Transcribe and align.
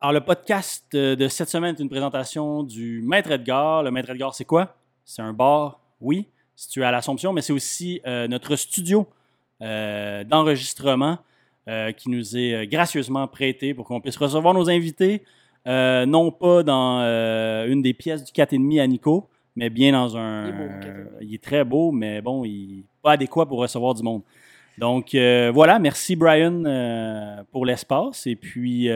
Alors, 0.00 0.12
le 0.12 0.20
podcast 0.20 0.86
euh, 0.94 1.16
de 1.16 1.26
cette 1.26 1.48
semaine 1.48 1.74
est 1.74 1.82
une 1.82 1.88
présentation 1.88 2.62
du 2.62 3.02
Maître 3.02 3.32
Edgar. 3.32 3.82
Le 3.82 3.90
Maître 3.90 4.10
Edgar, 4.10 4.32
c'est 4.32 4.44
quoi? 4.44 4.76
C'est 5.04 5.22
un 5.22 5.32
bar, 5.32 5.80
oui, 6.00 6.28
situé 6.54 6.84
à 6.84 6.92
l'Assomption, 6.92 7.32
mais 7.32 7.40
c'est 7.40 7.52
aussi 7.52 8.00
euh, 8.06 8.28
notre 8.28 8.54
studio 8.54 9.08
euh, 9.60 10.22
d'enregistrement 10.22 11.18
euh, 11.66 11.90
qui 11.90 12.10
nous 12.10 12.36
est 12.36 12.68
gracieusement 12.68 13.26
prêté 13.26 13.74
pour 13.74 13.86
qu'on 13.86 14.00
puisse 14.00 14.16
recevoir 14.16 14.54
nos 14.54 14.70
invités, 14.70 15.24
non 15.66 16.30
pas 16.30 16.62
dans 16.62 17.00
une 17.66 17.82
des 17.82 17.92
pièces 17.92 18.22
du 18.22 18.30
4,5 18.30 18.80
à 18.80 18.86
Nico, 18.86 19.28
mais 19.56 19.68
bien 19.68 19.90
dans 19.90 20.16
un... 20.16 20.46
Il 20.46 20.48
est 20.48 20.52
beau, 20.52 20.64
le 20.64 20.80
4,5. 20.80 21.06
il 21.22 21.34
est 21.34 21.42
très 21.42 21.64
beau, 21.64 21.90
mais 21.90 22.22
bon, 22.22 22.44
il 22.44 22.76
n'est 22.76 22.84
pas 23.02 23.12
adéquat 23.12 23.46
pour 23.46 23.58
recevoir 23.58 23.94
du 23.94 24.04
monde. 24.04 24.22
Donc 24.78 25.10
voilà, 25.14 25.80
merci 25.80 26.14
Brian 26.14 26.62
pour 27.50 27.66
l'espace. 27.66 28.26
Et 28.26 28.36
puis 28.36 28.88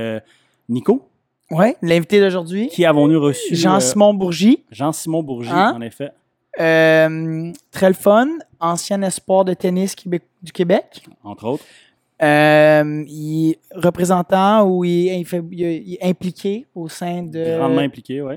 Nico, 0.72 1.08
Oui, 1.50 1.74
l'invité 1.82 2.20
d'aujourd'hui, 2.20 2.68
qui 2.68 2.84
avons-nous 2.84 3.20
reçu? 3.20 3.52
euh, 3.52 3.56
Jean-Simon 3.56 4.14
Bourgie. 4.14 4.64
Jean-Simon 4.70 5.22
Bourgie, 5.22 5.50
Hein? 5.52 5.74
en 5.76 5.80
effet. 5.82 6.10
Euh, 6.60 7.52
très 7.70 7.88
le 7.88 7.94
fun, 7.94 8.28
ancien 8.60 9.00
espoir 9.02 9.44
de 9.44 9.54
tennis 9.54 9.94
Québec- 9.94 10.22
du 10.42 10.52
Québec. 10.52 11.04
entre 11.24 11.44
autres. 11.46 11.64
Euh, 12.22 13.04
il 13.08 13.50
est 13.50 13.58
représentant 13.74 14.62
ou 14.64 14.84
il 14.84 15.08
est, 15.08 15.20
il 15.20 15.98
impliqué 16.02 16.66
au 16.74 16.88
sein 16.88 17.22
de 17.22 17.56
Grandement 17.58 17.80
impliqué, 17.80 18.22
oui. 18.22 18.34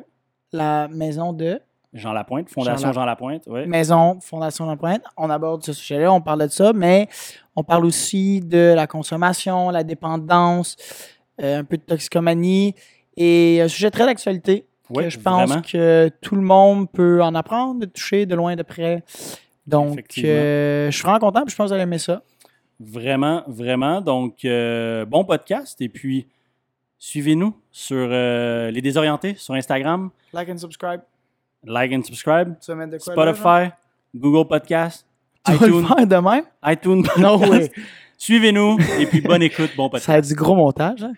la 0.52 0.88
maison 0.88 1.34
de 1.34 1.60
Jean 1.94 2.12
Lapointe, 2.14 2.50
Fondation 2.50 2.88
Jean 2.88 2.94
Jean 2.94 3.06
Lapointe, 3.06 3.44
oui. 3.48 3.66
Maison 3.68 4.18
Fondation 4.22 4.66
L'Empreinte. 4.66 5.04
On 5.18 5.30
aborde 5.30 5.64
ce 5.64 5.72
sujet-là, 5.72 6.12
on 6.12 6.20
parle 6.22 6.42
de 6.44 6.48
ça, 6.52 6.74
mais 6.74 7.08
on 7.56 7.64
parle 7.64 7.86
aussi 7.86 8.40
de 8.42 8.74
la 8.76 8.88
consommation, 8.88 9.70
la 9.70 9.84
dépendance, 9.84 10.76
euh, 10.80 10.84
un 11.42 11.64
peu 11.64 11.78
de 11.78 11.84
toxicomanie 11.84 12.76
et 13.18 13.62
un 13.62 13.68
sujet 13.68 13.92
très 13.92 14.06
d'actualité 14.06 14.66
Oui, 14.90 15.04
que 15.04 15.10
je 15.10 15.20
pense 15.20 15.50
vraiment. 15.50 15.62
que 15.62 16.10
tout 16.22 16.36
le 16.36 16.42
monde 16.42 16.92
peut 16.92 17.22
en 17.22 17.36
apprendre, 17.36 17.82
de 17.82 17.86
toucher 17.86 18.26
de 18.26 18.36
loin, 18.36 18.56
de 18.56 18.64
près. 18.64 19.04
Donc, 19.68 20.00
euh, 20.20 20.92
je 20.92 20.96
suis 20.96 21.04
vraiment 21.04 21.20
content, 21.20 21.42
puis 21.44 21.52
je 21.52 21.56
pense 21.56 21.66
que 21.66 21.70
vous 21.70 21.74
allez 21.74 21.84
aimer 21.84 21.98
ça. 21.98 22.22
Vraiment, 22.80 23.44
vraiment. 23.48 24.02
Donc, 24.02 24.44
euh, 24.46 25.06
bon 25.06 25.24
podcast. 25.24 25.82
Et 25.82 25.90
puis, 25.90 26.28
suivez-nous 27.00 27.56
sur 27.72 28.08
euh, 28.12 28.70
Les 28.72 28.82
Désorientés 28.82 29.36
sur 29.36 29.54
Instagram. 29.54 30.10
Like 30.34 30.50
and 30.50 30.58
subscribe. 30.58 31.02
Like 31.64 31.92
and 31.94 32.04
subscribe. 32.04 32.56
Spotify, 33.00 33.72
Google 34.14 34.48
Podcast, 34.48 35.06
iTunes, 35.48 35.88
de 36.06 36.16
même? 36.18 36.44
iTunes 36.64 37.04
No 37.18 37.38
way. 37.38 37.72
Suivez-nous 38.26 38.80
et 39.00 39.06
puis 39.06 39.22
bonne 39.22 39.44
écoute, 39.44 39.70
bon 39.78 39.88
podcast. 39.88 40.08
Ça 40.08 40.14
a 40.14 40.22
du 40.22 40.34
gros 40.34 40.56
montage. 40.56 41.04
hein? 41.04 41.14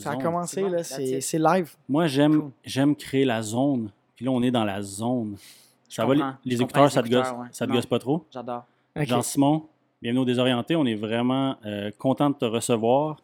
Ça 0.00 0.10
a 0.12 0.16
commencé, 0.16 0.62
là, 0.68 0.82
c'est 0.82 1.38
live. 1.38 1.74
Moi, 1.88 2.06
j'aime 2.06 2.40
Cool. 2.40 2.50
j'aime 2.64 2.96
créer 2.96 3.24
la 3.24 3.42
zone. 3.42 3.90
Puis 4.16 4.24
là, 4.24 4.30
on 4.32 4.42
est 4.42 4.50
dans 4.50 4.64
la 4.64 4.82
zone. 4.82 5.36
Ça 5.88 6.04
va, 6.06 6.14
les, 6.14 6.22
les 6.44 6.60
écouteurs, 6.62 6.90
ça 6.90 7.02
te 7.02 7.08
gosse, 7.08 7.30
ouais. 7.32 7.46
ça 7.52 7.64
te 7.66 7.70
Non. 7.70 7.76
gosse 7.76 7.86
pas 7.86 7.98
trop? 7.98 8.24
J'adore. 8.32 8.64
Jean-Simon, 8.96 9.66
bienvenue 10.02 10.20
au 10.20 10.24
Désorienté. 10.24 10.76
On 10.76 10.84
est 10.86 10.94
vraiment 10.94 11.56
euh, 11.64 11.90
content 11.98 12.30
de 12.30 12.34
te 12.36 12.44
recevoir. 12.44 13.16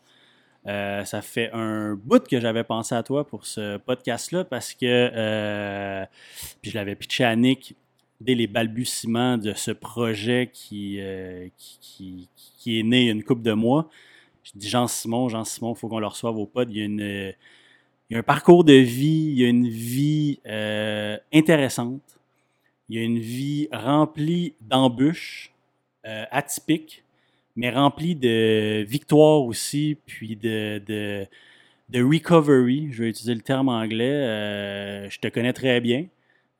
Euh, 0.66 1.04
ça 1.04 1.22
fait 1.22 1.50
un 1.52 1.94
bout 1.94 2.26
que 2.26 2.40
j'avais 2.40 2.64
pensé 2.64 2.94
à 2.96 3.02
toi 3.04 3.24
pour 3.24 3.46
ce 3.46 3.76
podcast-là 3.76 4.42
parce 4.44 4.74
que 4.74 4.84
euh, 4.84 6.04
puis 6.60 6.72
je 6.72 6.76
l'avais 6.76 6.96
pitché 6.96 7.22
à 7.24 7.36
Nick 7.36 7.76
dès 8.20 8.34
les 8.34 8.48
balbutiements 8.48 9.38
de 9.38 9.52
ce 9.52 9.70
projet 9.70 10.50
qui, 10.52 10.96
euh, 11.00 11.46
qui, 11.56 11.78
qui- 11.80 12.28
qui 12.58 12.80
est 12.80 12.82
né 12.82 13.02
il 13.02 13.06
y 13.06 13.08
a 13.10 13.12
une 13.12 13.22
couple 13.22 13.42
de 13.42 13.52
mois. 13.52 13.88
Je 14.46 14.52
dis 14.54 14.68
Jean-Simon, 14.68 15.28
Jean-Simon, 15.28 15.74
il 15.74 15.78
faut 15.78 15.88
qu'on 15.88 15.98
le 15.98 16.06
reçoive 16.06 16.36
au 16.36 16.46
pod. 16.46 16.70
Il 16.70 16.78
y 16.78 16.82
a, 16.82 16.84
une, 16.84 17.34
il 18.08 18.12
y 18.12 18.16
a 18.16 18.20
un 18.20 18.22
parcours 18.22 18.62
de 18.62 18.74
vie, 18.74 19.32
il 19.32 19.40
y 19.40 19.44
a 19.44 19.48
une 19.48 19.68
vie 19.68 20.38
euh, 20.46 21.18
intéressante. 21.34 22.18
Il 22.88 22.96
y 22.96 23.00
a 23.00 23.02
une 23.02 23.18
vie 23.18 23.68
remplie 23.72 24.54
d'embûches, 24.60 25.52
euh, 26.06 26.24
atypiques, 26.30 27.02
mais 27.56 27.70
remplie 27.70 28.14
de 28.14 28.84
victoires 28.86 29.42
aussi, 29.42 29.96
puis 30.06 30.36
de, 30.36 30.80
de, 30.86 32.02
recovery. 32.02 32.92
Je 32.92 33.02
vais 33.02 33.08
utiliser 33.08 33.34
le 33.34 33.40
terme 33.40 33.68
anglais. 33.68 34.04
Euh, 34.04 35.10
je 35.10 35.18
te 35.18 35.26
connais 35.26 35.52
très 35.52 35.80
bien. 35.80 36.06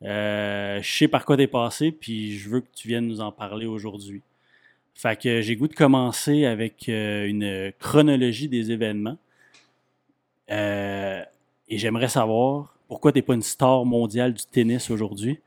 Euh, 0.02 0.82
je 0.82 0.92
sais 0.98 1.08
par 1.08 1.24
quoi 1.24 1.36
t'es 1.36 1.46
passé, 1.46 1.92
puis 1.92 2.36
je 2.36 2.48
veux 2.48 2.60
que 2.60 2.68
tu 2.74 2.88
viennes 2.88 3.06
nous 3.06 3.20
en 3.20 3.30
parler 3.30 3.66
aujourd'hui. 3.66 4.22
Fait 4.96 5.20
que 5.20 5.42
j'ai 5.42 5.56
goût 5.56 5.68
de 5.68 5.74
commencer 5.74 6.46
avec 6.46 6.88
euh, 6.88 7.26
une 7.28 7.70
chronologie 7.78 8.48
des 8.48 8.72
événements. 8.72 9.18
Euh, 10.50 11.22
et 11.68 11.76
j'aimerais 11.76 12.08
savoir 12.08 12.74
pourquoi 12.88 13.12
t'es 13.12 13.20
pas 13.20 13.34
une 13.34 13.42
star 13.42 13.84
mondiale 13.84 14.32
du 14.32 14.44
tennis 14.46 14.90
aujourd'hui 14.90 15.38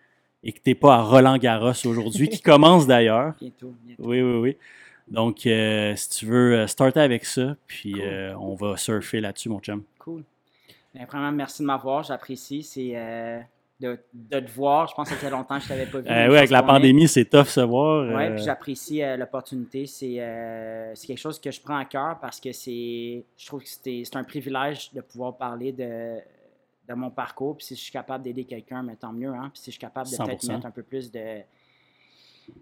et 0.43 0.51
que 0.51 0.59
t'es 0.59 0.75
pas 0.75 0.97
à 0.97 1.01
Roland 1.01 1.37
Garros 1.37 1.71
aujourd'hui, 1.87 2.29
qui 2.29 2.41
commence 2.43 2.85
d'ailleurs. 2.85 3.33
Bientôt. 3.41 3.73
bientôt. 3.83 4.03
Oui, 4.05 4.21
oui, 4.21 4.37
oui. 4.39 4.57
Donc, 5.07 5.47
euh, 5.47 5.95
si 5.95 6.09
tu 6.09 6.25
veux 6.27 6.67
starter 6.67 6.99
avec 6.99 7.25
ça, 7.25 7.55
puis 7.65 7.93
Cool. 7.93 8.01
euh, 8.03 8.35
on 8.37 8.53
va 8.53 8.77
surfer 8.77 9.19
là-dessus, 9.19 9.49
mon 9.49 9.59
chum. 9.59 9.83
Cool. 9.97 10.23
Premièrement, 11.07 11.35
merci 11.35 11.63
de 11.63 11.67
m'avoir. 11.67 12.03
J'apprécie. 12.03 12.61
C'est 12.61 12.93
de, 13.79 13.97
de 14.13 14.39
te 14.39 14.51
voir. 14.51 14.87
Je 14.87 14.93
pense 14.93 15.07
que 15.07 15.15
ça 15.15 15.19
fait 15.19 15.29
longtemps 15.29 15.57
que 15.57 15.63
je 15.63 15.69
t'avais 15.69 15.85
pas 15.85 15.99
vu. 15.99 16.09
Euh, 16.09 16.29
oui, 16.29 16.37
avec 16.37 16.49
la 16.49 16.63
pandémie, 16.63 17.07
c'est 17.07 17.25
tough 17.25 17.45
se 17.45 17.61
voir. 17.61 18.07
Oui, 18.07 18.23
euh, 18.23 18.35
puis 18.35 18.43
j'apprécie 18.43 19.01
euh, 19.01 19.15
l'opportunité. 19.15 19.85
C'est 19.85 20.93
quelque 21.07 21.17
chose 21.17 21.39
que 21.39 21.49
je 21.49 21.61
prends 21.61 21.77
à 21.77 21.85
cœur 21.85 22.19
parce 22.19 22.39
que 22.39 22.51
c'est, 22.51 23.23
je 23.37 23.45
trouve 23.45 23.63
que 23.63 23.69
c'est 23.69 24.15
un 24.15 24.23
privilège 24.23 24.91
de 24.93 25.01
pouvoir 25.01 25.37
parler 25.37 25.71
de, 25.71 26.17
de 26.89 26.93
mon 26.93 27.09
parcours. 27.09 27.55
Puis 27.57 27.67
si 27.67 27.75
je 27.75 27.81
suis 27.81 27.91
capable 27.91 28.23
d'aider 28.23 28.43
quelqu'un, 28.43 28.83
mais 28.83 28.95
tant 28.95 29.13
mieux. 29.13 29.33
Hein? 29.33 29.49
Puis 29.53 29.61
si 29.61 29.65
je 29.67 29.71
suis 29.71 29.79
capable 29.79 30.09
de 30.09 30.17
peut-être 30.17 30.43
100%. 30.43 30.51
mettre 30.51 30.65
un 30.65 30.71
peu 30.71 30.83
plus 30.83 31.09
de, 31.09 31.39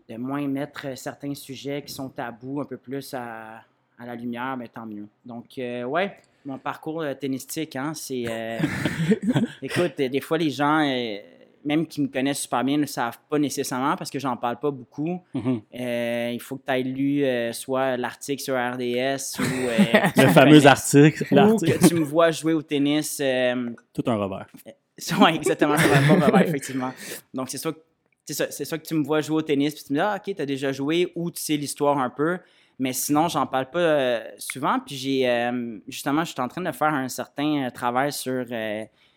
de 0.10 0.18
moins 0.18 0.48
mettre 0.48 0.96
certains 0.96 1.34
sujets 1.34 1.82
qui 1.82 1.94
sont 1.94 2.10
tabous 2.10 2.62
un 2.62 2.66
peu 2.66 2.78
plus 2.78 3.14
à, 3.16 3.64
à 3.98 4.06
la 4.06 4.14
lumière, 4.14 4.56
mais 4.56 4.68
tant 4.68 4.86
mieux. 4.86 5.08
Donc, 5.26 5.46
ouais, 5.58 6.16
mon 6.48 6.58
parcours 6.58 7.02
euh, 7.02 7.14
tennistique, 7.14 7.76
hein, 7.76 7.94
c'est. 7.94 8.24
euh, 8.28 8.58
écoute, 9.62 9.98
des 9.98 10.22
fois, 10.22 10.38
les 10.38 10.50
gens, 10.50 10.80
euh, 10.80 11.18
même 11.66 11.86
qui 11.86 12.02
me 12.02 12.08
connaissent 12.08 12.42
super 12.44 12.64
bien, 12.64 12.78
ne 12.78 12.82
le 12.82 12.88
savent 12.88 13.20
pas 13.30 13.38
nécessairement 13.38 13.98
parce 13.98 14.10
que 14.10 14.18
j'en 14.20 14.38
parle 14.38 14.58
pas 14.58 14.72
beaucoup. 14.72 15.22
mhm. 15.34 15.62
Euh, 15.80 16.32
il 16.34 16.40
faut 16.42 16.56
que 16.56 16.64
tu 16.66 16.74
aies 16.74 16.84
lu 16.84 17.54
soit 17.54 17.98
l'article 17.98 18.42
sur 18.42 18.56
RDS 18.56 19.40
ou. 19.40 19.44
euh, 19.44 20.00
Le 20.24 20.28
fameux 20.30 20.66
article. 20.68 21.26
Ou 21.34 21.58
que 21.58 21.88
tu 21.88 21.96
me 21.96 22.04
vois 22.04 22.32
jouer 22.32 22.54
au 22.54 22.62
tennis. 22.62 23.18
Tout 23.18 24.04
un 24.08 24.16
revers. 24.16 24.48
oui, 25.20 25.36
exactement, 25.36 25.78
ça 25.78 25.88
pas 25.90 26.14
revers, 26.26 26.42
effectivement. 26.48 26.92
Donc, 27.34 27.50
c'est 27.50 27.58
soit, 27.58 27.74
que- 27.74 27.80
c'est 28.26 28.34
ça, 28.34 28.50
c'est 28.50 28.66
soit 28.66 28.78
que 28.78 28.88
tu 28.88 28.94
me 28.96 29.04
vois 29.04 29.22
jouer 29.22 29.36
au 29.38 29.42
tennis, 29.42 29.76
puis 29.76 29.84
tu 29.84 29.94
me 29.94 29.98
dis, 29.98 30.02
ah, 30.02 30.16
OK, 30.18 30.34
tu 30.36 30.42
as 30.42 30.46
déjà 30.46 30.72
joué, 30.72 31.12
ou 31.16 31.30
tu 31.30 31.42
sais 31.42 31.58
l'histoire 31.58 31.98
un 32.00 32.10
peu. 32.10 32.38
Mais 32.80 32.94
sinon, 32.94 33.28
j'en 33.28 33.48
parle 33.48 33.70
pas 33.70 33.80
euh, 33.80 34.24
souvent. 34.38 34.80
Puis 34.80 34.96
j'ai, 34.96 35.30
euh, 35.30 35.80
justement, 35.88 36.24
je 36.24 36.32
suis 36.32 36.42
en 36.42 36.48
train 36.48 36.62
de 36.62 36.72
faire 36.72 36.94
un 36.94 37.10
certain 37.10 37.66
euh, 37.66 37.70
travail 37.72 38.12
sur, 38.12 38.46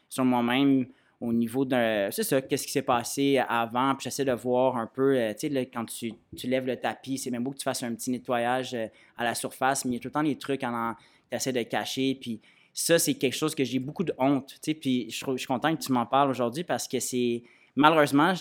sur 0.08 0.24
moi-même 0.24 0.86
au 1.20 1.34
niveau 1.34 1.66
de, 1.66 2.08
c'est 2.10 2.22
ça, 2.22 2.40
qu'est-ce 2.40 2.66
qui 2.66 2.72
s'est 2.72 2.80
passé 2.80 3.42
avant. 3.46 3.94
Puis 3.94 4.04
j'essaie 4.04 4.24
de 4.24 4.32
voir 4.32 4.78
un 4.78 4.86
peu, 4.86 5.14
tu 5.38 5.52
sais, 5.52 5.66
quand 5.66 5.84
tu, 5.84 6.14
tu 6.34 6.46
lèves 6.46 6.66
le 6.66 6.76
tapis, 6.76 7.18
c'est 7.18 7.30
même 7.30 7.44
beau 7.44 7.50
que 7.50 7.58
tu 7.58 7.64
fasses 7.64 7.82
un 7.82 7.94
petit 7.94 8.10
nettoyage 8.10 8.74
à 9.18 9.24
la 9.24 9.34
surface, 9.34 9.84
mais 9.84 9.90
il 9.90 9.94
y 9.94 9.96
a 9.98 10.00
tout 10.00 10.08
le 10.08 10.12
temps 10.12 10.22
des 10.22 10.38
trucs 10.38 10.64
en, 10.64 10.94
que 11.30 11.36
tu 11.36 11.52
de 11.52 11.62
cacher. 11.64 12.16
Puis 12.18 12.40
ça, 12.72 12.98
c'est 12.98 13.12
quelque 13.12 13.36
chose 13.36 13.54
que 13.54 13.64
j'ai 13.64 13.78
beaucoup 13.78 14.04
de 14.04 14.14
honte. 14.16 14.48
Tu 14.48 14.58
sais, 14.62 14.74
puis 14.74 15.10
je, 15.10 15.22
je 15.32 15.36
suis 15.36 15.46
content 15.46 15.76
que 15.76 15.82
tu 15.82 15.92
m'en 15.92 16.06
parles 16.06 16.30
aujourd'hui 16.30 16.64
parce 16.64 16.88
que 16.88 16.98
c'est 16.98 17.42
malheureusement, 17.76 18.32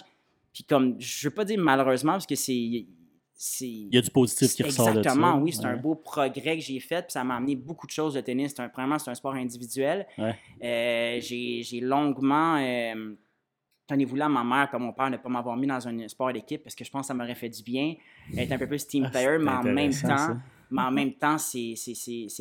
puis 0.53 0.63
comme 0.63 0.95
je 0.99 1.27
veux 1.27 1.33
pas 1.33 1.43
dire 1.43 1.59
malheureusement 1.59 2.13
parce 2.13 2.27
que 2.27 2.35
c'est. 2.35 2.85
Il 3.61 3.95
y 3.95 3.97
a 3.97 4.01
du 4.01 4.09
positif 4.11 4.53
qui 4.53 4.63
ressort 4.63 4.87
de 4.87 4.91
ça. 4.93 4.99
Exactement, 4.99 5.37
oui. 5.37 5.53
C'est 5.53 5.65
un 5.65 5.77
beau 5.77 5.95
progrès 5.95 6.57
que 6.57 6.63
j'ai 6.63 6.79
fait. 6.79 7.03
Puis 7.03 7.13
ça 7.13 7.23
m'a 7.23 7.37
amené 7.37 7.55
beaucoup 7.55 7.87
de 7.87 7.91
choses, 7.91 8.15
le 8.15 8.21
tennis. 8.21 8.53
C'est 8.55 8.61
un, 8.61 8.67
premièrement, 8.69 8.99
c'est 8.99 9.09
un 9.11 9.15
sport 9.15 9.33
individuel. 9.35 10.05
Ouais. 10.17 10.35
Euh, 10.63 11.21
j'ai 11.21 11.79
longuement. 11.81 12.57
Euh, 12.57 13.15
Tenez-vous 13.87 14.17
là, 14.17 14.29
ma 14.29 14.43
mère, 14.43 14.69
comme 14.69 14.83
mon 14.83 14.93
père, 14.93 15.09
ne 15.09 15.17
pas 15.17 15.29
m'avoir 15.29 15.57
mis 15.57 15.65
dans 15.65 15.87
un 15.87 16.07
sport 16.07 16.31
d'équipe 16.31 16.61
parce 16.61 16.75
que 16.75 16.83
je 16.85 16.91
pense 16.91 17.01
que 17.01 17.07
ça 17.07 17.13
m'aurait 17.15 17.33
fait 17.33 17.49
du 17.49 17.63
bien. 17.63 17.95
Être 18.37 18.51
un 18.51 18.59
peu 18.59 18.67
plus 18.67 18.85
team 18.85 19.05
Ah, 19.07 19.09
player, 19.09 19.37
mais 19.39 19.49
en 19.49 19.63
même 19.63 19.89
temps, 19.91 20.15
ça. 20.17 20.37
mais 20.69 20.81
en 20.83 20.91
même 20.91 21.13
temps, 21.17 21.39
c'est- 21.39 21.73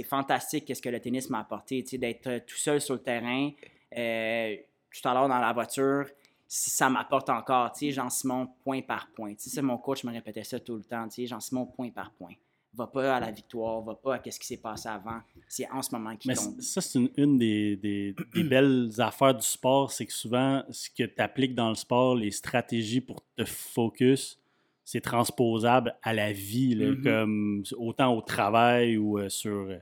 fantastique 0.06 0.66
qu'est-ce 0.66 0.82
que 0.82 0.90
le 0.90 1.00
tennis 1.00 1.30
m'a 1.30 1.38
apporté, 1.40 1.82
tu 1.82 1.90
sais, 1.90 1.98
d'être 1.98 2.26
euh, 2.26 2.40
tout 2.46 2.56
seul 2.58 2.82
sur 2.82 2.94
le 2.96 3.00
terrain. 3.00 3.50
Euh, 3.96 4.56
tout 4.90 5.08
à 5.08 5.14
l'heure 5.14 5.28
dans 5.28 5.38
la 5.38 5.52
voiture, 5.54 6.04
ça 6.50 6.88
m'apporte 6.88 7.28
encore, 7.28 7.70
tu 7.72 7.80
sais, 7.86 7.92
Jean-Simon, 7.92 8.48
point 8.64 8.80
par 8.80 9.08
point. 9.14 9.34
Tu 9.34 9.44
sais, 9.44 9.50
ça, 9.50 9.62
mon 9.62 9.76
coach 9.78 10.02
me 10.04 10.10
répétait 10.12 10.44
ça 10.44 10.58
tout 10.58 10.76
le 10.76 10.82
temps, 10.82 11.06
tu 11.08 11.16
sais, 11.16 11.26
Jean-Simon, 11.26 11.66
point 11.66 11.90
par 11.90 12.10
point. 12.12 12.32
Va 12.74 12.86
pas 12.86 13.16
à 13.16 13.20
la 13.20 13.30
victoire, 13.30 13.80
va 13.82 13.94
pas 13.94 14.14
à 14.14 14.18
qu'est-ce 14.18 14.38
qui 14.40 14.46
s'est 14.46 14.56
passé 14.58 14.88
avant. 14.88 15.20
C'est 15.48 15.68
en 15.70 15.82
ce 15.82 15.94
moment 15.94 16.14
qui 16.16 16.28
tombe. 16.28 16.60
ça, 16.60 16.80
c'est 16.80 16.98
une, 16.98 17.10
une 17.16 17.38
des, 17.38 17.76
des- 17.76 18.14
des 18.34 18.44
belles 18.44 18.90
affaires 18.98 19.34
du 19.34 19.46
sport, 19.46 19.90
c'est 19.90 20.06
que 20.06 20.12
souvent, 20.12 20.62
ce 20.70 20.88
que 20.90 21.04
tu 21.04 21.20
appliques 21.20 21.54
dans 21.54 21.68
le 21.70 21.74
sport, 21.74 22.14
les 22.14 22.30
stratégies 22.30 23.00
pour 23.00 23.22
te 23.36 23.44
focus, 23.44 24.38
c'est 24.84 25.00
transposable 25.02 25.96
à 26.02 26.12
la 26.14 26.32
vie, 26.32 26.74
là, 26.74 26.86
Mhm. 26.92 27.02
comme 27.02 27.62
autant 27.76 28.14
au 28.14 28.20
travail 28.22 28.96
ou 28.96 29.18
euh, 29.18 29.28
sur 29.28 29.52
euh, 29.52 29.78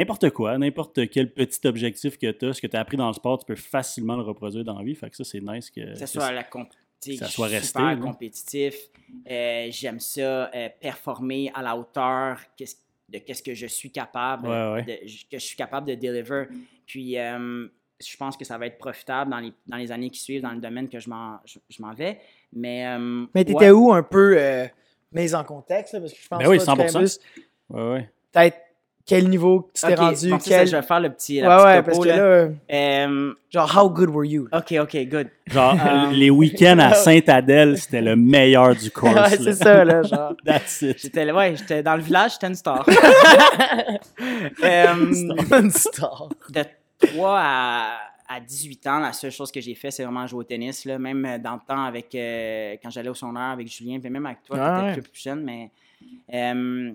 n'importe 0.00 0.30
quoi, 0.30 0.58
n'importe 0.58 1.08
quel 1.10 1.32
petit 1.32 1.66
objectif 1.66 2.18
que 2.18 2.30
tu 2.30 2.46
as, 2.46 2.52
ce 2.54 2.60
que 2.60 2.66
tu 2.66 2.76
as 2.76 2.80
appris 2.80 2.96
dans 2.96 3.06
le 3.08 3.12
sport, 3.14 3.38
tu 3.38 3.46
peux 3.46 3.54
facilement 3.56 4.16
le 4.16 4.22
reproduire 4.22 4.64
dans 4.64 4.76
la 4.78 4.84
vie. 4.84 4.94
Fait 4.94 5.08
que 5.10 5.16
ça, 5.16 5.24
c'est 5.24 5.40
nice 5.40 5.70
que. 5.70 5.80
que 5.80 5.94
ça 5.94 6.04
que 6.04 6.10
soit 6.10 6.32
la 6.32 6.44
ça 7.16 7.26
suis 7.28 7.42
resté, 7.44 7.66
super 7.66 7.98
compétitif. 8.00 8.74
Euh, 9.30 9.68
J'aime 9.70 10.00
ça, 10.00 10.50
euh, 10.54 10.68
performer 10.80 11.50
à 11.54 11.62
la 11.62 11.76
hauteur 11.76 12.38
de 13.08 13.18
qu'est-ce 13.18 13.42
que 13.42 13.54
je 13.54 13.66
suis 13.66 13.90
capable, 13.90 14.46
Ouais, 14.48 14.72
ouais. 14.72 14.82
de- 14.84 15.06
que 15.30 15.38
je 15.38 15.44
suis 15.44 15.56
capable 15.56 15.86
de 15.88 15.94
deliver. 15.94 16.44
Puis, 16.86 17.18
euh, 17.18 17.66
je 18.00 18.16
pense 18.16 18.36
que 18.36 18.44
ça 18.44 18.56
va 18.58 18.66
être 18.66 18.78
profitable 18.78 19.30
dans 19.30 19.40
les, 19.40 19.52
dans 19.66 19.76
les 19.76 19.90
années 19.92 20.10
qui 20.10 20.20
suivent 20.20 20.42
dans 20.42 20.52
le 20.52 20.60
domaine 20.60 20.88
que 20.88 20.98
je 21.00 21.08
m'en 21.10 21.38
je, 21.44 21.58
je 21.68 21.82
m'en 21.82 21.92
vais. 21.94 22.20
Mais, 22.52 22.86
euh, 22.86 23.26
Mais 23.34 23.44
t'étais 23.44 23.66
ouais. 23.66 23.70
où 23.70 23.92
un 23.92 24.02
peu 24.02 24.36
euh, 24.38 24.66
mise 25.12 25.34
en 25.34 25.42
contexte, 25.44 25.94
là, 25.94 26.00
parce 26.00 26.12
que 26.12 26.18
je 26.20 26.28
pense 26.28 26.38
Ben 26.38 26.48
oui, 26.48 26.58
pas 26.58 26.64
que 26.64 26.70
tu 26.70 26.76
100%. 26.76 26.92
connais 26.92 27.04
plus 27.04 27.18
Ouais, 27.70 27.92
ouais. 27.92 28.10
Peut-être 28.32 28.58
quel 29.06 29.28
niveau 29.28 29.68
tu 29.74 29.86
t'es 29.86 29.94
rendu, 29.94 30.30
donc 30.30 30.40
c'est 30.42 30.50
ça, 30.50 30.58
quel... 30.58 30.66
je 30.68 30.76
vais 30.76 30.82
faire 30.82 31.00
le 31.00 31.10
petit, 31.10 31.40
Ouais, 31.42 31.48
la 31.48 31.56
petite 31.56 31.66
ouais, 31.66 31.76
topo, 31.76 31.86
parce 31.86 31.98
que 32.04 32.08
là. 32.08 32.44
là, 32.46 32.48
Euh, 33.06 33.34
genre, 33.50 33.76
how 33.76 33.90
good 33.90 34.10
were 34.10 34.24
you? 34.24 34.46
OK, 34.52 34.74
OK, 34.80 34.96
good. 35.08 35.28
Genre, 35.48 35.74
Euh, 35.84 36.10
les 36.12 36.30
week-ends 36.30 36.78
à 36.78 36.94
Sainte-Adèle, 36.94 37.76
c'était 37.78 38.02
le 38.02 38.14
meilleur 38.14 38.76
du 38.76 38.90
course. 38.90 39.14
ouais, 39.14 39.36
c'est 39.36 39.54
ça, 39.54 39.84
là, 39.84 40.02
genre. 40.04 40.34
That's 40.44 40.82
it. 40.82 40.98
J'étais 41.00 41.30
ouais, 41.32 41.56
j'étais 41.56 41.82
dans 41.82 41.96
le 41.96 42.02
village, 42.02 42.32
j'étais 42.34 42.46
une 42.46 42.54
star. 42.54 42.86
Euh, 44.62 44.94
Une 45.58 45.70
star. 45.70 46.28
de 46.50 46.62
3 46.98 47.38
à, 47.40 47.98
à 48.28 48.40
18 48.40 48.86
ans, 48.86 48.98
la 49.00 49.12
seule 49.12 49.30
chose 49.30 49.50
que 49.50 49.60
j'ai 49.60 49.74
fait, 49.74 49.90
c'est 49.90 50.04
vraiment 50.04 50.26
jouer 50.26 50.40
au 50.40 50.44
tennis. 50.44 50.84
Là. 50.84 50.98
Même 50.98 51.24
euh, 51.24 51.38
dans 51.38 51.54
le 51.54 51.60
temps, 51.66 51.82
avec, 51.84 52.14
euh, 52.14 52.76
quand 52.82 52.90
j'allais 52.90 53.08
au 53.08 53.14
secondaire 53.14 53.42
avec 53.44 53.68
Julien, 53.68 53.98
puis 53.98 54.10
même 54.10 54.26
avec 54.26 54.42
toi, 54.44 54.56
Ouais, 54.56 54.62
qui 54.62 54.68
étais 54.70 54.84
ouais. 54.84 54.90
un 54.90 54.94
peu 54.96 55.02
plus 55.02 55.22
jeune, 55.22 55.42
mais 55.44 55.70
euh, 56.34 56.92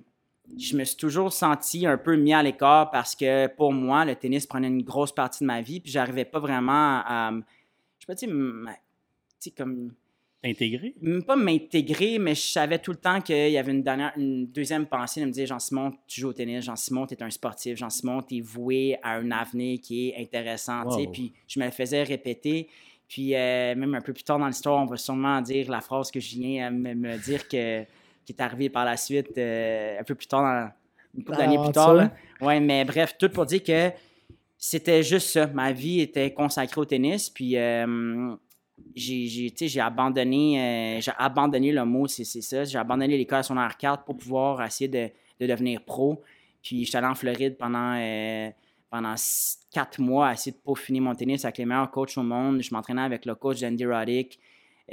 je 0.58 0.78
me 0.78 0.84
suis 0.84 0.98
toujours 0.98 1.34
senti 1.34 1.86
un 1.86 1.98
peu 1.98 2.16
mis 2.16 2.34
à 2.34 2.44
l'écart 2.44 2.92
parce 2.92 3.16
que 3.16 3.48
pour 3.48 3.74
moi, 3.74 4.06
le 4.06 4.16
tennis 4.16 4.46
prenait 4.46 4.68
une 4.68 4.84
grosse 4.84 5.14
partie 5.14 5.44
de 5.44 5.48
ma 5.48 5.62
vie, 5.62 5.80
puis 5.80 5.92
j'arrivais 5.92 6.26
pas 6.26 6.40
vraiment 6.40 7.02
à. 7.06 7.32
Je 8.00 8.06
sais 8.06 8.08
pas, 8.08 8.16
tu 8.16 9.52
comme 9.52 9.92
même 11.02 11.24
pas 11.24 11.36
m'intégrer, 11.36 12.20
mais 12.20 12.36
je 12.36 12.42
savais 12.42 12.78
tout 12.78 12.92
le 12.92 12.98
temps 12.98 13.20
qu'il 13.20 13.50
y 13.50 13.58
avait 13.58 13.72
une, 13.72 13.82
dernière, 13.82 14.14
une 14.16 14.46
deuxième 14.48 14.86
pensée 14.86 15.22
de 15.22 15.26
me 15.26 15.32
dire 15.32 15.48
Jean-Simon, 15.48 15.94
tu 16.08 16.22
joues 16.22 16.30
au 16.30 16.34
tennis, 16.34 16.64
Jean-Simon, 16.64 17.08
tu 17.08 17.16
es 17.16 17.24
un 17.24 17.32
sportif, 17.32 17.78
Jean-Simon, 17.78 18.22
tu 18.22 18.38
es 18.38 18.42
voué 18.42 18.98
à 19.02 19.16
un 19.16 19.32
avenir 19.32 19.80
qui 19.82 20.10
est 20.10 20.22
intéressant. 20.22 20.84
tu 20.84 20.96
sais. 20.96 21.06
Wow. 21.06 21.12
Puis 21.12 21.34
je 21.48 21.60
me 21.60 21.66
le 21.66 21.72
faisais 21.72 22.04
répéter. 22.04 22.68
Puis 23.08 23.36
euh, 23.36 23.76
même 23.76 23.96
un 23.96 24.02
peu 24.02 24.14
plus 24.14 24.24
tard 24.24 24.40
dans 24.40 24.48
l'histoire, 24.48 24.82
on 24.82 24.86
va 24.86 24.98
sûrement 24.98 25.42
dire 25.42 25.70
la 25.70 25.82
phrase 25.82 26.12
que 26.12 26.20
je 26.20 26.36
viens 26.36 26.68
à 26.68 26.72
me, 26.72 26.94
me 26.94 27.18
dire 27.18 27.48
que, 27.48 27.84
qui 28.25 28.33
est 28.33 28.42
arrivée 28.42 28.69
par 28.69 28.86
la 28.86 28.98
suite, 28.98 29.38
euh, 29.38 30.00
un 30.00 30.04
peu 30.04 30.16
plus 30.16 30.27
tard, 30.27 30.42
dans, 30.42 30.72
une 31.13 31.24
couple 31.24 31.38
d'années 31.38 31.57
plus 31.57 31.72
tard. 31.72 31.94
là. 31.94 32.12
Ouais, 32.42 32.60
mais 32.60 32.83
bref, 32.83 33.16
tout 33.18 33.30
pour 33.30 33.45
dire 33.45 33.63
que 33.63 33.92
c'était 34.57 35.04
juste 35.04 35.30
ça. 35.30 35.48
Ma 35.48 35.72
vie 35.72 36.01
était 36.01 36.33
consacrée 36.33 36.81
au 36.81 36.86
tennis. 36.86 37.30
Puis 37.30 37.56
euh, 37.56 38.36
j'ai, 38.95 39.80
abandonné, 39.80 41.00
euh, 41.00 41.12
abandonné 41.18 41.72
le 41.72 41.86
mot, 41.86 42.07
c'est, 42.07 42.24
ça. 42.25 42.63
J'ai 42.66 42.77
abandonné 42.77 43.18
l'école 43.18 43.39
à 43.39 43.44
son 43.44 43.56
4 43.56 44.04
pour 44.04 44.18
pouvoir 44.18 44.63
essayer 44.63 44.88
de, 44.88 45.10
de 45.39 45.48
devenir 45.48 45.81
pro. 45.83 46.22
Puis 46.62 46.83
j'étais 46.83 46.98
allé 46.98 47.07
en 47.07 47.16
Floride 47.16 47.57
pendant, 47.57 47.95
pendant 48.89 49.16
quatre 49.72 50.01
mois 50.01 50.30
à 50.30 50.33
essayer 50.33 50.51
de 50.51 50.57
peaufiner 50.57 51.00
mon 51.00 51.13
tennis 51.13 51.45
avec 51.45 51.60
les 51.60 51.66
meilleurs 51.66 51.92
coachs 51.92 52.18
au 52.18 52.24
monde. 52.24 52.62
Je 52.62 52.74
m'entraînais 52.74 53.04
avec 53.04 53.25
le 53.25 53.36
coach 53.36 53.62
Andy 53.62 53.86
Roddick. 53.86 54.39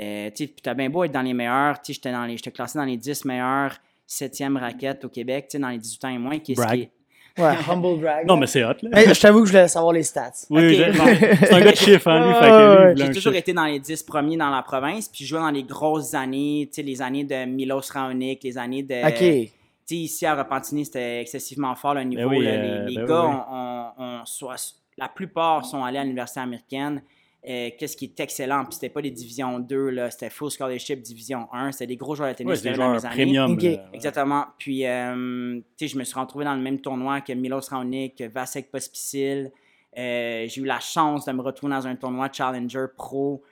Euh, 0.00 0.30
puis 0.34 0.54
t'as 0.62 0.74
bien 0.74 0.88
beau 0.88 1.04
être 1.04 1.12
dans 1.12 1.22
les 1.22 1.34
meilleurs. 1.34 1.76
Tu 1.82 1.86
sais, 1.88 1.92
j'étais, 1.94 2.12
dans 2.12 2.24
les, 2.24 2.36
j'étais 2.36 2.50
classé 2.50 2.78
dans 2.78 2.84
les 2.84 2.96
10 2.96 3.24
meilleurs 3.24 3.76
septième 4.06 4.56
raquettes 4.56 5.04
au 5.04 5.08
Québec, 5.08 5.46
tu 5.50 5.52
sais, 5.56 5.58
dans 5.58 5.68
les 5.68 5.78
18 5.78 6.04
ans 6.04 6.08
et 6.08 6.18
moins. 6.18 6.38
Qui 6.38 6.52
est 6.52 6.54
ce 6.56 6.60
Brag. 6.62 6.76
qui 6.78 6.82
est- 6.84 6.90
Ouais, 7.38 7.54
humble 7.70 7.98
brag. 7.98 8.26
Non, 8.26 8.36
mais 8.36 8.46
c'est 8.46 8.62
hot, 8.62 8.74
là. 8.82 8.90
Mais 8.92 9.14
je 9.14 9.18
t'avoue 9.18 9.40
que 9.40 9.46
je 9.46 9.52
voulais 9.52 9.66
savoir 9.68 9.94
les 9.94 10.02
stats. 10.02 10.32
Oui, 10.50 10.76
c'est 11.40 11.52
un 11.54 11.60
gars 11.60 11.70
de 11.72 11.76
chiffre, 11.76 12.08
hein, 12.08 12.26
lui. 12.26 12.34
Ouais, 12.34 12.94
J'ai 12.96 13.06
toujours 13.06 13.32
chiffre. 13.32 13.36
été 13.36 13.52
dans 13.54 13.64
les 13.64 13.78
10 13.80 14.02
premiers 14.02 14.36
dans 14.36 14.50
la 14.50 14.60
province, 14.62 15.08
puis 15.08 15.24
je 15.24 15.30
jouais 15.30 15.40
dans 15.40 15.50
les 15.50 15.62
grosses 15.62 16.12
années, 16.12 16.68
tu 16.70 16.74
sais, 16.76 16.82
les 16.82 17.00
années 17.00 17.24
de 17.24 17.46
Milos 17.46 17.80
Raonic, 17.90 18.42
les 18.44 18.58
années 18.58 18.82
de... 18.82 19.06
OK. 19.08 19.16
Tu 19.18 19.50
sais, 19.86 19.96
ici 19.96 20.26
à 20.26 20.34
Repentigny, 20.34 20.84
c'était 20.84 21.22
excessivement 21.22 21.74
fort 21.74 21.94
le 21.94 22.02
niveau. 22.04 22.28
oui, 22.28 22.44
là. 22.44 22.50
euh, 22.50 22.84
les 22.86 22.96
ben 22.96 23.06
gars, 23.06 23.94
oui, 23.98 24.04
soit- 24.26 24.74
la 24.98 25.08
plupart 25.08 25.64
sont 25.64 25.82
allés 25.82 25.98
à 25.98 26.02
l'université 26.04 26.40
américaine. 26.40 27.00
Euh, 27.48 27.70
Qu'est-ce 27.78 27.96
qui 27.96 28.04
est 28.04 28.20
excellent, 28.20 28.64
puis 28.64 28.74
c'était 28.74 28.88
pas 28.88 29.02
des 29.02 29.10
divisions 29.10 29.58
2, 29.58 29.90
là, 29.90 30.10
c'était 30.10 30.30
full 30.30 30.50
scholarship 30.50 31.02
division 31.02 31.48
1, 31.52 31.72
c'était 31.72 31.88
des 31.88 31.96
gros 31.96 32.14
joueurs 32.14 32.30
de 32.30 32.34
tennis 32.34 32.62
Ouais, 32.62 32.70
des 32.70 32.76
dans 32.76 32.98
joueurs 32.98 33.02
mes 33.02 33.24
premium. 33.24 33.58
Là. 33.58 33.90
Exactement. 33.92 34.46
Puis, 34.58 34.86
euh, 34.86 35.60
tu 35.76 35.88
sais, 35.88 35.88
je 35.88 35.98
me 35.98 36.04
suis 36.04 36.18
retrouvé 36.18 36.44
dans 36.44 36.54
le 36.54 36.62
même 36.62 36.80
tournoi 36.80 37.20
que 37.20 37.32
Milos 37.32 37.68
Raonic, 37.68 38.22
Vasek 38.22 38.70
Pospisil. 38.70 39.50
Euh, 39.98 40.46
j'ai 40.48 40.60
eu 40.60 40.64
la 40.64 40.80
chance 40.80 41.26
de 41.26 41.32
me 41.32 41.42
retrouver 41.42 41.72
dans 41.72 41.86
un 41.86 41.96
tournoi 41.96 42.30
Challenger 42.32 42.86
Pro. 42.96 43.42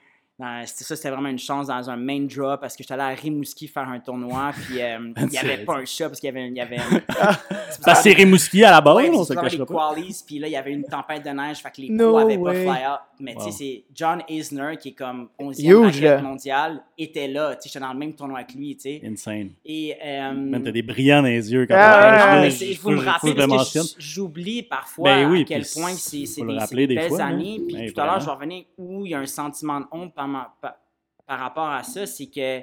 Dans- 0.41 0.63
C'était 0.65 0.83
ça, 0.83 0.95
c'était 0.95 1.09
vraiment 1.11 1.29
une 1.29 1.37
chance 1.39 1.67
dans 1.67 1.89
un 1.89 1.95
main 1.97 2.21
draw 2.21 2.57
parce 2.59 2.75
que 2.75 2.81
j'étais 2.83 2.93
allé 2.95 3.03
à 3.03 3.09
Rimouski 3.09 3.67
faire 3.67 3.87
un 3.87 3.99
tournoi. 3.99 4.51
Puis, 4.65 4.81
euh, 4.81 4.97
il 5.17 5.27
n'y 5.27 5.37
avait 5.37 5.63
pas 5.63 5.75
un 5.77 5.85
chat 5.85 6.09
parce 6.09 6.19
qu'il 6.19 6.27
y 6.27 6.31
avait, 6.31 6.47
il 6.47 6.55
y 6.55 6.61
avait 6.61 6.77
Parce 7.83 8.01
c'est 8.01 8.13
Rimouski 8.13 8.63
à 8.63 8.71
la 8.71 8.81
base, 8.81 8.95
Ouais, 8.95 9.09
on 9.13 9.23
se 9.23 9.33
tu 9.33 9.39
avais 9.39 9.49
les 9.49 9.57
pas. 9.59 9.65
qualies, 9.65 10.23
puis 10.25 10.39
là, 10.39 10.47
il 10.47 10.51
y 10.51 10.55
avait 10.55 10.71
une 10.73 10.83
tempête 10.83 11.23
de 11.23 11.29
neige, 11.29 11.57
fait 11.59 11.71
que 11.71 11.81
les 11.81 11.89
No 11.89 12.09
pros 12.11 12.19
n'avaient 12.21 12.37
pas 12.37 12.53
fly 12.53 12.85
out. 12.87 12.99
Mais 13.19 13.33
tu 13.33 13.39
Wow. 13.39 13.45
sais, 13.45 13.51
c'est 13.51 13.83
John 13.93 14.23
Isner, 14.27 14.77
qui 14.79 14.89
est 14.89 14.93
comme 14.93 15.29
11e 15.39 15.69
Huge, 15.69 15.85
raquette 15.85 16.01
là. 16.01 16.21
mondiale, 16.21 16.81
était 16.97 17.27
là. 17.27 17.55
Tu 17.55 17.61
sais, 17.63 17.69
j'étais 17.69 17.79
dans 17.85 17.93
le 17.93 17.99
même 17.99 18.13
tournoi 18.13 18.43
que 18.43 18.53
lui, 18.53 18.75
tu 18.75 18.81
sais. 18.81 19.01
Insane. 19.05 19.51
Et, 19.63 19.95
euh, 20.03 20.31
Man, 20.33 20.63
t'as 20.63 20.71
des 20.71 20.81
brillants 20.81 21.21
dans 21.21 21.27
les 21.27 21.51
yeux 21.53 21.65
quand 21.67 21.75
Ah, 21.77 22.37
on 22.37 22.41
ouais, 22.41 22.49
non, 22.49 22.49
Je- 22.49 22.73
faut 22.79 22.89
me 22.89 22.95
le 22.95 23.47
parce 23.47 23.73
que 23.73 23.79
j'oublie 23.99 24.63
parfois 24.63 25.09
Ben 25.15 25.31
oui, 25.31 25.41
à 25.41 25.43
quel 25.45 25.61
puis 25.61 25.71
point 25.75 25.91
c'est- 25.93 26.17
des, 26.87 26.95
belles 26.95 27.11
là. 27.11 27.25
années. 27.27 27.61
Puis 27.67 27.75
Hey, 27.77 27.93
tout 27.93 28.01
à 28.01 28.05
l'heure, 28.05 28.19
je 28.19 28.25
vais 28.25 28.31
revenir 28.31 28.63
où 28.77 29.05
il 29.05 29.11
y 29.11 29.15
a 29.15 29.19
un 29.19 29.25
sentiment 29.27 29.79
de 29.81 29.85
honte 29.91 30.13
par, 30.15 30.27
ma- 30.31 30.55
par, 30.61 30.75
par 31.27 31.39
rapport 31.39 31.67
à 31.69 31.83
ça, 31.83 32.05
c'est 32.05 32.27
que 32.27 32.61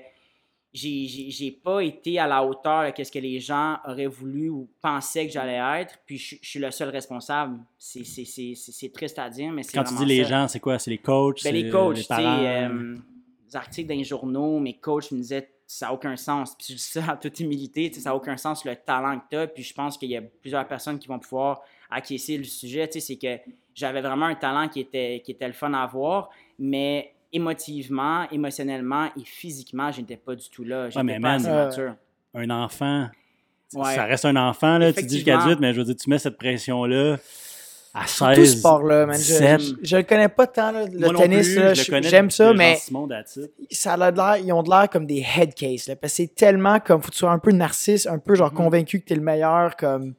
j'ai- 0.72 1.30
pas 1.52 1.80
été 1.82 2.18
à 2.18 2.26
la 2.26 2.44
hauteur 2.44 2.92
de 2.92 3.02
ce 3.04 3.10
que 3.10 3.18
les 3.18 3.40
gens 3.40 3.78
auraient 3.86 4.06
voulu 4.06 4.48
ou 4.50 4.68
pensaient 4.82 5.26
que 5.26 5.32
j'allais 5.32 5.80
être. 5.80 5.98
Puis 6.04 6.18
je, 6.18 6.36
je 6.42 6.48
suis 6.48 6.58
le 6.60 6.70
seul 6.70 6.90
responsable. 6.90 7.58
C'est- 7.78 8.04
triste 8.92 9.18
à 9.18 9.30
dire, 9.30 9.50
mais 9.50 9.62
c'est 9.62 9.72
Quand 9.78 9.84
tu 9.84 9.94
dis 9.94 10.04
les 10.04 10.24
gens, 10.24 10.46
c'est 10.48 10.60
quoi? 10.60 10.78
C'est 10.78 10.90
les 10.90 10.98
coachs? 10.98 11.42
Ben, 11.42 11.54
les 11.54 11.70
coachs, 11.70 11.96
sais, 12.02 12.08
parents? 12.08 12.44
euh, 12.44 12.96
les 13.46 13.56
articles 13.56 13.88
dans 13.88 13.94
les 13.96 14.04
journaux, 14.04 14.58
mes 14.60 14.74
coachs 14.74 15.10
me 15.12 15.18
disaient 15.18 15.50
ça 15.66 15.86
n'a 15.86 15.94
aucun 15.94 16.16
sens. 16.16 16.54
Puis 16.56 16.66
je 16.70 16.72
dis 16.74 16.78
ça 16.82 17.00
en 17.12 17.16
toute 17.16 17.40
humilité, 17.40 17.90
ça 17.92 18.10
n'a 18.10 18.16
aucun 18.16 18.36
sens 18.36 18.64
le 18.64 18.76
talent 18.76 19.18
que 19.20 19.24
tu 19.30 19.36
as. 19.36 19.46
Puis 19.46 19.62
je 19.62 19.74
pense 19.74 19.96
qu'il 19.96 20.10
y 20.10 20.16
a 20.16 20.22
plusieurs 20.22 20.66
personnes 20.68 20.98
qui 20.98 21.08
vont 21.08 21.18
pouvoir 21.18 21.62
acquiescer 21.90 22.36
le 22.36 22.44
sujet. 22.44 22.88
C'est 22.92 23.16
que 23.16 23.38
j'avais 23.74 24.02
vraiment 24.02 24.26
un 24.26 24.34
talent 24.34 24.68
qui 24.68 24.80
était, 24.80 25.22
qui 25.24 25.30
était 25.32 25.46
le 25.46 25.54
fun 25.54 25.72
à 25.72 25.86
voir, 25.86 26.28
mais 26.58 27.14
émotivement, 27.32 28.26
émotionnellement 28.30 29.06
et 29.16 29.24
physiquement, 29.24 29.90
je 29.92 30.00
n'étais 30.00 30.16
pas 30.16 30.34
du 30.34 30.48
tout 30.50 30.64
là. 30.64 30.88
J'étais 30.90 31.02
mais 31.02 31.14
pas 31.14 31.38
man, 31.38 31.40
assez 31.40 31.48
Ouais. 31.50 31.64
mature. 31.64 31.94
un 32.34 32.50
enfant, 32.50 33.08
Ouais. 33.74 33.94
ça 33.94 34.04
reste 34.04 34.24
un 34.24 34.36
enfant, 34.36 34.78
là. 34.78 34.92
Tu 34.92 35.02
dis 35.02 35.16
jusqu'à 35.16 35.32
Effectivement. 35.32 35.44
18, 35.56 35.60
mais 35.60 35.72
je 35.72 35.78
veux 35.78 35.84
dire, 35.84 35.96
tu 35.96 36.08
mets 36.10 36.18
cette 36.18 36.38
pression-là 36.38 37.16
à 37.94 38.02
Tout 38.02 38.08
ce 38.08 38.34
16. 38.34 38.58
sport-là, 38.60 39.06
man. 39.06 39.16
Je, 39.16 39.20
17. 39.20 39.60
je, 39.82 39.96
le 39.96 40.02
connais 40.04 40.28
pas 40.28 40.46
tant, 40.46 40.70
là, 40.70 40.84
le 40.84 40.98
Moi 40.98 41.14
tennis. 41.14 41.48
J'aime 42.08 42.30
ça, 42.30 42.52
mais 42.54 42.78
ça 43.70 43.94
a 43.94 44.10
l'air, 44.10 44.36
ils 44.38 44.52
ont 44.52 44.62
de 44.62 44.70
l'air 44.70 44.88
comme 44.90 45.06
des 45.06 45.24
head 45.36 45.54
cases. 45.54 45.88
Là, 45.88 45.96
parce 45.96 46.12
que 46.12 46.16
c'est 46.18 46.34
tellement 46.34 46.80
comme, 46.80 47.00
faut 47.02 47.08
que 47.08 47.12
tu 47.14 47.18
sois 47.18 47.32
un 47.32 47.38
peu 47.38 47.50
narcisse, 47.52 48.06
un 48.06 48.18
peu 48.18 48.34
genre 48.34 48.50
Mhm. 48.52 48.56
convaincu 48.58 49.00
que 49.00 49.06
t'es 49.06 49.14
le 49.16 49.22
meilleur. 49.22 49.76
comme 49.76 50.14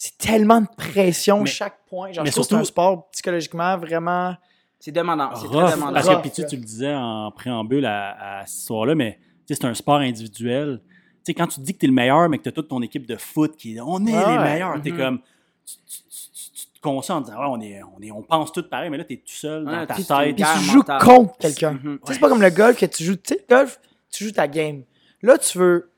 C'est 0.00 0.16
tellement 0.16 0.60
de 0.60 0.68
pression 0.76 1.40
Mais- 1.40 1.46
chaque 1.50 1.78
point. 1.88 2.12
Genre, 2.12 2.22
mais 2.22 2.30
je 2.30 2.32
trouve 2.36 2.44
que 2.44 2.48
c'est 2.50 2.54
un 2.54 2.58
surtout- 2.58 2.66
sport 2.68 3.10
psychologiquement 3.10 3.76
vraiment. 3.76 4.36
C'est 4.80 4.92
demandant. 4.92 5.34
C'est 5.34 5.48
très 5.48 5.72
demandant. 5.72 5.92
parce 5.92 6.08
que 6.08 6.20
puis 6.22 6.30
tu, 6.30 6.46
tu 6.46 6.56
le 6.56 6.62
disais 6.62 6.94
en 6.94 7.30
préambule 7.32 7.84
à, 7.86 8.40
à 8.40 8.46
cette 8.46 8.58
histoire-là, 8.60 8.94
mais 8.94 9.18
c'est 9.46 9.64
un 9.64 9.74
sport 9.74 9.96
individuel. 9.96 10.80
Tu 10.86 11.20
sais, 11.24 11.34
quand 11.34 11.46
tu 11.48 11.56
te 11.56 11.64
dis 11.64 11.74
que 11.74 11.78
tu 11.78 11.86
es 11.86 11.88
le 11.88 11.94
meilleur, 11.94 12.28
mais 12.28 12.38
que 12.38 12.44
tu 12.44 12.48
as 12.48 12.52
toute 12.52 12.68
ton 12.68 12.80
équipe 12.82 13.06
de 13.06 13.16
foot 13.16 13.56
qui 13.56 13.76
est 13.76 13.80
on 13.80 14.04
est 14.06 14.12
Ouais, 14.16 14.32
les 14.32 14.38
meilleurs, 14.38 14.80
tu 14.82 14.92
Mhm. 14.92 14.98
comme. 14.98 15.18
Tu, 15.66 15.74
tu- 15.86 16.02
tu- 16.32 16.50
tu 16.52 16.66
te 16.66 16.80
concentres 16.80 17.28
en 17.30 17.32
disant, 17.32 17.40
ouais, 17.40 17.58
on, 17.58 17.60
est, 17.60 17.82
on, 17.82 18.00
est, 18.02 18.10
on 18.12 18.22
pense 18.22 18.52
tout 18.52 18.62
pareil, 18.62 18.88
mais 18.88 18.96
là, 18.98 19.04
tu 19.04 19.14
es 19.14 19.16
tout 19.16 19.22
seul 19.26 19.64
dans 19.64 19.72
Ouais, 19.72 19.86
ta 19.86 19.94
tu- 19.94 20.04
tête. 20.04 20.16
tu- 20.16 20.24
Puis 20.34 20.42
Guerre 20.44 20.54
tu 20.54 20.64
joues 20.64 20.82
contre 20.82 21.36
quelqu'un. 21.38 21.72
Mhm. 21.72 21.80
Sais, 21.82 21.88
Ouais. 21.88 21.98
C'est 22.14 22.20
pas 22.20 22.28
comme 22.28 22.40
le 22.42 22.50
golf 22.50 22.78
que 22.78 22.86
tu 22.86 23.02
joues. 23.04 23.16
Tu 23.16 23.34
sais, 23.34 23.44
le 23.48 23.54
golf, 23.56 23.80
tu 24.10 24.24
joues 24.24 24.30
ta 24.32 24.46
game. 24.48 24.84
Là, 25.22 25.36
tu 25.38 25.58
veux. 25.58 25.90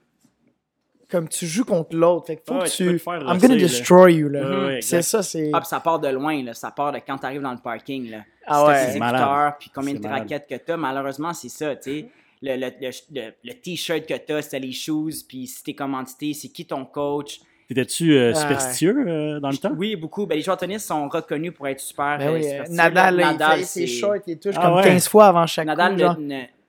Comme 1.10 1.28
tu 1.28 1.46
joues 1.46 1.64
contre 1.64 1.96
l'autre. 1.96 2.26
Fait 2.28 2.36
que 2.36 2.42
faut 2.46 2.54
Ouais, 2.54 2.64
que 2.64 2.70
tu 2.70 2.84
peux 2.84 2.90
tu. 2.92 2.96
te 2.98 3.02
faire 3.02 3.14
I'm 3.20 3.38
gonna 3.38 3.54
là. 3.54 3.60
destroy 3.60 4.14
you, 4.14 4.28
là. 4.28 4.40
Ouais, 4.48 4.66
ouais, 4.66 4.80
c'est 4.80 5.02
ça, 5.02 5.22
c'est. 5.22 5.50
Ah, 5.52 5.62
ça 5.64 5.80
part 5.80 5.98
de 5.98 6.08
loin, 6.08 6.42
là. 6.44 6.54
Ça 6.54 6.70
part 6.70 6.92
de 6.92 6.98
quand 6.98 7.18
tu 7.18 7.26
arrives 7.26 7.42
dans 7.42 7.52
le 7.52 7.58
parking, 7.58 8.10
là. 8.10 8.18
Ah 8.46 8.66
ouais. 8.66 8.86
tes 8.86 8.92
C'est 8.92 8.98
malade. 8.98 9.20
écouteurs, 9.20 9.52
puis 9.58 9.70
combien 9.74 9.94
de 9.94 10.06
raquettes 10.08 10.46
que 10.48 10.54
t'as, 10.56 10.76
malheureusement, 10.76 11.32
c'est 11.32 11.48
ça, 11.48 11.74
tu 11.76 11.90
sais. 11.90 12.06
Le, 12.42 12.56
le, 12.56 12.70
le, 12.80 12.90
le- 13.14 13.32
le 13.44 13.52
t-shirt 13.54 14.06
que 14.06 14.14
t'as, 14.16 14.40
c'est 14.42 14.58
les 14.58 14.72
shoes, 14.72 15.10
puis 15.28 15.46
si 15.46 15.62
t'es 15.62 15.74
commandité, 15.74 16.32
c'est 16.32 16.48
qui 16.48 16.64
ton 16.64 16.84
coach? 16.86 17.40
T'étais-tu 17.68 18.14
euh, 18.16 18.28
Ouais. 18.32 18.34
superstitieux 18.34 19.04
euh, 19.06 19.40
dans 19.40 19.50
le 19.50 19.56
temps? 19.58 19.72
Oui, 19.76 19.94
beaucoup. 19.94 20.26
Ben, 20.26 20.34
les 20.36 20.40
joueurs 20.42 20.56
de 20.56 20.60
tennis 20.60 20.84
sont 20.84 21.08
reconnus 21.08 21.52
pour 21.54 21.68
être 21.68 21.78
super 21.80 22.18
Ben 22.18 22.28
euh, 22.28 22.32
oui, 22.32 22.38
euh, 22.40 22.50
superstitieux. 22.50 22.76
Nadal, 22.76 23.16
Nadal, 23.16 23.50
il 23.52 23.60
fait 23.60 23.64
ses 23.66 23.80
c'est- 23.86 23.92
shorts, 23.98 24.14
il 24.26 24.38
touche 24.38 24.54
Ah 24.56 24.62
comme 24.62 24.74
ouais. 24.76 24.82
15 24.84 25.08
fois 25.08 25.26
avant 25.26 25.46
chaque 25.46 25.66
Nadal 25.66 25.96
coup. 25.96 26.22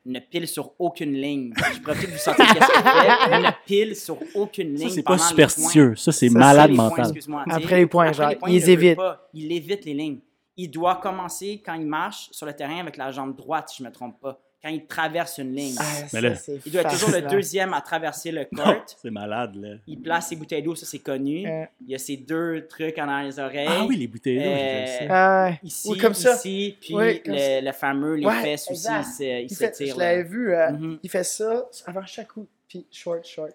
Ne, 0.05 0.19
pile 0.19 0.47
sur 0.47 0.73
aucune 0.79 1.13
ligne. 1.13 1.53
Je 1.73 1.79
pourrais 1.79 1.95
peut-être 1.95 2.11
vous 2.11 2.17
sortir 2.17 2.45
qu'est-ce 2.45 2.71
qu'il 2.71 2.81
fait. 2.81 3.37
Il 3.37 3.43
ne 3.43 3.65
pile 3.65 3.95
sur 3.95 4.17
aucune 4.35 4.75
ligne. 4.75 4.89
Ça, 4.89 4.95
c'est 4.95 5.03
pas 5.03 5.17
superstitieux. 5.17 5.95
Ça, 5.95 6.11
c'est 6.11 6.29
malade 6.29 6.71
mental. 6.71 7.13
Après 7.49 7.77
les 7.77 7.85
points, 7.87 8.11
genre, 8.11 8.29
les 8.29 8.37
il 8.47 8.53
les 8.53 8.59
ne 8.59 8.65
veut 8.65 8.71
évite. 8.71 8.95
pas. 8.97 9.29
Il 9.33 9.51
évite 9.51 9.85
les 9.85 9.93
lignes. 9.93 10.19
Il 10.57 10.69
doit 10.69 10.95
commencer 10.95 11.61
quand 11.65 11.73
il 11.73 11.85
marche 11.85 12.29
sur 12.31 12.45
le 12.45 12.53
terrain 12.53 12.79
avec 12.79 12.97
la 12.97 13.11
jambe 13.11 13.35
droite, 13.35 13.69
si 13.69 13.77
je 13.77 13.83
ne 13.83 13.89
me 13.89 13.93
trompe 13.93 14.19
pas. 14.19 14.39
Quand 14.63 14.69
il 14.69 14.85
traverse 14.85 15.39
une 15.39 15.55
ligne. 15.55 15.75
Ah, 15.79 15.83
Mais 16.13 16.21
là- 16.21 16.33
il 16.65 16.71
doit 16.71 16.81
être 16.81 16.91
toujours 16.91 17.09
le 17.09 17.21
deuxième 17.23 17.73
à 17.73 17.81
traverser 17.81 18.31
le 18.31 18.45
court. 18.45 18.85
c'est 19.01 19.09
malade, 19.09 19.55
là. 19.55 19.69
Il 19.87 19.99
place 19.99 20.27
ses 20.29 20.35
bouteilles 20.35 20.61
d'eau, 20.61 20.75
ça 20.75 20.85
c'est 20.85 20.99
connu. 20.99 21.47
Euh, 21.49 21.65
Il 21.83 21.89
y 21.91 21.95
a 21.95 21.97
ses 21.97 22.17
deux 22.17 22.67
trucs 22.67 22.97
en 22.99 23.07
arrière 23.09 23.31
des 23.33 23.39
oreilles. 23.39 23.67
Ah 23.67 23.85
oui, 23.87 23.97
les 23.97 24.07
bouteilles 24.07 24.37
d'eau, 24.37 24.49
Euh, 24.49 24.85
j'ai 24.85 24.99
vu 25.03 25.07
ça. 25.07 25.15
ah. 25.47 25.51
Ici, 25.63 25.87
Oui, 25.89 25.97
comme 25.97 26.13
ça. 26.13 26.35
ici, 26.35 26.77
puis 26.79 26.93
Oui, 26.95 27.23
comme 27.23 27.33
le, 27.33 27.65
le 27.65 27.71
fameux, 27.71 28.13
les 28.15 28.25
Ouais, 28.27 28.41
fesses 28.41 28.69
aussi, 28.69 28.87
exact. 28.87 29.05
il 29.07 29.13
se- 29.13 29.23
il 29.23 29.51
Il 29.51 29.55
fait, 29.55 29.75
s'étire. 29.75 29.95
je 29.95 29.99
l'avais 29.99 30.23
vu, 30.23 30.53
euh, 30.53 30.71
Mhm. 30.71 30.99
il 31.01 31.09
fait 31.09 31.23
ça 31.23 31.65
avant 31.87 32.05
chaque 32.05 32.27
coup, 32.27 32.47
puis 32.67 32.85
short, 32.91 33.25
short. 33.25 33.51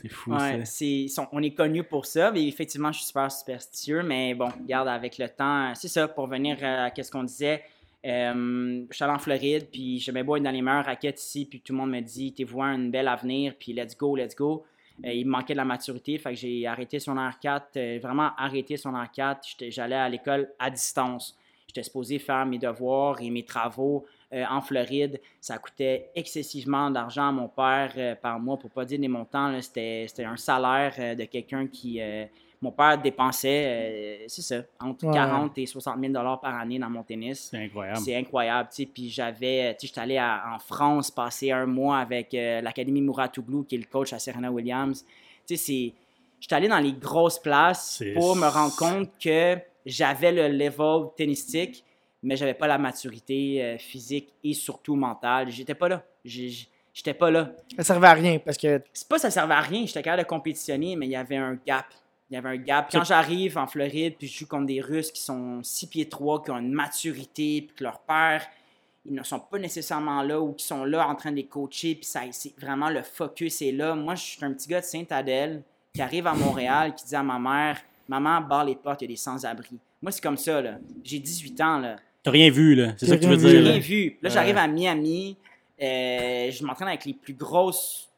C'est 0.00 0.08
fou, 0.08 0.32
Ouais, 0.32 0.64
ça. 0.64 0.84
sont- 1.12 1.26
on 1.32 1.42
est 1.42 1.50
connus 1.54 1.82
pour 1.82 2.06
ça, 2.06 2.30
mais 2.30 2.46
effectivement, 2.46 2.92
je 2.92 2.98
suis 2.98 3.06
super 3.08 3.30
superstitieux, 3.32 4.02
mais 4.04 4.32
bon, 4.32 4.46
regarde, 4.48 4.86
avec 4.86 5.18
le 5.18 5.28
temps, 5.28 5.74
c'est 5.74 5.88
ça, 5.88 6.06
pour 6.06 6.28
venir 6.28 6.56
à 6.62 6.90
ce 6.96 7.10
qu'on 7.10 7.24
disait, 7.24 7.62
euh, 8.04 8.84
je 8.90 8.94
suis 8.94 9.04
allé 9.04 9.12
en 9.14 9.18
Floride, 9.18 9.68
puis 9.72 9.98
j'aimais 9.98 10.22
bien 10.22 10.40
dans 10.40 10.50
les 10.50 10.62
meilleures 10.62 10.84
raquettes 10.84 11.20
ici, 11.20 11.46
puis 11.46 11.60
tout 11.60 11.72
le 11.72 11.78
monde 11.78 11.90
me 11.90 12.00
dit, 12.00 12.32
t'es 12.32 12.44
vois 12.44 12.66
un 12.66 12.88
bel 12.88 13.08
avenir, 13.08 13.54
puis 13.58 13.72
let's 13.72 13.96
go, 13.96 14.14
let's 14.16 14.34
go. 14.36 14.64
Euh, 15.04 15.12
il 15.12 15.26
me 15.26 15.32
manquait 15.32 15.54
de 15.54 15.58
la 15.58 15.64
maturité, 15.64 16.18
fait 16.18 16.30
que 16.30 16.36
j'ai 16.36 16.66
arrêté 16.66 17.00
son 17.00 17.14
R4, 17.16 17.62
euh, 17.76 17.98
vraiment 18.02 18.30
arrêté 18.36 18.76
son 18.76 18.92
R4. 18.92 19.38
J'étais- 19.48 19.70
J'allais 19.70 19.96
à 19.96 20.08
l'école 20.08 20.50
à 20.58 20.70
distance. 20.70 21.36
J'étais 21.66 21.82
supposé 21.82 22.18
faire 22.18 22.46
mes 22.46 22.58
devoirs 22.58 23.20
et 23.20 23.30
mes 23.30 23.42
travaux 23.44 24.04
en 24.32 24.60
Floride. 24.60 25.20
Ça 25.40 25.58
coûtait 25.58 26.10
excessivement 26.14 26.90
d'argent 26.90 27.28
à 27.28 27.32
mon 27.32 27.48
père 27.48 28.18
par 28.20 28.38
mois, 28.40 28.56
pour 28.58 28.70
pas 28.70 28.84
dire 28.84 28.98
des 28.98 29.06
montants. 29.08 29.60
C'était 29.60 30.06
un 30.18 30.36
salaire 30.36 31.16
de 31.16 31.24
quelqu'un 31.24 31.66
qui... 31.68 32.00
euh, 32.54 32.58
mon 32.62 32.70
père 32.72 32.98
dépensait, 33.00 33.64
euh, 34.22 34.24
c'est 34.28 34.42
ça, 34.42 34.62
entre 34.80 35.06
Ouais. 35.06 35.14
40 35.14 35.58
et 35.58 35.66
60 35.66 36.00
000 36.00 36.12
par 36.12 36.58
année 36.58 36.78
dans 36.78 36.90
mon 36.90 37.02
tennis. 37.02 37.48
C'est 37.50 37.64
incroyable. 37.64 37.98
C'est 37.98 38.16
incroyable, 38.16 38.68
tu 38.70 38.76
sais. 38.82 38.86
Puis 38.86 39.08
j'avais, 39.10 39.74
tu 39.74 39.80
sais, 39.80 39.86
j'étais 39.88 40.00
allé 40.00 40.16
à- 40.18 40.44
en 40.54 40.58
France 40.58 41.10
passer 41.10 41.50
un 41.50 41.66
mois 41.66 41.98
avec 41.98 42.32
euh, 42.34 42.60
l'Académie 42.60 43.02
Mouratoglou, 43.02 43.64
qui 43.64 43.74
est 43.74 43.78
le 43.78 43.84
coach 43.84 44.12
à 44.12 44.18
Serena 44.18 44.50
Williams. 44.50 45.04
Tu 45.46 45.56
sais, 45.56 45.64
c'est. 45.64 45.92
J'étais 46.40 46.54
allé 46.56 46.68
dans 46.68 46.78
les 46.78 46.92
grosses 46.92 47.38
places 47.38 48.02
pour 48.14 48.36
me 48.36 48.46
rendre 48.46 48.76
compte 48.76 49.10
que 49.18 49.56
j'avais 49.86 50.30
le 50.32 50.48
level 50.48 51.08
tennistique, 51.16 51.84
mais 52.22 52.36
j'avais 52.36 52.52
pas 52.54 52.66
la 52.66 52.76
maturité 52.78 53.62
euh, 53.62 53.78
physique 53.78 54.32
et 54.42 54.52
surtout 54.52 54.94
mentale. 54.94 55.50
J'étais 55.50 55.74
pas 55.74 55.88
là. 55.88 56.02
J'étais 56.92 57.14
pas 57.14 57.30
là. 57.30 57.50
Ça 57.76 57.82
servait 57.82 58.06
à 58.08 58.12
rien 58.12 58.38
parce 58.38 58.56
que 58.58 58.80
C'est 58.92 59.08
pas 59.08 59.16
que 59.16 59.22
ça 59.22 59.30
servait 59.30 59.54
à 59.54 59.60
rien, 59.60 59.84
j'étais 59.86 60.02
capable 60.02 60.22
de 60.22 60.28
compétitionner, 60.28 60.96
mais 60.96 61.06
il 61.06 61.10
y 61.10 61.16
avait 61.16 61.36
un 61.36 61.58
gap. 61.66 61.86
Il 62.30 62.34
y 62.34 62.36
avait 62.36 62.48
un 62.48 62.56
gap. 62.56 62.88
Quand 62.90 63.04
j'arrive 63.04 63.58
en 63.58 63.66
Floride, 63.66 64.14
puis 64.18 64.26
je 64.26 64.38
joue 64.40 64.46
contre 64.46 64.66
des 64.66 64.80
Russes 64.80 65.12
qui 65.12 65.20
sont 65.20 65.62
6 65.62 65.86
pieds 65.88 66.08
3, 66.08 66.42
qui 66.42 66.50
ont 66.50 66.58
une 66.58 66.72
maturité, 66.72 67.62
puis 67.62 67.76
que 67.76 67.84
leur 67.84 68.00
père, 68.00 68.46
ils 69.06 69.12
ne 69.12 69.22
sont 69.22 69.38
pas 69.40 69.58
nécessairement 69.58 70.22
là 70.22 70.40
ou 70.40 70.52
qui 70.54 70.64
sont 70.64 70.84
là 70.84 71.06
en 71.06 71.14
train 71.14 71.30
de 71.30 71.36
les 71.36 71.44
coacher, 71.46 71.94
puis 71.94 72.06
ça, 72.06 72.20
c'est 72.32 72.54
vraiment 72.58 72.88
le 72.88 73.02
focus 73.02 73.60
est 73.62 73.72
là. 73.72 73.94
Moi, 73.94 74.14
je 74.14 74.22
suis 74.22 74.44
un 74.44 74.52
petit 74.52 74.68
gars 74.68 74.80
de 74.80 74.86
Sainte-Adèle 74.86 75.62
qui 75.94 76.00
arrive 76.00 76.26
à 76.26 76.34
Montréal, 76.34 76.94
qui 76.94 77.04
dit 77.04 77.14
à 77.14 77.22
ma 77.22 77.38
mère 77.38 77.78
Maman, 78.08 78.40
barre 78.42 78.64
les 78.66 78.74
portes, 78.76 79.00
il 79.02 79.04
y 79.04 79.08
a 79.08 79.12
des 79.12 79.16
sans-abri. 79.16 79.78
Moi, 80.02 80.12
c'est 80.12 80.22
comme 80.22 80.36
ça, 80.36 80.60
là. 80.60 80.78
J'ai 81.02 81.18
18 81.18 81.60
ans, 81.62 81.78
là. 81.78 81.96
T'as 82.22 82.30
rien 82.30 82.50
vu, 82.50 82.74
là. 82.74 82.92
C'est 82.98 83.06
J'ai 83.06 83.12
ça 83.12 83.16
que 83.18 83.22
tu 83.22 83.28
veux 83.28 83.38
J'ai 83.38 83.48
dire, 83.54 83.62
là. 83.62 83.70
rien 83.70 83.78
vu. 83.80 84.18
Là, 84.20 84.28
Ouais. 84.28 84.34
j'arrive 84.34 84.56
à 84.58 84.66
Miami. 84.66 85.36
euh, 85.82 86.50
je 86.50 86.64
m'entraîne 86.64 86.88
avec 86.88 87.04
les 87.06 87.14
plus 87.14 87.32
grosses 87.34 88.10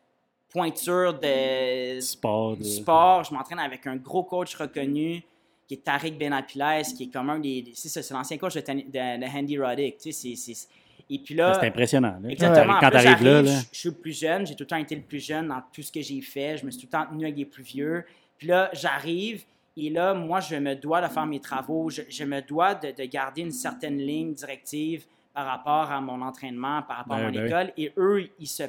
pointures 0.53 1.15
de 1.19 2.00
Sport. 2.00 2.57
de- 2.57 2.65
sport. 2.65 3.25
Je 3.25 3.35
m'entraîne 3.35 3.59
avec 3.59 3.87
un 3.87 3.97
gros 3.97 4.23
coach 4.25 4.55
reconnu 4.55 5.23
qui 5.67 5.75
est 5.75 5.85
Tariq 5.85 6.12
Benapiles, 6.19 6.83
qui 6.97 7.05
est 7.05 7.12
comme 7.12 7.31
un 7.31 7.38
des. 7.38 7.65
c'est 7.75 8.11
l'ancien 8.11 8.38
coach 8.38 8.55
de, 8.55 8.61
de, 8.61 9.21
de 9.21 9.37
Andy 9.38 9.59
Roddick. 9.59 9.99
Tu 9.99 10.12
sais, 10.12 10.35
c'est- 10.37 10.69
et 11.09 11.19
puis 11.19 11.35
là. 11.35 11.55
C'est 11.61 11.67
impressionnant. 11.67 12.19
là. 12.23 12.29
Exactement. 12.31 12.79
Quand 12.81 12.91
t'arrives 12.91 13.23
là, 13.25 13.43
là. 13.43 13.50
Je, 13.50 13.67
je 13.73 13.79
suis 13.79 13.88
le 13.91 13.95
plus 13.95 14.19
jeune. 14.19 14.47
J'ai 14.47 14.55
tout 14.55 14.65
le 14.65 14.69
temps 14.69 14.76
été 14.76 14.95
le 14.97 15.03
plus 15.03 15.25
jeune 15.25 15.49
dans 15.49 15.62
tout 15.73 15.83
ce 15.83 15.93
que 15.93 16.00
j'ai 16.03 16.21
fait. 16.21 16.57
Je 16.59 16.67
me 16.67 16.71
suis 16.71 16.81
tout 16.81 16.87
le 16.93 16.99
temps 16.99 17.07
tenu 17.11 17.25
avec 17.25 17.37
les 17.37 17.45
plus 17.45 17.62
vieux. 17.62 18.05
Puis 18.38 18.49
là, 18.49 18.71
j'arrive 18.73 19.45
et 19.76 19.91
là, 19.91 20.15
moi, 20.15 20.41
je 20.41 20.57
me 20.57 20.75
dois 20.75 21.00
de 21.03 21.09
faire 21.12 21.26
mes 21.26 21.38
travaux. 21.41 21.91
Je, 21.91 22.03
je 22.09 22.25
me 22.25 22.41
dois 22.43 22.75
de, 22.75 22.91
de 22.93 23.05
garder 23.05 23.43
une 23.43 23.50
certaine 23.53 23.99
ligne 23.99 24.33
directive 24.35 25.05
par 25.35 25.47
rapport 25.47 25.91
à 25.93 26.00
mon 26.00 26.23
entraînement, 26.23 26.83
par 26.83 26.99
rapport 26.99 27.17
à 27.17 27.21
Ben 27.21 27.26
mon 27.26 27.33
ben 27.35 27.47
école. 27.47 27.73
Et 27.76 27.93
eux, 27.99 28.29
ils, 28.41 28.47
se, 28.47 28.62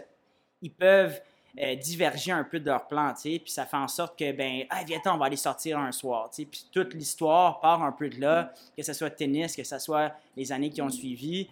ils 0.61 0.71
peuvent 0.71 1.19
euh, 1.61 1.75
diverger 1.75 2.31
un 2.31 2.43
peu 2.43 2.59
de 2.59 2.65
leur 2.65 2.87
plan, 2.87 3.13
tu 3.13 3.33
sais. 3.33 3.39
Puis 3.39 3.51
ça 3.51 3.65
fait 3.65 3.77
en 3.77 3.87
sorte 3.87 4.17
que, 4.17 4.31
ben, 4.31 4.63
ah, 4.69 4.81
viens 4.85 4.99
on 5.05 5.17
va 5.17 5.25
aller 5.25 5.35
sortir 5.35 5.79
un 5.79 5.91
soir, 5.91 6.29
tu 6.29 6.43
sais. 6.43 6.47
Puis 6.49 6.65
toute 6.71 6.93
l'histoire 6.93 7.59
part 7.59 7.83
un 7.83 7.91
peu 7.91 8.09
de 8.09 8.19
là, 8.19 8.51
que 8.75 8.83
ce 8.83 8.93
soit 8.93 9.09
tennis, 9.09 9.55
que 9.55 9.63
ce 9.63 9.79
soit 9.79 10.13
les 10.35 10.51
années 10.51 10.69
qui 10.69 10.81
ont 10.81 10.89
suivi 10.89 11.47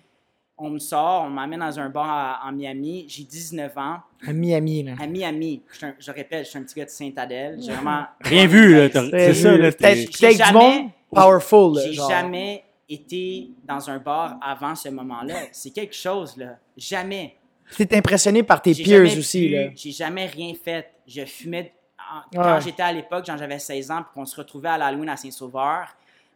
on 0.57 0.69
me 0.69 0.79
sort, 0.79 1.24
on 1.24 1.29
m'amène 1.29 1.59
dans 1.59 1.79
un 1.79 1.89
bar 1.89 2.09
à- 2.09 2.47
en 2.47 2.53
Miami. 2.53 3.05
J'ai 3.09 3.24
19 3.24 3.77
ans. 3.77 3.97
à 4.25 4.31
Miami, 4.31 4.83
là. 4.83 4.93
À 5.01 5.05
Miami, 5.05 5.62
je, 5.69 5.75
suis 5.77 5.85
un- 5.85 5.95
je 6.00 6.12
répète, 6.12 6.45
je 6.45 6.50
suis 6.51 6.59
un 6.59 6.63
petit 6.63 6.75
gars 6.75 6.85
de 6.85 6.89
Sainte-Adèle. 6.89 7.59
J'ai 7.62 7.74
vraiment. 7.74 8.05
Rien 8.21 8.47
vu, 8.47 8.89
C'est 9.12 9.33
ça, 9.33 9.51
peut-être 9.51 10.47
du 10.47 10.53
monde 10.53 10.89
powerful, 11.12 11.75
là, 11.75 11.81
J'ai 11.85 11.93
jamais 11.93 12.63
été 12.88 13.50
dans 13.65 13.89
un 13.89 13.97
bar 14.00 14.38
avant 14.41 14.75
ce 14.75 14.89
moment-là. 14.89 15.35
C'est 15.51 15.71
quelque 15.71 15.93
chose, 15.95 16.38
là. 16.38 16.57
Jamais. 16.77 17.35
T'es 17.77 17.95
impressionné 17.98 18.43
par 18.43 18.62
tes 18.62 18.74
peers 18.75 19.17
aussi, 19.17 19.50
là. 19.50 19.69
J'ai 19.75 19.91
jamais 19.91 20.25
rien 20.27 20.53
fait. 20.53 20.91
Je 21.07 21.25
fumais. 21.25 21.74
en- 21.98 22.38
Ouais. 22.38 22.43
Quand 22.43 22.60
j'étais 22.60 22.84
à 22.84 22.91
l'époque, 22.93 23.24
quand 23.25 23.36
j'avais 23.38 23.57
16 23.57 23.89
ans, 23.89 24.03
puis 24.03 24.12
qu'on 24.13 24.25
se 24.25 24.36
retrouvait 24.36 24.69
à 24.69 24.77
l'Halloween 24.77 25.10
à 25.10 25.17
Saint-Sauveur. 25.17 25.88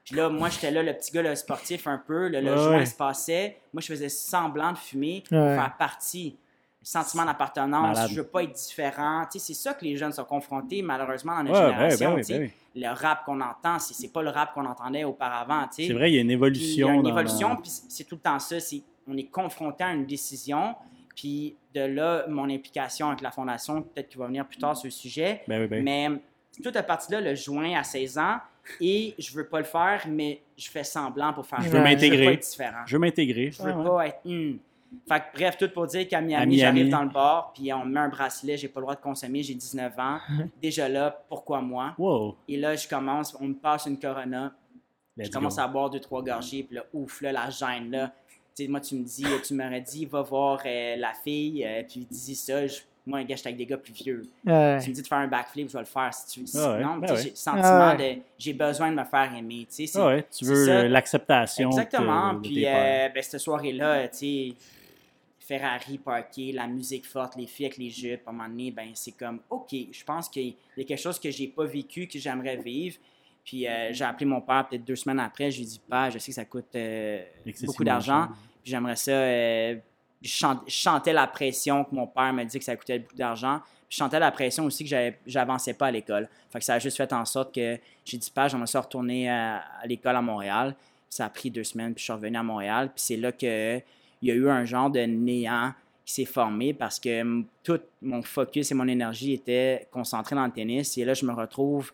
Puis 0.03 0.15
là, 0.15 0.27
moi, 0.29 0.49
j'étais 0.49 0.71
là, 0.71 0.81
le 0.81 0.93
petit 0.93 1.11
gars, 1.11 1.21
le 1.21 1.35
sportif 1.35 1.85
un 1.85 1.99
peu. 1.99 2.27
Le, 2.27 2.41
le 2.41 2.51
Ouais, 2.51 2.57
joint 2.57 2.85
se 2.85 2.95
passait. 2.95 3.57
Moi, 3.71 3.81
je 3.81 3.87
faisais 3.87 4.09
semblant 4.09 4.71
de 4.71 4.77
fumer 4.79 5.23
pour 5.29 5.37
Ouais. 5.37 5.55
faire 5.55 5.75
partie. 5.77 6.37
Sentiment 6.81 7.25
d'appartenance, 7.25 8.09
je 8.09 8.15
veux 8.15 8.23
pas 8.27 8.41
être 8.43 8.53
différent. 8.53 9.23
Tu 9.31 9.37
sais, 9.37 9.47
c'est 9.47 9.53
ça 9.53 9.73
que 9.75 9.83
les 9.85 9.95
jeunes 9.97 10.13
sont 10.13 10.23
confrontés, 10.23 10.81
malheureusement, 10.81 11.35
dans 11.35 11.43
notre 11.43 11.55
génération. 11.67 12.09
ben 12.11 12.15
oui, 12.15 12.21
tu 12.21 12.33
sais. 12.33 12.39
ben. 12.39 12.49
Le 12.75 12.87
rap 12.95 13.25
qu'on 13.25 13.41
entend, 13.41 13.77
c'est, 13.79 14.07
pas 14.11 14.23
le 14.23 14.29
rap 14.29 14.53
qu'on 14.53 14.65
entendait 14.65 15.03
auparavant. 15.03 15.63
tu 15.67 15.83
sais. 15.83 15.87
C'est 15.89 15.93
vrai, 15.93 16.09
il 16.09 16.15
y 16.15 16.17
a 16.17 16.21
une 16.21 16.27
Puis 16.27 16.33
il 16.33 16.39
y 16.39 16.81
évolution. 16.81 16.89
a 16.89 16.93
une 16.93 17.07
évolution, 17.07 17.49
dans- 17.49 17.55
puis 17.57 17.69
c'est 17.89 18.05
tout 18.05 18.15
le 18.15 18.21
temps 18.21 18.39
ça. 18.39 18.59
C'est, 18.59 18.81
on 19.07 19.15
est 19.17 19.25
confronté 19.29 19.83
à 19.83 19.91
une 19.91 20.05
décision, 20.07 20.73
puis 21.19 21.57
de 21.75 21.81
là, 21.81 22.25
mon 22.29 22.49
implication 22.49 23.07
avec 23.09 23.19
la 23.19 23.29
fondation, 23.31 23.81
peut-être 23.81 24.07
qu'il 24.07 24.19
va 24.19 24.27
venir 24.27 24.47
plus 24.47 24.57
tard 24.57 24.77
sur 24.77 24.87
le 24.87 24.91
sujet. 24.91 25.41
Ben 25.49 25.61
oui, 25.61 25.67
ben. 25.67 25.83
Mais 25.83 26.09
toute 26.63 26.75
à 26.77 26.83
partie 26.83 27.11
là, 27.11 27.19
le 27.19 27.35
juin 27.35 27.77
à 27.77 27.83
16 27.83 28.17
ans, 28.17 28.37
et 28.79 29.15
je 29.19 29.33
veux 29.35 29.45
pas 29.47 29.57
le 29.59 29.65
faire, 29.65 30.05
mais 30.07 30.41
je 30.57 30.69
fais 30.69 30.85
semblant 30.85 31.33
pour 31.33 31.45
faire 31.45 31.59
Je 31.61 31.67
veux 31.69 31.81
m'intégrer. 31.81 32.17
Je 32.17 32.21
veux 32.23 32.25
pas 32.29 32.33
être 32.33 32.49
différent. 32.49 32.81
Je 32.85 32.95
veux 32.95 32.99
m'intégrer. 32.99 33.51
Je 33.51 33.61
veux 33.63 33.71
Ah, 33.71 33.77
ouais. 33.77 33.85
pas 33.85 34.07
être. 34.07 34.19
hmm. 34.25 34.57
Fait 35.07 35.19
que, 35.19 35.23
bref, 35.37 35.57
tout 35.57 35.69
pour 35.69 35.85
dire 35.87 36.07
qu'à 36.07 36.21
Miami, 36.21 36.57
j'arrive 36.57 36.89
dans 36.89 37.03
le 37.03 37.09
bar, 37.09 37.51
puis 37.53 37.71
on 37.73 37.83
me 37.85 37.91
met 37.93 37.99
un 37.99 38.09
bracelet, 38.09 38.55
j'ai 38.57 38.69
pas 38.69 38.79
le 38.79 38.85
droit 38.85 38.95
de 38.95 39.01
consommer, 39.01 39.43
j'ai 39.43 39.53
19 39.55 39.99
ans. 39.99 40.17
Déjà 40.61 40.87
là, 40.87 41.23
pourquoi 41.27 41.61
moi? 41.61 41.93
Wow. 41.97 42.37
Et 42.47 42.55
là, 42.57 42.75
je 42.75 42.87
commence, 42.87 43.35
on 43.41 43.47
me 43.49 43.53
passe 43.55 43.85
une 43.87 43.99
Corona, 43.99 44.53
Let's 45.17 45.27
je 45.27 45.31
commence 45.31 45.57
go. 45.57 45.61
à 45.61 45.67
boire 45.67 45.89
deux, 45.89 45.99
trois 45.99 46.23
gorgées, 46.23 46.63
puis 46.63 46.75
là, 46.77 46.85
ouf, 46.93 47.21
là, 47.21 47.31
la 47.33 47.49
gêne, 47.49 47.91
là. 47.91 48.13
Moi, 48.67 48.81
tu 48.81 48.95
me 48.95 49.03
dis, 49.03 49.23
tu 49.45 49.53
m'aurais 49.53 49.81
dit, 49.81 50.05
va 50.05 50.21
voir 50.21 50.61
euh, 50.65 50.95
la 50.97 51.13
fille, 51.13 51.65
euh, 51.65 51.83
puis 51.87 52.05
dis 52.09 52.35
ça. 52.35 52.65
Je- 52.67 52.79
moi, 53.05 53.19
un 53.19 53.23
gars, 53.23 53.35
j'étais 53.35 53.47
avec 53.49 53.57
des 53.57 53.65
gars 53.65 53.77
plus 53.77 53.93
vieux. 53.93 54.21
Ouais. 54.45 54.77
Tu 54.83 54.89
me 54.89 54.93
dis 54.95 55.01
de 55.01 55.07
faire 55.07 55.17
un 55.17 55.27
backflip, 55.27 55.67
je 55.67 55.73
vais 55.73 55.79
le 55.79 55.85
faire 55.85 56.13
si 56.13 56.27
tu 56.41 56.45
si- 56.45 56.57
Ah 56.59 56.73
ouais, 56.77 56.83
Non, 56.83 56.97
ben 56.97 57.07
j'ai 57.23 57.29
le 57.31 57.35
sentiment 57.35 57.63
Ah 57.63 57.95
de, 57.95 58.15
j'ai 58.37 58.53
besoin 58.53 58.91
de 58.91 58.95
me 58.95 59.03
faire 59.03 59.33
aimer, 59.35 59.65
tu 59.73 59.87
sais. 59.87 59.99
Ah 59.99 60.21
tu 60.31 60.45
veux 60.45 60.69
euh, 60.69 60.87
l'acceptation. 60.89 61.69
Exactement. 61.69 62.35
que- 62.35 62.41
Puis, 62.47 62.67
euh, 62.67 63.09
ben, 63.13 63.23
cette 63.23 63.39
soirée-là, 63.39 64.07
tu 64.09 64.17
sais, 64.17 64.53
Ferrari 65.39 65.97
parké, 65.97 66.51
la 66.51 66.67
musique 66.67 67.07
forte, 67.07 67.35
les 67.35 67.47
filles 67.47 67.65
avec 67.67 67.77
les 67.77 67.89
jupes, 67.89 68.21
à 68.27 68.29
un 68.29 68.33
moment 68.33 68.47
donné, 68.49 68.69
ben, 68.69 68.89
c'est 68.93 69.13
comme, 69.13 69.39
OK, 69.49 69.73
je 69.91 70.03
pense 70.03 70.29
qu'il 70.29 70.53
y 70.77 70.81
a 70.81 70.83
quelque 70.83 70.99
chose 71.01 71.19
que 71.19 71.31
j'ai 71.31 71.47
pas 71.47 71.65
vécu, 71.65 72.07
que 72.07 72.19
j'aimerais 72.19 72.57
vivre. 72.57 72.97
Puis 73.43 73.65
euh, 73.67 73.91
j'ai 73.91 74.03
appelé 74.03 74.27
mon 74.27 74.41
père 74.41 74.67
peut-être 74.69 74.85
deux 74.85 74.95
semaines 74.97 75.19
après. 75.19 75.49
Je 75.49 75.57
lui 75.57 75.63
ai 75.63 75.67
dit, 75.69 75.81
Père, 75.89 76.11
je 76.11 76.19
sais 76.19 76.29
que 76.31 76.35
ça 76.35 76.45
coûte 76.45 76.65
euh, 76.75 77.23
beaucoup 77.65 77.83
d'argent. 77.83 78.27
J'aimerais 78.69 78.95
ça. 78.95 79.11
euh, 79.11 79.75
je, 80.21 80.45
chantais 80.67 81.13
la 81.13 81.27
pression 81.27 81.83
que 81.83 81.95
mon 81.95 82.07
père 82.07 82.33
me 82.33 82.43
dit 82.43 82.59
que 82.59 82.65
ça 82.65 82.75
coûtait 82.75 82.99
beaucoup 82.99 83.15
d'argent. 83.15 83.61
Je 83.89 83.97
chantais 83.97 84.19
la 84.19 84.31
pression 84.31 84.65
aussi 84.65 84.85
que 84.87 85.13
j'avançais 85.25 85.73
pas 85.73 85.87
à 85.87 85.91
l'école. 85.91 86.29
Fait 86.51 86.59
que 86.59 86.65
ça 86.65 86.75
a 86.75 86.79
juste 86.79 86.97
fait 86.97 87.11
en 87.11 87.25
sorte 87.25 87.53
que 87.55 87.79
j'ai 88.05 88.17
dit, 88.17 88.31
Père, 88.31 88.49
j'aimerais 88.49 88.67
ça 88.67 88.81
retourner 88.81 89.29
à, 89.29 89.63
à 89.81 89.87
l'école 89.87 90.15
à 90.15 90.21
Montréal. 90.21 90.75
Ça 91.09 91.25
a 91.25 91.29
pris 91.29 91.49
deux 91.49 91.63
semaines, 91.63 91.93
puis 91.93 92.01
je 92.01 92.03
suis 92.03 92.13
revenu 92.13 92.37
à 92.37 92.43
Montréal. 92.43 92.89
Puis 92.93 93.03
c'est 93.03 93.17
là 93.17 93.31
que 93.31 93.81
il 94.21 94.27
y 94.27 94.31
a 94.31 94.35
eu 94.35 94.49
un 94.49 94.65
genre 94.65 94.89
de 94.89 94.99
néant 94.99 95.73
qui 96.05 96.13
s'est 96.13 96.25
formé 96.25 96.73
parce 96.73 96.99
que 96.99 97.43
tout 97.63 97.79
mon 98.01 98.21
focus 98.21 98.71
et 98.71 98.75
mon 98.75 98.87
énergie 98.87 99.33
était 99.33 99.87
concentré 99.91 100.35
dans 100.35 100.45
le 100.45 100.51
tennis. 100.51 100.97
Et 100.97 101.05
là, 101.05 101.13
je 101.13 101.25
me 101.25 101.33
retrouve 101.33 101.91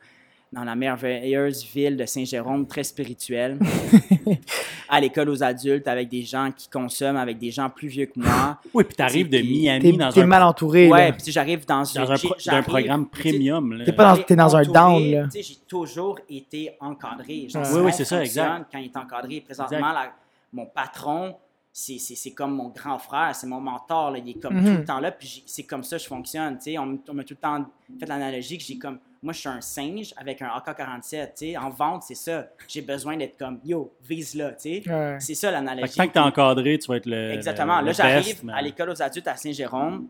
dans 0.55 0.63
la 0.63 0.75
merveilleuse 0.75 1.65
ville 1.74 1.97
de 1.97 2.05
Saint-Jérôme, 2.05 2.65
très 2.65 2.83
spirituelle, 2.85 3.59
à 4.89 5.00
l'école 5.01 5.29
aux 5.29 5.43
adultes, 5.43 5.88
avec 5.88 6.09
des 6.09 6.21
gens 6.21 6.50
qui 6.55 6.69
consomment, 6.69 7.17
avec 7.17 7.38
des 7.38 7.51
gens 7.51 7.69
plus 7.69 7.88
vieux 7.88 8.05
que 8.05 8.19
moi. 8.19 8.57
Oui, 8.74 8.83
puis 8.83 8.95
t'arrives 8.95 9.29
de 9.29 9.38
Miami 9.39 9.81
T'es 9.81 9.91
dans 9.97 10.12
t'es 10.12 10.21
un, 10.21 10.25
mal 10.25 10.43
entouré. 10.43 10.88
Ouais, 10.89 11.12
puis 11.13 11.31
j'arrive 11.31 11.65
dans, 11.65 11.81
dans 11.83 12.12
un, 12.12 12.15
pro- 12.17 12.35
j'arrive- 12.38 12.63
programme 12.65 13.07
premium. 13.07 13.81
T'es 13.85 13.91
pas 13.93 14.15
dans- 14.15 14.35
dans 14.35 14.55
un 14.55 14.62
entouré, 14.62 14.74
down, 14.74 15.12
là. 15.12 15.24
tu 15.25 15.31
sais, 15.31 15.43
J'ai 15.43 15.55
toujours 15.67 16.19
été 16.29 16.71
encadré. 16.79 17.47
Genre, 17.50 17.63
Oui, 17.74 17.81
oui, 17.85 17.91
c'est 17.93 18.05
ça, 18.05 18.21
exact. 18.24 18.67
Quand 18.71 18.79
il 18.79 18.85
est 18.85 18.97
encadré, 18.97 19.41
présentement, 19.41 19.91
la- 19.91 20.13
mon 20.53 20.65
patron, 20.65 21.35
c'est- 21.71 22.00
c'est 22.00 22.15
c'est 22.15 22.31
comme 22.31 22.55
mon 22.55 22.69
grand 22.69 22.97
frère, 23.00 23.35
c'est 23.35 23.47
mon 23.47 23.59
mentor. 23.59 24.12
là. 24.12 24.19
Il 24.19 24.29
est 24.29 24.39
comme 24.41 24.55
Mhm. 24.55 24.65
tout 24.65 24.77
le 24.79 24.85
temps 24.85 25.00
là, 25.00 25.12
puis 25.12 25.43
c'est 25.45 25.63
comme 25.63 25.83
ça 25.83 25.97
que 25.97 26.03
je 26.03 26.07
fonctionne. 26.07 26.57
tu 26.57 26.63
sais. 26.71 26.77
On, 26.77 26.97
on 27.09 27.13
m'a 27.13 27.24
tout 27.24 27.33
le 27.33 27.41
temps 27.41 27.65
fait 28.00 28.05
l'analogie 28.05 28.57
que 28.57 28.63
j'ai 28.63 28.77
comme. 28.77 28.97
Moi, 29.25 29.34
je 29.34 29.39
suis 29.39 29.50
un 29.50 29.60
singe 29.60 30.13
avec 30.17 30.39
un 30.44 30.50
AK-47. 30.50 31.01
tu 31.01 31.29
sais. 31.34 31.58
En 31.58 31.72
vente, 31.72 32.03
c'est 32.03 32.13
ça. 32.13 32.48
J'ai 32.67 32.82
besoin 32.82 33.17
d'être 33.17 33.38
comme 33.39 33.60
yo, 33.65 33.91
vise 34.08 34.36
là. 34.36 34.51
tu 34.51 34.84
sais. 34.84 34.89
Ouais. 34.89 35.17
C'est 35.20 35.34
ça 35.34 35.50
l'analogie. 35.50 35.91
que 35.91 35.96
tant 35.98 36.08
que 36.08 36.13
t'es 36.13 36.20
encadré, 36.20 36.77
tu 36.77 36.88
vas 36.88 36.98
être 36.98 37.08
le. 37.08 37.32
Exactement. 37.32 37.79
le- 37.82 37.88
Là, 37.88 37.91
j'arrive 37.94 38.46
mais 38.46 38.53
à 38.53 38.62
l'école 38.62 38.91
aux 38.91 39.01
adultes 39.01 39.27
à 39.27 39.36
Saint-Jérôme. 39.36 40.08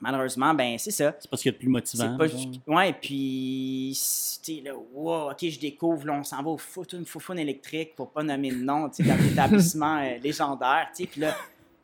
Malheureusement, 0.00 0.54
ben 0.54 0.78
c'est 0.78 0.92
ça. 0.92 1.14
C'est 1.18 1.28
pas 1.30 1.36
ce 1.36 1.42
qu'il 1.42 1.52
y 1.52 1.54
a 1.54 1.56
de 1.56 1.58
plus 1.58 1.68
motivant. 1.68 2.16
C'est 2.18 2.64
pas 2.64 2.72
Ouais, 2.74 2.92
puis, 2.94 3.90
tu 3.92 3.98
sais, 4.54 4.62
là, 4.64 4.72
wow, 4.94 5.30
ok, 5.32 5.38
je 5.48 5.58
découvre, 5.58 6.06
là, 6.06 6.14
on 6.14 6.22
s'en 6.24 6.42
va 6.42 6.50
au 6.50 6.56
Foufoune, 6.56 7.04
Foufoune 7.04 7.38
électrique, 7.40 7.96
pour 7.96 8.10
pas 8.12 8.22
nommer 8.22 8.50
le 8.50 8.62
nom, 8.62 8.88
tu 8.88 9.02
sais, 9.02 9.08
d'un 9.08 9.18
établissement 9.18 9.98
euh, 9.98 10.16
légendaire, 10.22 10.88
tu 10.96 11.02
sais, 11.02 11.08
puis 11.10 11.20
là, 11.20 11.34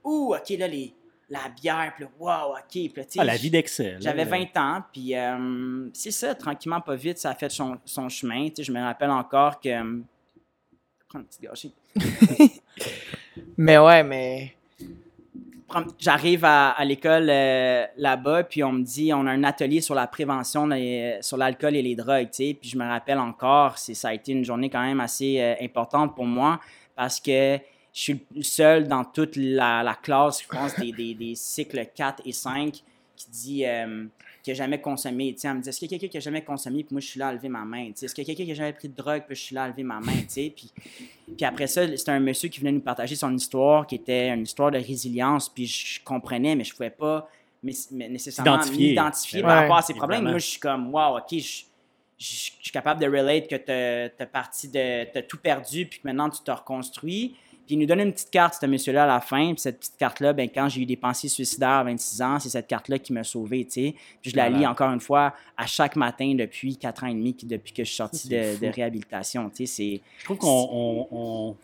ouh, 0.05 0.33
ok, 0.35 0.49
là, 0.59 0.69
les, 0.69 0.95
la 1.31 1.49
bière, 1.61 1.93
puis 1.97 2.05
wow, 2.19 2.53
ok, 2.53 2.69
puis 2.71 2.93
là, 2.97 3.05
tu 3.05 3.13
sais, 3.13 3.19
Ah, 3.21 3.25
la 3.25 3.37
vie 3.37 3.51
d'Excel. 3.51 3.99
j'avais 4.01 4.25
là. 4.25 4.31
20 4.53 4.57
ans, 4.61 4.83
puis 4.93 5.15
euh, 5.17 5.89
c'est 5.95 6.11
ça, 6.11 6.35
tranquillement, 6.35 6.81
pas 6.81 6.95
vite, 6.97 7.19
ça 7.19 7.31
a 7.31 7.35
fait 7.35 7.51
son, 7.51 7.77
son 7.85 8.09
chemin, 8.09 8.49
tu 8.49 8.57
sais, 8.57 8.65
je 8.65 8.73
me 8.73 8.81
rappelle 8.81 9.11
encore 9.11 9.61
que... 9.61 9.69
euh, 9.69 10.01
Prends 11.09 11.21
une 11.21 11.27
petite 11.27 11.43
gâchée. 11.43 11.73
Mais 13.57 13.79
ouais, 13.79 14.03
mais. 14.03 14.55
J'arrive 15.99 16.45
à, 16.45 16.71
à 16.71 16.85
l'école 16.85 17.29
euh, 17.29 17.85
là-bas, 17.97 18.45
puis 18.45 18.63
on 18.63 18.71
me 18.71 18.83
dit, 18.85 19.13
on 19.13 19.27
a 19.27 19.33
un 19.33 19.43
atelier 19.43 19.81
sur 19.81 19.97
la 19.97 20.07
prévention 20.07 20.69
des- 20.69 21.19
sur 21.21 21.37
l'alcool 21.37 21.75
et 21.75 21.83
les 21.83 21.97
drogues, 21.97 22.31
tu 22.31 22.47
sais. 22.49 22.57
Puis 22.61 22.71
je 22.71 22.79
me 22.79 22.85
rappelle 22.87 23.19
encore, 23.19 23.77
c'est, 23.79 23.95
ça 23.95 24.09
a 24.11 24.15
été 24.15 24.31
une 24.33 24.45
journée 24.45 24.71
quand 24.71 24.83
même 24.83 25.01
assez 25.01 25.41
euh, 25.41 25.55
importante 25.61 26.15
pour 26.15 26.27
moi 26.27 26.61
parce 26.95 27.19
que 27.19 27.59
je 27.95 28.01
suis 28.01 28.21
le 28.35 28.43
seul 28.43 28.89
dans 28.89 29.05
toute 29.05 29.37
la, 29.37 29.83
la 29.83 29.95
classe, 29.95 30.43
je 30.43 30.49
pense, 30.49 30.75
des, 30.77 30.91
des, 30.93 31.15
des 31.15 31.35
cycles 31.37 31.87
4 31.95 32.23
et 32.27 32.33
5 32.33 32.73
qui 33.17 33.31
dit 33.31 33.65
euh, 33.65 34.05
qui 34.43 34.51
n'a 34.51 34.55
jamais 34.55 34.81
consommé. 34.81 35.33
Tu 35.33 35.41
sais, 35.41 35.49
elle 35.49 35.55
me 35.55 35.63
dit, 35.63 35.69
est-ce 35.69 35.79
qu'il 35.79 35.91
y 35.91 35.95
a 35.95 35.99
quelqu'un 35.99 36.11
qui 36.11 36.17
n'a 36.17 36.21
jamais 36.21 36.43
consommé, 36.43 36.83
puis 36.83 36.93
moi, 36.93 37.01
je 37.01 37.07
suis 37.07 37.21
là 37.21 37.29
à 37.29 37.33
lever 37.33 37.49
ma 37.49 37.65
main. 37.65 37.87
Tu 37.87 37.93
sais, 37.95 38.07
est-ce 38.07 38.15
qu'il 38.15 38.25
y 38.25 38.27
a 38.27 38.35
quelqu'un 38.35 38.43
qui 38.45 38.49
n'a 38.51 38.55
jamais 38.57 38.73
pris 38.73 38.89
de 38.89 38.97
drogue, 38.97 39.23
puis 39.27 39.37
je 39.37 39.41
suis 39.43 39.55
là 39.55 39.63
à 39.63 39.69
lever 39.69 39.85
ma 39.85 40.01
main, 40.01 40.13
tu 40.23 40.25
sais. 40.29 40.53
Puis, 40.55 40.71
puis 41.37 41.45
après 41.47 41.69
ça, 41.69 41.87
c'était 41.97 42.11
un 42.11 42.19
monsieur 42.21 42.49
qui 42.49 42.59
venait 42.59 42.73
nous 42.73 42.81
partager 42.81 43.15
son 43.15 43.33
histoire, 43.35 43.87
qui 43.87 43.95
était 43.95 44.29
une 44.31 44.43
histoire 44.43 44.73
de 44.73 44.79
résilience, 44.79 45.49
puis 45.49 45.67
je 45.67 46.01
comprenais, 46.03 46.57
mais 46.57 46.65
je 46.65 46.73
ne 46.73 46.77
pouvais 46.77 46.91
pas 46.91 47.31
mais, 47.63 47.73
mais 47.93 48.09
nécessairement 48.11 48.59
m'identifier 48.89 49.41
Ouais. 49.41 49.47
par 49.47 49.57
rapport 49.63 49.77
à 49.79 49.83
ses 49.83 49.95
problèmes. 49.95 50.25
Moi, 50.25 50.39
je 50.39 50.47
suis 50.47 50.61
comme, 50.61 50.93
wow, 50.93 51.17
OK, 51.19 51.27
je, 51.31 51.37
je- 51.39 51.65
je 52.19 52.27
suis 52.61 52.73
capable 52.73 53.01
de 53.01 53.07
relate 53.07 53.49
que 53.49 53.55
tu 54.11 54.23
as 54.23 54.27
parti 54.27 54.69
de. 54.69 55.05
Tu 55.13 55.27
tout 55.27 55.39
perdu, 55.39 55.87
puis 55.87 56.01
que 56.01 56.07
maintenant 56.09 56.29
tu 56.29 56.43
te 56.43 56.51
reconstruis. 56.51 57.37
Puis 57.67 57.77
il 57.77 57.79
nous 57.79 57.87
donne 57.87 58.01
une 58.01 58.13
petite 58.13 58.31
carte, 58.31 58.55
ce 58.61 58.67
monsieur-là, 58.67 59.05
à 59.05 59.07
la 59.07 59.21
fin. 59.21 59.53
Puis 59.55 59.61
cette 59.61 59.79
petite 59.79 59.97
carte-là, 59.97 60.33
ben, 60.33 60.49
quand 60.55 60.69
j'ai 60.69 60.83
eu 60.83 60.87
des 60.87 60.97
pensées 60.97 61.29
suicidaires 61.29 61.69
à 61.71 61.85
26 61.85 62.21
ans, 62.23 62.39
c'est 62.39 62.51
cette 62.51 62.67
carte-là 62.67 62.99
qui 62.99 63.13
m'a 63.13 63.25
sauvé, 63.25 63.65
tu 63.65 63.71
sais. 63.73 63.95
Puis 64.21 64.31
je 64.33 64.37
la 64.37 64.49
lis 64.51 64.67
encore 64.67 64.91
une 64.93 65.01
fois 65.01 65.35
à 65.57 65.67
chaque 65.67 65.97
matin 65.97 66.35
depuis 66.35 66.77
4 66.77 67.05
ans 67.05 67.07
et 67.07 67.15
demi, 67.15 67.35
depuis 67.43 67.73
que 67.73 67.83
je 67.85 67.89
suis 67.89 67.97
sorti 67.97 68.29
de, 68.29 68.67
réhabilitation, 68.75 69.49
tu 69.51 69.67
sais. 69.67 70.01
Je 70.19 70.25
trouve 70.25 70.37
qu'on. 70.39 71.09
on- 71.11 71.57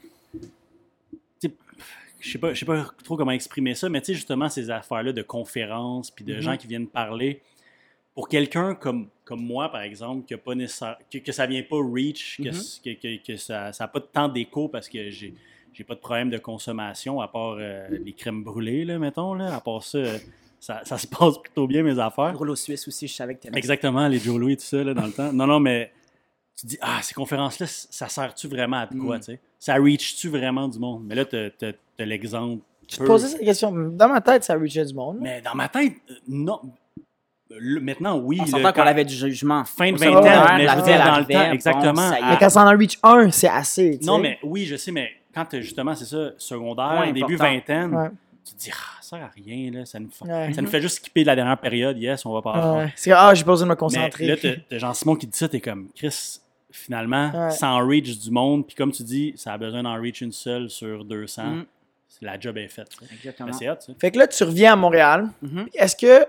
Je 2.23 2.33
sais 2.33 2.39
pas, 2.39 2.53
je 2.53 2.59
sais 2.61 2.67
pas 2.67 2.85
trop 3.03 3.17
comment 3.17 3.31
exprimer 3.31 3.75
ça, 3.75 3.89
mais 3.89 4.01
tu 4.03 4.09
sais, 4.09 4.15
justement, 4.15 4.51
ces 4.51 4.69
affaires-là 4.69 5.13
de 5.15 5.23
conférences 5.23 6.11
puis 6.11 6.23
de 6.23 6.35
Mhm. 6.35 6.41
gens 6.43 6.57
qui 6.59 6.67
viennent 6.67 6.87
parler, 6.87 7.41
pour 8.15 8.29
quelqu'un 8.29 8.75
comme, 8.75 9.09
comme 9.25 9.41
moi, 9.43 9.71
par 9.73 9.81
exemple, 9.81 10.27
que, 10.27 10.35
pas 10.35 10.55
nécessaire- 10.55 10.99
que, 11.11 11.17
que 11.17 11.33
ça 11.33 11.47
vient 11.47 11.63
pas 11.63 11.77
reach, 11.83 12.37
que, 12.37 12.49
Mhm. 12.49 12.53
c- 12.53 12.81
que, 12.85 12.91
que- 13.17 13.27
que 13.27 13.37
ça 13.39 13.71
n'a 13.81 13.89
pas 13.89 14.01
tant 14.01 14.29
d'écho 14.29 14.69
parce 14.69 14.87
que 14.87 15.09
j'ai 15.09 15.33
j'ai 15.73 15.85
pas 15.85 15.95
de 15.95 16.01
problème 16.01 16.31
de 16.31 16.39
consommation, 16.39 17.21
à 17.21 17.29
part 17.29 17.57
euh, 17.59 17.89
les 17.91 18.13
crèmes 18.13 18.43
brûlées, 18.45 18.85
là, 18.85 18.99
mettons. 18.99 19.35
Là. 19.35 19.55
À 19.55 19.61
part 19.61 19.83
ça, 19.83 19.99
euh, 19.99 20.19
ça, 20.59 20.81
ça 20.85 20.99
se 20.99 21.07
passe 21.19 21.39
plutôt 21.39 21.67
bien, 21.67 21.83
mes 21.83 21.99
affaires. 21.99 22.37
Rouleau 22.37 22.57
suisse 22.57 22.87
aussi, 22.89 23.07
je 23.09 23.15
savais 23.15 23.35
que 23.37 23.49
tu 23.49 23.57
Exactement, 23.57 24.07
les 24.09 24.19
Joe 24.19 24.39
Louis 24.39 24.55
et 24.55 24.57
tout 24.57 24.65
ça, 24.65 24.83
là, 24.83 24.95
dans 24.95 25.07
le 25.07 25.13
temps. 25.13 25.33
Non, 25.33 25.47
non, 25.47 25.61
mais 25.61 25.93
tu 26.57 26.63
te 26.67 26.71
dis, 26.71 26.79
ah, 26.81 26.99
ces 27.03 27.15
conférences-là, 27.15 27.67
ça 27.67 28.09
sert-tu 28.09 28.49
vraiment 28.49 28.79
à 28.79 28.87
de 28.87 28.99
quoi, 28.99 29.17
Mm. 29.17 29.21
tu 29.21 29.25
sais? 29.27 29.41
Ça 29.59 29.75
reach-tu 29.75 30.29
vraiment 30.29 30.69
du 30.69 30.79
monde? 30.79 31.05
Mais 31.07 31.15
là, 31.15 31.25
t'as 31.25 31.51
l'exemple. 31.99 32.63
Tu 32.89 32.97
te 32.99 33.05
posais 33.05 33.29
cette 33.29 33.41
question. 33.43 33.71
Dans 33.73 34.09
ma 34.09 34.21
tête, 34.21 34.43
ça 34.43 34.55
reachait 34.55 34.85
du 34.85 34.95
monde. 34.95 35.19
Mais 35.21 35.41
dans 35.43 35.55
ma 35.55 35.69
tête, 35.69 35.93
euh, 36.11 36.15
non. 36.27 36.61
Le- 37.59 37.81
maintenant, 37.81 38.17
oui. 38.19 38.39
On 38.41 38.47
s'entend 38.47 38.73
qu'on 38.73 38.83
avait 38.83 39.05
du 39.05 39.15
jugement. 39.15 39.65
Fin 39.65 39.93
de 39.93 39.99
vingtaine, 39.99 40.41
mais 40.57 40.69
je 40.69 40.77
veux 40.77 40.83
dire, 40.83 41.05
dans 41.05 41.19
le 41.19 41.25
temps, 41.27 41.53
exactement, 41.53 41.97
ça 42.11 42.19
Mais 42.31 42.37
quand 42.39 42.51
ça 42.51 42.65
en 42.65 42.71
reach 42.77 42.99
un, 43.03 43.31
c'est 43.31 43.49
assez. 43.49 43.99
Non, 44.03 44.19
mais 44.19 44.39
oui, 44.43 44.67
je 44.67 44.77
sais, 44.77 44.93
mais 44.93 45.11
quand 45.35 45.45
t'as 45.45 45.61
justement, 45.61 45.95
c'est 45.95 46.05
ça, 46.05 46.31
secondaire, 46.39 47.13
début 47.13 47.37
vingtaine, 47.37 48.11
tu 48.45 48.55
te 48.55 48.59
dis, 48.59 48.71
ah, 48.73 48.99
ça 49.03 49.17
sert 49.17 49.25
à 49.25 49.31
rien, 49.35 49.71
là. 49.73 49.85
Ça 49.85 49.99
nous, 50.01 50.09
fait, 50.11 50.25
Ouais. 50.25 50.53
ça 50.53 50.63
nous 50.63 50.69
fait 50.69 50.81
juste 50.81 50.97
skipper 50.97 51.25
la 51.25 51.35
dernière 51.37 51.59
période. 51.59 51.99
Yes, 51.99 52.25
on 52.25 52.33
va 52.33 52.41
pas 52.43 52.75
Ouais. 52.77 52.93
C'est 52.97 53.11
que, 53.11 53.17
ah, 53.19 53.35
j'ai 53.35 53.45
pas 53.45 53.51
besoin 53.51 53.67
de 53.67 53.71
me 53.71 53.75
Mais 53.75 53.79
concentrer. 53.79 54.27
là, 54.27 54.37
t'as 54.37 54.79
Jean-Simon 54.79 55.17
qui 55.17 55.27
dit 55.27 55.37
ça, 55.37 55.49
t'es 55.49 55.61
comme, 55.61 55.89
Chris, 55.95 56.39
finalement, 56.73 57.31
Ouais. 57.35 57.51
sans 57.51 57.85
reach 57.87 58.19
du 58.19 58.31
monde, 58.31 58.67
puis 58.67 58.77
comme 58.77 58.93
tu 58.93 59.03
dis, 59.03 59.33
ça 59.37 59.53
a 59.55 59.59
besoin 59.59 59.83
d'en 59.83 60.01
reach 60.01 60.21
une 60.21 60.33
seule 60.33 60.71
sur 60.71 61.05
200, 61.05 61.43
Mm. 61.45 61.65
la 62.23 62.39
job 62.39 62.57
est 62.59 62.69
faite. 62.69 62.89
Exactement. 63.13 63.49
Mais 63.49 63.53
C'est 63.55 63.69
hot, 63.69 63.75
ça. 63.81 63.93
Fait 64.01 64.11
que 64.13 64.19
là, 64.19 64.27
tu 64.29 64.43
reviens 64.45 64.73
à 64.75 64.77
Montréal. 64.77 65.29
Mhm. 65.43 65.67
Est-ce 65.75 65.97
que, 65.97 66.25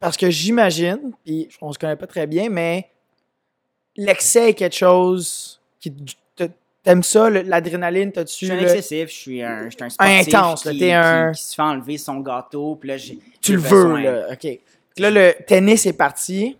parce 0.00 0.16
que 0.16 0.30
j'imagine, 0.30 1.12
puis 1.24 1.48
on 1.60 1.72
se 1.72 1.78
connaît 1.78 1.96
pas 1.96 2.06
très 2.06 2.26
bien, 2.26 2.48
mais 2.48 2.88
l'excès 3.96 4.50
est 4.50 4.54
quelque 4.54 4.76
chose 4.76 5.60
qui 5.80 5.92
t'aimes 6.82 7.02
ça, 7.02 7.28
l'adrénaline, 7.30 8.08
Je 8.10 8.14
t'as-tu 8.14 8.34
suis 8.46 8.50
un 8.50 8.58
excessif, 8.60 9.08
je 9.10 9.14
suis 9.14 9.42
un, 9.42 9.64
je 9.68 9.70
suis 9.76 9.84
un 9.84 9.88
sportif 9.90 10.34
Intense, 10.34 10.62
qui, 10.62 10.78
t'es 10.78 10.92
un- 10.92 11.32
qui- 11.32 11.38
qui 11.38 11.44
se 11.46 11.54
fait 11.54 11.62
enlever 11.62 11.98
son 11.98 12.20
gâteau, 12.20 12.76
puis 12.76 12.88
là, 12.88 12.96
j'ai 12.96 13.18
tu 13.40 13.52
le 13.54 13.58
veux, 13.58 13.96
là, 14.00 14.28
ok. 14.32 14.58
Là, 14.98 15.10
le 15.10 15.34
tennis 15.46 15.86
est 15.86 15.92
parti. 15.92 16.56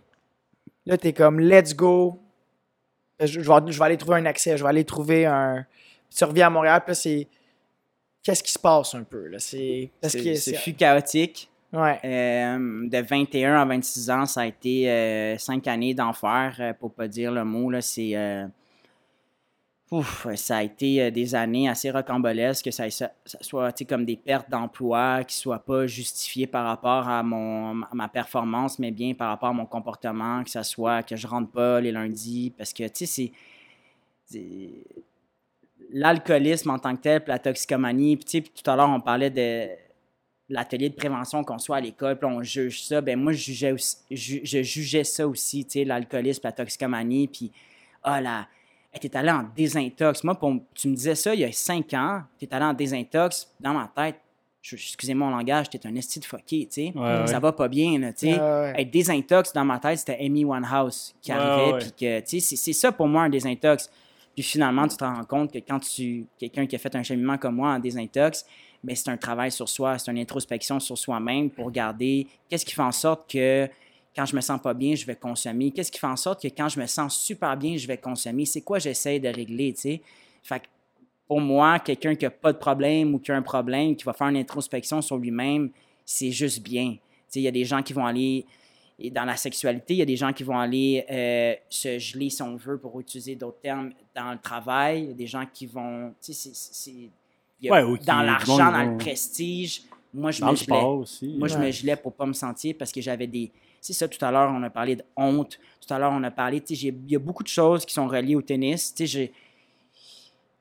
Là, 0.85 0.97
t'es 0.97 1.11
comme, 1.13 1.39
let's 1.39 1.75
go. 1.75 2.17
Je, 3.19 3.25
je 3.27 3.39
vais, 3.39 3.71
je 3.71 3.77
vais 3.79 3.85
aller 3.85 3.97
trouver 3.97 4.17
un 4.17 4.25
accès, 4.25 4.57
je 4.57 4.63
vais 4.63 4.69
aller 4.69 4.85
trouver 4.85 5.25
un. 5.25 5.65
Tu 6.15 6.23
reviens 6.23 6.47
à 6.47 6.49
Montréal, 6.49 6.81
puis 6.85 6.91
là, 6.91 6.95
c'est. 6.95 7.27
Qu'est-ce 8.23 8.41
qui 8.43 8.51
se 8.51 8.59
passe 8.59 8.95
un 8.95 9.03
peu, 9.03 9.27
là? 9.27 9.39
C'est. 9.39 9.91
C'est 10.09 10.35
c'est 10.37 10.73
chaotique. 10.77 11.48
Ouais. 11.71 11.99
Euh, 12.03 12.87
de 12.89 12.97
21 12.97 13.55
à 13.55 13.65
26 13.65 14.09
ans, 14.09 14.25
ça 14.25 14.41
a 14.41 14.45
été 14.47 14.89
euh, 14.89 15.37
cinq 15.37 15.67
années 15.67 15.93
d'enfer, 15.93 16.55
euh, 16.59 16.73
pour 16.73 16.93
pas 16.93 17.07
dire 17.07 17.31
le 17.31 17.43
mot. 17.45 17.69
Là, 17.69 17.79
c'est, 17.81 18.15
ouf, 19.91 20.27
ça 20.35 20.57
a 20.57 20.63
été 20.63 21.11
des 21.11 21.35
années 21.35 21.69
assez 21.69 21.91
rocambolesques, 21.91 22.65
que 22.65 22.71
ça, 22.71 22.85
soit 23.41 23.83
comme 23.87 24.05
des 24.05 24.17
pertes 24.17 24.49
d'emploi 24.49 25.23
qui 25.23 25.37
ne 25.37 25.41
soient 25.41 25.63
pas 25.63 25.85
justifiées 25.85 26.47
par 26.47 26.65
rapport 26.65 27.07
à, 27.07 27.21
mon, 27.21 27.75
ma 27.93 28.07
performance, 28.07 28.79
mais 28.79 28.89
bien 28.91 29.13
par 29.13 29.29
rapport 29.29 29.49
à 29.49 29.53
mon 29.53 29.65
comportement, 29.67 30.43
que 30.43 30.49
ça 30.49 30.63
soit 30.63 31.03
que 31.03 31.15
je 31.15 31.27
rentre 31.27 31.51
pas 31.51 31.79
les 31.81 31.91
lundis, 31.91 32.51
parce 32.57 32.73
que, 32.73 32.87
tu 32.87 33.05
sais, 33.05 33.31
c'est- 34.25 34.83
l'alcoolisme 35.91 36.69
en 36.71 36.79
tant 36.79 36.95
que 36.95 37.01
tel, 37.01 37.23
la 37.27 37.39
toxicomanie. 37.39 38.17
Puis 38.17 38.43
tout 38.43 38.69
à 38.69 38.75
l'heure, 38.75 38.89
on 38.89 39.01
parlait 39.01 39.29
de 39.31 39.69
l'atelier 40.49 40.89
de 40.89 40.95
prévention 40.95 41.43
qu'on 41.43 41.59
soit 41.59 41.77
à 41.77 41.81
l'école, 41.81 42.17
puis 42.17 42.27
on 42.27 42.41
juge 42.41 42.83
ça. 42.83 43.01
Ben 43.01 43.19
moi, 43.19 43.31
je 43.33 43.37
jugeais, 43.43 43.71
aussi- 43.71 43.97
ju- 44.09 44.41
je 44.43 44.63
jugeais 44.63 45.03
ça 45.03 45.27
aussi, 45.27 45.63
tu 45.65 45.71
sais, 45.79 45.85
l'alcoolisme, 45.85 46.41
la 46.43 46.51
toxicomanie, 46.51 47.27
puis 47.27 47.51
ah 48.03 48.19
là, 48.19 48.47
hey, 48.93 48.99
t'es 48.99 49.15
allé 49.15 49.29
en 49.29 49.43
désintox. 49.55 50.23
Moi, 50.23 50.35
pour- 50.35 50.55
tu 50.73 50.87
me 50.87 50.95
disais 50.95 51.15
ça 51.15 51.33
il 51.35 51.41
y 51.41 51.45
a 51.45 51.51
cinq 51.51 51.93
ans, 51.93 52.21
t'es 52.39 52.51
allé 52.53 52.65
en 52.65 52.73
désintox. 52.73 53.51
Dans 53.59 53.73
ma 53.73 53.91
tête, 53.95 54.15
je- 54.61 54.75
excusez-moi 54.75 55.29
mon 55.29 55.37
langage, 55.37 55.69
t'es 55.69 55.85
un 55.85 55.95
esti 55.95 56.19
de 56.19 56.25
fucké, 56.25 56.65
tu 56.65 56.87
sais. 56.87 56.93
Ouais, 56.95 57.27
Ça 57.27 57.35
ouais. 57.35 57.39
va 57.39 57.51
pas 57.51 57.67
bien, 57.67 57.99
là, 57.99 58.11
tu 58.11 58.27
sais. 58.27 58.33
Ouais, 58.33 58.39
ouais. 58.39 58.73
Être 58.81 58.89
désintox 58.91 59.53
dans 59.53 59.65
ma 59.65 59.77
tête, 59.79 59.99
c'était 59.99 60.17
Amy 60.19 60.45
Winehouse 60.45 61.13
qui 61.21 61.31
Ouais, 61.31 61.37
arrivait, 61.37 61.77
puis 61.77 61.91
que, 61.91 62.19
tu 62.21 62.25
sais, 62.27 62.39
c'est- 62.39 62.55
c'est 62.55 62.73
ça 62.73 62.91
pour 62.91 63.07
moi 63.07 63.23
un 63.23 63.29
désintox. 63.29 63.89
Puis 64.33 64.43
finalement, 64.43 64.87
tu 64.87 64.95
te 64.97 65.03
rends 65.03 65.23
compte 65.25 65.51
que 65.51 65.59
quand 65.59 65.79
tu, 65.79 66.25
quelqu'un 66.39 66.65
qui 66.65 66.75
a 66.75 66.79
fait 66.79 66.95
un 66.95 67.03
cheminement 67.03 67.37
comme 67.37 67.55
moi 67.55 67.73
en 67.73 67.79
désintox, 67.79 68.45
ben 68.83 68.95
c'est 68.95 69.09
un 69.09 69.17
travail 69.17 69.51
sur 69.51 69.67
soi, 69.67 69.97
c'est 69.97 70.11
une 70.11 70.19
introspection 70.19 70.79
sur 70.79 70.97
soi-même 70.97 71.49
pour 71.49 71.65
regarder 71.65 72.27
qu'est-ce 72.49 72.65
qui 72.65 72.73
fait 72.73 72.81
en 72.81 72.91
sorte 72.91 73.29
que 73.31 73.67
quand 74.15 74.25
je 74.25 74.35
me 74.35 74.41
sens 74.41 74.59
pas 74.61 74.73
bien, 74.73 74.95
je 74.95 75.05
vais 75.05 75.15
consommer. 75.15 75.71
Qu'est-ce 75.71 75.91
qui 75.91 75.99
fait 75.99 76.07
en 76.07 76.15
sorte 76.15 76.41
que 76.41 76.47
quand 76.47 76.67
je 76.67 76.79
me 76.79 76.87
sens 76.87 77.17
super 77.17 77.55
bien, 77.55 77.77
je 77.77 77.87
vais 77.87 77.97
consommer? 77.97 78.45
C'est 78.45 78.61
quoi 78.61 78.79
j'essaie 78.79 79.19
de 79.19 79.29
régler, 79.29 79.73
tu 79.73 79.81
sais? 79.81 80.01
Fait 80.43 80.63
pour 81.27 81.39
moi, 81.39 81.77
quelqu'un 81.77 82.15
qui 82.15 82.25
a 82.25 82.31
pas 82.31 82.51
de 82.51 82.57
problème 82.57 83.13
ou 83.13 83.19
qui 83.19 83.31
a 83.31 83.35
un 83.35 83.43
problème, 83.43 83.95
qui 83.95 84.03
va 84.03 84.13
faire 84.13 84.27
une 84.27 84.37
introspection 84.37 84.99
sur 85.01 85.15
lui-même, 85.17 85.69
c'est 86.03 86.31
juste 86.31 86.61
bien. 86.61 86.93
Tu 86.93 86.99
sais, 87.27 87.39
il 87.39 87.43
y 87.43 87.47
a 87.47 87.51
des 87.51 87.65
gens 87.65 87.83
qui 87.83 87.93
vont 87.93 88.05
aller 88.05 88.45
dans 89.11 89.25
la 89.25 89.37
sexualité, 89.37 89.93
il 89.93 89.97
y 89.97 90.01
a 90.01 90.05
des 90.05 90.17
gens 90.17 90.33
qui 90.33 90.43
vont 90.43 90.57
aller 90.57 91.05
euh, 91.09 91.53
se 91.69 91.99
geler, 91.99 92.29
si 92.31 92.41
on 92.41 92.55
veut, 92.55 92.79
pour 92.79 92.99
utiliser 92.99 93.35
d'autres 93.35 93.59
termes, 93.61 93.93
dans 94.15 94.31
le 94.31 94.39
travail. 94.39 95.03
Il 95.03 95.07
y 95.09 95.11
a 95.11 95.13
des 95.13 95.27
gens 95.27 95.45
qui 95.53 95.67
vont. 95.67 96.13
Tu 96.21 96.33
sais, 96.33 96.49
c'est- 96.53 97.09
y 97.61 97.69
a- 97.69 97.73
Ouais, 97.73 97.83
ou 97.83 97.97
qui- 97.97 98.05
dans 98.05 98.21
l'argent, 98.21 98.57
dans 98.57 98.83
le 98.91 98.97
prestige. 98.97 99.81
Moi, 100.13 100.31
je 100.31 100.41
Dans 100.41 100.51
me 100.51 100.55
gelais. 100.55 100.81
aussi. 100.83 101.35
Moi, 101.37 101.47
je 101.47 101.57
me 101.57 101.69
gelais 101.71 101.95
pour 101.95 102.13
pas 102.13 102.25
me 102.25 102.33
sentir 102.33 102.75
parce 102.79 102.91
que 102.91 102.99
j'avais 103.01 103.27
des. 103.27 103.51
C'est 103.81 103.93
ça, 103.93 104.07
tout 104.07 104.23
à 104.25 104.31
l'heure, 104.31 104.51
on 104.53 104.61
a 104.63 104.69
parlé 104.69 104.95
de 104.95 105.03
honte. 105.15 105.57
Tout 105.85 105.93
à 105.93 105.99
l'heure, 105.99 106.11
on 106.13 106.23
a 106.23 106.31
parlé. 106.31 106.59
Tu 106.61 106.75
sais, 106.75 106.81
j'ai- 106.81 106.87
il 107.05 107.11
y 107.11 107.15
a 107.15 107.19
beaucoup 107.19 107.43
de 107.43 107.47
choses 107.47 107.85
qui 107.85 107.93
sont 107.93 108.07
reliées 108.07 108.35
au 108.35 108.41
tennis. 108.41 108.93
Tu 108.93 109.05
sais, 109.05 109.07
j'ai. 109.07 109.33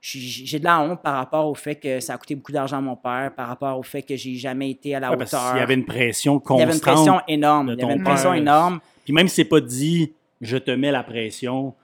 J'ai 0.00 0.60
de 0.60 0.64
la 0.64 0.80
honte 0.80 1.02
par 1.02 1.14
rapport 1.16 1.46
au 1.48 1.54
fait 1.54 1.74
que 1.74 1.98
ça 1.98 2.14
a 2.14 2.18
coûté 2.18 2.36
beaucoup 2.36 2.52
d'argent 2.52 2.78
à 2.78 2.80
mon 2.80 2.94
père, 2.94 3.32
par 3.34 3.48
rapport 3.48 3.76
au 3.76 3.82
fait 3.82 4.02
que 4.02 4.14
j'ai 4.14 4.36
jamais 4.36 4.70
été 4.70 4.94
à 4.94 5.00
la 5.00 5.10
Ouais, 5.10 5.16
parce 5.16 5.34
hauteur. 5.34 5.50
qu'il 5.50 5.58
y 5.58 5.62
avait 5.62 5.74
une 5.74 5.84
pression 5.84 6.34
Il 6.34 6.36
y 6.36 6.40
constante. 6.42 6.60
avait 6.62 6.74
une 6.74 6.80
pression 6.80 7.20
énorme. 7.26 7.74
Il 7.76 7.80
y 7.80 7.84
avait 7.84 7.94
une 7.96 8.04
pression 8.04 8.30
père. 8.30 8.38
énorme. 8.40 8.80
Puis 9.04 9.12
même 9.12 9.26
si 9.26 9.34
c'est 9.36 9.44
pas 9.44 9.60
dit, 9.60 10.12
je 10.40 10.56
te 10.56 10.70
mets 10.70 10.92
la 10.92 11.02
pression, 11.02 11.74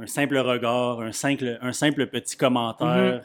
un 0.00 0.06
simple 0.08 0.36
regard, 0.38 1.00
un 1.00 1.12
simple, 1.12 1.58
un 1.62 1.72
simple 1.72 2.08
petit 2.08 2.36
commentaire. 2.36 3.22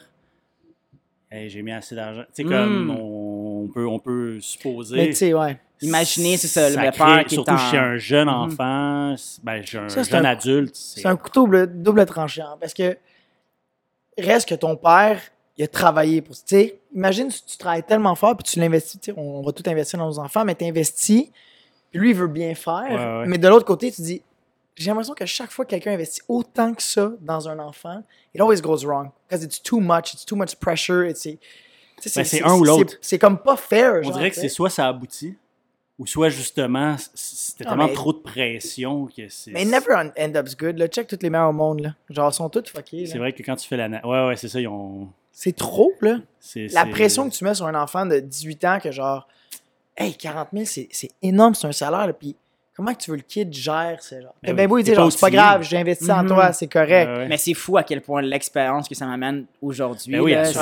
Hey, 1.36 1.48
j'ai 1.50 1.62
mis 1.62 1.72
assez 1.72 1.94
d'argent. 1.96 2.22
Tu 2.34 2.42
sais, 2.42 2.44
comme 2.44 2.84
Mhm. 2.84 2.90
on, 2.90 3.68
peut, 3.74 3.86
on 3.88 3.98
peut 3.98 4.38
supposer. 4.40 4.96
Mais 4.96 5.06
tu 5.08 5.14
sais, 5.14 5.34
ouais. 5.34 5.58
Imaginez, 5.82 6.36
c'est 6.36 6.46
ça, 6.46 6.70
le 6.70 6.76
père 6.76 7.24
qui 7.24 7.34
est 7.34 7.36
Surtout 7.36 7.50
en- 7.50 7.58
chez 7.58 7.76
un 7.76 7.96
jeune 7.96 8.28
Mhm. 8.28 8.34
enfant, 8.34 9.14
c'est- 9.18 9.44
ben, 9.44 9.60
chez 9.64 9.78
un 9.78 9.88
Ça, 9.88 10.02
jeune 10.04 10.24
un- 10.24 10.28
adulte. 10.30 10.76
C'est 10.76 11.04
un 11.06 11.16
couteau 11.16 11.42
double, 11.46 11.82
double 11.82 12.06
tranchant 12.06 12.56
parce 12.60 12.72
que 12.72 12.96
reste 14.16 14.48
que 14.48 14.54
ton 14.54 14.76
père, 14.76 15.20
il 15.56 15.64
a 15.64 15.68
travaillé 15.68 16.22
pour. 16.22 16.36
Tu 16.36 16.42
sais, 16.46 16.78
imagine 16.94 17.30
si 17.30 17.44
tu 17.44 17.58
travailles 17.58 17.82
tellement 17.82 18.14
fort 18.14 18.36
puis 18.36 18.44
tu 18.44 18.60
l'investis. 18.60 19.00
On 19.16 19.42
va 19.42 19.52
tout 19.52 19.64
investir 19.66 19.98
dans 19.98 20.06
nos 20.06 20.18
enfants, 20.20 20.44
mais 20.44 20.54
tu 20.54 20.64
investis, 20.64 21.28
puis 21.90 21.98
lui, 22.00 22.10
il 22.10 22.16
veut 22.16 22.28
bien 22.28 22.54
faire. 22.54 22.84
Ouais, 22.88 23.20
ouais. 23.22 23.26
Mais 23.26 23.38
de 23.38 23.48
l'autre 23.48 23.66
côté, 23.66 23.90
tu 23.90 24.02
dis 24.02 24.22
j'ai 24.76 24.90
l'impression 24.90 25.14
que 25.14 25.26
chaque 25.26 25.50
fois 25.50 25.64
que 25.64 25.70
quelqu'un 25.70 25.92
investit 25.92 26.20
autant 26.28 26.74
que 26.74 26.82
ça 26.82 27.12
dans 27.20 27.48
un 27.48 27.58
enfant, 27.58 28.02
it 28.34 28.40
always 28.40 28.60
goes 28.60 28.84
wrong. 28.84 29.10
Because 29.28 29.44
it's 29.44 29.62
too 29.62 29.80
much, 29.80 30.14
it's 30.14 30.24
too 30.24 30.36
much 30.36 30.56
pressure. 30.56 31.04
Sais, 31.16 31.38
Ben, 32.16 32.24
c'est 32.24 32.42
un 32.42 32.54
ou 32.54 32.64
l'autre. 32.64 32.92
c'est- 32.94 32.98
C'est 33.02 33.18
comme 33.18 33.38
pas 33.38 33.56
fair. 33.56 33.94
On 34.00 34.02
genre, 34.02 34.12
dirait 34.14 34.30
que 34.30 34.36
c'est 34.36 34.48
soit 34.48 34.68
ça 34.70 34.88
aboutit, 34.88 35.36
ou 35.98 36.06
soit 36.06 36.28
justement, 36.28 36.96
c'était 37.14 37.64
Ah, 37.66 37.70
tellement 37.70 37.86
mais- 37.86 37.94
trop 37.94 38.12
de 38.12 38.18
pression 38.18 39.06
que 39.06 39.28
c'est. 39.28 39.52
Mais 39.52 39.64
never 39.64 39.94
end 39.94 40.32
up's 40.34 40.56
good. 40.56 40.76
Là. 40.78 40.88
Check 40.88 41.06
toutes 41.06 41.22
les 41.22 41.30
mères 41.30 41.48
au 41.48 41.52
monde. 41.52 41.80
Là. 41.80 41.94
Genre, 42.10 42.30
ils 42.30 42.34
sont 42.34 42.48
toutes 42.50 42.68
fuckées. 42.68 43.06
C'est 43.06 43.18
vrai 43.18 43.32
que 43.32 43.42
quand 43.44 43.54
tu 43.56 43.66
fais 43.68 43.76
la. 43.76 43.86
Ouais, 44.04 44.26
ouais, 44.26 44.36
c'est 44.36 44.48
ça, 44.48 44.60
ils 44.60 44.66
ont. 44.68 45.08
C'est 45.30 45.54
trop, 45.56 45.92
là. 46.00 46.18
c'est- 46.40 46.66
La 46.72 46.82
c'est- 46.84 46.90
pression 46.90 47.28
que 47.30 47.34
tu 47.34 47.44
mets 47.44 47.54
sur 47.54 47.66
un 47.66 47.80
enfant 47.80 48.06
de 48.06 48.18
18 48.20 48.64
ans, 48.64 48.78
que 48.82 48.90
genre, 48.90 49.26
hey, 49.96 50.14
40 50.16 50.48
000, 50.52 50.64
c'est- 50.64 50.88
c'est 50.90 51.10
énorme, 51.22 51.54
c'est 51.54 51.66
un 51.68 51.72
salaire. 51.72 52.06
là, 52.08 52.12
Puis 52.12 52.36
comment 52.76 52.92
que 52.92 52.98
tu 53.02 53.10
veux 53.10 53.16
le 53.16 53.22
kid 53.22 53.52
gère 53.52 54.02
ce 54.02 54.20
genre? 54.20 54.34
Ben 54.42 54.54
bien 54.56 54.66
oui, 54.68 54.82
pas 54.84 54.94
genre, 54.94 55.12
c'est 55.12 55.20
pas 55.20 55.30
grave, 55.30 55.62
j'ai 55.62 55.76
investi 55.78 56.10
en 56.10 56.22
Mhm. 56.22 56.28
toi, 56.28 56.52
c'est 56.52 56.66
correct. 56.66 57.08
Ouais, 57.08 57.16
ouais. 57.18 57.28
Mais 57.28 57.36
c'est 57.36 57.54
fou 57.54 57.76
à 57.76 57.82
quel 57.82 58.00
point 58.00 58.20
l'expérience 58.22 58.88
que 58.88 58.94
ça 58.94 59.06
m'amène 59.06 59.46
aujourd'hui. 59.62 60.12
Ben 60.12 60.20
oui, 60.20 60.34
c'est- 60.44 60.52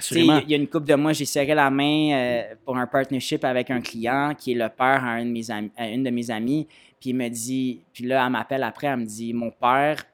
sais, 0.00 0.20
Il 0.20 0.50
y 0.50 0.54
a 0.54 0.56
une 0.56 0.66
couple 0.68 0.86
de 0.86 0.94
mois, 0.94 1.12
j'ai 1.12 1.24
serré 1.24 1.54
la 1.54 1.70
main 1.70 2.12
euh, 2.12 2.42
pour 2.64 2.76
un 2.76 2.86
partnership 2.86 3.44
avec 3.44 3.70
un 3.70 3.80
client 3.80 4.34
qui 4.36 4.52
est 4.52 4.56
le 4.56 4.68
père 4.68 5.04
à, 5.04 5.10
un 5.12 5.24
de 5.24 5.30
mes 5.30 5.50
amis, 5.50 5.70
à 5.76 5.88
une 5.88 6.02
de 6.02 6.10
mes 6.10 6.30
amies. 6.30 6.66
Puis 7.00 7.10
il 7.10 7.16
me 7.16 7.28
dit, 7.28 7.80
puis 7.92 8.04
là, 8.04 8.24
elle 8.24 8.32
m'appelle 8.32 8.62
après, 8.62 8.86
elle 8.88 8.98
me 8.98 9.04
dit 9.04 9.32
Mon 9.32 9.50
père 9.50 10.04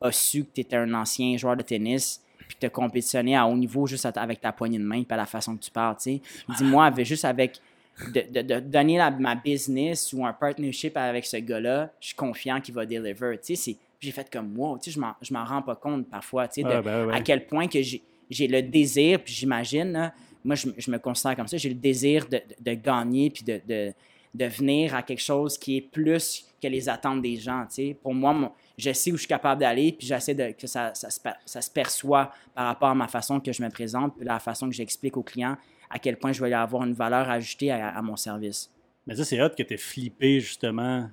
a 0.00 0.12
su 0.12 0.44
que 0.44 0.50
tu 0.54 0.60
étais 0.62 0.76
un 0.76 0.92
ancien 0.94 1.36
joueur 1.36 1.56
de 1.56 1.62
tennis, 1.62 2.20
puis 2.46 2.54
que 2.56 2.60
tu 2.60 2.66
as 2.66 2.70
compétitionné 2.70 3.36
à 3.36 3.46
haut 3.46 3.56
niveau 3.56 3.86
juste 3.86 4.06
avec 4.16 4.40
ta 4.40 4.52
poignée 4.52 4.78
de 4.78 4.84
main, 4.84 5.02
puis 5.04 5.12
à 5.14 5.16
la 5.16 5.26
façon 5.26 5.56
que 5.56 5.62
tu 5.62 5.70
parles. 5.70 5.96
tu 5.96 6.02
sais. 6.16 6.20
Il 6.48 6.54
dit 6.54 6.64
Moi, 6.64 6.84
avec, 6.84 7.06
juste 7.06 7.24
avec 7.24 7.60
de, 8.14 8.20
de- 8.30 8.42
de 8.42 8.60
donner 8.60 8.96
la- 8.98 9.10
ma 9.10 9.34
business 9.34 10.12
ou 10.12 10.24
un 10.24 10.32
partnership 10.32 10.96
avec 10.96 11.26
ce 11.26 11.36
gars-là, 11.38 11.92
je 12.00 12.08
suis 12.08 12.16
confiant 12.16 12.60
qu'il 12.60 12.74
va 12.74 12.86
deliver. 12.86 13.38
Tu 13.44 13.56
sais, 13.56 13.76
j'ai 14.00 14.10
fait 14.12 14.30
comme 14.30 14.52
moi, 14.52 14.78
tu 14.82 14.90
sais, 14.92 15.00
je 15.22 15.32
m'en- 15.34 15.44
rends 15.44 15.62
pas 15.62 15.74
compte 15.76 16.08
parfois, 16.08 16.46
tu 16.48 16.62
sais, 16.62 16.62
de- 16.62 16.72
Ah, 16.72 16.82
ben 16.82 17.06
ouais. 17.06 17.14
à 17.14 17.20
quel 17.20 17.46
point 17.46 17.66
que 17.66 17.80
j'ai 17.82 18.46
le 18.46 18.62
désir, 18.62 19.22
puis 19.22 19.32
j'imagine, 19.34 20.12
moi 20.44 20.54
je, 20.54 20.68
je 20.78 20.90
me 20.90 20.98
considère 20.98 21.34
comme 21.36 21.48
ça, 21.48 21.56
j'ai 21.56 21.70
le 21.70 21.74
désir 21.74 22.26
de, 22.28 22.40
de- 22.60 22.74
gagner, 22.74 23.30
puis 23.30 23.42
de, 23.42 23.60
de, 23.66 23.92
de 24.34 24.44
venir 24.44 24.94
à 24.94 25.02
quelque 25.02 25.22
chose 25.22 25.58
qui 25.58 25.78
est 25.78 25.80
plus 25.80 26.44
que 26.62 26.68
les 26.68 26.88
attentes 26.88 27.22
des 27.22 27.36
gens. 27.36 27.62
tu 27.68 27.74
sais. 27.74 27.96
Pour 28.00 28.14
moi, 28.14 28.32
mon- 28.32 28.52
je 28.76 28.92
sais 28.92 29.10
où 29.10 29.14
je 29.16 29.20
suis 29.22 29.28
capable 29.28 29.60
d'aller, 29.60 29.90
puis 29.92 30.06
j'essaie 30.06 30.34
de, 30.34 30.52
que 30.52 30.66
ça, 30.68 30.92
ça, 30.94 31.08
ça 31.44 31.60
se 31.60 31.70
perçoit 31.70 32.32
par 32.54 32.66
rapport 32.66 32.90
à 32.90 32.94
ma 32.94 33.08
façon 33.08 33.40
que 33.40 33.52
je 33.52 33.60
me 33.62 33.70
présente, 33.70 34.14
puis 34.16 34.24
la 34.24 34.38
façon 34.38 34.68
que 34.68 34.74
j'explique 34.74 35.16
aux 35.16 35.22
clients 35.24 35.56
à 35.90 35.98
quel 35.98 36.16
point 36.18 36.32
je 36.32 36.42
vais 36.44 36.52
avoir 36.52 36.84
une 36.84 36.92
valeur 36.94 37.28
ajoutée 37.30 37.70
à, 37.70 37.88
à 37.96 38.02
mon 38.02 38.16
service. 38.16 38.70
Mais 39.06 39.16
ça, 39.16 39.24
c'est 39.24 39.40
hot 39.42 39.50
que 39.56 39.62
tu 39.62 39.76
flippé, 39.78 40.40
justement. 40.40 41.08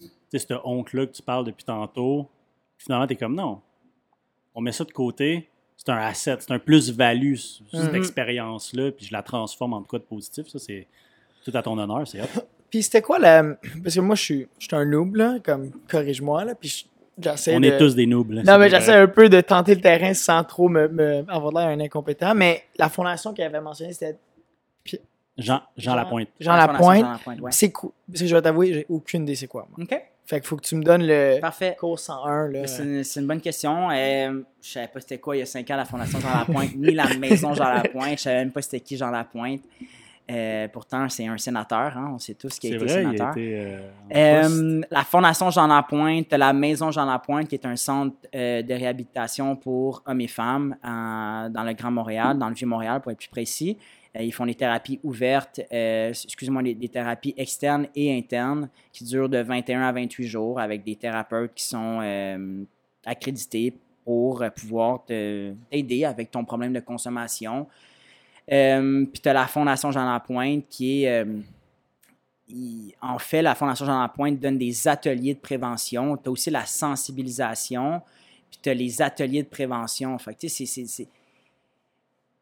Tu 0.00 0.06
sais, 0.30 0.38
cette 0.40 0.54
honte-là 0.64 1.06
que 1.06 1.12
tu 1.12 1.22
parles 1.22 1.44
depuis 1.46 1.64
tantôt. 1.64 2.28
Finalement, 2.76 3.06
tu 3.06 3.14
es 3.14 3.16
comme 3.16 3.34
non. 3.34 3.60
On 4.54 4.60
met 4.60 4.72
ça 4.72 4.84
de 4.84 4.92
côté. 4.92 5.48
C'est 5.76 5.88
un 5.90 5.96
asset, 5.96 6.36
c'est 6.40 6.50
un 6.50 6.58
plus-value, 6.58 7.36
cette 7.36 7.72
Mhm. 7.90 7.94
expérience-là, 7.94 8.90
puis 8.92 9.06
je 9.06 9.12
la 9.12 9.22
transforme 9.22 9.72
en 9.74 9.82
quoi 9.84 10.00
de 10.00 10.04
positif. 10.04 10.48
Ça, 10.48 10.58
c'est 10.58 10.86
tout 11.44 11.52
à 11.54 11.62
ton 11.62 11.78
honneur, 11.78 12.06
c'est 12.06 12.20
hot. 12.20 12.26
Puis 12.68 12.82
c'était 12.82 13.00
quoi 13.00 13.18
la. 13.18 13.44
Parce 13.82 13.94
que 13.94 14.00
moi, 14.00 14.14
je 14.16 14.22
suis, 14.22 14.48
je 14.58 14.66
suis 14.66 14.76
un 14.76 14.84
noob, 14.84 15.14
là, 15.14 15.38
comme 15.42 15.70
corrige-moi, 15.88 16.44
là, 16.44 16.54
puis 16.54 16.86
On 17.18 17.60
de. 17.60 17.66
est 17.66 17.78
tous 17.78 17.94
des 17.94 18.06
noobs. 18.06 18.30
là, 18.30 18.42
Non, 18.42 18.58
mais 18.58 18.68
j'essaie 18.70 18.94
un 18.94 19.08
peu 19.08 19.28
de 19.28 19.40
tenter 19.40 19.74
le 19.74 19.80
terrain 19.80 20.14
sans 20.14 20.44
trop 20.44 20.68
me, 20.68 20.88
me 20.88 21.24
avoir 21.28 21.52
l'air 21.52 21.68
un 21.68 21.80
incompétent. 21.80 22.34
Mais 22.34 22.62
la 22.78 22.88
fondation 22.88 23.32
qu'elle 23.34 23.46
avait 23.46 23.60
mentionnée, 23.60 23.92
c'était 23.92 24.16
Jean, 25.38 25.62
Jean 25.76 25.94
Lapointe. 25.94 26.28
Jean 26.40 26.56
La 26.56 26.66
Fondation 26.66 26.72
Lapointe. 26.72 27.04
Jean 27.04 27.12
Lapointe, 27.12 27.40
ouais. 27.40 27.52
C'est 27.52 27.70
cool. 27.70 27.90
Parce 28.08 28.20
que 28.20 28.26
je 28.26 28.34
vais 28.34 28.42
t'avouer, 28.42 28.74
j'ai 28.74 28.86
aucune 28.88 29.22
idée 29.22 29.36
c'est 29.36 29.46
quoi. 29.46 29.68
Moi. 29.70 29.84
OK, 29.84 30.02
Fait 30.26 30.40
qu'il 30.40 30.48
faut 30.48 30.56
que 30.56 30.62
tu 30.62 30.74
me 30.74 30.82
donnes 30.82 31.06
le 31.06 31.38
parfait. 31.40 31.76
cours 31.78 31.98
101. 31.98 32.48
Là. 32.48 32.66
C'est 32.66 33.20
une, 33.20 33.26
bonne 33.26 33.40
question. 33.40 33.88
Euh, 33.90 34.42
je 34.60 34.68
savais 34.68 34.88
pas 34.88 35.00
c'était 35.00 35.18
quoi 35.18 35.36
il 35.36 35.40
y 35.40 35.42
a 35.42 35.46
cinq 35.46 35.70
ans 35.70 35.76
la 35.76 35.84
Fondation 35.84 36.18
Jean 36.18 36.36
Lapointe, 36.38 36.74
ni 36.74 36.92
la 36.92 37.06
Maison 37.14 37.54
Jean 37.54 37.72
Lapointe. 37.72 38.18
Je 38.18 38.22
savais 38.22 38.38
même 38.38 38.50
pas 38.50 38.62
c'était 38.62 38.80
qui 38.80 38.96
Jean 38.96 39.10
Lapointe. 39.10 39.62
Euh, 40.30 40.68
pourtant, 40.68 41.08
c'est 41.08 41.26
un 41.26 41.38
sénateur. 41.38 41.96
Hein? 41.96 42.12
On 42.14 42.18
sait 42.18 42.34
tous 42.34 42.58
qu'il 42.58 42.74
a 42.74 42.76
été 42.76 42.84
vrai, 42.84 43.02
il 43.02 43.06
a 43.06 43.10
sénateur. 43.12 43.30
été. 43.30 43.54
euh. 43.56 43.80
Euh, 44.14 44.80
la 44.90 45.02
Fondation 45.02 45.50
Jean 45.50 45.66
Lapointe, 45.66 46.32
la 46.32 46.52
Maison 46.52 46.90
Jean 46.90 47.06
Lapointe, 47.06 47.48
qui 47.48 47.54
est 47.54 47.66
un 47.66 47.76
centre 47.76 48.16
de 48.32 48.72
réhabilitation 48.74 49.56
pour 49.56 50.02
hommes 50.06 50.20
et 50.20 50.28
femmes 50.28 50.76
dans 50.82 51.64
le 51.66 51.72
Grand 51.72 51.90
Montréal, 51.90 52.38
dans 52.38 52.48
le 52.48 52.54
Vieux-Montréal 52.54 53.00
pour 53.00 53.12
être 53.12 53.18
plus 53.18 53.28
précis. 53.28 53.78
Ils 54.18 54.32
font 54.32 54.46
des 54.46 54.54
thérapies 54.54 54.98
ouvertes, 55.02 55.60
excusez-moi, 55.70 56.62
des, 56.62 56.88
thérapies 56.88 57.34
externes 57.36 57.86
et 57.94 58.16
internes 58.16 58.68
qui 58.92 59.04
durent 59.04 59.28
de 59.28 59.38
21 59.38 59.82
à 59.82 59.92
28 59.92 60.26
jours 60.26 60.60
avec 60.60 60.82
des 60.82 60.96
thérapeutes 60.96 61.54
qui 61.54 61.64
sont 61.64 62.00
accrédités 63.06 63.74
pour 64.04 64.44
pouvoir 64.56 65.04
t'aider 65.06 66.04
avec 66.04 66.30
ton 66.30 66.44
problème 66.44 66.72
de 66.72 66.80
consommation. 66.80 67.66
Euh, 68.50 69.04
Puis 69.06 69.20
tu 69.22 69.28
as 69.28 69.32
la 69.32 69.46
Fondation 69.46 69.90
Jean 69.92 70.10
Lapointe 70.10 70.64
qui 70.68 71.04
est... 71.04 71.24
euh, 71.24 71.40
en 73.02 73.18
fait, 73.18 73.42
la 73.42 73.54
Fondation 73.54 73.84
Jean 73.84 74.00
Lapointe 74.00 74.40
donne 74.40 74.56
des 74.56 74.88
ateliers 74.88 75.34
de 75.34 75.38
prévention. 75.40 76.16
Tu 76.16 76.28
as 76.28 76.32
aussi 76.32 76.50
la 76.50 76.64
sensibilisation, 76.64 78.00
puis 78.50 78.58
tu 78.62 78.70
as 78.70 78.74
les 78.74 79.02
ateliers 79.02 79.42
de 79.42 79.48
prévention. 79.48 80.16
Fait 80.18 80.32
que, 80.34 80.40
tu 80.40 80.48
c'est- 80.48 80.64
c'est- 80.66 80.86
c'est- 80.86 81.08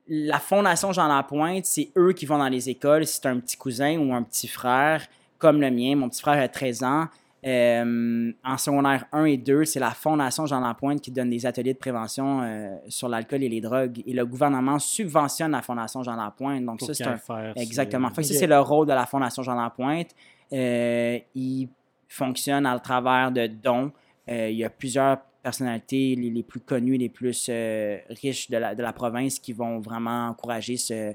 La 0.08 0.38
Fondation 0.38 0.92
Jean 0.92 1.08
Lapointe, 1.08 1.64
c'est 1.66 1.90
eux 1.96 2.12
qui 2.12 2.24
vont 2.26 2.38
dans 2.38 2.48
les 2.48 2.68
écoles. 2.70 3.04
Si 3.06 3.14
c'est 3.20 3.26
un 3.26 3.40
petit 3.40 3.56
cousin 3.56 3.98
ou 3.98 4.14
un 4.14 4.22
petit 4.22 4.46
frère, 4.46 5.04
comme 5.38 5.60
le 5.60 5.70
mien, 5.72 5.96
mon 5.96 6.08
petit 6.08 6.20
frère 6.22 6.40
a 6.40 6.46
13 6.48 6.84
ans. 6.84 7.06
Euh, 7.46 8.32
en 8.44 8.58
secondaire 8.58 9.06
1 9.12 9.24
et 9.26 9.36
2, 9.36 9.64
c'est 9.64 9.78
la 9.78 9.92
Fondation 9.92 10.46
Jean 10.46 10.60
Lapointe 10.60 11.00
qui 11.00 11.10
donne 11.12 11.30
des 11.30 11.46
ateliers 11.46 11.74
de 11.74 11.78
prévention 11.78 12.42
euh, 12.42 12.76
sur 12.88 13.08
l'alcool 13.08 13.42
et 13.44 13.48
les 13.48 13.60
drogues. 13.60 14.02
Et 14.06 14.12
le 14.12 14.26
gouvernement 14.26 14.78
subventionne 14.78 15.52
la 15.52 15.62
Fondation 15.62 16.02
Jean 16.02 16.16
Lapointe. 16.16 16.64
Donc, 16.64 16.78
Pour 16.80 16.88
ça, 16.88 16.94
c'est 16.94 17.04
un, 17.04 17.16
faire, 17.16 17.52
Exactement. 17.56 18.08
Fait 18.10 18.22
que 18.22 18.28
ça, 18.28 18.34
c'est 18.34 18.46
le 18.46 18.58
rôle 18.60 18.86
de 18.86 18.92
la 18.92 19.06
Fondation 19.06 19.42
Jean 19.42 19.54
Lapointe. 19.54 20.08
Euh, 20.52 21.18
il 21.34 21.68
fonctionne 22.08 22.66
à 22.66 22.78
travers 22.80 23.30
de 23.30 23.46
dons. 23.46 23.92
Euh, 24.28 24.48
il 24.50 24.56
y 24.56 24.64
a 24.64 24.70
plusieurs 24.70 25.18
personnalités, 25.42 26.16
les, 26.16 26.30
les 26.30 26.42
plus 26.42 26.58
connues, 26.60 26.96
les 26.96 27.08
plus 27.08 27.46
euh, 27.48 27.98
riches 28.10 28.50
de 28.50 28.56
la, 28.56 28.74
de 28.74 28.82
la 28.82 28.92
province, 28.92 29.38
qui 29.38 29.52
vont 29.52 29.78
vraiment 29.78 30.28
encourager 30.28 30.76
ce, 30.76 31.14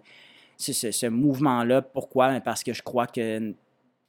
ce, 0.55 0.71
ce- 0.71 0.91
ce 0.91 1.07
mouvement-là. 1.07 1.81
Pourquoi? 1.81 2.29
Ben, 2.29 2.39
Parce 2.39 2.63
que 2.63 2.71
je 2.71 2.81
crois 2.81 3.07
que 3.07 3.53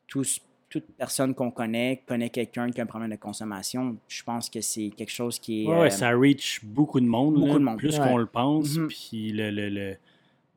tous, 0.07 0.41
toute 0.73 0.87
personne 0.97 1.35
qu'on 1.35 1.51
connaît 1.51 2.03
connaît 2.07 2.31
quelqu'un 2.31 2.71
qui 2.71 2.81
a 2.81 2.85
un 2.85 2.87
problème 2.87 3.11
de 3.11 3.17
consommation. 3.17 3.97
Je 4.09 4.23
pense 4.23 4.49
que 4.49 4.61
c'est 4.61 4.89
quelque 4.91 5.11
chose 5.13 5.39
qui 5.39 5.65
est... 5.65 5.67
Ouais, 5.69 5.75
ouais, 5.81 5.87
euh, 5.87 5.91
ça 5.91 6.11
reach 6.11 6.61
beaucoup 6.65 6.99
de 7.01 7.07
monde. 7.07 7.35
beaucoup 7.35 7.47
là, 7.47 7.55
de 7.55 7.65
monde. 7.65 7.77
Plus 7.79 7.99
Ouais. 7.99 8.09
qu'on 8.09 8.17
le 8.17 8.27
pense. 8.27 8.77
Mhm. 8.77 8.89
Puis 8.89 9.33
le, 9.33 9.51
le, 9.51 9.69
le, 9.69 9.97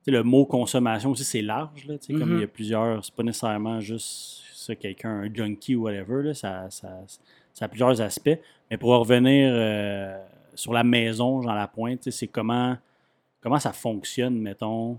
le 0.07 0.23
mot 0.23 0.45
consommation 0.45 1.11
aussi, 1.11 1.23
c'est 1.23 1.41
large. 1.41 1.85
Là, 1.85 1.95
Comme 2.07 2.29
Mhm. 2.31 2.37
il 2.37 2.41
y 2.41 2.43
a 2.43 2.47
plusieurs, 2.47 3.03
c'est 3.03 3.13
pas 3.13 3.23
nécessairement 3.23 3.79
juste 3.81 4.41
ça, 4.53 4.75
quelqu'un, 4.75 5.09
un 5.09 5.33
junkie 5.33 5.75
ou 5.75 5.83
whatever. 5.83 6.23
Là, 6.23 6.33
ça, 6.33 6.67
ça, 6.69 6.89
ça 7.53 7.65
a 7.65 7.67
plusieurs 7.67 7.99
aspects. 8.01 8.39
Mais 8.71 8.77
pour 8.77 8.91
revenir 8.97 9.51
euh, 9.53 10.17
sur 10.55 10.73
la 10.73 10.83
maison, 10.83 11.41
Lapointe, 11.41 11.99
tu 11.99 12.11
sais, 12.11 12.17
c'est 12.19 12.27
comment, 12.27 12.77
comment 13.41 13.59
ça 13.59 13.73
fonctionne, 13.73 14.39
mettons, 14.39 14.97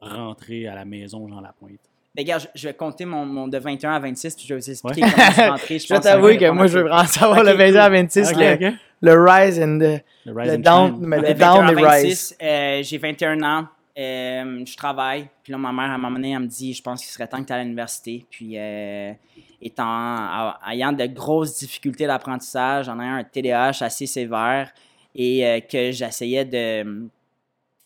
rentrer 0.00 0.68
à 0.68 0.74
la 0.76 0.84
maison, 0.84 1.26
Jean 1.28 1.40
Lapointe. 1.40 1.87
Ben, 2.14 2.22
regarde, 2.22 2.42
je, 2.54 2.60
je 2.62 2.68
vais 2.68 2.74
compter 2.74 3.04
mon, 3.04 3.24
mon 3.26 3.48
de 3.48 3.58
21 3.58 3.92
à 3.92 3.98
26, 4.00 4.34
puis 4.34 4.44
je 4.48 4.54
vais 4.54 4.60
vous 4.60 4.70
expliquer 4.70 5.02
Ouais. 5.04 5.10
comment 5.10 5.26
je 5.28 5.32
suis 5.32 5.42
rentré. 5.50 5.78
Je 5.78 5.94
vais 5.94 6.00
t'avouer 6.00 6.36
que 6.38 6.50
moi, 6.50 6.66
je 6.66 6.78
veux 6.78 6.84
vraiment 6.88 7.04
savoir 7.06 7.44
le 7.44 7.52
21 7.52 7.80
à 7.80 7.84
cool. 7.88 7.96
26, 7.98 8.28
Ok, 8.32 8.74
le, 9.02 9.12
rise 9.30 9.60
and 9.60 9.78
the, 9.78 10.02
Le 10.26 10.32
rise 10.32 10.48
le 10.50 10.56
and 10.56 10.58
down, 10.58 10.96
mais 11.00 11.16
le 11.18 11.22
tout. 11.28 11.32
De 11.34 11.38
down 11.38 11.66
21 11.66 11.76
et 11.78 11.84
à 11.84 11.90
rise. 11.90 12.02
26, 12.02 12.36
euh, 12.42 12.82
j'ai 12.82 12.98
21 12.98 13.42
ans. 13.42 13.66
euh, 13.98 14.64
je 14.66 14.76
travaille. 14.76 15.28
Puis 15.42 15.52
là, 15.52 15.58
ma 15.58 15.70
mère, 15.72 15.90
à 15.90 15.94
un 15.94 15.98
moment 15.98 16.16
donné, 16.16 16.32
elle 16.32 16.40
me 16.40 16.46
dit 16.46 16.72
Je 16.74 16.82
pense 16.82 17.00
qu'il 17.02 17.10
serait 17.10 17.28
temps 17.28 17.40
que 17.42 17.46
tu 17.46 17.52
à 17.52 17.62
l'université. 17.62 18.24
Puis, 18.30 18.54
euh, 18.56 19.12
étant, 19.60 20.54
ayant 20.70 20.92
de 20.92 21.06
grosses 21.06 21.58
difficultés 21.58 22.06
d'apprentissage, 22.06 22.88
en 22.88 22.98
ayant 23.00 23.14
un 23.16 23.24
TDAH 23.24 23.82
assez 23.84 24.06
sévère 24.06 24.72
et 25.14 25.64
que 25.70 25.90
j'essayais 25.90 26.44
de, 26.44 27.08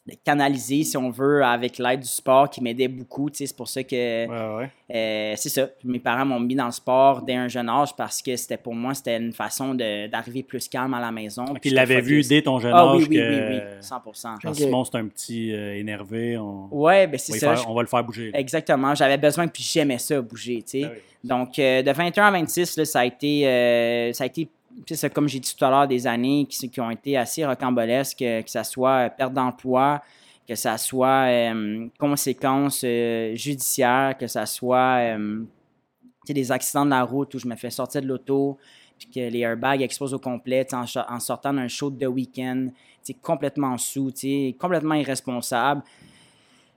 de 0.05 0.15
canaliser, 0.25 0.83
si 0.83 0.97
on 0.97 1.11
veut, 1.11 1.45
avec 1.45 1.79
l'aide 1.79 2.01
du 2.01 2.09
sport 2.09 2.51
qui 2.51 2.61
m'aidait 2.61 2.89
beaucoup. 2.89 3.31
Tu 3.31 3.37
sais, 3.37 3.47
C'est 3.47 3.57
pour 3.57 3.69
ça 3.69 3.85
que. 3.85 4.27
Ouais, 4.27 4.57
ouais. 4.57 4.71
Euh, 4.93 5.35
c'est 5.37 5.49
ça. 5.49 5.69
Mes 5.85 6.01
parents 6.01 6.27
m'ont 6.27 6.41
mis 6.41 6.57
dans 6.57 6.67
le 6.67 6.73
sport 6.73 7.23
dès 7.23 7.35
un 7.35 7.47
jeune 7.47 7.69
âge 7.69 7.95
parce 7.97 8.21
que 8.21 8.35
c'était 8.35 8.57
pour 8.57 8.75
moi, 8.75 8.95
c'était 8.95 9.17
une 9.17 9.33
façon 9.33 9.75
de- 9.75 10.09
d'arriver 10.09 10.43
plus 10.43 10.69
calme 10.69 10.93
à 10.95 11.01
la 11.01 11.13
maison. 11.13 11.45
Puis 11.45 11.61
Puis 11.61 11.71
il 11.71 11.75
l'avait 11.75 11.95
j'étais 11.97 12.07
vu 12.09 12.23
dès 12.29 12.43
ton 12.43 12.59
jeune 12.59 12.73
Ah 12.75 12.83
âge 12.91 12.97
oui, 13.03 13.07
oui, 13.11 13.17
que 13.17 13.51
oui, 13.55 13.61
oui, 13.61 13.81
100%. 13.81 14.41
Jean 14.41 14.49
Ok. 14.51 14.57
Simon, 14.57 14.85
c'est 14.85 14.97
un 14.97 15.07
petit 15.07 15.53
euh, 15.53 15.79
énervé. 15.79 16.37
On, 16.37 16.67
Ouais, 16.73 17.07
ben 17.07 17.17
c'est 17.19 17.39
ça. 17.39 17.55
faire- 17.55 17.71
on 17.71 17.75
va 17.75 17.83
le 17.83 17.89
faire 17.89 18.03
bouger. 18.03 18.33
là. 18.33 18.41
Exactement. 18.41 18.95
J'avais 18.97 19.19
besoin, 19.19 19.47
puis 19.47 19.63
j'aimais 19.63 19.99
ça, 19.99 20.21
bouger, 20.21 20.63
tu 20.63 20.81
sais. 20.81 20.83
Ah 20.85 20.91
oui. 20.93 21.01
Donc, 21.23 21.57
euh, 21.61 21.83
de 21.83 21.93
21 21.93 22.27
à 22.27 22.31
26, 22.33 22.77
là, 22.77 22.85
ça 22.85 23.01
a 23.01 23.05
été, 23.05 23.47
euh, 23.47 24.13
ça 24.13 24.25
a 24.25 24.27
été 24.27 24.49
ça, 24.91 25.09
comme 25.09 25.29
j'ai 25.29 25.41
dit 25.41 25.55
tout 25.55 25.65
à 25.65 25.71
l'heure, 25.71 25.89
des 25.89 26.07
années 26.07 26.47
qui, 26.49 26.81
ont 26.81 26.91
été 26.91 27.17
assez 27.17 27.45
rocambolesques, 27.45 28.19
que, 28.19 28.43
que 28.43 28.51
ça 28.51 28.65
soit 28.65 29.07
euh, 29.07 29.09
perte 29.09 29.33
d'emploi, 29.33 30.03
que 30.47 30.55
ça 30.55 30.77
soit 30.79 31.29
euh, 31.29 31.89
conséquences 31.99 32.83
euh, 32.85 33.35
judiciaires, 33.35 34.17
que 34.19 34.27
ça 34.27 34.47
soit 34.47 35.17
euh, 35.17 35.45
des 36.29 36.53
accidents 36.53 36.85
de 36.85 36.91
la 36.91 37.05
route 37.05 37.35
où 37.35 37.39
je 37.39 37.47
me 37.47 37.57
fais 37.57 37.71
sortir 37.71 38.03
de 38.03 38.07
l'auto, 38.07 38.59
puis 38.99 39.09
que 39.09 39.21
les 39.21 39.41
airbags 39.41 39.83
explosent 39.83 40.15
au 40.15 40.19
complet, 40.19 40.67
en, 40.75 41.21
sortant 41.21 41.55
d'un 41.55 41.69
show 41.69 41.91
de 41.91 42.07
week-end, 42.07 42.69
complètement 43.21 43.79
sous, 43.79 44.13
complètement 44.59 44.95
irresponsable. 44.95 45.83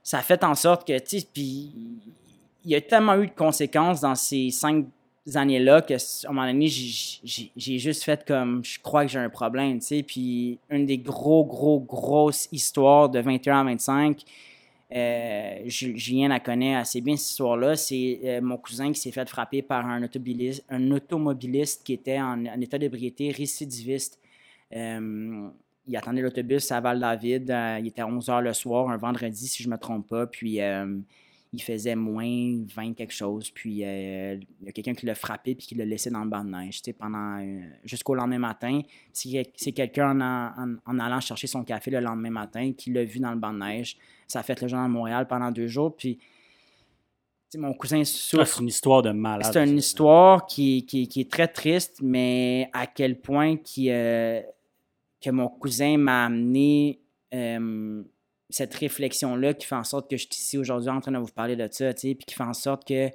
Ça 0.02 0.20
fait 0.20 0.42
en 0.44 0.54
sorte 0.54 0.86
que, 0.86 0.98
puis 1.32 1.72
il 2.64 2.70
y 2.70 2.74
a 2.74 2.80
tellement 2.80 3.16
eu 3.16 3.26
de 3.26 3.32
conséquences 3.32 4.00
dans 4.00 4.14
ces 4.14 4.50
cinq 4.50 4.86
années-là 5.34 5.82
que, 5.82 5.94
à 5.94 6.30
un 6.30 6.32
moment 6.32 6.46
donné, 6.46 6.68
j'ai- 6.68 7.78
juste 7.78 8.04
fait 8.04 8.24
comme, 8.26 8.64
je 8.64 8.78
crois 8.80 9.04
que 9.04 9.10
j'ai 9.10 9.18
un 9.18 9.28
problème, 9.30 9.78
tu 9.80 9.86
sais. 9.86 10.02
Puis 10.02 10.58
une 10.70 10.86
des 10.86 10.98
gros, 10.98 11.44
gros, 11.44 11.80
grosses 11.80 12.48
histoires 12.52 13.08
de 13.08 13.18
21 13.20 13.60
à 13.60 13.64
25, 13.64 14.22
euh, 14.94 15.58
Ju- 15.66 15.98
Julien 15.98 16.28
la 16.28 16.38
connaît 16.40 16.76
assez 16.76 17.00
bien, 17.00 17.16
cette 17.16 17.30
histoire-là. 17.30 17.74
C'est 17.76 18.20
euh, 18.24 18.40
mon 18.40 18.56
cousin 18.56 18.92
qui 18.92 19.00
s'est 19.00 19.10
fait 19.10 19.28
frapper 19.28 19.62
par 19.62 19.86
un 19.86 20.02
automobiliste, 20.04 20.64
un 20.68 20.90
automobiliste 20.92 21.84
qui 21.84 21.94
était 21.94 22.20
en, 22.20 22.46
en 22.46 22.60
état 22.60 22.78
d'ébriété 22.78 23.30
récidiviste. 23.32 24.20
Euh, 24.74 25.48
il 25.88 25.96
attendait 25.96 26.20
l'autobus 26.22 26.70
à 26.72 26.80
Val-David. 26.80 27.50
euh, 27.50 27.78
il 27.80 27.88
était 27.88 28.02
à 28.02 28.06
11 28.06 28.28
h 28.28 28.40
le 28.42 28.52
soir, 28.52 28.88
un 28.90 28.96
vendredi, 28.96 29.46
si 29.48 29.62
je 29.62 29.68
ne 29.68 29.74
me 29.74 29.78
trompe 29.78 30.08
pas. 30.08 30.26
Puis 30.26 30.60
il 31.52 31.62
faisait 31.62 31.94
moins 31.96 32.64
20 32.74 32.94
quelque 32.94 33.12
chose. 33.14 33.50
Puis 33.50 33.84
euh, 33.84 34.36
il 34.60 34.66
y 34.66 34.68
a 34.68 34.72
quelqu'un 34.72 34.94
qui 34.94 35.06
l'a 35.06 35.14
frappé 35.14 35.54
puis 35.54 35.66
qui 35.66 35.74
l'a 35.74 35.84
laissé 35.84 36.10
dans 36.10 36.22
le 36.24 36.28
banc 36.30 36.44
de 36.44 36.50
neige 36.50 36.82
pendant, 36.98 37.38
euh, 37.40 37.60
jusqu'au 37.84 38.14
lendemain 38.14 38.38
matin. 38.38 38.80
C'est 39.12 39.72
quelqu'un 39.72 40.20
en, 40.20 40.62
en- 40.62 40.76
en 40.84 40.98
allant 40.98 41.20
chercher 41.20 41.46
son 41.46 41.64
café 41.64 41.90
le 41.90 42.00
lendemain 42.00 42.30
matin 42.30 42.72
qui 42.76 42.92
l'a 42.92 43.04
vu 43.04 43.18
dans 43.20 43.30
le 43.32 43.38
banc 43.38 43.52
de 43.52 43.58
neige. 43.60 43.96
Ça 44.26 44.40
a 44.40 44.42
fait 44.42 44.60
le 44.60 44.68
journal 44.68 44.88
de 44.88 44.92
Montréal 44.92 45.26
pendant 45.28 45.50
deux 45.50 45.68
jours. 45.68 45.96
Puis 45.96 46.18
mon 47.56 47.72
cousin 47.72 48.00
Ah, 48.00 48.04
souffre. 48.04 48.44
c'est 48.46 48.60
une 48.60 48.68
histoire 48.68 49.00
de 49.02 49.12
malade. 49.12 49.50
C'est 49.50 49.64
une 49.64 49.78
histoire 49.78 50.44
qui, 50.46 50.84
qui- 50.84 51.08
qui 51.08 51.20
est 51.22 51.30
très 51.30 51.48
triste, 51.48 52.00
mais 52.02 52.68
à 52.74 52.86
quel 52.86 53.18
point 53.20 53.56
qui, 53.56 53.88
euh, 53.90 54.42
que 55.22 55.30
mon 55.30 55.48
cousin 55.48 55.96
m'a 55.96 56.26
amené 56.26 57.00
cette 58.50 58.74
réflexion-là 58.74 59.54
qui 59.54 59.66
fait 59.66 59.74
en 59.74 59.84
sorte 59.84 60.08
que 60.08 60.16
je 60.16 60.22
suis 60.22 60.34
ici 60.34 60.58
aujourd'hui 60.58 60.90
en 60.90 61.00
train 61.00 61.12
de 61.12 61.18
vous 61.18 61.26
parler 61.26 61.56
de 61.56 61.68
ça, 61.70 61.92
puis 61.94 62.16
qui 62.16 62.34
fait 62.34 62.42
en 62.44 62.54
sorte 62.54 62.86
que 62.86 63.10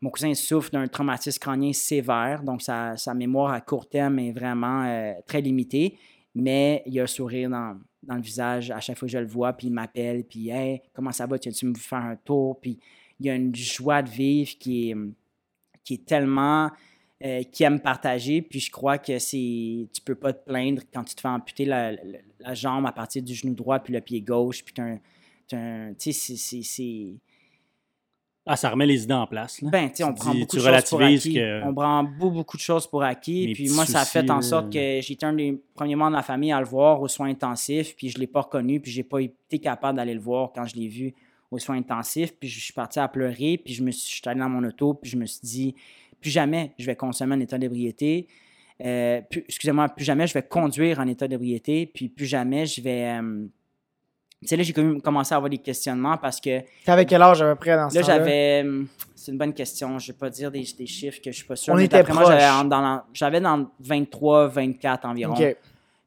mon 0.00 0.10
cousin 0.10 0.34
souffre 0.34 0.70
d'un 0.70 0.86
traumatisme 0.88 1.38
crânien 1.38 1.72
sévère, 1.72 2.42
donc 2.42 2.62
sa, 2.62 2.96
mémoire 3.14 3.52
à 3.52 3.60
court 3.60 3.88
terme 3.88 4.18
est 4.18 4.32
vraiment 4.32 4.84
euh, 4.84 5.14
très 5.26 5.40
limitée, 5.40 5.96
mais 6.34 6.82
il 6.86 6.94
y 6.94 7.00
a 7.00 7.04
un 7.04 7.06
sourire 7.06 7.48
dans, 7.48 7.78
le 8.08 8.20
visage 8.20 8.70
à 8.70 8.80
chaque 8.80 8.98
fois 8.98 9.06
que 9.06 9.12
je 9.12 9.18
le 9.18 9.26
vois, 9.26 9.52
puis 9.54 9.68
il 9.68 9.72
m'appelle, 9.72 10.24
puis 10.24 10.48
«Hey, 10.50 10.82
comment 10.92 11.12
ça 11.12 11.26
va? 11.26 11.38
Tu 11.38 11.50
veux 11.50 11.70
me 11.70 11.74
faire 11.74 11.98
un 11.98 12.16
tour?» 12.16 12.60
Puis 12.62 12.78
il 13.18 13.26
y 13.26 13.30
a 13.30 13.34
une 13.34 13.54
joie 13.54 14.02
de 14.02 14.10
vivre 14.10 14.52
qui 14.60 14.90
est, 14.90 14.96
qui 15.82 15.94
est 15.94 16.04
tellement... 16.04 16.70
euh, 17.24 17.42
qui 17.44 17.64
aime 17.64 17.80
partager, 17.80 18.42
puis 18.42 18.60
je 18.60 18.70
crois 18.70 18.98
que 18.98 19.18
c'est... 19.18 19.88
Tu 19.92 20.02
peux 20.04 20.14
pas 20.14 20.34
te 20.34 20.44
plaindre 20.44 20.82
quand 20.92 21.04
tu 21.04 21.14
te 21.14 21.20
fais 21.22 21.28
amputer 21.28 21.64
la, 21.64 21.92
la- 21.92 22.18
la 22.46 22.54
jambe 22.54 22.86
à 22.86 22.92
partir 22.92 23.22
du 23.22 23.34
genou 23.34 23.54
droit 23.54 23.78
puis 23.80 23.92
le 23.92 24.00
pied 24.00 24.20
gauche, 24.20 24.64
puis 24.64 24.74
t'as 24.74 24.84
un... 24.84 25.94
Tu 25.98 26.12
sais, 26.12 26.36
c'est-. 26.36 27.14
Ah, 28.48 28.54
ça 28.54 28.70
remet 28.70 28.86
les 28.86 29.02
idées 29.02 29.12
en 29.14 29.26
place. 29.26 29.60
Là. 29.60 29.70
Ben, 29.70 29.88
tu 29.90 29.96
sais, 29.96 30.04
on 30.04 30.14
prend 30.14 30.32
beaucoup 30.32 30.56
tu 30.56 30.62
de 30.62 30.62
choses 30.62 30.84
pour 30.88 31.02
acquis. 31.02 31.34
que- 31.34 31.64
On 31.64 31.74
prend 31.74 32.04
beaucoup, 32.04 32.56
de 32.56 32.62
choses 32.62 32.86
pour 32.86 33.02
acquis. 33.02 33.48
Mes 33.48 33.52
Puis 33.54 33.68
moi, 33.70 33.84
ça 33.86 34.00
a 34.02 34.04
fait 34.04 34.30
en 34.30 34.40
sorte 34.40 34.72
que 34.72 35.00
j'étais 35.02 35.26
un 35.26 35.32
des 35.32 35.60
premiers 35.74 35.96
membres 35.96 36.12
de 36.12 36.16
la 36.16 36.22
famille 36.22 36.52
à 36.52 36.60
le 36.60 36.66
voir 36.66 37.02
aux 37.02 37.08
soins 37.08 37.28
intensifs, 37.28 37.96
puis 37.96 38.08
je 38.08 38.16
ne 38.16 38.20
l'ai 38.20 38.28
pas 38.28 38.42
reconnu, 38.42 38.78
puis 38.78 38.92
j'ai 38.92 39.02
pas 39.02 39.18
été 39.20 39.58
capable 39.58 39.96
d'aller 39.96 40.14
le 40.14 40.20
voir 40.20 40.52
quand 40.54 40.64
je 40.64 40.76
l'ai 40.76 40.86
vu 40.86 41.12
aux 41.50 41.58
soins 41.58 41.76
intensifs. 41.76 42.34
Puis 42.38 42.48
je 42.48 42.60
suis 42.60 42.72
parti 42.72 43.00
à 43.00 43.08
pleurer, 43.08 43.58
puis 43.58 43.74
je 43.74 43.82
me 43.82 43.90
suis, 43.90 44.08
je 44.08 44.14
suis 44.14 44.22
allé 44.26 44.38
dans 44.38 44.48
mon 44.48 44.62
auto, 44.64 44.94
puis 44.94 45.10
je 45.10 45.16
me 45.16 45.26
suis 45.26 45.40
dit, 45.42 45.74
plus 46.20 46.30
jamais 46.30 46.72
je 46.78 46.86
vais 46.86 46.94
consommer 46.94 47.34
en 47.34 47.40
état 47.40 47.58
d'ébriété. 47.58 48.28
Euh, 48.84 49.20
plus- 49.30 49.44
excusez-moi, 49.48 49.88
plus 49.88 50.04
jamais 50.04 50.26
je 50.26 50.34
vais 50.34 50.42
conduire 50.42 50.98
en 51.00 51.06
état 51.06 51.26
d'ébriété, 51.26 51.86
puis 51.86 52.08
plus 52.08 52.26
jamais 52.26 52.66
je 52.66 52.80
vais. 52.82 53.18
euh, 53.20 53.46
tu 54.42 54.48
sais, 54.48 54.56
là, 54.56 54.62
j'ai 54.62 54.74
commencé 55.02 55.32
à 55.32 55.36
avoir 55.36 55.48
des 55.48 55.56
questionnements 55.58 56.18
parce 56.18 56.40
que 56.40 56.60
T'avais 56.84 57.06
quel 57.06 57.22
âge 57.22 57.40
à 57.40 57.46
peu 57.52 57.54
près 57.58 57.74
dans 57.74 57.88
ce 57.88 57.94
Là, 57.96 58.02
j'avais. 58.02 58.60
hum, 58.64 58.86
C'est 59.14 59.32
une 59.32 59.38
bonne 59.38 59.54
question. 59.54 59.98
Je 59.98 60.08
ne 60.08 60.12
vais 60.12 60.18
pas 60.18 60.28
dire 60.30 60.50
des, 60.50 60.62
des 60.78 60.86
chiffres 60.86 61.20
que 61.24 61.32
je 61.32 61.36
suis 61.38 61.46
pas 61.46 61.56
sûr. 61.56 61.72
On 61.72 61.76
mais 61.78 61.86
était 61.86 61.96
d'après 61.96 62.12
moi, 62.12 62.24
j'avais 62.26 62.46
proche. 62.46 62.68
dans 62.68 62.80
la- 62.82 63.06
j'avais 63.14 63.40
dans 63.40 63.66
23, 63.80 64.48
24 64.48 65.06
environ. 65.06 65.34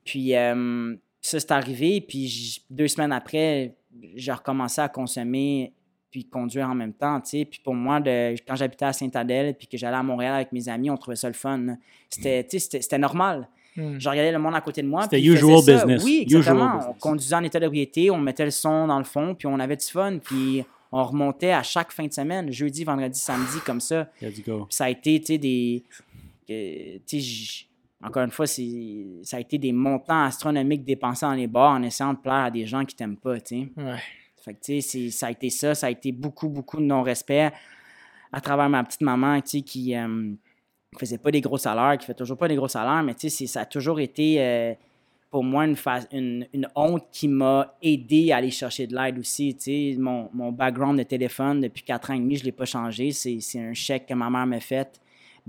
Puis 0.05 0.35
euh, 0.35 0.95
ça, 1.21 1.39
c'est 1.39 1.51
arrivé. 1.51 2.01
Puis 2.01 2.63
deux 2.69 2.87
semaines 2.87 3.11
après, 3.11 3.73
j'ai 4.15 4.31
recommencé 4.31 4.79
à 4.79 4.89
consommer 4.89 5.73
puis 6.11 6.25
conduire 6.25 6.67
en 6.69 6.75
même 6.75 6.93
temps. 6.93 7.19
tu 7.21 7.29
sais. 7.29 7.45
Puis 7.45 7.59
pour 7.63 7.73
moi, 7.73 7.99
de, 7.99 8.35
quand 8.47 8.55
j'habitais 8.55 8.85
à 8.85 8.93
Saint-Adèle 8.93 9.55
puis 9.55 9.67
que 9.67 9.77
j'allais 9.77 9.97
à 9.97 10.03
Montréal 10.03 10.35
avec 10.35 10.51
mes 10.51 10.67
amis, 10.69 10.89
on 10.89 10.97
trouvait 10.97 11.15
ça 11.15 11.27
le 11.27 11.33
fun. 11.33 11.77
C'était, 12.09 12.45
c'était 12.59 12.97
normal. 12.97 13.47
Hmm. 13.75 13.99
Je 13.99 14.09
regardais 14.09 14.31
le 14.31 14.39
monde 14.39 14.55
à 14.55 14.61
côté 14.61 14.81
de 14.81 14.87
moi. 14.87 15.03
C'était 15.03 15.21
usual 15.21 15.59
ça. 15.61 15.73
business. 15.73 16.03
Oui, 16.03 16.23
Usual 16.25 16.39
exactement. 16.39 16.75
business. 16.77 16.95
On 16.97 16.99
conduisait 16.99 17.35
en 17.35 17.43
état 17.43 17.59
d'ébriété, 17.59 18.09
on 18.11 18.17
mettait 18.17 18.45
le 18.45 18.51
son 18.51 18.87
dans 18.87 18.97
le 18.97 19.03
fond, 19.03 19.35
puis 19.35 19.47
on 19.47 19.59
avait 19.59 19.77
du 19.77 19.85
fun. 19.85 20.17
Puis 20.17 20.63
on 20.91 21.03
remontait 21.03 21.51
à 21.51 21.61
chaque 21.63 21.91
fin 21.91 22.05
de 22.07 22.13
semaine, 22.13 22.51
jeudi, 22.51 22.83
vendredi, 22.83 23.19
samedi, 23.19 23.59
comme 23.65 23.79
ça. 23.79 24.09
Go. 24.45 24.65
Ça 24.69 24.85
a 24.85 24.89
été, 24.89 25.19
tu 25.19 25.25
sais, 25.27 25.37
des. 25.37 25.83
tu 26.47 27.21
sais, 27.21 27.65
encore 28.01 28.23
une 28.23 28.31
fois, 28.31 28.47
c'est, 28.47 29.05
ça 29.23 29.37
a 29.37 29.39
été 29.41 29.57
des 29.57 29.71
montants 29.73 30.23
astronomiques 30.23 30.85
dépensés 30.85 31.25
dans 31.25 31.33
les 31.33 31.47
bars 31.47 31.71
en 31.73 31.83
essayant 31.83 32.13
de 32.13 32.19
plaire 32.19 32.45
à 32.45 32.51
des 32.51 32.65
gens 32.65 32.85
qui 32.85 32.95
t'aiment 32.95 33.17
pas, 33.17 33.39
tu 33.41 33.59
sais. 33.59 33.67
Ouais. 33.77 33.99
Fait 34.41 34.53
que, 34.53 35.09
ça 35.11 35.27
a 35.27 35.31
été 35.31 35.49
ça. 35.49 35.75
Ça 35.75 35.87
a 35.87 35.89
été 35.89 36.11
beaucoup, 36.11 36.49
beaucoup 36.49 36.77
de 36.77 36.83
non-respect 36.83 37.51
à 38.31 38.41
travers 38.41 38.69
ma 38.69 38.83
petite 38.83 39.01
maman, 39.01 39.41
qui 39.41 39.95
euh, 39.95 40.33
faisait 40.97 41.17
pas 41.17 41.31
des 41.31 41.41
gros 41.41 41.57
salaires, 41.57 41.97
qui 41.97 42.05
fait 42.05 42.13
toujours 42.13 42.37
pas 42.37 42.47
des 42.47 42.55
gros 42.55 42.67
salaires, 42.67 43.03
mais 43.03 43.13
ça 43.17 43.61
a 43.61 43.65
toujours 43.65 43.99
été 43.99 44.39
euh, 44.39 44.73
pour 45.31 45.43
moi 45.43 45.65
une, 46.11 46.47
honte 46.75 47.05
qui 47.11 47.27
m'a 47.27 47.75
aidé 47.81 48.31
à 48.31 48.37
aller 48.37 48.51
chercher 48.51 48.87
de 48.87 48.95
l'aide 48.95 49.17
aussi. 49.17 49.55
Mon, 49.97 50.29
mon 50.33 50.51
background 50.51 50.97
de 50.97 51.03
téléphone 51.03 51.61
depuis 51.61 51.83
quatre 51.83 52.11
ans 52.11 52.15
et 52.15 52.19
demi, 52.19 52.35
je 52.35 52.45
l'ai 52.45 52.51
pas 52.51 52.65
changé. 52.65 53.11
C'est 53.11 53.39
un 53.59 53.73
chèque 53.73 54.07
que 54.07 54.13
ma 54.13 54.29
mère 54.29 54.45
m'a 54.45 54.59
fait 54.59 54.99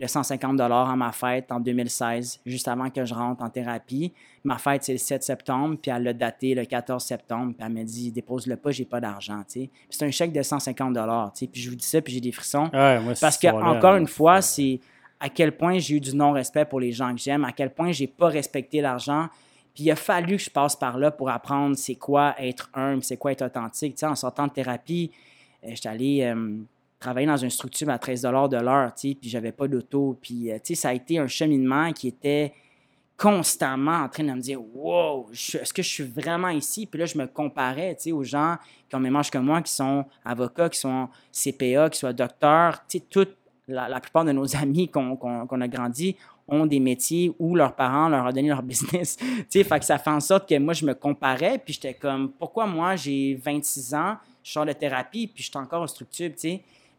de 0.01 0.07
150 0.07 0.59
à 0.61 0.97
ma 0.97 1.13
fête 1.13 1.53
en 1.53 1.61
2016, 1.61 2.41
juste 2.47 2.69
avant 2.69 2.89
que 2.89 3.05
je 3.05 3.13
rentre 3.13 3.43
en 3.43 3.51
thérapie. 3.51 4.13
Ma 4.45 4.57
fête, 4.57 4.83
c'est 4.83 4.93
le 4.93 4.99
7 4.99 5.23
septembre, 5.23 5.77
puis 5.81 5.91
elle 5.91 6.03
l'a 6.03 6.13
daté 6.15 6.55
le 6.55 6.65
14 6.65 7.05
septembre, 7.05 7.53
puis 7.57 7.67
elle 7.67 7.73
m'a 7.73 7.85
dit 7.85 8.11
dépose-le 8.11 8.57
pas, 8.57 8.71
j'ai 8.71 8.87
pas 8.87 9.01
d'argent. 9.01 9.43
C'est 9.47 9.71
un 10.01 10.11
chèque 10.11 10.33
de 10.33 10.43
150 10.43 10.97
Puis 11.35 11.61
je 11.61 11.71
vous 11.71 11.77
dis 11.77 11.87
ça, 11.87 12.01
puis 12.01 12.15
j'ai 12.15 12.21
des 12.21 12.33
frissons. 12.33 12.71
Parce 13.21 13.37
que, 13.37 13.49
encore 13.49 13.97
une 13.97 14.09
fois, 14.09 14.41
c'est 14.41 14.81
à 15.21 15.29
quel 15.29 15.57
point 15.57 15.79
j'ai 15.79 15.97
eu 15.97 16.01
du 16.01 16.17
non-respect 16.17 16.65
pour 16.65 16.81
les 16.81 16.93
gens 16.93 17.15
que 17.15 17.21
j'aime, 17.21 17.45
à 17.45 17.53
quel 17.53 17.71
point 17.71 17.93
j'ai 17.93 18.07
pas 18.07 18.29
respecté 18.29 18.81
l'argent. 18.81 19.29
Puis 19.75 19.85
il 19.85 19.91
a 19.91 19.97
fallu 19.97 20.37
que 20.37 20.43
je 20.43 20.51
passe 20.51 20.75
par 20.75 20.99
là 20.99 21.11
pour 21.11 21.29
apprendre 21.29 21.77
c'est 21.77 21.95
quoi 21.95 22.35
être 22.39 22.71
humble, 22.75 23.05
c'est 23.05 23.19
quoi 23.19 23.33
être 23.33 23.45
authentique. 23.45 24.03
en 24.03 24.15
sortant 24.15 24.47
de 24.47 24.53
thérapie, 24.53 25.13
euh, 25.65 25.69
j'étais 25.75 25.89
allé 25.89 26.23
euh, 26.23 26.57
travailler 27.01 27.27
dans 27.27 27.37
une 27.37 27.51
structure 27.51 27.89
à 27.89 27.99
13 27.99 28.23
de 28.23 28.63
l'heure, 28.63 28.93
puis 28.95 29.19
j'avais 29.23 29.53
pas 29.53 29.67
d'auto. 29.67 30.19
Puis, 30.21 30.53
euh, 30.53 30.59
ça 30.75 30.91
a 30.91 30.93
été 30.93 31.19
un 31.19 31.27
cheminement 31.27 31.93
qui 31.93 32.09
était 32.09 32.53
constamment 33.17 33.99
en 33.99 34.09
train 34.09 34.25
de 34.25 34.33
me 34.33 34.41
dire 34.41 34.61
Wow, 34.75 35.31
est-ce 35.33 35.73
que 35.73 35.83
je 35.83 35.89
suis 35.89 36.05
vraiment 36.05 36.49
ici? 36.51 36.87
Puis 36.87 37.01
là, 37.01 37.07
je 37.07 37.19
me 37.19 37.27
comparais 37.27 37.97
aux 38.13 38.23
gens 38.23 38.57
qui 38.89 38.97
ont 38.97 39.01
même 39.01 39.17
âge 39.17 39.31
que 39.31 39.39
moi, 39.39 39.63
qui 39.63 39.73
sont 39.73 40.05
avocats, 40.25 40.69
qui 40.69 40.79
sont 40.79 41.09
CPA, 41.33 41.91
qui 41.91 41.99
sont 41.99 42.13
docteurs. 42.13 42.83
Toute, 43.11 43.37
la, 43.67 44.01
plupart 44.01 44.25
de 44.25 44.33
nos 44.33 44.57
amis 44.63 44.89
qu'on 44.89 45.61
a 45.61 45.69
grandi 45.69 46.17
ont 46.49 46.67
des 46.67 46.81
métiers 46.81 47.33
où 47.39 47.55
leurs 47.55 47.77
parents 47.77 48.09
leur 48.09 48.27
ont 48.27 48.33
donné 48.33 48.49
leur 48.49 48.63
business. 48.63 49.17
fait 49.51 49.79
que 49.79 49.85
ça 49.85 49.99
fait 49.99 50.11
en 50.11 50.21
sorte 50.21 50.49
que 50.49 50.59
moi, 50.59 50.75
je 50.75 50.85
me 50.85 50.95
comparais, 50.95 51.59
puis 51.59 51.75
j'étais 51.75 51.95
comme 51.95 52.33
Pourquoi 52.33 52.67
moi, 52.67 52.97
j'ai 52.97 53.35
26 53.43 53.95
ans, 53.95 54.17
je 54.43 54.51
sors 54.51 54.67
de 54.67 54.73
thérapie, 54.73 55.29
puis 55.29 55.45
je 55.45 55.51
suis 55.51 55.59
encore 55.59 55.83
au 55.83 55.87
structure, 55.87 56.31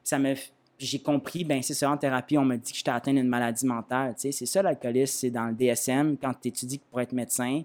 ça 0.04 0.20
me 0.20 0.36
j'ai 0.84 1.00
compris, 1.00 1.44
ben 1.44 1.62
c'est 1.62 1.76
ça, 1.76 1.92
en 1.92 1.98
thérapie, 1.98 2.38
on 2.38 2.46
m'a 2.46 2.58
dit 2.58 2.72
que 2.72 2.78
j'étais 2.78 2.92
atteint 2.92 3.14
d'une 3.14 3.28
maladie 3.28 3.66
mentale. 3.66 4.16
C'est 4.18 4.32
ça 4.32 4.64
l'alcoolisme, 4.64 5.16
c'est 5.16 5.30
dans 5.30 5.46
le 5.46 5.54
DSM, 5.54 6.18
quand 6.20 6.34
tu 6.42 6.48
étudies 6.48 6.82
pour 6.90 7.00
être 7.00 7.14
médecin, 7.14 7.62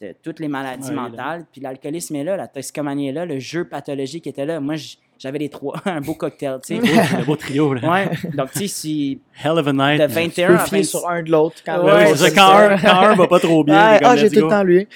de 0.00 0.14
toutes 0.22 0.38
les 0.38 0.48
maladies 0.48 0.92
mentales. 0.92 1.46
Puis 1.50 1.60
l'alcoolisme 1.60 2.16
est 2.16 2.24
là, 2.24 2.36
la 2.36 2.46
toxicomanie 2.46 3.08
est 3.08 3.12
là, 3.12 3.26
le 3.26 3.38
jeu 3.38 3.64
pathologique 3.64 4.26
était 4.26 4.44
là. 4.44 4.60
Moi, 4.60 4.74
j'avais 5.18 5.38
les 5.38 5.48
trois, 5.48 5.80
un 5.86 6.00
beau 6.00 6.14
cocktail, 6.14 6.58
tu 6.64 6.80
sais. 6.80 7.16
Un 7.16 7.24
beau 7.24 7.36
trio, 7.36 7.74
là. 7.74 7.90
Ouais. 7.90 8.10
Donc, 8.34 8.52
tu 8.52 8.60
sais, 8.60 8.68
si. 8.68 9.20
Hell 9.42 9.58
of 9.58 9.66
a 9.66 9.72
night. 9.72 10.00
De 10.00 10.06
21 10.06 10.54
à 10.54 10.64
20... 10.64 10.82
sur 10.84 11.08
un 11.08 11.22
de 11.22 11.30
l'autre. 11.30 11.56
Quand, 11.64 11.84
ouais, 11.84 12.12
quand, 12.34 12.52
un, 12.52 12.78
quand 12.78 13.00
un 13.00 13.14
va 13.14 13.26
pas 13.26 13.40
trop 13.40 13.64
bien. 13.64 13.98
ah, 14.02 14.16
j'ai 14.16 14.30
tout 14.30 14.42
le 14.44 14.48
temps 14.48 14.62
lui. 14.62 14.86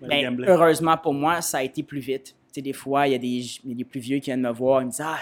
Ben, 0.00 0.36
heureusement 0.46 0.96
pour 0.98 1.14
moi, 1.14 1.40
ça 1.40 1.58
a 1.58 1.62
été 1.62 1.82
plus 1.82 2.00
vite. 2.00 2.34
Tu 2.52 2.54
sais, 2.56 2.62
des 2.62 2.72
fois, 2.72 3.06
il 3.06 3.12
y 3.12 3.14
a 3.14 3.18
des, 3.18 3.74
des 3.76 3.84
plus 3.84 4.00
vieux 4.00 4.18
qui 4.18 4.26
viennent 4.26 4.42
me 4.42 4.52
voir, 4.52 4.82
ils 4.82 4.86
me 4.86 4.90
disent 4.90 5.04
Ah, 5.04 5.18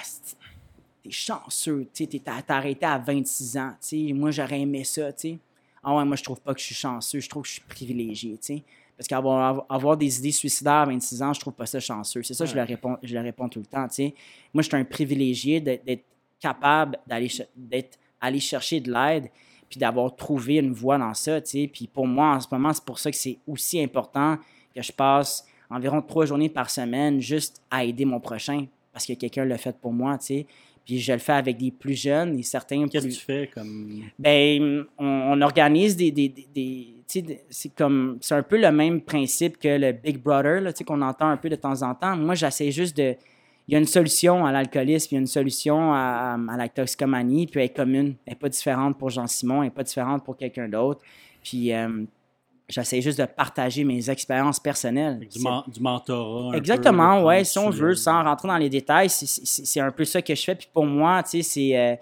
t'es 1.08 1.14
chanceux, 1.14 1.86
tu 1.94 2.04
sais, 2.04 2.06
t'es 2.06 2.22
arrêté 2.48 2.84
à 2.84 2.98
26 2.98 3.56
ans, 3.56 3.72
tu 3.80 4.08
sais, 4.08 4.12
moi 4.12 4.30
j'aurais 4.30 4.60
aimé 4.60 4.84
ça, 4.84 5.12
tu 5.12 5.30
sais. 5.30 5.38
Ah 5.82 5.96
ouais, 5.96 6.04
moi 6.04 6.16
je 6.16 6.22
trouve 6.22 6.40
pas 6.40 6.54
que 6.54 6.60
je 6.60 6.66
suis 6.66 6.74
chanceux, 6.74 7.20
je 7.20 7.28
trouve 7.28 7.42
que 7.42 7.48
je 7.48 7.54
suis 7.54 7.62
privilégié, 7.62 8.32
tu 8.32 8.56
sais. 8.56 8.62
Parce 8.96 9.06
qu'avoir 9.06 9.64
avoir 9.68 9.96
des 9.96 10.18
idées 10.18 10.32
suicidaires 10.32 10.72
à 10.74 10.86
26 10.86 11.22
ans, 11.22 11.32
je 11.32 11.40
trouve 11.40 11.52
pas 11.54 11.66
ça 11.66 11.78
chanceux. 11.78 12.22
C'est 12.24 12.34
ça 12.34 12.44
je, 12.44 12.54
le 12.54 12.62
réponds, 12.62 12.96
je 13.02 13.14
le 13.14 13.20
réponds 13.20 13.48
tout 13.48 13.60
le 13.60 13.66
temps, 13.66 13.86
tu 13.86 13.94
sais. 13.94 14.14
Moi, 14.52 14.62
je 14.62 14.68
suis 14.68 14.76
un 14.76 14.84
privilégié 14.84 15.60
d'être 15.60 16.04
capable 16.40 16.98
d'aller 17.06 17.30
d'être 17.56 17.98
aller 18.20 18.40
chercher 18.40 18.80
de 18.80 18.92
l'aide 18.92 19.30
puis 19.70 19.78
d'avoir 19.78 20.14
trouvé 20.16 20.56
une 20.56 20.72
voie 20.72 20.98
dans 20.98 21.14
ça, 21.14 21.40
tu 21.40 21.50
sais. 21.50 21.70
Puis 21.72 21.86
pour 21.86 22.06
moi, 22.06 22.34
en 22.34 22.40
ce 22.40 22.48
moment, 22.50 22.72
c'est 22.72 22.84
pour 22.84 22.98
ça 22.98 23.10
que 23.10 23.16
c'est 23.16 23.38
aussi 23.46 23.80
important 23.80 24.36
que 24.74 24.82
je 24.82 24.92
passe 24.92 25.46
environ 25.70 26.02
trois 26.02 26.26
journées 26.26 26.48
par 26.48 26.68
semaine 26.68 27.20
juste 27.20 27.62
à 27.70 27.84
aider 27.84 28.04
mon 28.04 28.18
prochain 28.18 28.66
parce 28.92 29.06
que 29.06 29.12
quelqu'un 29.12 29.44
l'a 29.44 29.58
fait 29.58 29.76
pour 29.78 29.92
moi, 29.92 30.18
tu 30.18 30.26
sais. 30.26 30.46
Puis 30.88 31.00
je 31.00 31.12
le 31.12 31.18
fais 31.18 31.34
avec 31.34 31.58
des 31.58 31.70
plus 31.70 31.92
jeunes 31.92 32.38
et 32.38 32.42
certains. 32.42 32.88
Qu'est-ce 32.88 33.08
que 33.08 33.12
tu 33.12 33.20
fais 33.20 33.50
comme. 33.52 34.04
Ben, 34.18 34.86
on, 34.96 35.38
organise 35.42 35.94
des. 35.98 36.10
des, 36.10 36.30
des, 36.30 36.94
c'est 37.06 37.74
comme. 37.76 38.16
C'est 38.22 38.34
un 38.34 38.42
peu 38.42 38.58
le 38.58 38.72
même 38.72 39.02
principe 39.02 39.58
que 39.58 39.68
le 39.68 39.92
Big 39.92 40.16
Brother, 40.16 40.62
là, 40.62 40.72
qu'on 40.72 41.02
entend 41.02 41.28
un 41.28 41.36
peu 41.36 41.50
de 41.50 41.56
temps 41.56 41.82
en 41.82 41.94
temps. 41.94 42.16
Moi, 42.16 42.34
j'essaie 42.34 42.70
juste 42.70 42.96
de. 42.96 43.14
Il 43.68 43.72
y 43.72 43.74
a 43.74 43.78
une 43.78 43.84
solution 43.84 44.46
à 44.46 44.50
l'alcoolisme, 44.50 45.08
il 45.10 45.14
y 45.16 45.18
a 45.18 45.20
une 45.20 45.26
solution 45.26 45.92
à, 45.92 46.38
à, 46.48 46.56
la 46.56 46.70
toxicomanie, 46.70 47.46
puis 47.46 47.60
elle 47.60 47.66
est 47.66 47.76
commune. 47.76 48.14
Elle 48.24 48.32
n'est 48.32 48.38
pas 48.38 48.48
différente 48.48 48.98
pour 48.98 49.10
Jean-Simon, 49.10 49.56
elle 49.56 49.64
n'est 49.64 49.74
pas 49.74 49.82
différente 49.82 50.24
pour 50.24 50.38
quelqu'un 50.38 50.70
d'autre. 50.70 51.02
Puis. 51.42 51.70
Euh, 51.74 52.06
J'essaie 52.68 53.00
juste 53.00 53.18
de 53.18 53.24
partager 53.24 53.82
mes 53.82 54.10
expériences 54.10 54.60
personnelles. 54.60 55.20
Du, 55.20 55.38
du, 55.72 55.80
mentorat. 55.80 56.54
Exactement, 56.54 57.24
oui. 57.24 57.42
Si 57.44 57.58
on 57.58 57.70
veut, 57.70 57.94
sans 57.94 58.22
rentrer 58.22 58.48
dans 58.48 58.58
les 58.58 58.68
détails, 58.68 59.08
c'est 59.08 59.80
un 59.80 59.90
peu 59.90 60.04
ça 60.04 60.20
que 60.20 60.34
je 60.34 60.42
fais. 60.42 60.54
Puis 60.54 60.68
pour 60.72 60.84
moi, 60.84 61.22
tu 61.22 61.42
sais, 61.42 61.42
c'est. 61.42 61.78
Euh, 61.78 61.96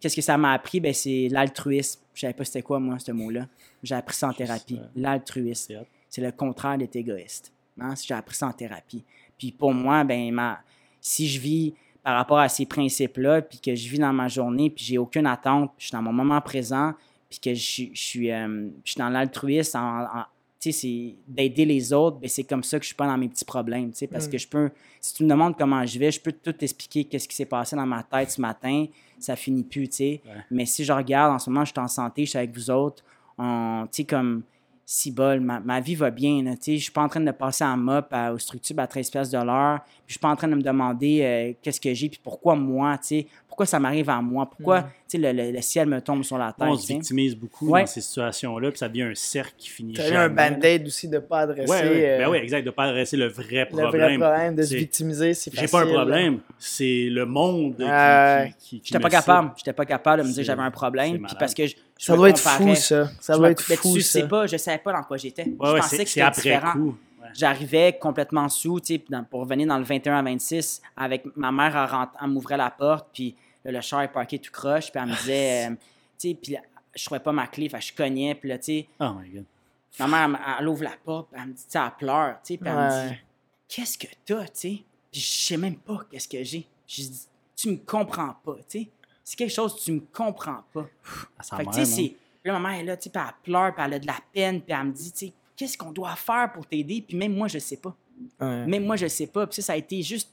qu'est-ce 0.00 0.16
que 0.16 0.22
ça 0.22 0.36
m'a 0.36 0.52
appris? 0.52 0.80
Ben, 0.80 0.92
c'est 0.92 1.28
l'altruisme. 1.30 2.00
Je 2.12 2.22
savais 2.22 2.32
pas 2.32 2.44
c'était 2.44 2.62
quoi, 2.62 2.80
moi, 2.80 2.98
ce 2.98 3.12
mot-là. 3.12 3.46
J'ai 3.82 3.94
appris 3.94 4.16
ça 4.16 4.28
en 4.28 4.32
thérapie. 4.32 4.80
L'altruisme. 4.96 5.84
C'est 6.08 6.22
le 6.22 6.32
contraire 6.32 6.78
d'être 6.78 6.96
égoïste. 6.96 7.52
Hein? 7.80 7.94
J'ai 8.04 8.14
appris 8.14 8.34
ça 8.34 8.48
en 8.48 8.52
thérapie. 8.52 9.04
Puis 9.38 9.52
pour 9.52 9.72
moi, 9.72 10.02
ben, 10.02 10.32
ma, 10.32 10.58
si 11.00 11.28
je 11.28 11.40
vis 11.40 11.74
par 12.02 12.16
rapport 12.16 12.38
à 12.38 12.48
ces 12.48 12.66
principes-là, 12.66 13.42
puis 13.42 13.58
que 13.58 13.74
je 13.74 13.88
vis 13.88 13.98
dans 13.98 14.12
ma 14.12 14.28
journée, 14.28 14.70
puis 14.70 14.84
j'ai 14.84 14.98
aucune 14.98 15.26
attente, 15.26 15.72
puis 15.76 15.84
je 15.84 15.86
suis 15.86 15.92
dans 15.92 16.02
mon 16.02 16.12
moment 16.12 16.40
présent, 16.40 16.94
puis 17.28 17.38
que 17.40 17.54
je, 17.54 17.90
suis, 17.94 18.30
euh, 18.30 18.68
je 18.84 18.92
suis 18.92 18.98
dans 18.98 19.08
l'altruisme, 19.08 19.78
c'est 20.60 21.14
d'aider 21.28 21.64
les 21.64 21.92
autres, 21.92 22.18
ben 22.18 22.28
c'est 22.28 22.44
comme 22.44 22.64
ça 22.64 22.78
que 22.78 22.84
je 22.84 22.88
suis 22.88 22.96
pas 22.96 23.06
dans 23.06 23.16
mes 23.16 23.28
petits 23.28 23.44
problèmes, 23.44 23.92
parce 24.10 24.26
mm. 24.26 24.30
que 24.30 24.38
je 24.38 24.48
peux, 24.48 24.70
si 25.00 25.14
tu 25.14 25.24
me 25.24 25.28
demandes 25.28 25.56
comment 25.56 25.84
je 25.86 25.98
vais, 25.98 26.10
je 26.10 26.20
peux 26.20 26.32
tout 26.32 26.54
expliquer 26.60 27.04
qu'est-ce 27.04 27.28
qui 27.28 27.36
s'est 27.36 27.46
passé 27.46 27.76
dans 27.76 27.86
ma 27.86 28.02
tête 28.02 28.32
ce 28.32 28.40
matin, 28.40 28.86
ça 29.18 29.36
finit 29.36 29.62
plus, 29.62 29.88
tu 29.88 29.96
sais. 29.96 30.22
Mais 30.50 30.66
si 30.66 30.84
je 30.84 30.92
regarde, 30.92 31.34
en 31.34 31.38
ce 31.38 31.50
moment, 31.50 31.64
je 31.64 31.70
suis 31.70 31.80
en 31.80 31.88
santé, 31.88 32.24
je 32.24 32.30
suis 32.30 32.38
avec 32.38 32.52
vous 32.54 32.70
autres, 32.70 33.04
tu 33.38 33.44
sais, 33.92 34.04
comme, 34.04 34.42
si 34.88 35.10
bol, 35.10 35.40
ma, 35.40 35.80
vie 35.80 35.96
va 35.96 36.12
bien. 36.12 36.44
Je 36.64 36.70
ne 36.70 36.78
suis 36.78 36.92
pas 36.92 37.02
en 37.02 37.08
train 37.08 37.20
de 37.20 37.32
passer 37.32 37.64
en 37.64 37.76
mop 37.76 38.06
à, 38.12 38.32
aux 38.32 38.38
structures 38.38 38.78
à 38.78 38.86
13 38.86 39.10
pièces 39.10 39.30
de 39.30 39.38
l'heure. 39.38 39.80
Je 40.06 40.12
suis 40.12 40.20
pas 40.20 40.28
en 40.28 40.36
train 40.36 40.46
de 40.46 40.54
me 40.54 40.62
demander 40.62 41.22
euh, 41.22 41.52
qu'est-ce 41.60 41.80
que 41.80 41.92
j'ai 41.92 42.08
puis 42.08 42.20
pourquoi 42.22 42.54
moi, 42.54 42.96
pourquoi 43.48 43.66
ça 43.66 43.80
m'arrive 43.80 44.08
à 44.08 44.22
moi, 44.22 44.48
pourquoi 44.48 44.82
mm. 44.82 44.86
le, 45.14 45.50
le, 45.50 45.60
ciel 45.60 45.88
me 45.88 46.00
tombe 46.00 46.22
sur 46.22 46.38
la 46.38 46.52
tête. 46.52 46.68
On 46.68 46.76
se 46.76 46.86
victimise 46.86 47.34
beaucoup 47.34 47.68
dans 47.68 47.84
ces 47.84 48.00
situations-là, 48.00 48.70
puis 48.70 48.78
ça 48.78 48.88
devient 48.88 49.02
un 49.02 49.14
cercle 49.16 49.54
qui 49.58 49.70
finit 49.70 49.94
Tu 49.94 50.02
as 50.02 50.20
un 50.20 50.28
band-aid 50.28 50.86
aussi 50.86 51.08
de 51.08 51.16
ne 51.16 51.18
pas 51.18 51.40
adresser. 51.40 51.72
Oui, 51.72 51.88
ouais. 51.88 52.18
ben 52.18 52.30
oui, 52.30 52.38
exact, 52.38 52.62
de 52.62 52.66
ne 52.66 52.70
pas 52.70 52.84
adresser 52.84 53.16
le 53.16 53.26
vrai 53.26 53.66
problème. 53.66 53.92
Le 53.92 53.98
vrai 53.98 54.18
problème, 54.18 54.54
de 54.54 54.62
se 54.62 54.76
victimiser, 54.76 55.34
c'est 55.34 55.50
facile. 55.50 55.66
J'ai 55.66 55.72
pas 55.72 55.82
un 55.82 55.92
problème, 55.92 56.38
c'est 56.58 57.08
le 57.10 57.26
monde 57.26 57.74
qui, 58.60 58.80
qui, 58.80 58.92
pas 58.92 59.10
capable. 59.10 59.50
J'étais 59.56 59.72
pas 59.72 59.84
capable 59.84 60.22
de 60.22 60.28
me 60.28 60.32
dire 60.32 60.42
que 60.42 60.46
j'avais 60.46 60.62
un 60.62 60.70
problème, 60.70 61.26
puis 61.26 61.36
parce 61.36 61.54
que 61.54 61.66
je, 61.66 61.74
ça 61.98 62.16
doit 62.16 62.30
être 62.30 62.38
fou, 62.38 62.74
ça. 62.74 63.10
Ça 63.20 63.36
doit 63.36 63.50
être 63.50 63.62
fou, 63.62 63.94
tu 63.94 64.02
sais 64.02 64.28
pas, 64.28 64.46
je 64.46 64.56
savais 64.56 64.78
pas 64.78 64.92
dans 64.92 65.02
quoi 65.02 65.16
j'étais. 65.16 65.44
je 65.44 65.56
pensais 65.56 66.04
que 66.04 66.10
c'était 66.10 66.30
différent. 66.30 66.94
J'arrivais 67.34 67.98
complètement 68.00 68.48
sous, 68.48 68.78
tu 68.80 68.94
sais, 68.94 69.04
pour 69.28 69.40
revenir 69.40 69.66
dans 69.66 69.78
le 69.78 69.84
21 69.84 70.18
à 70.18 70.22
26, 70.22 70.80
avec 70.96 71.24
ma 71.36 71.50
mère, 71.50 72.08
elle, 72.22 72.28
m'ouvrait 72.28 72.56
la 72.56 72.70
porte, 72.70 73.08
puis 73.12 73.34
le 73.64 73.80
char 73.80 74.02
est 74.02 74.12
parké 74.12 74.38
tout 74.38 74.52
croche, 74.52 74.92
puis 74.92 75.00
elle 75.02 75.08
me 75.08 75.16
disait, 75.20 75.66
euh, 75.66 75.74
tu 76.18 76.28
sais, 76.30 76.34
puis 76.40 76.56
je 76.94 77.04
trouvais 77.04 77.20
pas 77.20 77.32
ma 77.32 77.48
clé, 77.48 77.68
fait 77.68 77.80
je 77.80 77.92
cognais, 77.92 78.36
puis 78.36 78.48
là, 78.48 78.58
tu 78.58 78.64
sais. 78.64 78.88
Oh 79.00 79.10
my 79.20 79.28
God. 79.28 79.44
Ma 79.98 80.06
mère, 80.06 80.40
elle, 80.60 80.68
ouvre 80.68 80.84
la 80.84 80.94
porte, 81.04 81.30
puis 81.32 81.40
elle 81.42 81.48
me 81.48 81.52
dit, 81.52 81.64
tu 81.64 81.70
sais, 81.70 81.78
elle 81.78 81.90
pleure, 81.98 82.36
tu 82.44 82.54
sais, 82.54 82.58
puis 82.58 82.70
elle 82.70 82.76
me 82.76 83.08
dit, 83.08 83.16
qu'est-ce 83.68 83.98
que 83.98 84.06
t'as, 84.24 84.44
tu 84.44 84.50
sais? 84.52 84.82
Puis 85.10 85.20
je 85.20 85.26
sais 85.26 85.56
même 85.56 85.76
pas 85.76 86.00
qu'est-ce 86.08 86.28
que 86.28 86.44
j'ai. 86.44 86.64
Je 86.86 87.02
dis, 87.02 87.26
tu 87.56 87.70
me 87.70 87.76
comprends 87.76 88.36
pas, 88.44 88.56
tu 88.68 88.82
sais 88.82 88.88
c'est 89.26 89.34
quelque 89.34 89.52
chose 89.52 89.74
que 89.74 89.80
tu 89.80 89.90
me 89.90 90.00
comprends 90.12 90.62
pas. 90.72 90.86
fait 91.42 91.64
que, 91.64 91.74
tu 91.74 91.84
sais, 91.84 92.14
là, 92.44 92.60
ma 92.60 92.70
mère 92.70 92.80
est 92.80 92.84
là, 92.84 92.96
tu 92.96 93.10
sais, 93.10 93.12
elle 93.12 93.22
pleure, 93.42 93.74
puis 93.74 93.84
elle 93.84 93.94
a 93.94 93.98
de 93.98 94.06
la 94.06 94.18
peine, 94.32 94.60
puis 94.62 94.72
elle 94.72 94.86
me 94.86 94.92
dit, 94.92 95.10
tu 95.10 95.26
sais, 95.26 95.32
qu'est-ce 95.56 95.76
qu'on 95.76 95.90
doit 95.90 96.14
faire 96.14 96.52
pour 96.54 96.64
t'aider? 96.64 97.02
Puis 97.06 97.16
même 97.16 97.34
moi, 97.34 97.48
je 97.48 97.58
sais 97.58 97.78
pas. 97.78 97.92
Même 98.40 98.84
moi, 98.84 98.94
je 98.94 99.08
sais 99.08 99.26
pas. 99.26 99.48
Puis 99.48 99.62
ça 99.62 99.72
a 99.72 99.76
été 99.76 100.00
juste 100.00 100.30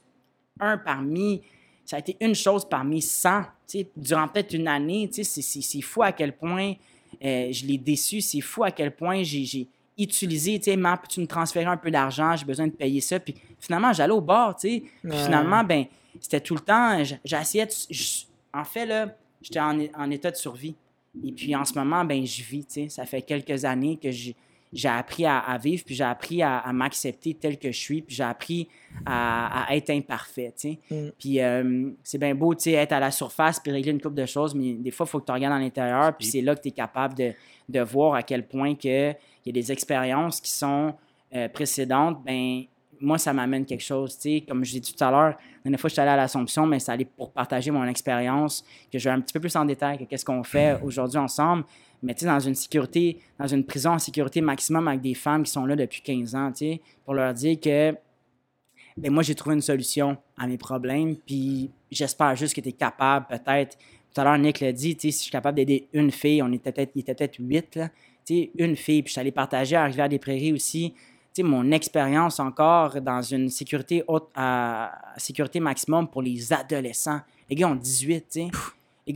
un 0.60 0.78
parmi, 0.78 1.42
ça 1.84 1.96
a 1.96 1.98
été 1.98 2.16
une 2.20 2.36
chose 2.36 2.64
parmi 2.68 3.02
100, 3.02 3.40
tu 3.42 3.48
sais, 3.66 3.90
durant 3.96 4.28
peut-être 4.28 4.54
une 4.54 4.68
année, 4.68 5.10
tu 5.12 5.24
sais, 5.24 5.42
c'est 5.42 5.80
fou 5.80 6.04
à 6.04 6.12
quel 6.12 6.32
point 6.36 6.74
euh, 7.20 7.48
je 7.50 7.66
l'ai 7.66 7.78
déçu, 7.78 8.20
c'est 8.20 8.40
fou 8.40 8.62
à 8.62 8.70
quel 8.70 8.94
point 8.94 9.24
j'ai 9.24 9.66
utilisé, 9.98 10.60
tu 10.60 10.66
sais, 10.66 10.76
maman, 10.76 10.98
peux-tu 10.98 11.20
me 11.20 11.26
transférer 11.26 11.66
un 11.66 11.76
peu 11.76 11.90
d'argent, 11.90 12.36
j'ai 12.36 12.44
besoin 12.44 12.68
de 12.68 12.72
payer 12.72 13.00
ça. 13.00 13.18
Puis 13.18 13.34
finalement, 13.58 13.92
j'allais 13.92 14.12
au 14.12 14.20
bar, 14.20 14.54
tu 14.54 14.68
sais. 14.68 14.82
Puis 15.02 15.18
finalement, 15.18 15.64
ben, 15.64 15.86
c'était 16.20 16.40
tout 16.40 16.54
le 16.54 16.60
temps, 16.60 16.96
de 17.00 17.72
en 18.54 18.64
fait, 18.64 18.86
là, 18.86 19.16
j'étais 19.42 19.60
en, 19.60 20.10
état 20.10 20.30
de 20.30 20.36
survie. 20.36 20.76
Et 21.24 21.32
puis 21.32 21.54
en 21.54 21.64
ce 21.64 21.74
moment, 21.74 22.04
ben 22.04 22.24
je 22.24 22.42
vis. 22.42 22.88
Ça 22.88 23.04
fait 23.04 23.22
quelques 23.22 23.64
années 23.64 23.98
que 24.02 24.10
j'ai 24.10 24.88
appris 24.88 25.24
à, 25.26 25.58
vivre, 25.62 25.84
puis 25.84 25.94
j'ai 25.94 26.04
appris 26.04 26.42
à, 26.42 26.72
m'accepter 26.72 27.34
tel 27.34 27.58
que 27.58 27.70
je 27.70 27.78
suis, 27.78 28.02
puis 28.02 28.16
j'ai 28.16 28.24
appris 28.24 28.68
à, 29.06 29.66
être 29.70 29.90
imparfait. 29.90 30.52
Mm. 30.90 31.08
Puis 31.18 31.40
euh, 31.40 31.90
c'est 32.02 32.18
bien 32.18 32.34
beau, 32.34 32.54
être 32.54 32.92
à 32.92 33.00
la 33.00 33.10
surface 33.10 33.60
puis 33.60 33.70
régler 33.70 33.92
une 33.92 34.00
couple 34.00 34.16
de 34.16 34.26
choses, 34.26 34.54
mais 34.54 34.72
des 34.74 34.90
fois, 34.90 35.06
il 35.06 35.10
faut 35.10 35.20
que 35.20 35.26
tu 35.26 35.32
regardes 35.32 35.54
à 35.54 35.58
l'intérieur, 35.58 36.16
puis 36.16 36.26
c'est 36.26 36.40
là 36.40 36.56
que 36.56 36.62
tu 36.62 36.68
es 36.68 36.72
capable 36.72 37.14
de, 37.68 37.80
voir 37.80 38.14
à 38.14 38.22
quel 38.22 38.46
point 38.46 38.74
que 38.74 39.10
il 39.10 39.46
y 39.46 39.50
a 39.50 39.52
des 39.52 39.70
expériences 39.70 40.40
qui 40.40 40.50
sont 40.50 40.94
euh, 41.34 41.48
précédentes, 41.48 42.24
ben 42.24 42.64
moi, 43.04 43.18
ça 43.18 43.32
m'amène 43.32 43.64
quelque 43.64 43.82
chose. 43.82 44.16
tu 44.16 44.22
sais. 44.22 44.44
Comme 44.46 44.64
je 44.64 44.74
l'ai 44.74 44.80
dit 44.80 44.94
tout 44.94 45.04
à 45.04 45.10
l'heure, 45.10 45.30
la 45.30 45.62
dernière 45.64 45.80
fois 45.80 45.88
que 45.88 45.92
je 45.92 45.94
suis 45.94 46.00
allé 46.00 46.10
à 46.10 46.16
l'Assomption, 46.16 46.66
mais 46.66 46.78
c'est 46.78 46.92
allé 46.92 47.04
pour 47.04 47.32
partager 47.32 47.70
mon 47.70 47.84
expérience, 47.84 48.64
que 48.92 48.98
je 48.98 49.08
vais 49.08 49.14
un 49.14 49.20
petit 49.20 49.32
peu 49.32 49.40
plus 49.40 49.54
en 49.56 49.64
détail 49.64 49.98
que 49.98 50.04
qu'est-ce 50.04 50.24
qu'on 50.24 50.42
fait 50.42 50.80
aujourd'hui 50.82 51.18
ensemble. 51.18 51.64
Mais 52.02 52.14
tu 52.14 52.20
sais, 52.20 52.26
dans 52.26 52.40
une 52.40 52.54
sécurité, 52.54 53.18
dans 53.38 53.46
une 53.46 53.64
prison 53.64 53.92
en 53.92 53.98
sécurité 53.98 54.40
maximum 54.40 54.88
avec 54.88 55.00
des 55.00 55.14
femmes 55.14 55.42
qui 55.42 55.50
sont 55.50 55.64
là 55.64 55.76
depuis 55.76 56.02
15 56.02 56.34
ans, 56.34 56.52
tu 56.52 56.58
sais, 56.58 56.80
pour 57.04 57.14
leur 57.14 57.32
dire 57.32 57.58
que 57.60 57.94
ben 58.96 59.12
moi, 59.12 59.22
j'ai 59.22 59.34
trouvé 59.34 59.56
une 59.56 59.62
solution 59.62 60.16
à 60.38 60.46
mes 60.46 60.58
problèmes, 60.58 61.16
puis 61.16 61.70
j'espère 61.90 62.36
juste 62.36 62.54
que 62.54 62.60
tu 62.60 62.68
es 62.68 62.72
capable, 62.72 63.26
peut-être. 63.26 63.76
Tout 64.14 64.20
à 64.20 64.24
l'heure, 64.24 64.38
Nick 64.38 64.60
l'a 64.60 64.72
dit, 64.72 64.94
tu 64.96 65.08
sais, 65.08 65.12
si 65.12 65.18
je 65.18 65.22
suis 65.24 65.32
capable 65.32 65.56
d'aider 65.56 65.88
une 65.92 66.12
fille, 66.12 66.42
on 66.42 66.52
était 66.52 66.70
peut-être, 66.70 66.92
il 66.94 67.00
était 67.00 67.14
peut-être 67.14 67.36
huit, 67.40 67.74
là, 67.74 67.88
tu 68.24 68.34
sais, 68.34 68.50
une 68.56 68.76
fille, 68.76 69.02
puis 69.02 69.08
je 69.08 69.12
suis 69.12 69.20
allé 69.20 69.32
partager 69.32 69.74
à 69.74 69.84
Rivière-des-Prairies 69.84 70.52
aussi, 70.52 70.92
tu 70.92 70.98
sais, 70.98 71.02
mon 71.42 71.70
expérience 71.72 72.38
encore 72.40 73.00
dans 73.00 73.22
une 73.22 73.48
sécurité 73.50 74.04
haute, 74.06 74.28
à 74.36 74.92
sécurité 75.16 75.60
maximum 75.60 76.06
pour 76.08 76.22
les 76.22 76.52
adolescents. 76.52 77.20
Les 77.50 77.56
gars 77.56 77.68
ont 77.68 77.74
18, 77.74 78.20
tu 78.30 78.40
sais. 78.42 78.48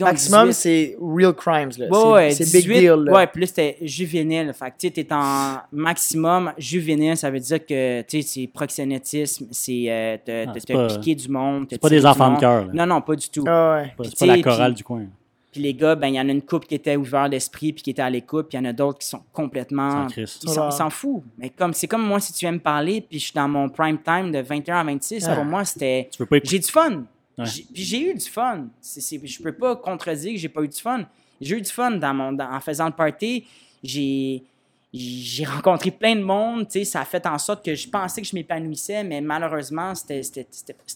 Maximum, 0.00 0.48
18. 0.48 0.52
c'est 0.54 0.96
real 1.00 1.32
crimes. 1.32 1.70
là. 1.78 1.88
Ouais, 2.12 2.30
c'est 2.32 2.44
big 2.44 2.62
18, 2.66 2.78
deal. 2.80 2.90
là. 3.06 3.12
Ouais, 3.12 3.26
puis 3.26 3.40
là, 3.40 3.46
c'était 3.46 3.78
juvénile. 3.80 4.52
Fait 4.52 4.66
que, 4.70 4.74
tu 4.78 4.88
sais, 4.88 4.90
t'es 4.90 5.06
en 5.14 5.56
maximum 5.72 6.52
juvénile, 6.58 7.16
ça 7.16 7.30
veut 7.30 7.40
dire 7.40 7.64
que, 7.64 8.02
tu 8.02 8.20
sais, 8.20 8.28
c'est 8.28 8.46
proxénétisme, 8.52 9.46
c'est 9.50 9.84
euh, 9.88 10.16
te, 10.18 10.46
Ah, 10.46 10.52
te- 10.52 10.58
c'est 10.60 10.66
te 10.66 10.72
pas- 10.74 10.86
piquer 10.88 11.14
du 11.14 11.28
monde. 11.30 11.68
C'est 11.70 11.80
pas 11.80 11.88
des 11.88 12.04
enfants 12.04 12.34
de 12.34 12.38
cœur. 12.40 12.66
Non, 12.74 12.84
non, 12.84 13.00
pas 13.00 13.16
du 13.16 13.30
tout. 13.30 13.44
Ah 13.48 13.76
ouais. 13.78 13.94
C'est 14.04 14.18
pas- 14.18 14.26
la 14.26 14.42
chorale 14.42 14.74
du 14.74 14.84
coin. 14.84 15.06
Puis 15.50 15.62
les 15.62 15.72
gars, 15.74 15.94
ben, 15.94 16.08
il 16.08 16.14
y 16.14 16.20
en 16.20 16.28
a 16.28 16.32
une 16.32 16.42
couple 16.42 16.66
qui 16.66 16.74
était 16.74 16.96
ouvert 16.96 17.30
d'esprit 17.30 17.72
puis 17.72 17.82
qui 17.82 17.90
était 17.90 18.02
à 18.02 18.10
l'écoute, 18.10 18.48
puis 18.48 18.58
il 18.58 18.60
y 18.62 18.66
en 18.66 18.68
a 18.68 18.72
d'autres 18.74 18.98
qui 18.98 19.06
sont 19.08 19.22
complètement. 19.32 20.06
Ils 20.16 20.26
s'en, 20.28 20.90
foutent. 20.90 21.24
Mais 21.38 21.48
comme, 21.50 21.72
c'est 21.72 21.86
comme 21.88 22.06
moi, 22.06 22.20
si 22.20 22.32
tu 22.34 22.40
viens 22.40 22.52
me 22.52 22.58
parler, 22.58 23.00
puis 23.00 23.18
je 23.18 23.24
suis 23.24 23.32
dans 23.34 23.48
mon 23.48 23.68
prime 23.70 23.98
time 24.02 24.30
de 24.30 24.40
21 24.40 24.76
à 24.80 24.84
26, 24.84 25.26
Ah. 25.28 25.34
pour 25.34 25.44
moi, 25.44 25.64
c'était. 25.64 26.08
Tu 26.12 26.18
peux 26.18 26.26
pas 26.26 26.36
écouter. 26.36 26.50
J'ai 26.50 26.58
du 26.58 26.68
fun. 26.70 27.04
Ouais. 27.38 27.46
J'ai- 27.46 27.66
Puis 27.72 27.82
j'ai 27.82 28.10
eu 28.10 28.14
du 28.14 28.26
fun. 28.28 28.66
C'est, 28.80 29.00
c'est- 29.00 29.26
je 29.26 29.42
peux 29.42 29.52
pas 29.52 29.74
contredire 29.76 30.32
que 30.32 30.38
j'ai 30.38 30.48
pas 30.50 30.62
eu 30.62 30.68
du 30.68 30.78
fun. 30.80 31.04
J'ai 31.40 31.56
eu 31.56 31.62
du 31.62 31.70
fun 31.70 31.92
dans 31.92 32.12
mon, 32.12 32.32
dans- 32.32 32.50
en 32.52 32.60
faisant 32.60 32.86
le 32.86 32.92
party. 32.92 33.46
J'ai, 33.82 34.42
j'ai 34.92 35.44
rencontré 35.44 35.90
plein 35.90 36.16
de 36.16 36.22
monde. 36.22 36.66
tu 36.66 36.78
sais, 36.80 36.84
Ça 36.84 37.00
a 37.02 37.04
fait 37.04 37.26
en 37.26 37.38
sorte 37.38 37.64
que 37.64 37.74
je 37.74 37.88
pensais 37.88 38.22
que 38.22 38.26
je 38.26 38.34
m'épanouissais, 38.34 39.04
mais 39.04 39.20
malheureusement, 39.20 39.94
c'était, 39.94 40.22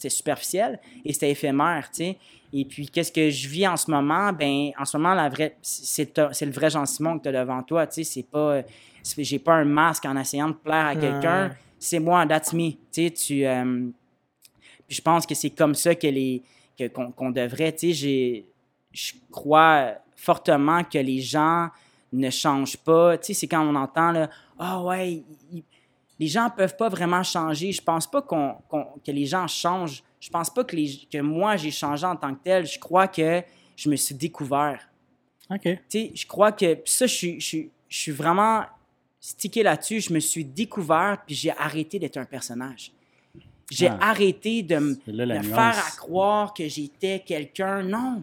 superficiel 0.09 0.81
et 1.05 1.13
c'était 1.13 1.31
éphémère. 1.31 1.91
tu 1.91 2.05
sais. 2.05 2.19
Et 2.55 2.65
puis, 2.65 2.87
qu'est-ce 2.89 3.13
que 3.13 3.31
je 3.31 3.49
vis 3.49 3.67
en 3.67 3.77
ce 3.77 3.91
moment? 3.91 4.33
Ben, 4.33 4.71
en 4.79 4.85
ce 4.85 4.97
moment, 4.97 5.15
la 5.15 5.29
vraie, 5.29 5.57
c'est, 5.63 6.17
le 6.19 6.51
vrai 6.51 6.69
Jean-Simon 6.71 7.19
que 7.19 7.25
tu 7.25 7.29
as 7.35 7.41
devant 7.41 7.63
toi. 7.63 7.87
tu 7.87 8.03
sais, 8.03 8.05
C'est 8.05 8.23
pas, 8.23 8.63
j'ai 9.19 9.39
pas 9.39 9.55
un 9.55 9.65
masque 9.65 10.05
en 10.05 10.17
essayant 10.17 10.49
de 10.49 10.55
plaire 10.55 10.87
à 10.87 10.97
quelqu'un. 10.97 11.51
C'est 11.79 11.99
moi, 11.99 12.27
that's 12.27 12.53
me. 12.53 12.71
Tu 12.73 12.79
sais, 12.93 13.11
tu. 13.11 13.45
euh, 13.47 13.89
je 14.89 15.01
pense 15.01 15.27
que 15.27 15.35
c'est 15.35 15.51
comme 15.51 15.75
ça 15.75 15.95
que 15.95 16.07
les 16.07 16.43
que- 16.79 16.89
qu'on 16.89 17.31
devrait. 17.31 17.73
Tu 17.73 17.95
sais, 17.95 18.45
je 18.93 19.13
crois 19.31 19.95
fortement 20.15 20.85
que 20.85 20.99
les 20.99 21.21
gens 21.21 21.69
ne 22.13 22.31
changent 22.31 22.77
pas. 22.77 23.17
Tu 23.19 23.27
sais, 23.27 23.35
c'est 23.35 23.47
quand 23.49 23.67
on 23.67 23.75
entend 23.75 24.13
là, 24.13 24.29
ah 24.59 24.83
ouais, 24.83 25.23
il- 25.53 25.65
les 26.19 26.29
gens 26.29 26.49
peuvent 26.51 26.77
pas 26.77 26.89
vraiment 26.89 27.23
changer. 27.23 27.73
Je 27.73 27.83
pense 27.83 28.07
pas 28.09 28.23
qu'on 28.23 28.55
que 29.05 29.11
les 29.11 29.27
gens 29.27 29.47
changent. 29.49 30.03
Je 30.21 30.31
pense 30.31 30.51
pas 30.51 30.63
que, 30.63 30.77
les, 30.77 31.01
que 31.11 31.19
moi 31.19 31.57
j'ai 31.57 31.71
changé 31.73 32.07
en 32.07 32.15
tant 32.17 32.33
que 32.35 32.41
tel. 32.45 32.65
Je 32.67 32.79
crois 32.79 33.09
que 33.09 33.43
je 33.75 33.89
me 33.91 33.97
suis 33.97 34.15
découvert 34.15 34.89
OK. 35.51 35.63
tu 35.63 35.79
sais, 35.89 36.13
je 36.15 36.27
crois 36.27 36.53
que 36.53 36.79
ça, 36.85 37.07
je 37.07 37.15
suis, 37.15 37.41
je, 37.41 37.59
je 37.89 37.97
suis 37.99 38.13
vraiment 38.13 38.65
stické 39.19 39.63
là-dessus. 39.65 40.01
Je 40.01 40.13
me 40.13 40.21
suis 40.21 40.45
découvert, 40.45 41.19
puis 41.27 41.35
j'ai 41.35 41.51
arrêté 41.51 41.99
d'être 41.99 42.19
un 42.19 42.25
personnage. 42.25 42.93
J'ai 43.71 43.89
Ah. 43.89 43.99
arrêté 44.03 44.63
de 44.63 44.77
me 44.77 44.95
faire 45.43 45.79
à 45.79 45.91
croire 45.97 46.53
que 46.55 46.69
j'étais 46.69 47.21
quelqu'un. 47.27 47.83
Non, 47.83 48.23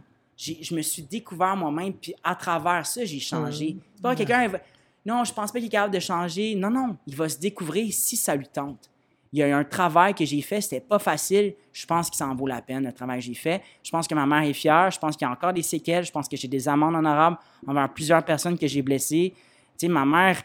je 0.62 0.74
me 0.74 0.82
suis 0.82 1.02
découvert 1.04 1.56
moi-même, 1.56 1.94
puis 1.94 2.14
à 2.24 2.34
travers 2.36 2.86
ça, 2.86 3.04
j'ai 3.04 3.20
changé. 3.20 3.76
C'est 3.96 4.02
pas 4.02 4.16
quelqu'un... 4.16 4.48
va- 4.48 4.60
Non, 5.06 5.24
je 5.26 5.34
pense 5.34 5.52
pas 5.52 5.60
qu'il 5.60 5.68
est 5.68 5.72
capable 5.72 5.94
de 5.94 6.00
changer. 6.00 6.56
Non, 6.56 6.70
non, 6.70 6.96
il 7.08 7.16
va 7.16 7.28
se 7.28 7.38
découvrir 7.38 7.92
si 7.92 8.16
ça 8.16 8.36
lui 8.36 8.48
tente. 8.48 8.90
Il 9.34 9.40
y 9.40 9.44
a 9.44 9.48
eu 9.48 9.52
un 9.52 9.64
travail 9.64 10.14
que 10.16 10.26
j'ai 10.26 10.42
fait, 10.42 10.60
c'était 10.62 10.80
pas 10.80 10.98
facile. 10.98 11.54
Je 11.74 11.86
pense 11.86 12.10
que 12.10 12.16
ça 12.16 12.26
en 12.28 12.34
vaut 12.36 12.48
la 12.48 12.62
peine, 12.64 12.84
le 12.86 12.92
travail 12.94 13.20
que 13.20 13.26
j'ai 13.26 13.36
fait. 13.36 13.62
Je 13.84 13.92
pense 13.92 14.08
que 14.08 14.16
ma 14.16 14.26
mère 14.26 14.42
est 14.44 14.54
fière. 14.54 14.90
Je 14.90 14.98
pense 14.98 15.16
qu'il 15.16 15.26
y 15.28 15.30
a 15.30 15.32
encore 15.32 15.54
des 15.54 15.62
séquelles. 15.62 16.04
Je 16.06 16.12
pense 16.12 16.28
que 16.28 16.36
j'ai 16.36 16.48
des 16.48 16.68
amendes 16.68 16.96
honorables 16.96 17.38
envers 17.68 17.94
plusieurs 17.94 18.24
personnes 18.26 18.58
que 18.58 18.66
j'ai 18.66 18.82
blessées. 18.82 19.34
Tu 19.78 19.86
sais, 19.86 19.88
ma 19.88 20.04
mère, 20.06 20.42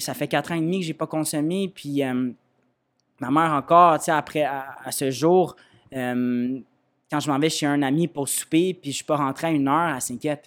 ça 0.00 0.14
fait 0.14 0.26
quatre 0.28 0.52
ans 0.52 0.54
et 0.54 0.60
demi 0.60 0.80
que 0.80 0.86
j'ai 0.86 0.94
pas 0.94 1.06
consommé. 1.06 1.68
Puis 1.68 2.02
euh, 2.02 2.30
ma 3.20 3.30
mère 3.30 3.52
encore, 3.52 3.98
tu 3.98 4.04
sais, 4.04 4.10
après, 4.12 4.42
à, 4.42 4.76
à 4.84 4.90
ce 4.90 5.10
jour, 5.10 5.54
euh, 5.92 6.58
quand 7.10 7.20
je 7.20 7.30
m'en 7.30 7.38
vais 7.38 7.48
chez 7.50 7.66
un 7.66 7.82
ami 7.82 8.06
pour 8.08 8.28
souper, 8.28 8.74
puis 8.74 8.90
je 8.90 8.96
suis 8.96 9.04
pas 9.04 9.16
rentré 9.16 9.46
à 9.48 9.50
une 9.50 9.68
heure, 9.68 9.94
elle 9.94 10.00
s'inquiète. 10.02 10.44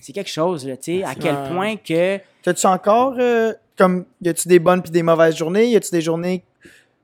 C'est 0.00 0.12
quelque 0.12 0.30
chose, 0.30 0.66
là, 0.66 0.76
tu 0.76 0.98
sais, 0.98 1.04
à 1.04 1.14
quel 1.14 1.36
point 1.54 1.76
que... 1.76 2.18
T'as-tu 2.42 2.66
encore, 2.66 3.14
euh, 3.18 3.52
comme, 3.76 4.04
y 4.20 4.28
a-tu 4.28 4.48
des 4.48 4.58
bonnes 4.58 4.82
puis 4.82 4.90
des 4.90 5.02
mauvaises 5.02 5.36
journées? 5.36 5.66
Y 5.66 5.76
a-tu 5.76 5.90
des 5.92 6.00
journées 6.00 6.42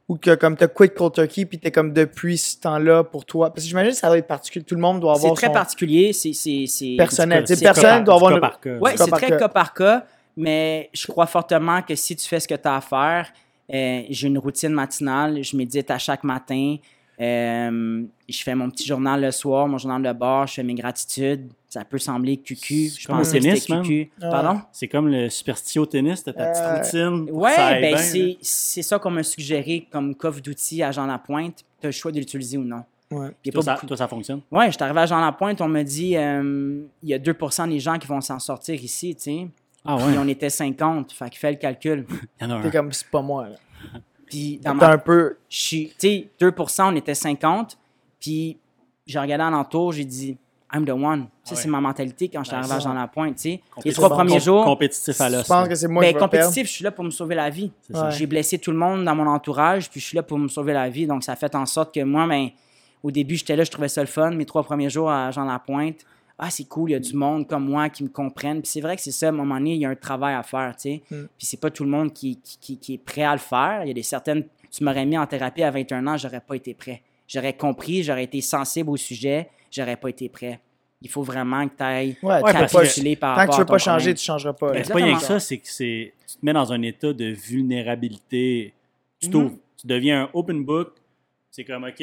où 0.08 0.16
que, 0.16 0.34
comme, 0.34 0.56
t'as 0.56 0.66
quit 0.68 0.88
cold 0.90 1.12
turkey 1.12 1.44
puis 1.44 1.58
t'es 1.58 1.70
comme 1.70 1.92
depuis 1.92 2.38
ce 2.38 2.58
temps-là 2.58 3.04
pour 3.04 3.24
toi? 3.24 3.50
Parce 3.50 3.62
que 3.64 3.68
j'imagine 3.68 3.92
que 3.92 3.96
ça 3.98 4.08
doit 4.08 4.18
être 4.18 4.26
particulier. 4.26 4.64
Tout 4.64 4.74
le 4.74 4.80
monde 4.80 5.00
doit 5.00 5.14
C'est 5.14 5.20
avoir 5.26 5.34
très 5.36 5.46
son 5.46 5.52
particulier, 5.52 6.12
c'est... 6.12 6.32
c'est- 6.32 6.64
c'est- 6.66 6.96
personnel. 6.96 7.44
C'est 7.46 7.60
personne 7.62 7.82
cas- 7.84 8.00
doit 8.00 8.14
avoir 8.16 8.32
cas 8.34 8.40
par 8.40 8.60
cas. 8.60 8.78
Oui, 8.80 8.90
cas 8.94 9.04
c'est 9.04 9.10
très 9.12 9.28
cas. 9.28 9.36
cas 9.36 9.48
par 9.48 9.74
cas, 9.74 10.06
mais 10.36 10.90
je 10.92 11.06
crois 11.06 11.26
fortement 11.26 11.82
que 11.82 11.94
si 11.94 12.16
tu 12.16 12.26
fais 12.26 12.40
ce 12.40 12.48
que 12.48 12.54
tu 12.54 12.66
as 12.66 12.76
à 12.76 12.80
faire, 12.80 13.30
euh, 13.72 14.02
j'ai 14.08 14.26
une 14.28 14.38
routine 14.38 14.70
matinale, 14.72 15.42
je 15.44 15.56
médite 15.56 15.90
à 15.90 15.98
chaque 15.98 16.24
matin, 16.24 16.76
euh, 17.20 18.04
je 18.28 18.42
fais 18.42 18.54
mon 18.54 18.70
petit 18.70 18.86
journal 18.86 19.20
le 19.20 19.30
soir, 19.30 19.66
mon 19.68 19.78
journal 19.78 20.02
de 20.02 20.12
bord, 20.18 20.46
je 20.46 20.54
fais 20.54 20.62
mes 20.62 20.74
gratitudes. 20.74 21.48
Ça 21.68 21.84
peut 21.84 21.98
sembler 21.98 22.36
cucu, 22.38 22.88
C'est 22.88 23.00
je 23.02 23.06
comme 23.06 23.18
pense 23.18 23.32
que 23.32 23.38
tennis, 23.38 23.60
c'était 23.62 23.80
cucu. 23.80 24.10
Pardon? 24.20 24.60
C'est 24.72 24.88
comme 24.88 25.08
le 25.08 25.28
superstition 25.28 25.82
au 25.82 25.86
tennis, 25.86 26.24
t'as 26.24 26.32
ta 26.32 26.44
Euh, 26.44 26.80
petite 26.80 26.92
routine. 26.92 27.30
Ouais, 27.30 27.54
ça 27.54 27.66
aille 27.66 27.82
ben 27.92 28.36
c'est, 28.40 28.82
ça 28.82 28.98
qu'on 28.98 29.10
m'a 29.10 29.22
suggéré 29.22 29.86
comme 29.90 30.14
coffre 30.14 30.40
d'outils 30.40 30.82
à 30.82 30.92
Jean 30.92 31.06
Lapointe. 31.06 31.64
Tu 31.80 31.86
as 31.86 31.88
le 31.88 31.92
choix 31.92 32.10
de 32.12 32.18
l'utiliser 32.18 32.56
ou 32.56 32.64
non. 32.64 32.84
Ouais. 33.10 33.26
A 33.26 33.30
Toi, 33.30 33.52
pas 33.52 33.62
ça, 33.62 33.74
beaucoup- 33.74 33.86
toi, 33.86 33.96
ça 33.96 34.08
fonctionne? 34.08 34.40
Ouais, 34.50 34.66
je 34.66 34.72
suis 34.72 34.82
arrivé 34.82 35.00
à 35.00 35.06
Jean 35.06 35.20
Lapointe, 35.20 35.60
on 35.60 35.68
m'a 35.68 35.82
dit 35.84 36.16
euh, 36.16 36.82
il 37.02 37.08
y 37.08 37.14
a 37.14 37.18
2% 37.18 37.68
des 37.68 37.80
gens 37.80 37.98
qui 37.98 38.06
vont 38.06 38.20
s'en 38.20 38.38
sortir 38.38 38.74
ici, 38.82 39.14
tu 39.16 39.22
sais. 39.22 39.46
Ah 39.84 39.96
ouais, 39.96 40.02
Puis 40.08 40.18
on 40.18 40.28
était 40.28 40.50
50, 40.50 41.12
fait 41.12 41.30
qu'il 41.30 41.38
fait 41.38 41.50
le 41.52 41.56
calcul. 41.56 42.04
il 42.40 42.46
y 42.48 42.50
en 42.52 42.58
a 42.58 42.62
T'es 42.62 42.70
comme, 42.70 42.92
c'est 42.92 43.08
pas 43.08 43.22
moi, 43.22 43.48
là. 43.48 43.56
Puis 44.28 44.58
dans 44.62 44.74
ma 44.74 44.90
un 44.90 44.98
peu... 44.98 45.36
je 45.48 45.56
suis, 45.60 45.92
tu 45.98 46.08
sais, 46.08 46.28
2% 46.40 46.92
on 46.92 46.96
était 46.96 47.14
50. 47.14 47.76
Puis 48.20 48.58
j'ai 49.06 49.18
regardé 49.18 49.44
alentour, 49.44 49.92
j'ai 49.92 50.04
dit, 50.04 50.36
I'm 50.72 50.84
the 50.84 50.90
one. 50.90 51.28
Ça, 51.44 51.54
ouais. 51.54 51.60
c'est 51.62 51.68
ma 51.68 51.80
mentalité 51.80 52.28
quand 52.28 52.40
je 52.40 52.48
suis 52.48 52.52
Ben, 52.54 52.58
arrivé 52.60 52.74
à 52.74 52.80
ça. 52.80 52.88
Jean 52.88 52.94
Lapointe, 52.94 53.36
tu 53.36 53.42
sais. 53.42 53.60
Les 53.84 53.92
trois 53.92 54.10
premiers 54.10 54.38
jours, 54.40 54.64
Compétitif 54.64 55.18
à 55.20 55.30
Je 55.30 55.36
l'os. 55.36 55.46
pense 55.46 55.62
là. 55.62 55.68
que 55.68 55.74
c'est 55.74 55.88
moi 55.88 56.02
ben, 56.02 56.08
qui 56.08 56.12
perdre? 56.18 56.30
compétitif, 56.30 56.66
je 56.66 56.72
suis 56.72 56.84
là 56.84 56.90
pour 56.90 57.04
me 57.04 57.10
sauver 57.10 57.34
la 57.34 57.48
vie. 57.48 57.70
C'est 57.82 57.94
ça. 57.94 58.04
Ouais. 58.06 58.10
J'ai 58.12 58.26
blessé 58.26 58.58
tout 58.58 58.70
le 58.70 58.76
monde 58.76 59.04
dans 59.04 59.14
mon 59.14 59.26
entourage, 59.26 59.88
puis 59.88 59.98
je 60.00 60.04
suis 60.06 60.16
là 60.16 60.22
pour 60.22 60.38
me 60.38 60.48
sauver 60.48 60.74
la 60.74 60.90
vie. 60.90 61.06
Donc, 61.06 61.24
ça 61.24 61.32
a 61.32 61.36
fait 61.36 61.54
en 61.54 61.64
sorte 61.64 61.94
que 61.94 62.02
moi, 62.04 62.26
ben, 62.26 62.48
au 63.02 63.10
début, 63.10 63.36
j'étais 63.36 63.56
là, 63.56 63.64
je 63.64 63.70
trouvais 63.70 63.88
ça 63.88 64.02
le 64.02 64.08
fun. 64.08 64.30
Mes 64.32 64.44
trois 64.44 64.62
premiers 64.62 64.90
jours 64.90 65.10
à 65.10 65.30
Jean 65.30 65.44
Lapointe, 65.46 66.04
ah, 66.38 66.50
c'est 66.50 66.64
cool, 66.68 66.90
il 66.90 66.92
y 66.92 66.96
a 66.96 67.00
du 67.00 67.14
monde 67.14 67.46
comme 67.48 67.64
moi 67.68 67.88
qui 67.88 68.04
me 68.04 68.08
comprennent. 68.08 68.62
Puis 68.62 68.70
c'est 68.70 68.80
vrai 68.80 68.94
que 68.96 69.02
c'est 69.02 69.10
ça, 69.10 69.26
à 69.26 69.28
un 69.30 69.32
moment 69.32 69.56
donné, 69.56 69.74
il 69.74 69.80
y 69.80 69.84
a 69.84 69.90
un 69.90 69.96
travail 69.96 70.34
à 70.34 70.42
faire, 70.42 70.74
tu 70.76 70.82
sais. 70.82 71.02
Mm. 71.10 71.24
Puis 71.36 71.46
c'est 71.46 71.60
pas 71.60 71.70
tout 71.70 71.84
le 71.84 71.90
monde 71.90 72.12
qui, 72.12 72.36
qui, 72.40 72.58
qui- 72.58 72.78
qui 72.78 72.94
est 72.94 72.98
prêt 72.98 73.22
à 73.24 73.32
le 73.32 73.38
faire. 73.40 73.80
Il 73.84 73.88
y 73.88 73.90
a 73.90 73.94
des 73.94 74.02
certaines. 74.02 74.44
Tu 74.70 74.84
m'aurais 74.84 75.04
mis 75.06 75.18
en 75.18 75.26
thérapie 75.26 75.62
à 75.62 75.70
21 75.70 76.06
ans, 76.06 76.16
j'aurais 76.16 76.40
pas 76.40 76.54
été 76.54 76.74
prêt. 76.74 77.02
J'aurais 77.26 77.54
compris, 77.54 78.02
j'aurais 78.02 78.24
été 78.24 78.40
sensible 78.40 78.90
au 78.90 78.96
sujet, 78.96 79.48
j'aurais 79.70 79.96
pas 79.96 80.08
été 80.10 80.28
prêt. 80.28 80.60
Il 81.02 81.08
faut 81.10 81.22
vraiment 81.22 81.66
que 81.68 81.74
tu 81.76 81.82
ailles 81.82 82.16
Ouais, 82.22 82.40
parce 82.40 82.72
que- 82.72 83.14
par 83.16 83.36
tant 83.36 83.46
que 83.46 83.52
tu 83.52 83.58
veux 83.58 83.64
pas 83.66 83.78
changer, 83.78 83.96
problème. 83.98 84.14
tu 84.16 84.24
changeras 84.24 84.52
pas. 84.52 84.72
c'est 84.84 84.92
pas 84.92 84.98
rien 84.98 85.16
que 85.16 85.22
ça, 85.22 85.38
c'est 85.40 85.58
que 85.58 85.68
c'est, 85.68 86.12
tu 86.26 86.34
te 86.36 86.44
mets 86.46 86.52
dans 86.52 86.72
un 86.72 86.82
état 86.82 87.12
de 87.12 87.26
vulnérabilité. 87.26 88.74
Tu 89.20 89.30
t'ouvres, 89.30 89.56
tu 89.76 89.86
deviens 89.86 90.24
un 90.24 90.30
open 90.32 90.64
book. 90.64 90.92
C'est 91.50 91.64
comme, 91.64 91.84
OK, 91.84 92.02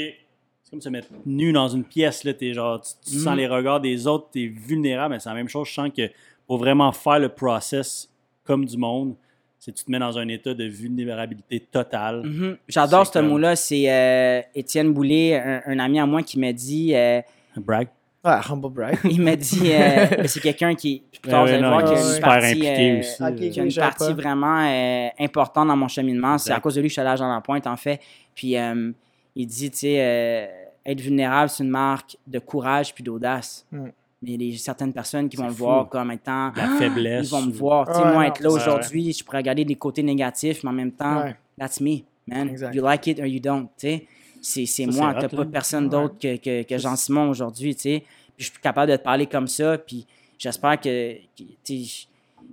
c'est 0.65 0.71
comme 0.71 0.81
se 0.81 0.89
mettre 0.89 1.07
nu 1.27 1.53
dans 1.53 1.67
une 1.67 1.83
pièce. 1.83 2.23
Là, 2.23 2.33
t'es 2.33 2.53
genre, 2.53 2.81
tu, 2.81 3.11
tu 3.11 3.19
sens 3.19 3.37
les 3.37 3.45
regards 3.47 3.79
des 3.79 4.07
autres, 4.07 4.29
tu 4.33 4.43
es 4.43 4.47
vulnérable. 4.47 5.13
Mais 5.13 5.19
c'est 5.19 5.29
la 5.29 5.35
même 5.35 5.47
chose. 5.47 5.67
Je 5.69 5.73
sens 5.73 5.89
que 5.95 6.09
pour 6.47 6.57
vraiment 6.57 6.91
faire 6.91 7.19
le 7.19 7.29
process 7.29 8.09
comme 8.43 8.65
du 8.65 8.75
monde, 8.77 9.15
c'est 9.59 9.71
que 9.71 9.77
tu 9.77 9.85
te 9.85 9.91
mets 9.91 9.99
dans 9.99 10.17
un 10.17 10.27
état 10.27 10.53
de 10.55 10.63
vulnérabilité 10.65 11.59
totale. 11.59 12.23
Mhm. 12.23 12.57
J'adore 12.67 13.05
ce 13.07 13.13
comme- 13.13 13.27
mot-là. 13.29 13.55
C'est 13.55 13.91
euh, 13.91 14.41
Étienne 14.55 14.91
Boulay, 14.93 15.35
un, 15.35 15.61
un 15.67 15.79
ami 15.79 15.99
à 15.99 16.05
moi, 16.05 16.23
qui 16.23 16.39
m'a 16.39 16.51
dit. 16.51 16.93
euh, 16.95 17.21
Brag? 17.57 17.87
Ouais, 18.23 18.31
humble 18.49 18.69
brag. 18.69 18.97
il 19.03 19.21
m'a 19.21 19.35
dit. 19.35 19.71
euh, 19.71 20.07
c'est 20.25 20.39
quelqu'un 20.41 20.73
qui. 20.73 21.03
Plus 21.21 21.29
tard, 21.31 21.43
Ouais, 21.43 21.49
vous 21.49 21.53
allez 21.53 21.67
voir 21.67 21.85
a 21.87 21.93
est 21.93 21.95
une 22.01 22.13
super 22.15 22.27
partie, 22.29 22.45
impliqué 22.47 22.91
euh, 22.91 22.99
aussi. 22.99 23.23
Euh, 23.23 23.29
y 23.53 23.59
a 23.59 23.63
une 23.63 23.73
partie 23.73 24.07
pas. 24.07 24.13
vraiment 24.13 24.65
euh, 24.67 25.07
importante 25.19 25.67
dans 25.67 25.75
mon 25.77 25.87
cheminement. 25.87 26.39
C'est 26.39 26.51
à 26.51 26.59
cause 26.59 26.73
de 26.73 26.81
lui 26.81 26.87
que 26.87 26.89
je 26.89 26.93
suis 26.93 27.01
allé 27.01 27.11
à 27.11 27.15
Jean 27.17 27.31
Lapointe, 27.31 27.67
en 27.67 27.77
fait. 27.77 27.99
Puis 28.33 28.57
euh, 28.57 28.91
il 29.35 29.47
dit, 29.47 29.69
tu 29.71 29.77
sais, 29.77 29.95
euh, 29.99 30.47
être 30.85 31.01
vulnérable, 31.01 31.49
c'est 31.49 31.63
une 31.63 31.69
marque 31.69 32.17
de 32.27 32.39
courage 32.39 32.93
puis 32.93 33.03
d'audace. 33.03 33.65
Mm. 33.71 33.85
Mais 34.21 34.31
il 34.33 34.43
y 34.51 34.55
a 34.55 34.57
certaines 34.57 34.93
personnes 34.93 35.29
qui 35.29 35.37
vont 35.37 35.45
le 35.47 35.51
fou. 35.51 35.57
voir 35.65 35.89
comme 35.89 36.11
étant. 36.11 36.51
La 36.55 36.69
faiblesse. 36.79 37.27
Ils 37.27 37.31
vont 37.31 37.41
me 37.43 37.51
voir. 37.51 37.85
Tu 37.87 37.93
sais, 37.93 37.99
moi, 37.99 38.13
non, 38.13 38.21
être 38.23 38.39
là 38.41 38.49
aujourd'hui, 38.49 39.13
je 39.13 39.23
pourrais 39.23 39.37
regarder 39.39 39.65
des 39.65 39.75
côtés 39.75 40.01
négatifs, 40.01 40.63
mais 40.63 40.69
en 40.69 40.73
même 40.73 40.91
temps, 40.91 41.21
Ouais. 41.23 41.35
that's 41.59 41.79
me. 41.81 41.97
man. 42.27 42.49
Exact. 42.49 42.73
You 42.73 42.81
like 42.83 43.05
it 43.07 43.19
or 43.19 43.25
you 43.27 43.39
don't, 43.39 43.67
tu 43.77 43.87
sais. 43.87 44.07
C'est, 44.41 44.65
c'est 44.65 44.91
Ça, 44.91 44.99
moi, 45.01 45.13
t'as 45.13 45.27
pas 45.29 45.37
là. 45.37 45.45
personne 45.45 45.89
d'autre 45.89 46.15
que, 46.19 46.37
que, 46.37 46.63
que 46.63 46.77
Jean-Simon 46.77 47.29
aujourd'hui, 47.29 47.75
tu 47.75 47.81
sais. 47.81 48.03
Puis 48.35 48.45
je 48.47 48.51
suis 48.51 48.59
capable 48.61 48.91
de 48.91 48.97
te 48.97 49.03
parler 49.03 49.25
comme 49.27 49.47
ça, 49.47 49.77
puis 49.77 50.05
j'espère 50.39 50.79
que, 50.79 51.13
que, 51.37 51.43
tu 51.63 51.83
sais, 51.85 52.07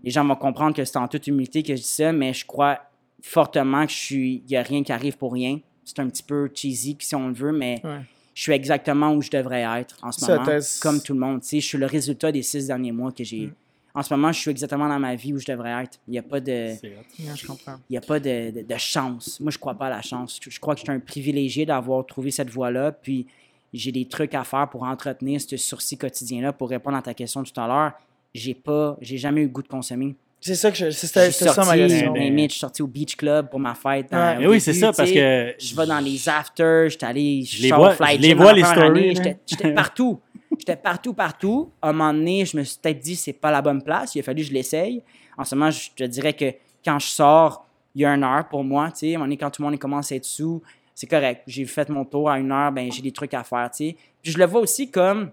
les 0.04 0.10
gens 0.10 0.24
vont 0.24 0.36
comprendre 0.36 0.74
que 0.76 0.84
c'est 0.84 0.96
en 0.98 1.08
toute 1.08 1.26
humilité 1.26 1.62
que 1.62 1.74
je 1.74 1.80
dis 1.80 1.86
ça, 1.88 2.12
mais 2.12 2.32
je 2.34 2.44
crois 2.44 2.80
fortement 3.22 3.86
que 3.86 3.92
je 3.92 3.96
suis, 3.98 4.42
il 4.46 4.50
y 4.52 4.56
a 4.56 4.62
rien 4.62 4.82
qui 4.82 4.92
arrive 4.92 5.16
pour 5.16 5.32
rien. 5.32 5.58
C'est 5.84 5.98
un 6.00 6.08
petit 6.08 6.22
peu 6.22 6.50
cheesy, 6.54 6.96
si 7.00 7.14
on 7.14 7.28
le 7.28 7.34
veut, 7.34 7.52
mais 7.52 7.80
Ouais. 7.84 8.00
je 8.34 8.42
suis 8.42 8.52
exactement 8.52 9.12
où 9.12 9.20
je 9.22 9.30
devrais 9.30 9.62
être 9.80 9.96
en 10.02 10.12
ce 10.12 10.20
Ça, 10.20 10.38
moment, 10.38 10.58
comme 10.80 11.02
tout 11.02 11.12
le 11.14 11.18
monde. 11.20 11.40
Tu 11.42 11.48
sais, 11.48 11.60
je 11.60 11.66
suis 11.66 11.78
le 11.78 11.86
résultat 11.86 12.30
des 12.32 12.42
six 12.42 12.66
derniers 12.68 12.92
mois 12.92 13.12
que 13.12 13.24
j'ai. 13.24 13.46
Mm. 13.46 13.54
En 13.94 14.02
ce 14.02 14.14
moment, 14.14 14.32
je 14.32 14.40
suis 14.40 14.50
exactement 14.50 14.88
dans 14.88 14.98
ma 14.98 15.14
vie 15.16 15.34
où 15.34 15.38
je 15.38 15.44
devrais 15.44 15.82
être. 15.84 15.98
Il 16.08 16.12
n'y 16.12 16.18
a 16.18 16.22
pas 16.22 16.40
de, 16.40 16.72
C'est 16.80 16.88
hot. 16.88 17.24
Non, 17.28 17.34
je 17.34 17.46
comprends. 17.46 17.76
il 17.90 17.94
y 17.94 17.96
a 17.98 18.00
pas 18.00 18.18
de, 18.20 18.50
de- 18.50 18.62
de 18.62 18.76
chance. 18.78 19.38
Moi, 19.38 19.50
je 19.50 19.58
crois 19.58 19.74
pas 19.74 19.88
à 19.88 19.90
la 19.90 20.00
chance. 20.02 20.40
Je, 20.42 20.48
je 20.48 20.58
crois 20.60 20.74
que 20.74 20.80
je 20.80 20.84
suis 20.84 20.92
un 20.92 20.98
privilégié 21.00 21.66
d'avoir 21.66 22.06
trouvé 22.06 22.30
cette 22.30 22.48
voie-là. 22.48 22.92
Puis 22.92 23.26
j'ai 23.74 23.92
des 23.92 24.06
trucs 24.06 24.34
à 24.34 24.44
faire 24.44 24.70
pour 24.70 24.84
entretenir 24.84 25.40
ce 25.42 25.56
sursis 25.58 25.98
quotidien-là. 25.98 26.54
Pour 26.54 26.70
répondre 26.70 26.96
à 26.96 27.02
ta 27.02 27.12
question 27.12 27.42
tout 27.42 27.60
à 27.60 27.66
l'heure, 27.66 27.92
j'ai 28.34 28.54
pas, 28.54 28.96
j'ai 29.02 29.18
jamais 29.18 29.42
eu 29.42 29.44
le 29.44 29.50
goût 29.50 29.62
de 29.62 29.68
consommer. 29.68 30.14
C'est 30.44 30.56
ça 30.56 30.70
que 30.72 30.76
je. 30.76 30.90
C'était 30.90 31.30
ça 31.30 31.46
ma 31.46 31.64
sorti, 31.64 31.78
question. 31.78 32.12
Ben, 32.12 32.36
je 32.36 32.48
suis 32.50 32.58
sorti 32.58 32.82
au 32.82 32.86
Beach 32.88 33.14
Club 33.16 33.48
pour 33.48 33.60
ma 33.60 33.74
fête. 33.74 34.10
dans- 34.10 34.18
Ouais. 34.18 34.38
Mais 34.38 34.46
oui, 34.48 34.60
c'est 34.60 34.72
ça, 34.74 34.92
parce 34.92 35.10
que. 35.10 35.54
Je 35.58 35.76
vais 35.76 35.86
dans 35.86 36.00
les 36.00 36.28
afters, 36.28 36.90
j'étais 36.90 37.06
allé 37.06 37.44
Je 37.44 37.62
les 37.62 37.68
show, 37.68 37.76
vois- 37.76 37.94
fly 37.94 38.16
je 38.16 38.20
les 38.22 38.34
vois, 38.34 38.52
les 38.52 38.64
stories. 38.64 39.14
J'étais 39.46 39.72
partout. 39.72 40.20
J'étais 40.58 40.76
partout, 40.76 41.14
partout. 41.14 41.70
À 41.80 41.88
un 41.90 41.92
moment 41.92 42.12
donné, 42.12 42.44
je 42.44 42.56
me 42.56 42.64
suis 42.64 42.76
peut-être 42.82 42.98
dit, 42.98 43.14
c'est 43.16 43.32
pas 43.32 43.50
la 43.52 43.62
bonne 43.62 43.82
place. 43.82 44.14
Il 44.16 44.20
a 44.20 44.22
fallu 44.24 44.42
que 44.42 44.48
je 44.48 44.52
l'essaye. 44.52 45.02
En 45.38 45.44
ce 45.44 45.54
moment, 45.54 45.70
je 45.70 45.90
te 45.96 46.04
dirais 46.04 46.32
que 46.34 46.52
quand 46.84 46.98
je 46.98 47.06
sors, 47.06 47.66
il 47.94 48.02
y 48.02 48.04
a 48.04 48.10
une 48.14 48.24
heure 48.24 48.46
pour 48.48 48.64
moi. 48.64 48.90
Tu 48.90 48.98
sais, 48.98 49.06
à 49.06 49.10
un 49.10 49.12
moment 49.14 49.24
donné, 49.26 49.36
quand 49.36 49.50
tout 49.50 49.62
le 49.62 49.68
monde 49.70 49.78
commence 49.78 50.10
à 50.12 50.16
être 50.16 50.24
sous, 50.24 50.60
c'est 50.94 51.06
correct. 51.06 51.42
J'ai 51.46 51.64
fait 51.66 51.88
mon 51.88 52.04
tour 52.04 52.28
à 52.28 52.38
une 52.38 52.50
heure, 52.52 52.70
ben, 52.72 52.90
j'ai 52.92 53.00
des 53.00 53.12
trucs 53.12 53.32
à 53.32 53.44
faire. 53.44 53.70
Tu 53.70 53.90
sais. 53.90 53.96
Puis 54.22 54.32
je 54.32 54.38
le 54.38 54.44
vois 54.46 54.60
aussi 54.60 54.90
comme. 54.90 55.30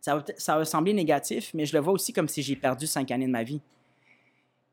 Ça 0.00 0.16
va, 0.16 0.24
ça 0.36 0.56
va 0.58 0.64
sembler 0.64 0.92
négatif, 0.94 1.50
mais 1.54 1.64
je 1.66 1.74
le 1.76 1.80
vois 1.82 1.92
aussi 1.92 2.12
comme 2.12 2.26
si 2.28 2.42
j'ai 2.42 2.56
perdu 2.56 2.86
cinq 2.88 3.10
années 3.12 3.26
de 3.26 3.30
ma 3.30 3.44
vie. 3.44 3.60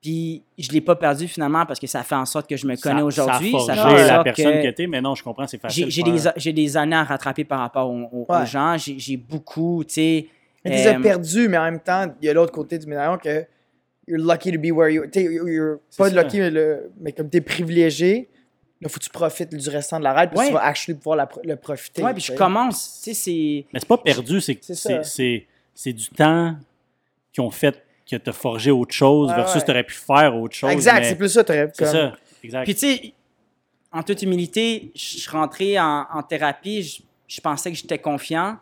Puis 0.02 0.44
je 0.58 0.72
l'ai 0.72 0.80
pas 0.80 0.96
perdu 0.96 1.28
finalement 1.28 1.66
parce 1.66 1.78
que 1.80 1.88
ça 1.88 2.04
fait 2.04 2.16
en 2.16 2.26
sorte 2.26 2.48
que 2.50 2.56
je 2.56 2.66
me 2.66 2.76
connais 2.82 3.02
aujourd'hui. 3.02 3.52
Ça 3.68 3.76
Ça 3.76 3.90
fait 3.90 4.08
la 4.08 4.24
personne 4.24 4.54
que- 4.62 4.68
que 4.70 4.72
t'es, 4.72 4.88
mais 4.88 5.02
non, 5.02 5.14
je 5.14 5.24
comprends, 5.24 5.46
c'est 5.46 5.58
facile. 5.62 5.90
j'ai 5.90 6.04
j'ai 6.38 6.52
de 6.54 6.56
des, 6.56 6.78
années 6.78 6.96
à 6.96 7.04
rattraper 7.04 7.44
par 7.44 7.60
rapport 7.60 7.90
aux, 7.90 8.04
aux- 8.04 8.26
aux 8.30 8.34
Ouais. 8.34 8.46
gens. 8.46 8.76
J'ai 8.78 9.18
beaucoup, 9.18 9.84
tu 9.86 9.94
sais. 9.96 10.28
Mais 10.64 10.72
tu 10.72 10.78
les 10.78 10.88
as 10.88 10.98
euh, 10.98 11.02
perdus, 11.02 11.48
mais 11.50 11.58
en 11.58 11.64
même 11.66 11.80
temps, 11.82 12.06
il 12.22 12.26
y 12.26 12.30
a 12.30 12.34
l'autre 12.34 12.52
côté 12.54 12.78
du 12.80 12.86
médaillon 12.88 13.18
que 13.18 13.46
you're 14.08 14.20
lucky 14.26 14.52
to 14.54 14.60
be 14.60 14.72
where 14.72 14.90
you. 14.90 15.04
Tu 15.12 15.20
sais, 15.20 15.24
you're- 15.26 15.80
pas 15.98 16.10
ça. 16.10 16.24
lucky, 16.24 16.40
mais, 16.40 16.50
le- 16.52 16.92
mais 17.00 17.12
comme 17.12 17.30
t'es 17.30 17.42
privilégié, 17.42 18.30
là, 18.82 18.88
faut 18.90 19.00
que 19.00 19.04
tu 19.04 19.10
profites 19.10 19.54
du 19.54 19.70
restant 19.70 20.00
de 20.00 20.04
la 20.06 20.14
ride, 20.14 20.30
puis 20.30 20.40
Ouais. 20.40 20.48
tu 20.48 20.54
vas 20.54 20.64
actually 20.64 20.98
pouvoir 20.98 21.18
la 21.18 21.30
le 21.44 21.56
profiter. 21.58 22.04
Ouais, 22.04 22.14
puis 22.14 22.22
je 22.24 22.32
tu 22.32 22.38
commence. 22.38 23.02
Tu 23.04 23.14
sais, 23.14 23.14
c'est. 23.14 23.66
Mais 23.74 23.80
c'est 23.80 23.88
pas 23.88 23.98
perdu, 23.98 24.40
c'est 24.42 25.94
du 25.94 26.10
temps 26.10 26.56
qui 27.34 27.42
ont 27.42 27.52
fait 27.52 27.84
que 28.10 28.16
t'as 28.18 28.32
forgé 28.32 28.72
autre 28.72 28.94
chose 28.94 29.32
versus 29.34 29.62
ouais. 29.62 29.66
t'aurais 29.66 29.84
pu 29.84 29.94
faire 29.96 30.36
autre 30.36 30.56
chose. 30.56 30.72
Exact, 30.72 31.00
mais 31.00 31.10
c'est 31.10 31.16
plus 31.16 31.30
ça, 31.30 31.44
t'aurais 31.44 31.70
C'est 31.74 31.84
comme- 31.86 31.94
ça, 31.94 32.16
exact. 32.44 32.64
Puis, 32.66 32.74
tu 32.76 32.80
sais, 32.80 33.14
en 33.92 34.04
toute 34.04 34.22
humilité, 34.22 34.92
je 34.96 35.00
suis 35.20 35.30
rentré 35.30 35.80
en, 35.80 36.06
en 36.14 36.24
thérapie. 36.24 36.82
Je, 36.84 37.02
je 37.28 37.42
pensais 37.42 37.72
que 37.72 37.78
j'étais 37.78 37.98
confiant. 38.00 38.58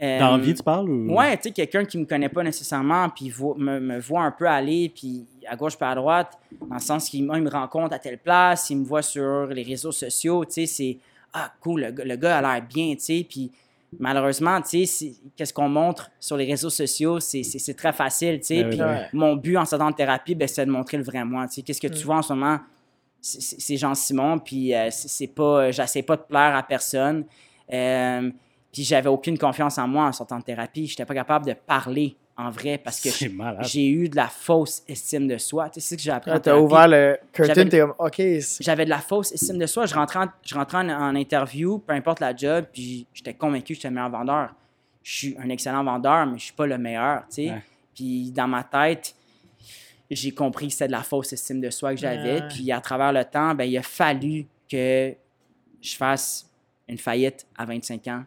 Euh, 0.00 0.20
Dans 0.20 0.38
vie, 0.38 0.54
tu 0.54 0.62
parles 0.62 0.88
ou... 0.88 1.12
Ouais, 1.12 1.36
tu 1.36 1.44
sais, 1.44 1.50
quelqu'un 1.50 1.84
qui 1.84 1.98
me 1.98 2.04
connaît 2.04 2.28
pas 2.28 2.44
nécessairement, 2.44 3.08
puis 3.08 3.32
me, 3.56 3.80
me 3.80 3.98
voit 3.98 4.22
un 4.22 4.30
peu 4.30 4.46
aller, 4.48 4.92
puis 4.94 5.24
à 5.48 5.56
gauche 5.56 5.76
puis 5.76 5.86
à 5.88 5.94
droite, 5.96 6.38
dans 6.68 6.76
le 6.76 6.80
sens 6.80 7.08
qu'il 7.10 7.24
me 7.24 7.50
rencontre 7.50 7.94
à 7.94 7.98
telle 7.98 8.18
place, 8.18 8.70
il 8.70 8.76
me 8.78 8.84
voit 8.84 9.02
sur 9.02 9.46
les 9.46 9.64
réseaux 9.64 9.90
sociaux, 9.90 10.44
tu 10.44 10.52
sais, 10.52 10.66
c'est 10.66 10.98
ah 11.34 11.52
cool, 11.60 11.80
le, 11.80 11.90
gars- 11.90 12.04
le 12.04 12.14
gars 12.16 12.38
a 12.38 12.42
l'air 12.42 12.62
bien, 12.68 12.94
tu 12.94 13.00
sais, 13.00 13.26
puis 13.28 13.50
malheureusement, 13.98 14.60
tu 14.60 14.84
sais, 14.86 15.12
qu'est-ce 15.36 15.52
qu'on 15.52 15.68
montre 15.68 16.10
sur 16.20 16.36
les 16.36 16.44
réseaux 16.44 16.70
sociaux, 16.70 17.20
c'est- 17.20 17.74
très 17.76 17.92
facile, 17.92 18.40
tu 18.40 18.46
sais, 18.46 18.62
Ben 18.64 18.70
oui, 18.70 18.76
puis 18.76 18.82
oui. 18.84 18.96
mon 19.12 19.36
but 19.36 19.56
en 19.56 19.64
sortant 19.64 19.90
de 19.90 19.96
thérapie, 19.96 20.34
ben, 20.34 20.46
c'est 20.48 20.66
de 20.66 20.70
montrer 20.70 20.96
le 20.96 21.04
vrai 21.04 21.24
moi, 21.24 21.46
tu 21.48 21.54
sais, 21.54 21.62
qu'est-ce 21.62 21.80
que 21.80 21.86
tu 21.88 22.04
vois 22.04 22.16
en 22.16 22.22
ce 22.22 22.32
moment, 22.32 22.58
c'est- 23.20 23.76
Jean-Simon, 23.76 24.38
puis 24.38 24.74
euh, 24.74 24.88
c'est 24.90 25.08
c'est 25.08 25.26
pas, 25.26 25.70
j'essaie 25.70 26.02
pas 26.02 26.16
de 26.16 26.22
plaire 26.22 26.54
à 26.54 26.62
personne, 26.62 27.24
euh, 27.72 28.30
puis 28.72 28.84
j'avais 28.84 29.08
aucune 29.08 29.38
confiance 29.38 29.78
en 29.78 29.88
moi 29.88 30.04
en 30.06 30.12
sortant 30.12 30.38
de 30.38 30.44
thérapie. 30.44 30.86
J'étais 30.86 31.04
pas 31.04 31.14
capable 31.14 31.46
de 31.46 31.54
parler 31.54 32.16
en 32.38 32.50
vrai 32.50 32.78
parce 32.78 33.00
que 33.00 33.08
j'ai 33.62 33.88
eu 33.88 34.08
de 34.08 34.14
la 34.16 34.28
fausse 34.28 34.82
estime 34.88 35.26
de 35.26 35.36
soi. 35.38 35.68
Tu 35.70 35.80
sais, 35.80 35.88
c'est 35.88 35.94
ce 35.94 35.96
que 35.98 36.02
j'ai 36.04 36.10
appris 36.12 36.30
en 36.30 36.34
Là, 36.34 36.40
t'as 36.40 36.56
ouvert 36.56 36.86
le 36.86 37.18
curtain, 37.32 37.52
J'avais- 37.54 37.68
t'es 37.68 37.80
comme, 37.80 37.94
OK, 37.98 38.22
J'avais 38.60 38.84
de 38.84 38.90
la 38.90 39.00
fausse 39.00 39.32
estime 39.32 39.58
de 39.58 39.66
soi. 39.66 39.86
Je 39.86 39.94
rentrais, 39.94 40.20
en, 40.20 40.28
je 40.44 40.54
rentrais 40.54 40.78
en, 40.78 40.88
en 40.90 41.14
interview, 41.16 41.78
peu 41.80 41.92
importe 41.94 42.20
la 42.20 42.34
job, 42.34 42.66
puis 42.72 43.06
j'étais 43.12 43.34
convaincu 43.34 43.72
que 43.72 43.74
j'étais 43.74 43.88
le 43.88 43.94
meilleur 43.94 44.10
vendeur. 44.10 44.54
Je 45.02 45.12
suis 45.16 45.36
un 45.38 45.48
excellent 45.48 45.82
vendeur, 45.82 46.26
mais 46.26 46.38
je 46.38 46.44
suis 46.44 46.52
pas 46.52 46.66
le 46.66 46.78
meilleur, 46.78 47.22
tu 47.28 47.34
sais. 47.34 47.50
Ouais. 47.50 47.62
Puis 47.94 48.30
dans 48.30 48.46
ma 48.46 48.62
tête, 48.62 49.14
j'ai 50.10 50.30
compris 50.30 50.68
que 50.68 50.72
c'était 50.74 50.86
de 50.86 50.92
la 50.92 51.02
fausse 51.02 51.32
estime 51.32 51.60
de 51.60 51.70
soi 51.70 51.94
que 51.94 52.00
j'avais. 52.00 52.40
Ouais. 52.40 52.48
Puis 52.48 52.70
à 52.70 52.80
travers 52.80 53.12
le 53.12 53.24
temps, 53.24 53.54
ben, 53.54 53.64
il 53.64 53.76
a 53.76 53.82
fallu 53.82 54.46
que 54.70 55.12
je 55.82 55.96
fasse 55.96 56.48
une 56.88 56.98
faillite 56.98 57.46
à 57.56 57.64
25 57.64 58.06
ans. 58.08 58.24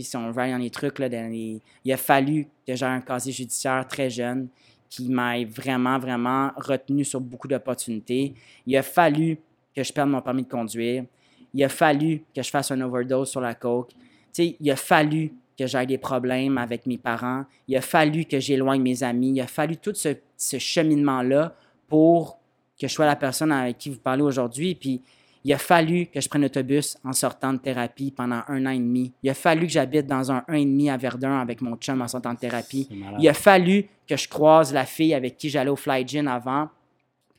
Si 0.00 0.16
on 0.16 0.30
va 0.30 0.50
dans 0.50 0.56
les 0.56 0.70
trucs, 0.70 0.98
là, 0.98 1.08
il 1.08 1.92
a 1.92 1.96
fallu 1.98 2.48
que 2.66 2.74
j'ai 2.74 2.86
un 2.86 3.02
casier 3.02 3.30
judiciaire 3.30 3.86
très 3.86 4.08
jeune 4.08 4.48
qui 4.88 5.10
m'ait 5.10 5.44
vraiment, 5.44 5.98
vraiment 5.98 6.50
retenu 6.56 7.04
sur 7.04 7.20
beaucoup 7.20 7.46
d'opportunités. 7.46 8.32
Il 8.66 8.74
a 8.74 8.82
fallu 8.82 9.38
que 9.76 9.82
je 9.82 9.92
perde 9.92 10.08
mon 10.08 10.22
permis 10.22 10.44
de 10.44 10.48
conduire. 10.48 11.04
Il 11.52 11.62
a 11.62 11.68
fallu 11.68 12.24
que 12.34 12.42
je 12.42 12.48
fasse 12.48 12.70
un 12.70 12.80
overdose 12.80 13.30
sur 13.30 13.42
la 13.42 13.54
coke. 13.54 13.90
Il 14.38 14.70
a 14.70 14.76
fallu 14.76 15.34
que 15.58 15.66
j'aille 15.66 15.86
des 15.86 15.98
problèmes 15.98 16.56
avec 16.56 16.86
mes 16.86 16.96
parents. 16.96 17.44
Il 17.68 17.76
a 17.76 17.82
fallu 17.82 18.24
que 18.24 18.40
j'éloigne 18.40 18.80
mes 18.80 19.02
amis. 19.02 19.32
Il 19.32 19.40
a 19.42 19.46
fallu 19.46 19.76
tout 19.76 19.94
ce, 19.94 20.16
ce 20.38 20.58
cheminement-là 20.58 21.54
pour 21.86 22.38
que 22.80 22.88
je 22.88 22.92
sois 22.94 23.04
la 23.04 23.16
personne 23.16 23.52
avec 23.52 23.76
qui 23.76 23.90
vous 23.90 24.00
parlez 24.00 24.22
aujourd'hui. 24.22 24.74
Puis 24.74 25.02
il 25.44 25.52
a 25.52 25.58
fallu 25.58 26.06
que 26.06 26.20
je 26.20 26.28
prenne 26.28 26.42
l'autobus 26.42 26.96
en 27.04 27.12
sortant 27.12 27.52
de 27.52 27.58
thérapie 27.58 28.12
pendant 28.12 28.42
un 28.46 28.64
an 28.66 28.70
et 28.70 28.78
demi. 28.78 29.12
Il 29.22 29.30
a 29.30 29.34
fallu 29.34 29.66
que 29.66 29.72
j'habite 29.72 30.06
dans 30.06 30.30
un 30.30 30.44
un 30.46 30.54
et 30.54 30.64
demi 30.64 30.88
à 30.88 30.96
Verdun 30.96 31.40
avec 31.40 31.60
mon 31.60 31.76
chum 31.76 32.00
en 32.00 32.08
sortant 32.08 32.34
de 32.34 32.38
thérapie. 32.38 32.88
Il 33.18 33.28
a 33.28 33.34
fallu 33.34 33.88
que 34.06 34.16
je 34.16 34.28
croise 34.28 34.72
la 34.72 34.86
fille 34.86 35.14
avec 35.14 35.36
qui 35.36 35.48
j'allais 35.48 35.70
au 35.70 35.76
Fly 35.76 36.06
Gin 36.06 36.28
avant, 36.28 36.68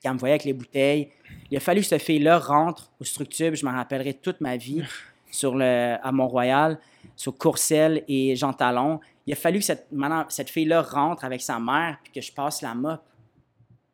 qui 0.01 0.09
me 0.09 0.17
voyait 0.17 0.33
avec 0.33 0.43
les 0.43 0.53
bouteilles. 0.53 1.09
Il 1.49 1.57
a 1.57 1.59
fallu 1.59 1.81
que 1.81 1.87
cette 1.87 2.01
fille-là 2.01 2.39
rentre 2.39 2.91
au 2.99 3.03
Structube, 3.03 3.55
je 3.55 3.65
m'en 3.65 3.71
rappellerai 3.71 4.15
toute 4.15 4.41
ma 4.41 4.57
vie, 4.57 4.83
sur 5.31 5.55
le, 5.55 5.95
à 6.01 6.11
Mont-Royal, 6.11 6.79
sur 7.15 7.37
Courcelles 7.37 8.03
et 8.07 8.35
Jean 8.35 8.53
Talon. 8.53 8.99
Il 9.25 9.33
a 9.33 9.35
fallu 9.35 9.59
que 9.59 9.65
cette, 9.65 10.49
fille-là 10.49 10.81
rentre 10.81 11.23
avec 11.23 11.41
sa 11.41 11.57
mère, 11.59 11.97
puis 12.03 12.11
que 12.11 12.21
je 12.21 12.33
passe 12.33 12.61
la 12.61 12.73
mop, 12.73 13.01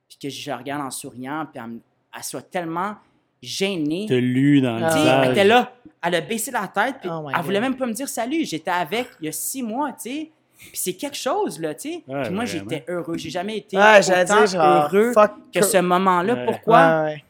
puis 0.08 0.18
que 0.18 0.30
je 0.30 0.52
regarde 0.52 0.82
en 0.82 0.90
souriant, 0.90 1.46
puis 1.52 1.62
elle, 1.64 1.80
elle 2.16 2.24
soit 2.24 2.42
tellement 2.42 2.96
gênée. 3.42 4.06
T'as 4.08 4.16
lu 4.16 4.62
dans 4.62 4.78
le 4.78 4.86
Tu 4.86 4.92
sais, 4.92 4.98
visage. 5.00 5.26
elle 5.26 5.32
était 5.32 5.44
là, 5.46 5.74
elle 6.04 6.16
a 6.16 6.22
baissé 6.22 6.52
la 6.52 6.68
tête, 6.68 6.96
puis 7.02 7.10
Oh 7.12 7.28
elle 7.34 7.42
voulait 7.44 7.60
God. 7.60 7.70
même 7.70 7.76
pas 7.78 7.86
me 7.86 7.94
dire 7.94 8.10
salut. 8.10 8.46
J'étais 8.46 8.72
avec 8.72 9.08
il 9.22 9.26
y 9.26 9.30
a 9.30 9.32
six 9.32 9.64
mois, 9.64 9.92
tu 9.94 10.10
sais. 10.10 10.32
Puis 10.58 10.72
c'est 10.74 10.94
quelque 10.94 11.16
chose, 11.16 11.60
là, 11.60 11.74
tu 11.74 11.90
sais. 11.90 12.04
Ouais, 12.08 12.24
puis 12.24 12.34
moi, 12.34 12.44
j'étais 12.46 12.84
heureux. 12.90 13.18
J'ai 13.18 13.30
jamais 13.30 13.58
été 13.60 13.78
Ouais, 13.78 14.02
j'allais 14.02 14.24
autant 14.30 14.38
dire, 14.40 14.48
genre, 14.48 14.94
heureux 14.94 15.14
que 15.54 15.62
ce 15.62 15.78
moment-là. 15.78 16.34
Ouais. 16.34 16.46
Pourquoi? 16.46 16.78
Ouais, 16.78 17.04
ouais. 17.12 17.24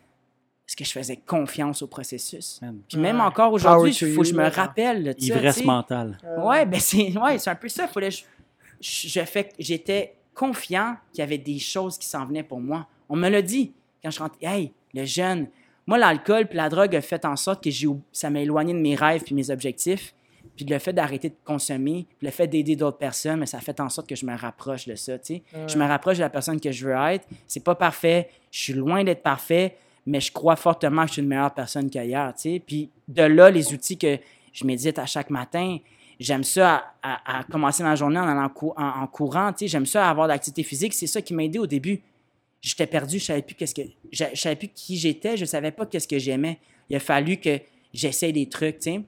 Parce 0.65 0.75
que 0.75 0.83
je 0.83 0.91
faisais 0.91 1.17
confiance 1.17 1.81
au 1.83 1.87
processus. 1.87 2.59
Man. 2.61 2.79
Puis 2.87 2.97
même 2.99 3.21
encore 3.21 3.53
aujourd'hui, 3.53 3.91
il 4.01 4.13
faut 4.13 4.21
que 4.21 4.27
je 4.27 4.33
me 4.33 4.47
rappelle. 4.49 5.15
Ivresse 5.19 5.55
tu 5.55 5.61
sais. 5.61 5.65
mentale. 5.65 6.17
Ouais, 6.39 6.65
ben 6.65 6.79
c'est 6.79 7.15
ouais, 7.17 7.37
c'est 7.39 7.49
un 7.51 7.55
peu 7.55 7.67
ça. 7.69 7.87
Fallait, 7.87 8.11
je, 8.11 8.23
je, 8.79 9.19
j'étais 9.59 10.15
confiant 10.33 10.95
qu'il 11.11 11.19
y 11.19 11.23
avait 11.23 11.37
des 11.39 11.57
choses 11.59 11.97
qui 11.97 12.07
s'en 12.07 12.25
venaient 12.25 12.43
pour 12.43 12.59
moi. 12.59 12.87
On 13.09 13.15
me 13.15 13.29
l'a 13.29 13.41
dit 13.41 13.73
quand 14.03 14.11
je 14.11 14.19
rentrais. 14.19 14.37
Hey, 14.45 14.71
le 14.93 15.05
jeune. 15.05 15.47
Moi, 15.89 15.97
l'alcool 15.97 16.45
puis 16.47 16.55
la 16.57 16.69
drogue 16.69 16.95
a 16.95 17.01
fait 17.01 17.25
en 17.25 17.35
sorte 17.35 17.63
que 17.63 17.69
ça 18.13 18.29
m'a 18.29 18.39
éloigné 18.41 18.73
de 18.73 18.79
mes 18.79 18.95
rêves 18.95 19.23
puis 19.23 19.33
mes 19.35 19.49
objectifs. 19.49 20.13
Puis 20.55 20.65
le 20.65 20.77
fait 20.77 20.93
d'arrêter 20.93 21.29
de 21.29 21.35
consommer, 21.45 22.05
puis 22.17 22.27
le 22.27 22.31
fait 22.31 22.47
d'aider 22.47 22.75
d'autres 22.75 22.97
personnes, 22.97 23.39
mais 23.39 23.45
ça 23.45 23.57
a 23.57 23.61
fait 23.61 23.79
en 23.79 23.89
sorte 23.89 24.07
que 24.07 24.15
je 24.15 24.25
me 24.25 24.35
rapproche 24.37 24.87
de 24.87 24.95
ça. 24.95 25.17
tu 25.17 25.35
sais. 25.35 25.43
Je 25.67 25.77
me 25.77 25.85
rapproche 25.85 26.17
de 26.17 26.21
la 26.21 26.29
personne 26.29 26.59
que 26.59 26.71
je 26.71 26.85
veux 26.87 26.93
être. 27.13 27.25
C'est 27.47 27.63
pas 27.63 27.75
parfait. 27.75 28.29
Je 28.51 28.59
suis 28.59 28.73
loin 28.73 29.03
d'être 29.03 29.23
parfait, 29.23 29.75
mais 30.05 30.19
je 30.21 30.31
crois 30.31 30.55
fortement 30.55 31.01
que 31.03 31.07
je 31.09 31.13
suis 31.13 31.21
une 31.21 31.27
meilleure 31.29 31.53
personne 31.53 31.89
qu'ailleurs. 31.89 32.33
tu 32.35 32.41
sais. 32.41 32.61
Puis 32.65 32.89
de 33.07 33.23
là, 33.23 33.49
les 33.49 33.73
outils 33.73 33.97
que 33.97 34.17
je 34.53 34.65
médite 34.65 34.99
à 34.99 35.05
chaque 35.05 35.29
matin, 35.29 35.77
j'aime 36.19 36.43
ça 36.43 36.93
à, 37.01 37.37
à- 37.37 37.39
à 37.39 37.43
commencer 37.45 37.81
ma 37.83 37.95
journée 37.95 38.19
en 38.19 38.27
allant 38.27 38.49
cou- 38.49 38.73
en, 38.77 38.85
en 39.01 39.07
courant. 39.07 39.51
tu 39.53 39.59
sais. 39.59 39.67
J'aime 39.67 39.85
ça 39.85 40.07
à 40.07 40.09
avoir 40.11 40.27
de 40.27 40.33
l'activité 40.33 40.63
physique. 40.63 40.93
C'est 40.93 41.07
ça 41.07 41.21
qui 41.21 41.33
m'a 41.33 41.43
aidé 41.45 41.57
au 41.57 41.67
début. 41.67 42.01
J'étais 42.61 42.87
perdu, 42.87 43.19
je 43.19 43.25
savais 43.25 43.41
plus 43.41 43.55
qu'est-ce 43.55 43.73
que 43.75 43.83
je, 44.11 44.25
savais 44.35 44.55
plus 44.55 44.67
qui 44.67 44.97
j'étais, 44.97 45.37
je 45.37 45.45
savais 45.45 45.71
pas 45.71 45.85
qu'est-ce 45.85 46.07
que 46.07 46.19
j'aimais. 46.19 46.59
Il 46.89 46.95
a 46.95 46.99
fallu 46.99 47.37
que 47.37 47.59
j'essaie 47.93 48.31
des 48.31 48.49
trucs, 48.49 48.79
tu 48.79 49.01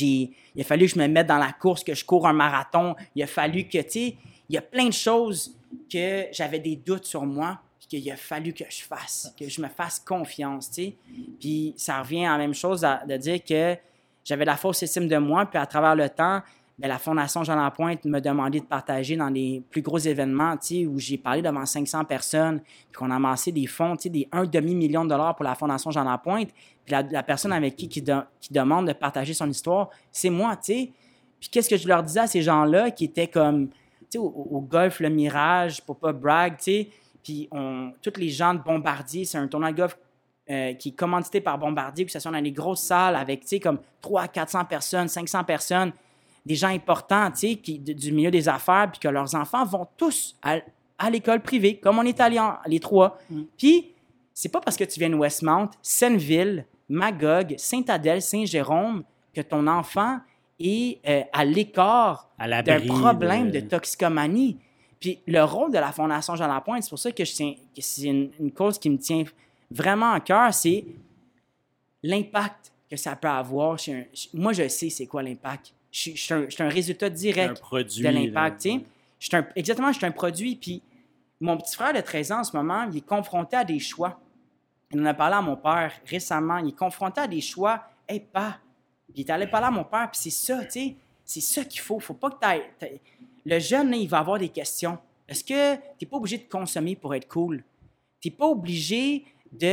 il 0.00 0.60
a 0.60 0.64
fallu 0.64 0.86
que 0.86 0.94
je 0.94 0.98
me 0.98 1.06
mette 1.06 1.26
dans 1.26 1.38
la 1.38 1.52
course, 1.52 1.84
que 1.84 1.94
je 1.94 2.04
cours 2.04 2.26
un 2.26 2.32
marathon. 2.32 2.94
Il 3.14 3.22
a 3.22 3.26
fallu 3.26 3.64
que, 3.68 3.78
il 3.96 4.14
y 4.50 4.56
a 4.56 4.62
plein 4.62 4.86
de 4.86 4.92
choses 4.92 5.56
que 5.92 6.26
j'avais 6.32 6.58
des 6.58 6.76
doutes 6.76 7.04
sur 7.04 7.24
moi, 7.24 7.60
puis 7.78 8.00
qu'il 8.00 8.10
a 8.10 8.16
fallu 8.16 8.52
que 8.52 8.64
je 8.68 8.82
fasse, 8.82 9.32
que 9.38 9.48
je 9.48 9.60
me 9.60 9.68
fasse 9.68 10.00
confiance, 10.00 10.70
tu. 10.70 10.92
Puis 11.38 11.74
ça 11.76 12.00
revient 12.02 12.26
à 12.26 12.32
la 12.32 12.38
même 12.38 12.54
chose 12.54 12.84
à- 12.84 13.02
de 13.06 13.16
dire 13.16 13.42
que 13.44 13.76
j'avais 14.24 14.44
la 14.44 14.56
fausse 14.56 14.82
estime 14.82 15.08
de 15.08 15.16
moi, 15.18 15.46
puis 15.46 15.58
à 15.58 15.66
travers 15.66 15.94
le 15.94 16.08
temps, 16.08 16.42
ben, 16.78 16.88
la 16.88 16.98
Fondation 16.98 17.44
Jean 17.44 17.54
Lapointe 17.54 18.04
m'a 18.04 18.20
demandé 18.20 18.58
de 18.60 18.64
partager 18.64 19.16
dans 19.16 19.28
les 19.28 19.62
plus 19.70 19.80
gros 19.82 19.98
événements, 19.98 20.56
où 20.88 20.98
j'ai 20.98 21.18
parlé 21.18 21.40
devant 21.40 21.64
500 21.64 22.04
personnes, 22.04 22.60
puis 22.60 22.98
qu'on 22.98 23.10
a 23.10 23.16
amassé 23.16 23.52
des 23.52 23.66
fonds, 23.66 23.94
des 24.04 24.28
un 24.32 24.44
demi-million 24.44 25.04
de 25.04 25.10
dollars 25.10 25.36
pour 25.36 25.44
la 25.44 25.54
Fondation 25.54 25.90
Jean 25.92 26.04
Lapointe. 26.04 26.50
Puis 26.84 26.92
la, 26.92 27.02
la 27.02 27.22
personne 27.22 27.52
avec 27.52 27.76
qui 27.76 27.88
qui, 27.88 28.02
de- 28.02 28.22
qui 28.40 28.52
demande 28.52 28.88
de 28.88 28.92
partager 28.92 29.34
son 29.34 29.48
histoire, 29.48 29.90
c'est 30.10 30.30
moi, 30.30 30.56
tu 30.56 30.72
sais. 30.72 30.90
Puis 31.38 31.48
qu'est-ce 31.48 31.68
que 31.68 31.76
je 31.76 31.86
leur 31.86 32.02
disais 32.02 32.20
à 32.20 32.26
ces 32.26 32.42
gens-là 32.42 32.90
qui 32.90 33.04
étaient 33.04 33.28
comme, 33.28 33.68
tu 33.68 33.74
sais, 34.10 34.18
au, 34.18 34.26
au 34.26 34.60
golf, 34.60 34.98
le 35.00 35.10
Mirage, 35.10 35.80
pour 35.82 35.96
pas 35.98 36.12
brag, 36.12 36.56
tu 36.56 36.64
sais. 36.64 36.88
Puis 37.22 37.48
on, 37.52 37.92
tous 38.02 38.18
les 38.18 38.28
gens 38.28 38.52
de 38.52 38.58
Bombardier, 38.58 39.24
c'est 39.24 39.38
un 39.38 39.46
tournoi 39.46 39.70
de 39.72 39.76
golf 39.76 39.96
euh, 40.50 40.74
qui 40.74 40.90
est 40.90 40.92
commandité 40.92 41.40
par 41.40 41.56
Bombardier, 41.58 42.04
que 42.04 42.12
ce 42.12 42.18
soit 42.18 42.32
dans 42.32 42.38
les 42.38 42.52
grosses 42.52 42.82
salles 42.82 43.16
avec, 43.16 43.42
tu 43.42 43.48
sais, 43.48 43.60
comme 43.60 43.78
300 44.00 44.28
400 44.32 44.64
personnes, 44.66 45.08
500 45.08 45.44
personnes, 45.44 45.92
des 46.46 46.54
gens 46.54 46.68
importants, 46.68 47.30
tu 47.30 47.38
sais, 47.38 47.54
qui- 47.56 47.78
du 47.78 48.12
milieu 48.12 48.30
des 48.30 48.48
affaires, 48.48 48.90
puis 48.90 49.00
que 49.00 49.08
leurs 49.08 49.34
enfants 49.34 49.64
vont 49.64 49.86
tous 49.96 50.36
à, 50.42 50.58
à 50.98 51.10
l'école 51.10 51.40
privée, 51.42 51.78
comme 51.78 51.98
on 51.98 52.02
est 52.02 52.20
allés 52.20 52.40
les 52.66 52.80
trois. 52.80 53.18
Puis, 53.56 53.92
c'est 54.32 54.50
pas 54.50 54.60
parce 54.60 54.76
que 54.76 54.84
tu 54.84 54.98
viens 55.00 55.10
de 55.10 55.14
Westmount, 55.14 55.70
Senneville, 55.82 56.66
Magog, 56.88 57.54
Saint-Adèle, 57.56 58.20
Saint-Jérôme, 58.20 59.04
que 59.32 59.40
ton 59.40 59.66
enfant 59.66 60.18
est 60.60 60.98
euh, 61.08 61.22
à 61.32 61.44
l'écart 61.44 62.30
d'un 62.62 62.78
problème 63.00 63.50
de... 63.50 63.60
de- 63.60 63.66
toxicomanie. 63.68 64.58
Puis 65.00 65.18
le 65.26 65.42
rôle 65.42 65.70
de 65.72 65.78
la 65.78 65.92
Fondation 65.92 66.36
Jean 66.36 66.46
Lapointe, 66.46 66.82
c'est 66.82 66.90
pour 66.90 66.98
ça 66.98 67.10
que, 67.10 67.24
c'est 67.24 67.56
une, 68.02 68.30
une 68.38 68.52
cause 68.52 68.78
qui 68.78 68.88
me 68.90 68.96
tient 68.98 69.24
vraiment 69.70 70.12
à 70.12 70.20
cœur, 70.20 70.52
c'est 70.54 70.84
l'impact 72.02 72.72
que 72.90 72.96
ça 72.96 73.16
peut 73.16 73.28
avoir. 73.28 73.78
chez 73.78 73.94
un- 73.94 74.04
chez- 74.12 74.30
moi, 74.34 74.52
je 74.52 74.68
sais 74.68 74.90
c'est 74.90 75.06
quoi 75.06 75.22
l'impact. 75.22 75.73
Je 75.94 76.00
suis- 76.00 76.16
je 76.16 76.22
suis 76.22 76.34
un, 76.34 76.44
je 76.46 76.50
suis 76.50 76.62
un 76.64 76.68
résultat 76.68 77.06
un 77.06 77.10
direct 77.10 77.60
produit. 77.60 78.02
de 78.02 78.08
l'impact. 78.08 78.62
tu 78.62 79.36
exactement, 79.54 79.92
je 79.92 79.98
suis 79.98 80.06
un 80.06 80.10
produit. 80.10 80.56
Puis 80.56 80.82
mon 81.40 81.56
petit 81.56 81.76
frère 81.76 81.92
de 81.92 82.00
13 82.00 82.32
ans 82.32 82.40
en 82.40 82.44
ce 82.44 82.56
moment, 82.56 82.88
il 82.90 82.98
est 82.98 83.06
confronté 83.06 83.54
à 83.56 83.64
des 83.64 83.78
choix. 83.78 84.18
Il 84.90 85.00
en 85.00 85.04
a 85.06 85.14
parlé 85.14 85.36
à 85.36 85.40
mon 85.40 85.56
père 85.56 85.92
récemment. 86.06 86.58
Il 86.58 86.70
est 86.70 86.76
confronté 86.76 87.20
à 87.20 87.28
des 87.28 87.40
choix. 87.40 87.84
Hey, 88.08 88.18
pas. 88.18 88.58
Puis 89.06 89.14
il 89.18 89.20
est 89.20 89.30
allé 89.30 89.46
parler 89.46 89.68
à 89.68 89.70
mon 89.70 89.84
père, 89.84 90.10
puis 90.10 90.20
c'est 90.20 90.30
ça, 90.30 90.64
tu 90.64 90.70
sais. 90.72 90.96
C'est 91.24 91.40
ça 91.40 91.64
qu'il 91.64 91.80
faut. 91.80 92.00
Faut 92.00 92.14
pas 92.14 92.30
que 92.30 92.38
t'ailles- 92.40 92.70
Le 93.46 93.58
jeune, 93.60 93.90
là, 93.90 93.96
il 93.96 94.08
va 94.08 94.18
avoir 94.18 94.38
des 94.38 94.48
questions. 94.48 94.98
Est-ce 95.28 95.44
que 95.44 95.74
tu 95.76 95.80
n'es 96.02 96.08
pas 96.08 96.16
obligé 96.16 96.38
de 96.38 96.48
consommer 96.48 96.96
pour 96.96 97.14
être 97.14 97.28
cool? 97.28 97.62
Tu 98.20 98.28
n'es 98.28 98.34
pas 98.34 98.46
obligé 98.46 99.24
de, 99.52 99.66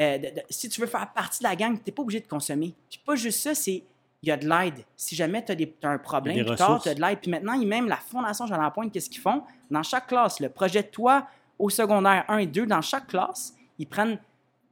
euh, 0.00 0.18
de- 0.18 0.18
de- 0.36 0.42
Si 0.48 0.68
tu 0.70 0.80
veux 0.80 0.86
faire 0.86 1.12
partie 1.12 1.40
de 1.40 1.48
la 1.48 1.54
gang, 1.54 1.74
tu 1.76 1.82
n'es 1.86 1.92
pas 1.92 2.02
obligé 2.02 2.20
de 2.20 2.26
consommer. 2.26 2.72
Puis 2.88 2.98
pas 3.04 3.14
juste 3.14 3.40
ça, 3.40 3.54
c'est. 3.54 3.82
Il 4.22 4.28
y 4.28 4.32
a 4.32 4.36
de 4.36 4.46
l'aide. 4.48 4.84
Si 4.96 5.14
jamais 5.16 5.44
tu 5.44 5.52
as, 5.52 5.88
un 5.88 5.98
problème, 5.98 6.36
Il 6.36 6.40
y 6.42 6.44
tu 6.82 6.88
as 6.88 6.94
de 6.94 7.00
l'aide. 7.00 7.20
Puis 7.20 7.30
maintenant, 7.30 7.54
il- 7.54 7.66
même 7.66 7.88
la 7.88 7.96
Fondation 7.96 8.46
Jean 8.46 8.58
Lapointe, 8.58 8.92
qu'est-ce 8.92 9.08
qu'ils 9.08 9.20
font? 9.22 9.42
Dans 9.70 9.82
chaque 9.82 10.08
classe, 10.08 10.40
le 10.40 10.48
projet 10.50 10.82
de 10.82 10.88
toi 10.88 11.26
au 11.58 11.70
secondaire 11.70 12.24
1 12.28 12.38
et 12.38 12.46
2, 12.46 12.66
dans 12.66 12.82
chaque 12.82 13.06
classe, 13.06 13.54
ils 13.78 13.86
prennent 13.86 14.18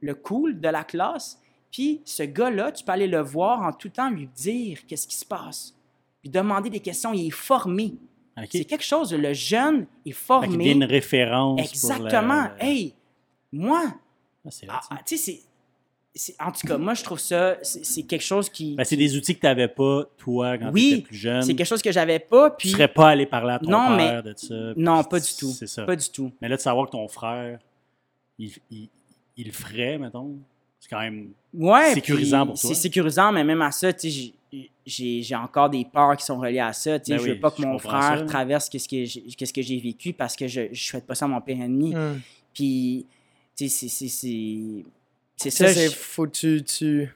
le 0.01 0.15
cool 0.15 0.59
de 0.59 0.69
la 0.69 0.83
classe. 0.83 1.41
Puis 1.71 2.01
ce 2.05 2.23
gars-là, 2.23 2.71
tu 2.71 2.83
peux 2.83 2.91
aller 2.91 3.07
le 3.07 3.21
voir 3.21 3.61
en 3.61 3.71
tout 3.73 3.89
temps, 3.89 4.09
lui 4.09 4.27
dire 4.27 4.79
qu'est-ce 4.87 5.07
qui 5.07 5.15
se 5.15 5.25
passe. 5.25 5.73
Lui 6.23 6.29
demander 6.29 6.69
des 6.69 6.79
questions. 6.79 7.13
Il 7.13 7.27
est 7.27 7.31
formé. 7.31 7.95
C'est 8.51 8.63
quelque 8.65 8.83
chose, 8.85 9.13
le 9.13 9.33
jeune 9.33 9.85
est 10.05 10.11
formé. 10.11 10.47
devient 10.47 10.71
une 10.71 10.83
référence. 10.85 11.59
pour 11.59 11.69
Exactement. 11.69 12.47
Hey, 12.59 12.93
moi, 13.51 13.81
Ah, 14.45 14.49
c'est 14.51 14.67
ah, 14.69 14.79
En 16.39 16.51
tout 16.51 16.67
cas, 16.67 16.77
moi, 16.77 16.95
je 16.95 17.03
trouve 17.03 17.19
ça, 17.19 17.57
c'est 17.61 18.03
quelque 18.03 18.23
chose 18.23 18.49
qui. 18.49 18.75
Ben, 18.75 18.83
c'est 18.83 18.95
des 18.97 19.15
outils 19.15 19.35
que 19.35 19.39
tu 19.41 19.45
n'avais 19.45 19.67
pas, 19.67 20.03
toi, 20.17 20.57
quand 20.57 20.71
Oui, 20.73 20.89
tu 20.89 20.93
étais 20.95 21.01
plus 21.03 21.15
jeune. 21.17 21.43
c'est 21.43 21.53
quelque 21.55 21.67
chose 21.67 21.81
que 21.83 21.91
j'avais 21.91 22.19
pas. 22.19 22.49
Tu 22.51 22.55
Puis, 22.57 22.69
serais 22.71 22.87
pas 22.87 23.09
allé 23.09 23.25
parler 23.27 23.53
à 23.53 23.59
ton 23.59 23.69
Non, 23.69 23.95
père 23.95 24.23
de 24.23 24.33
ça. 24.35 24.55
non, 24.75 25.03
pas 25.03 25.19
du 25.19 25.29
tout. 25.37 25.51
C'est 25.51 25.67
ça. 25.67 25.83
Pas 25.85 25.95
du 25.95 26.09
tout. 26.09 26.31
Mais 26.41 26.49
là, 26.49 26.55
de 26.57 26.61
savoir 26.61 26.87
que 26.87 26.91
ton 26.91 27.07
frère, 27.07 27.59
il, 28.39 28.51
il, 28.71 28.89
il 29.37 29.45
le 29.47 29.51
ferait, 29.53 29.97
mettons, 29.99 30.35
c'est 30.79 30.89
quand 30.89 30.99
même. 30.99 31.29
Ouais, 31.53 31.93
Sécurisant 31.93 32.47
pour 32.47 32.59
toi. 32.59 32.67
C'est 32.69 32.75
sécurisant, 32.75 33.31
mais 33.31 33.43
même 33.43 33.61
à 33.61 33.71
ça, 33.71 33.93
tu 33.93 34.09
sais, 34.11 34.33
j'ai- 34.85 35.35
encore 35.35 35.69
des 35.69 35.85
peurs 35.85 36.17
qui 36.17 36.25
sont 36.25 36.39
reliées 36.39 36.59
à 36.59 36.73
ça. 36.73 36.99
Tu 36.99 37.05
sais, 37.05 37.11
Ben 37.17 37.19
je 37.19 37.27
veux 37.27 37.33
oui, 37.33 37.39
pas 37.39 37.51
que 37.51 37.61
mon 37.61 37.77
frère 37.77 38.17
ça. 38.19 38.25
traverse 38.25 38.67
qu'est-ce 38.67 38.89
que 38.89 39.05
j'ai 39.05 39.21
qu'est-ce 39.37 39.53
que 39.53 39.61
j'ai 39.61 39.79
vécu 39.79 40.11
parce 40.13 40.35
que 40.35 40.47
je 40.47 40.61
ne 40.61 40.73
souhaite 40.73 41.05
pas 41.05 41.13
ça 41.13 41.25
à 41.25 41.27
mon 41.27 41.39
père 41.39 41.61
ennemi. 41.61 41.93
Hmm. 41.93 42.19
Puis, 42.53 43.05
tu 43.55 43.69
sais, 43.69 43.87
c'est- 43.87 44.83
c'est- 45.41 45.49
Ça, 45.51 45.67
ça, 45.73 45.95
faut 45.95 46.25
que 46.25 46.31
tu. 46.31 46.63
tu... 46.63 47.09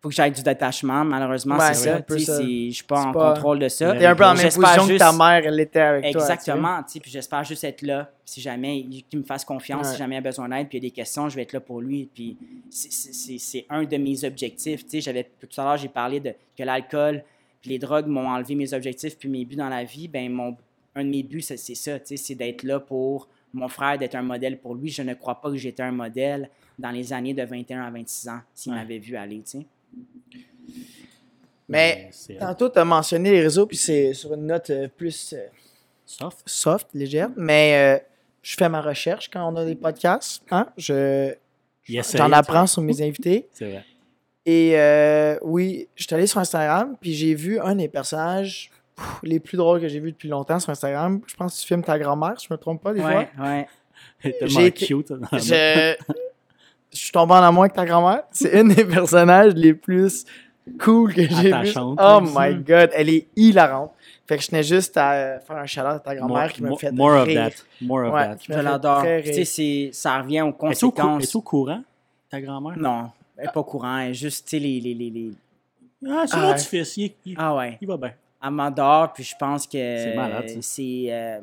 faut 0.00 0.08
que 0.10 0.14
j'aille 0.14 0.30
du 0.32 0.42
détachement, 0.42 1.04
malheureusement, 1.04 1.56
Ouais, 1.56 1.74
c'est 1.74 1.90
ça. 1.90 2.00
Je 2.08 2.70
suis 2.70 2.84
pas 2.84 3.06
en 3.06 3.12
pas- 3.12 3.34
contrôle 3.34 3.58
de 3.58 3.68
ça. 3.68 3.94
T'es 3.96 4.06
un 4.06 4.14
peu 4.14 4.24
en 4.24 4.34
même 4.34 4.44
position 4.44 4.86
que 4.86 4.96
ta 4.96 5.08
juste- 5.08 5.18
mère, 5.18 5.42
elle 5.44 5.58
était 5.60 5.80
avec 5.80 6.12
toi. 6.12 6.20
Exactement, 6.22 6.82
tu 6.84 6.92
sais, 6.92 7.00
puis 7.00 7.10
j'espère 7.10 7.42
juste 7.44 7.64
être 7.64 7.82
là. 7.82 8.10
Si 8.24 8.40
jamais 8.40 8.78
il- 8.78 9.02
qu'il 9.04 9.18
me 9.18 9.24
fasse 9.24 9.44
confiance, 9.44 9.86
Ouais. 9.86 9.92
si 9.92 9.98
jamais 9.98 10.14
il 10.14 10.18
a 10.18 10.22
besoin 10.22 10.48
d'aide, 10.48 10.68
puis 10.68 10.78
il 10.78 10.84
y 10.84 10.86
a 10.86 10.88
des 10.88 10.94
questions, 10.94 11.28
je 11.28 11.34
vais 11.36 11.42
être 11.42 11.52
là 11.52 11.60
pour 11.60 11.80
lui. 11.80 12.08
Puis 12.14 12.36
c'est- 12.70 13.66
un 13.70 13.82
de 13.84 13.96
mes 13.96 14.24
objectifs. 14.24 14.84
Tu 14.84 14.90
sais, 14.90 15.00
j'avais 15.00 15.24
tout 15.40 15.60
à 15.60 15.64
l'heure, 15.64 15.76
j'ai 15.76 15.88
parlé 15.88 16.20
de 16.20 16.32
que 16.56 16.62
l'alcool, 16.62 17.24
puis 17.60 17.70
les 17.70 17.78
drogues 17.78 18.06
m'ont 18.06 18.28
enlevé 18.28 18.54
mes 18.54 18.72
objectifs, 18.74 19.18
puis 19.18 19.28
mes 19.28 19.44
buts 19.44 19.56
dans 19.56 19.68
la 19.68 19.82
vie. 19.84 20.06
Ben 20.08 20.30
mon 20.30 20.56
un 20.94 21.04
de 21.04 21.10
mes 21.10 21.22
buts, 21.22 21.42
c'est 21.42 21.56
c'est 21.56 21.74
ça, 21.74 21.98
tu 21.98 22.06
sais, 22.08 22.16
c'est 22.16 22.34
d'être 22.34 22.62
là 22.62 22.80
pour 22.80 23.28
mon 23.52 23.68
frère, 23.68 23.98
d'être 23.98 24.14
un 24.14 24.22
modèle 24.22 24.58
pour 24.58 24.74
lui. 24.74 24.90
Je 24.90 25.02
ne 25.02 25.14
crois 25.14 25.40
pas 25.40 25.50
que 25.50 25.56
j'étais 25.56 25.82
un 25.82 25.92
modèle 25.92 26.50
dans 26.78 26.90
les 26.90 27.12
années 27.12 27.34
de 27.34 27.42
21 27.42 27.82
à 27.82 27.90
26 27.90 28.28
ans, 28.28 28.40
s'il 28.54 28.72
Ouais. 28.72 28.78
m'avait 28.78 28.98
vu 28.98 29.16
aller, 29.16 29.42
tu 29.42 29.58
sais. 29.60 29.66
Mais 31.68 32.10
tantôt, 32.38 32.68
tu 32.70 32.78
as 32.78 32.84
mentionné 32.84 33.30
les 33.30 33.42
réseaux, 33.42 33.66
puis 33.66 33.76
c'est 33.76 34.14
sur 34.14 34.32
une 34.32 34.46
note 34.46 34.70
euh, 34.70 34.88
plus 34.88 35.34
euh, 35.34 35.46
soft. 36.06 36.42
soft, 36.46 36.88
légère. 36.94 37.28
Mais 37.36 37.98
euh, 38.00 38.04
je 38.42 38.56
fais 38.56 38.68
ma 38.70 38.80
recherche 38.80 39.28
quand 39.30 39.46
on 39.52 39.56
a 39.56 39.64
des 39.66 39.74
podcasts. 39.74 40.42
Hein? 40.50 40.68
Je, 40.78 41.34
essaye, 41.88 42.18
j'en 42.18 42.32
apprends 42.32 42.66
sur 42.66 42.80
mes 42.80 43.02
invités. 43.02 43.48
C'est 43.52 43.70
vrai. 43.70 43.84
Et 44.46 44.78
euh, 44.78 45.36
oui, 45.42 45.88
je 45.94 46.04
suis 46.04 46.14
allé 46.14 46.26
sur 46.26 46.40
Instagram, 46.40 46.96
puis 46.98 47.12
j'ai 47.12 47.34
vu 47.34 47.60
un 47.60 47.74
des 47.74 47.88
personnages 47.88 48.70
pff, 48.96 49.06
les 49.22 49.38
plus 49.38 49.58
drôles 49.58 49.78
que 49.82 49.88
j'ai 49.88 50.00
vu 50.00 50.10
depuis 50.12 50.28
longtemps 50.30 50.58
sur 50.58 50.70
Instagram. 50.70 51.20
Je 51.26 51.34
pense 51.36 51.54
que 51.56 51.60
tu 51.60 51.66
filmes 51.66 51.84
ta 51.84 51.98
grand-mère, 51.98 52.40
si 52.40 52.46
je 52.48 52.54
me 52.54 52.56
trompe 52.58 52.82
pas 52.82 52.94
des 52.94 53.00
fois. 53.02 53.10
Ouais, 53.10 53.28
ouais. 53.38 54.32
Tellement 54.38 54.70
cute. 54.70 55.12
dans 55.12 55.28
la 55.30 55.38
Je, 55.38 55.96
je 56.92 56.98
suis 56.98 57.12
tombé 57.12 57.32
en 57.34 57.42
amour 57.42 57.64
avec 57.64 57.74
ta 57.74 57.84
grand-mère. 57.86 58.22
C'est 58.30 58.60
une 58.60 58.68
des 58.68 58.84
personnages 58.84 59.52
les 59.54 59.74
plus 59.74 60.24
cool 60.82 61.14
que 61.14 61.22
j'ai 61.22 61.52
vu. 61.52 61.72
Oh 61.76 62.20
aussi. 62.22 62.34
my 62.36 62.54
god, 62.56 62.90
elle 62.94 63.08
est 63.10 63.26
hilarante. 63.36 63.92
Fait 64.26 64.36
que 64.36 64.42
je 64.42 64.48
tenais 64.48 64.62
juste 64.62 64.94
à 64.98 65.38
faire 65.40 65.56
un 65.56 65.64
chaleur 65.66 65.92
à 65.94 66.00
ta 66.00 66.14
grand-mère 66.14 66.36
More, 66.42 66.48
qui 66.52 66.62
me 66.62 66.68
more- 66.68 66.80
fait 66.80 66.92
more 66.92 67.12
of 67.22 67.26
rire. 67.26 67.48
that. 67.50 67.56
More 67.80 68.04
of 68.08 68.12
Ouais, 68.14 68.24
that. 68.24 68.36
m'a 68.48 68.56
Je 68.56 68.60
l'adore. 68.62 69.02
Tu 69.24 69.44
sais, 69.46 69.90
ça 69.92 70.18
revient 70.20 70.42
aux 70.42 70.52
conséquences. 70.52 71.24
es-tu 71.24 71.36
au 71.38 71.40
courant, 71.42 71.82
ta 72.30 72.40
grand-mère? 72.40 72.76
Non, 72.78 73.10
elle 73.38 73.46
n'est 73.46 73.52
pas 73.52 73.60
au 73.60 73.64
courant. 73.64 73.98
Elle 73.98 74.10
est 74.10 74.14
juste, 74.14 74.46
tu 74.46 74.56
sais, 74.56 74.58
les, 74.62 74.80
les, 74.80 74.92
les, 74.94 75.08
les- 75.10 75.32
Ah, 76.06 76.24
c'est 76.26 76.36
Ah, 76.36 76.56
fais 76.58 76.82
il, 76.98 77.12
il, 77.24 77.34
Ah 77.38 77.54
ouais. 77.56 77.78
il 77.80 77.88
va 77.88 77.96
bien. 77.96 78.12
Elle 78.44 78.50
m'adore, 78.50 79.12
puis 79.14 79.24
je 79.24 79.34
pense 79.38 79.66
que 79.66 79.72
C'est 79.72 80.14
malade, 80.14 80.46
c'est 80.60 81.06
euh, 81.08 81.40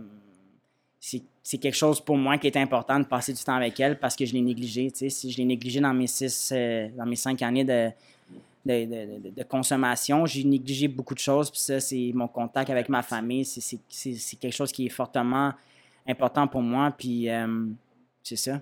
c'est 1.48 1.60
quelque 1.60 1.76
chose 1.78 2.02
pour 2.02 2.18
moi 2.18 2.40
qui 2.40 2.48
est 2.48 2.58
important 2.58 3.00
de 3.00 3.06
passer 3.06 3.32
du 3.32 3.44
temps 3.44 3.54
avec 3.54 3.80
elle 3.80 4.00
parce 4.00 4.16
que 4.16 4.26
je 4.26 4.34
l'ai 4.34 4.42
négligé. 4.42 4.90
Tu 4.90 4.98
sais, 4.98 5.10
si 5.10 5.32
je 5.32 5.38
l'ai 5.38 5.46
négligé 5.46 5.80
dans 5.80 5.94
mes 5.94 6.08
six, 6.08 6.50
euh, 6.52 6.88
dans 6.98 7.06
mes 7.06 7.16
cinq 7.16 7.40
années 7.44 7.64
de, 7.64 7.90
de, 8.66 8.86
de- 8.86 9.20
de- 9.20 9.30
de 9.30 9.44
consommation, 9.44 10.26
j'ai 10.26 10.44
négligé 10.44 10.88
beaucoup 10.88 11.14
de 11.14 11.20
choses. 11.20 11.52
Puis 11.52 11.60
ça, 11.60 11.80
c'est 11.80 12.12
mon 12.16 12.28
contact 12.28 12.72
avec 12.72 12.90
ma 12.90 13.04
famille. 13.04 13.46
C'est- 13.46 13.62
C'est 13.62 13.78
c'est- 13.88 14.16
c'est 14.16 14.38
quelque 14.38 14.56
chose 14.56 14.72
qui 14.72 14.88
est 14.88 14.90
fortement 14.90 15.54
important 16.08 16.48
pour 16.48 16.62
moi. 16.64 16.90
Puis 16.98 17.30
euh, 17.30 17.68
c'est 18.24 18.38
ça. 18.38 18.60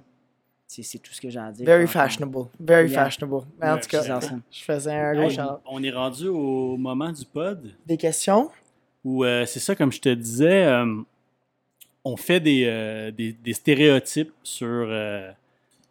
C'est 0.67 0.83
c'est 0.83 0.97
tout 0.99 1.13
ce 1.13 1.21
que 1.21 1.29
j'ai 1.29 1.39
à 1.39 1.53
dire. 1.53 1.65
Very 1.65 1.87
fashionable. 1.87 2.47
Very 2.59 2.89
Yeah. 2.89 3.05
fashionable. 3.05 3.45
Mais 3.61 3.69
en 3.69 3.77
tout 3.77 3.87
cas, 3.87 4.19
je 4.51 4.61
faisais 4.61 4.91
un 4.93 5.13
gros 5.13 5.29
Hey, 5.29 5.39
on 5.67 5.81
est 5.83 5.91
rendu 5.91 6.27
au 6.27 6.75
moment 6.75 7.13
du 7.13 7.23
pod 7.23 7.71
Des 7.85 7.95
questions? 7.95 8.49
où 9.05 9.23
euh, 9.23 9.45
c'est 9.45 9.59
ça, 9.61 9.73
comme 9.73 9.91
je 9.93 10.01
te 10.01 10.09
disais, 10.13 10.65
euh, 10.65 11.01
on 12.05 12.17
fait 12.17 12.39
des, 12.39 12.65
euh, 12.67 13.11
des, 13.11 13.31
des 13.33 13.53
stéréotypes 13.53 14.31
sur 14.43 14.67
euh, 14.67 15.31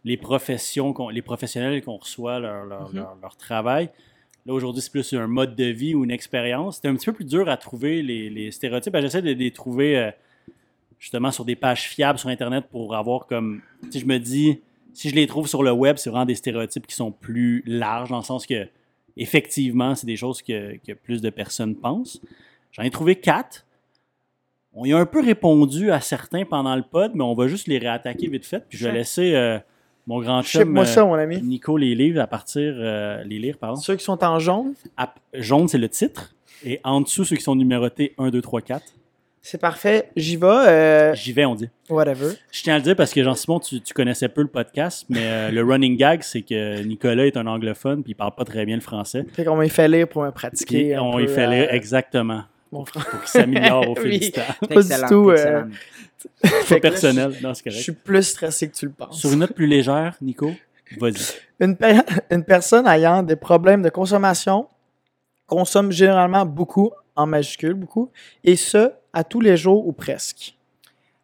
les 0.05 0.17
professions, 0.17 1.09
les 1.09 1.23
professionnels 1.23 1.83
qu'on 1.83 1.97
reçoit, 1.97 2.39
leur, 2.39 2.65
leur, 2.67 2.89
Mhm. 2.91 2.97
leur- 2.97 3.17
leur 3.23 3.37
travail. 3.37 3.91
Là, 4.45 4.53
aujourd'hui, 4.53 4.83
c'est 4.83 4.91
plus 4.91 5.13
un 5.15 5.27
mode 5.29 5.55
de 5.55 5.65
vie 5.67 5.95
ou 5.95 6.05
une 6.05 6.11
expérience. 6.11 6.77
C'était 6.77 6.89
un 6.89 6.97
petit 6.97 7.07
peu 7.07 7.13
plus 7.13 7.25
dur 7.25 7.49
à 7.49 7.57
trouver 7.57 8.03
les, 8.03 8.29
les 8.29 8.51
stéréotypes. 8.51 8.97
J'essaie 9.01 9.23
de 9.23 9.31
les 9.33 9.51
trouver 9.53 9.97
euh, 9.97 10.11
justement 10.99 11.31
sur 11.31 11.45
des 11.45 11.55
pages 11.57 11.89
fiables 11.89 12.19
sur 12.19 12.29
Internet 12.29 12.65
pour 12.71 12.95
avoir 12.97 13.27
comme. 13.27 13.63
Sais, 13.91 14.01
je 14.01 14.07
me 14.07 14.19
dis, 14.19 14.59
si 14.93 15.09
je 15.11 15.15
les 15.15 15.27
trouve 15.29 15.47
sur 15.47 15.63
le 15.63 15.71
web, 15.71 15.97
c'est 15.97 16.11
vraiment 16.11 16.27
des 16.27 16.35
stéréotypes 16.35 16.87
qui 16.89 16.95
sont 16.97 17.13
plus 17.13 17.63
larges, 17.67 18.11
dans 18.11 18.19
le 18.19 18.25
sens 18.25 18.45
que, 18.47 18.67
effectivement, 19.17 19.95
c'est 19.95 20.07
des 20.07 20.17
choses 20.17 20.43
que, 20.43 20.77
que 20.85 20.93
plus 20.93 21.23
de 21.23 21.31
personnes 21.31 21.77
pensent. 21.77 22.21
J'en 22.73 22.83
ai 22.83 22.91
trouvé 22.91 23.17
quatre. 23.17 23.65
On 24.75 24.85
y 24.85 24.93
a 24.93 24.99
un 24.99 25.07
peu 25.07 25.21
répondu 25.23 25.91
à 25.91 26.01
certains 26.01 26.45
pendant 26.45 26.75
le 26.77 26.83
pod, 26.83 27.13
mais 27.15 27.25
on 27.25 27.35
va 27.35 27.47
juste 27.49 27.67
les 27.69 27.79
réattaquer 27.79 28.29
vite 28.29 28.47
fait. 28.47 28.65
Puis 28.69 28.79
je 28.79 28.87
vais 28.89 28.93
laisser 28.95 29.35
euh, 29.35 29.59
mon 30.07 30.21
grand 30.21 30.43
chum 30.43 30.77
euh, 30.79 30.85
ça, 30.85 31.05
mon 31.05 31.15
ami. 31.15 31.41
Nico 31.43 31.77
les 31.77 31.95
livres 31.95 32.21
à 32.21 32.27
partir. 32.27 32.75
euh, 32.77 33.23
les 33.25 33.39
lire, 33.39 33.59
pardon. 33.59 33.77
Ceux 33.77 33.97
qui 33.97 34.05
sont 34.05 34.23
en 34.25 34.39
jaune, 34.39 34.75
jaune, 35.35 35.69
c'est 35.69 35.79
le 35.79 35.89
titre. 35.89 36.35
Et 36.65 36.81
en 36.85 37.01
dessous, 37.01 37.25
ceux 37.25 37.37
qui 37.37 37.43
sont 37.43 37.57
numérotés 37.57 38.15
1, 38.19 38.31
2, 38.31 38.41
3, 38.41 38.61
4. 38.63 38.83
c'est 39.43 39.61
parfait. 39.61 40.09
J'y 40.17 40.37
vais. 40.37 40.47
euh, 40.47 41.15
J'y 41.15 41.33
vais, 41.33 41.45
on 41.45 41.57
dit. 41.57 41.69
whatever. 41.91 42.35
Je 42.53 42.63
tiens 42.63 42.75
à 42.75 42.79
le 42.79 42.85
dire 42.85 42.95
parce 42.97 43.13
que 43.13 43.23
Jean-Simon, 43.23 43.59
tu, 43.59 43.81
tu 43.81 43.93
connaissais 43.93 44.29
peu 44.29 44.43
le 44.43 44.47
podcast, 44.49 45.05
mais 45.09 45.21
euh, 45.23 45.51
le 45.51 45.63
running 45.65 45.97
gag, 45.97 46.23
c'est 46.23 46.43
que 46.43 46.81
Nicolas 46.83 47.27
est 47.27 47.37
un 47.37 47.47
anglophone 47.49 48.03
puis 48.05 48.13
il 48.13 48.15
parle 48.15 48.35
pas 48.37 48.45
très 48.45 48.65
bien 48.65 48.77
le 48.77 48.81
français. 48.83 49.25
Fait 49.33 49.45
qu'on 49.45 49.57
m'a 49.57 49.69
fait 49.69 49.89
lire 49.89 50.07
pour 50.09 50.23
me 50.23 50.31
pratiquer. 50.31 50.95
un 50.95 51.03
on 51.03 51.17
peu, 51.17 51.25
y 51.25 51.29
fait 51.29 51.47
lire 51.49 51.69
euh, 51.69 51.75
exactement 51.75 52.43
mon 52.73 52.85
français. 52.85 53.09
pour 53.11 53.21
qu'il 53.21 53.29
s'améliore 53.29 53.89
au 53.91 53.95
fil 54.01 54.05
Oui. 54.11 54.19
du 54.21 54.33
temps. 54.33 54.41
C'est 54.63 54.75
Pas 54.75 54.83
du 54.83 55.07
tout, 55.09 55.31
euh. 55.31 55.65
Pas 56.69 56.81
personnel, 56.81 57.37
non, 57.43 57.53
c'est 57.55 57.65
Je 57.65 57.71
correct. 57.71 57.83
suis 57.83 57.93
plus 57.93 58.23
stressé 58.23 58.69
que 58.71 58.75
tu 58.77 58.87
le 58.87 58.93
penses. 58.93 59.21
Sur 59.21 59.33
une 59.33 59.41
note 59.41 59.55
plus 59.55 59.67
légère, 59.67 60.17
Nico, 60.21 60.53
vas-y. 60.99 61.15
Une 61.61 62.45
personne 62.45 62.87
ayant 62.87 63.23
des 63.23 63.37
problèmes 63.37 63.83
de 63.83 63.89
consommation 63.91 64.69
consomme 65.47 65.93
généralement 65.93 66.47
beaucoup, 66.47 66.91
en 67.15 67.27
majuscule, 67.27 67.75
beaucoup, 67.75 68.11
et 68.43 68.57
ce, 68.57 68.91
à 69.13 69.23
tous 69.25 69.41
les 69.41 69.57
jours 69.57 69.87
ou 69.87 69.93
presque. 69.93 70.57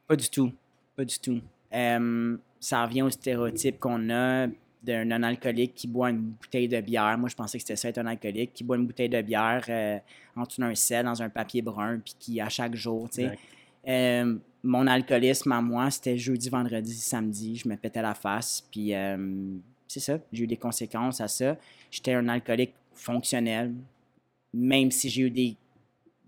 Pas 0.06 0.16
du 0.16 0.28
tout. 0.28 0.52
Pas 0.96 1.04
du 1.04 1.18
tout. 1.18 1.40
Euh, 1.74 2.36
ça 2.60 2.84
revient 2.84 3.02
au 3.02 3.10
stéréotype 3.10 3.78
qu'on 3.78 4.10
a 4.10 4.46
d'un 4.82 5.04
non-alcoolique 5.04 5.74
qui 5.74 5.86
boit 5.86 6.10
une 6.10 6.20
bouteille 6.20 6.68
de 6.68 6.80
bière. 6.80 7.16
Moi, 7.18 7.28
je 7.28 7.34
pensais 7.34 7.58
que 7.58 7.62
c'était 7.62 7.76
ça, 7.76 7.88
être 7.88 7.98
un 7.98 8.06
alcoolique, 8.06 8.52
qui 8.54 8.64
boit 8.64 8.76
une 8.76 8.86
bouteille 8.86 9.08
de 9.08 9.20
bière 9.20 9.64
euh, 9.68 9.98
en 10.36 10.44
dessous 10.44 10.60
d'un 10.60 10.74
sel, 10.74 11.04
dans 11.04 11.20
un 11.22 11.28
papier 11.28 11.62
brun, 11.62 11.98
puis 11.98 12.14
qui, 12.18 12.40
à 12.40 12.48
chaque 12.48 12.74
jour, 12.74 13.08
tu 13.10 13.22
sais. 13.22 13.38
Euh, 13.86 14.36
mon 14.62 14.86
alcoolisme 14.86 15.52
à 15.52 15.60
moi, 15.62 15.90
c'était 15.90 16.18
jeudi, 16.18 16.48
vendredi, 16.48 16.94
samedi. 16.94 17.56
Je 17.56 17.68
me 17.68 17.76
pétais 17.76 18.02
la 18.02 18.14
face. 18.14 18.66
Puis 18.70 18.94
euh, 18.94 19.16
c'est 19.86 20.00
ça. 20.00 20.18
J'ai 20.32 20.44
eu 20.44 20.46
des 20.46 20.56
conséquences 20.56 21.20
à 21.20 21.28
ça. 21.28 21.56
J'étais 21.90 22.14
un 22.14 22.28
alcoolique 22.28 22.74
fonctionnel, 22.94 23.72
même 24.52 24.90
si 24.90 25.08
j'ai 25.08 25.22
eu 25.22 25.30
des, 25.30 25.56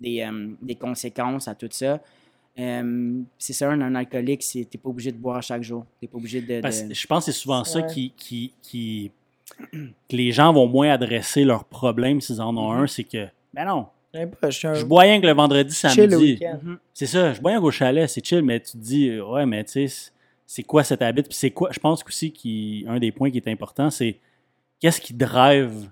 des, 0.01 0.27
des 0.63 0.77
conséquences 0.77 1.49
à 1.49 1.55
tout 1.55 1.69
ça. 1.71 2.01
Euh, 2.59 3.21
c'est 3.39 3.53
ça, 3.53 3.71
un, 3.71 3.81
un 3.81 3.95
alcoolique, 3.95 4.43
c'est 4.43 4.65
t'es 4.65 4.77
pas 4.79 4.89
obligé 4.91 5.13
de 5.13 5.17
boire 5.17 5.37
à 5.37 5.41
chaque 5.41 5.63
jour. 5.63 5.87
T'es 6.01 6.07
pas 6.07 6.19
obligé 6.19 6.41
de. 6.43 6.61
Parce 6.61 6.83
de- 6.83 6.89
que 6.89 6.95
je 6.95 7.07
pense 7.07 7.25
que 7.27 7.33
c'est 7.33 7.39
souvent 7.39 7.65
ça 7.65 7.83
qui, 7.83 8.13
qui, 8.17 8.53
qui- 8.63 9.13
que 9.73 10.17
les 10.17 10.33
gens 10.33 10.53
vont 10.53 10.67
moins 10.67 10.91
adresser 10.91 11.45
leurs 11.45 11.65
problèmes 11.65 12.21
s'ils 12.21 12.41
en 12.41 12.57
ont 12.57 12.73
Mhm. 12.73 12.81
un, 12.83 12.87
c'est 12.87 13.05
que, 13.05 13.27
ben 13.55 13.65
non, 13.67 13.87
Je 14.13 14.19
sais 14.21 14.27
pas, 14.27 14.51
je 14.51 14.59
suis 14.59 14.67
un 14.69 14.75
je 14.75 14.85
bois 14.85 15.03
rien 15.03 15.21
que 15.21 15.27
le 15.27 15.33
vendredi, 15.33 15.75
samedi. 15.75 16.39
Mhm. 16.63 16.79
C'est 16.93 17.07
ça, 17.07 17.33
je 17.33 17.41
bois 17.41 17.53
rien 17.53 17.61
qu'au 17.61 17.71
chalet, 17.71 18.09
c'est 18.09 18.25
chill, 18.25 18.43
mais 18.43 18.61
tu 18.61 18.73
te 18.73 18.77
dis, 18.79 19.19
ouais, 19.21 19.47
mais 19.47 19.65
tu 19.65 19.89
sais, 19.89 20.11
c'est- 20.47 20.63
quoi 20.65 20.83
cet 20.85 21.01
habit? 21.03 21.23
Puis 21.23 21.35
c'est 21.35 21.51
quoi, 21.51 21.71
je 21.73 21.79
pense 21.79 22.05
aussi 22.07 22.33
qu'un 22.33 22.99
des 22.99 23.13
points 23.13 23.31
qui 23.31 23.39
est 23.39 23.49
important, 23.49 23.91
c'est 23.91 24.19
qu'est-ce 24.81 25.01
qui 25.01 25.15
drive 25.15 25.89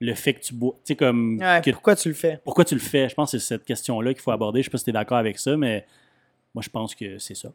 le 0.00 0.14
fait 0.14 0.34
que 0.34 0.40
tu 0.40 0.54
bois? 0.54 0.72
Tu 0.76 0.80
sais, 0.92 0.96
comme, 0.96 1.38
Ouais, 1.38 1.60
que- 1.64 1.70
pourquoi 1.70 1.94
tu 1.94 2.08
le 2.08 2.14
fais? 2.14 2.40
pourquoi 2.44 2.64
tu 2.64 2.74
le 2.74 2.80
fais? 2.80 3.08
Je 3.08 3.14
pense 3.14 3.32
que 3.32 3.38
c'est 3.38 3.46
cette 3.46 3.64
question-là 3.64 4.12
qu'il 4.14 4.22
faut 4.22 4.30
aborder. 4.30 4.60
Je 4.60 4.64
sais 4.64 4.70
pas 4.70 4.78
si 4.78 4.84
tu 4.84 4.90
es 4.90 4.92
d'accord 4.92 5.18
avec 5.18 5.38
ça, 5.38 5.56
mais 5.56 5.86
moi, 6.54 6.62
je 6.62 6.68
pense 6.70 6.94
que 6.94 7.18
c'est 7.18 7.34
ça. 7.34 7.50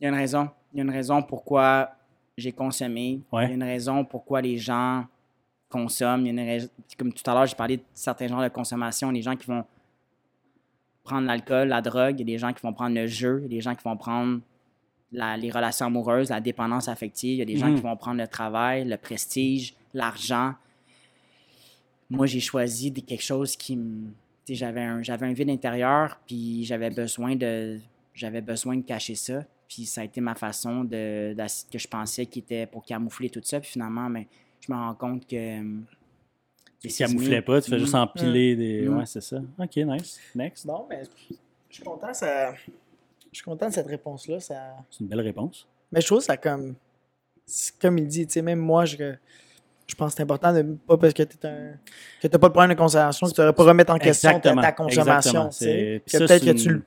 Il 0.00 0.04
y 0.04 0.06
a 0.06 0.10
une 0.10 0.16
raison. 0.16 0.48
Il 0.72 0.78
y 0.78 0.80
a 0.80 0.84
une 0.84 0.90
raison 0.90 1.22
pourquoi 1.22 1.90
j'ai 2.36 2.52
consommé. 2.52 3.20
Ouais. 3.32 3.44
Il 3.44 3.48
y 3.48 3.52
a 3.52 3.54
une 3.54 3.62
raison 3.62 4.04
pourquoi 4.04 4.42
les 4.42 4.58
gens 4.58 5.06
consomment. 5.68 6.26
Il 6.26 6.34
y 6.34 6.40
a 6.40 6.56
une 6.56 6.68
Comme 6.98 7.12
tout 7.12 7.28
à 7.30 7.34
l'heure, 7.34 7.46
j'ai 7.46 7.54
parlé 7.56 7.76
de 7.78 7.82
certains 7.94 8.26
genres 8.28 8.42
de 8.42 8.48
consommation. 8.48 9.10
Les 9.10 9.22
gens 9.22 9.36
qui 9.36 9.46
vont 9.46 9.64
prendre 11.04 11.26
l'alcool, 11.26 11.68
la 11.68 11.80
drogue, 11.80 12.16
il 12.18 12.28
y 12.28 12.32
a 12.32 12.34
des 12.34 12.38
gens 12.38 12.52
qui 12.52 12.60
vont 12.62 12.72
prendre 12.72 12.94
le 12.96 13.06
jeu, 13.06 13.38
il 13.38 13.42
y 13.44 13.46
a 13.46 13.58
des 13.58 13.60
gens 13.60 13.74
qui 13.76 13.84
vont 13.84 13.96
prendre 13.96 14.40
la- 15.12 15.36
les 15.36 15.50
relations 15.50 15.86
amoureuses, 15.86 16.30
la 16.30 16.40
dépendance 16.40 16.88
affective, 16.88 17.34
il 17.34 17.38
y 17.38 17.42
a 17.42 17.44
des 17.44 17.56
gens 17.56 17.68
Mhm. 17.68 17.76
qui 17.76 17.80
vont 17.82 17.96
prendre 17.96 18.18
le 18.20 18.26
travail, 18.26 18.84
le 18.84 18.96
prestige, 18.96 19.74
l'argent. 19.94 20.54
Moi, 22.10 22.26
j'ai 22.26 22.40
choisi 22.40 22.92
quelque 22.92 23.22
chose 23.22 23.56
qui 23.56 23.76
me. 23.76 24.06
tu 24.44 24.52
sais, 24.52 24.54
J'avais 24.54 24.82
un, 24.82 25.02
j'avais 25.02 25.26
un 25.26 25.32
vide 25.32 25.50
intérieur, 25.50 26.20
puis 26.26 26.64
j'avais 26.64 26.90
besoin 26.90 27.34
de 27.36 27.78
j'avais 28.14 28.40
besoin 28.40 28.76
de 28.76 28.82
cacher 28.82 29.14
ça. 29.14 29.44
Puis 29.68 29.84
ça 29.84 30.02
a 30.02 30.04
été 30.04 30.20
ma 30.20 30.34
façon 30.36 30.84
de, 30.84 31.34
que 31.70 31.78
je 31.78 31.88
pensais 31.88 32.24
qui 32.26 32.38
était 32.38 32.66
pour 32.66 32.84
camoufler 32.84 33.28
tout 33.28 33.40
ça. 33.42 33.58
Puis 33.60 33.70
finalement, 33.72 34.08
ben, 34.08 34.24
je 34.60 34.72
me 34.72 34.76
rends 34.78 34.94
compte 34.94 35.26
que. 35.26 35.34
euh, 35.60 35.80
Tu 36.80 36.88
camouflais 36.88 37.42
pas, 37.42 37.60
tu 37.60 37.70
fais 37.70 37.78
juste 37.78 37.94
Mhm. 37.94 38.00
empiler 38.00 38.54
des. 38.56 38.88
Mm. 38.88 38.96
Ouais, 38.98 39.06
c'est 39.06 39.20
ça. 39.20 39.42
Ok, 39.58 39.76
nice. 39.76 40.20
Next. 40.34 40.66
Bon, 40.66 40.86
mais 40.88 41.02
je 41.68 41.74
suis 41.74 41.84
content, 41.84 42.14
ça... 42.14 42.54
je 42.54 42.60
suis 43.32 43.44
content 43.44 43.68
de 43.68 43.74
cette 43.74 43.88
réponse-là. 43.88 44.38
Ça... 44.40 44.76
C'est 44.90 45.00
une 45.00 45.08
belle 45.08 45.20
réponse. 45.22 45.66
Mais 45.90 46.00
je 46.00 46.06
trouve 46.06 46.20
ça 46.20 46.36
comme. 46.36 46.76
c'est 47.44 47.76
Comme 47.78 47.98
il 47.98 48.06
dit, 48.06 48.26
tu 48.26 48.34
sais, 48.34 48.42
même 48.42 48.60
moi, 48.60 48.84
je, 48.84 49.14
je 49.86 49.94
pense 49.94 50.12
que 50.12 50.16
c'est 50.16 50.22
important 50.22 50.52
de 50.52 50.62
pas 50.86 50.96
parce 50.96 51.12
que 51.14 51.22
tu 51.22 51.36
un 51.44 51.72
que 52.20 52.26
t'as 52.28 52.38
pas 52.38 52.48
de 52.48 52.52
problème 52.52 52.70
de 52.70 52.78
consommation, 52.78 53.26
que 53.28 53.32
tu 53.34 53.40
n'aurais 53.40 53.52
pas 53.52 53.64
remettre 53.64 53.92
en 53.92 53.98
question 53.98 54.30
ta, 54.30 54.36
Exactement, 54.36 54.62
ta 54.62 54.72
consommation. 54.72 55.48
peut-être 55.50 56.44
que 56.44 56.50
tu, 56.52 56.82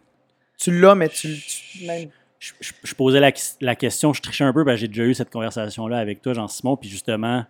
tu 0.57 0.79
l'as, 0.79 0.95
mais 0.95 1.07
tu, 1.09 1.35
tu- 1.37 1.85
même- 1.85 2.09
je, 2.39 2.53
je- 2.59 2.73
je 2.83 2.95
posais 2.95 3.19
la, 3.19 3.31
la 3.61 3.75
question, 3.75 4.13
je 4.13 4.21
trichais 4.21 4.43
un 4.43 4.53
peu, 4.53 4.63
parce 4.65 4.75
que 4.75 4.81
j'ai 4.81 4.87
déjà 4.87 5.03
eu 5.03 5.13
cette 5.13 5.29
conversation-là 5.29 5.97
avec 5.97 6.21
toi, 6.21 6.33
Jean-Simon, 6.33 6.75
puis 6.77 6.89
justement, 6.89 7.45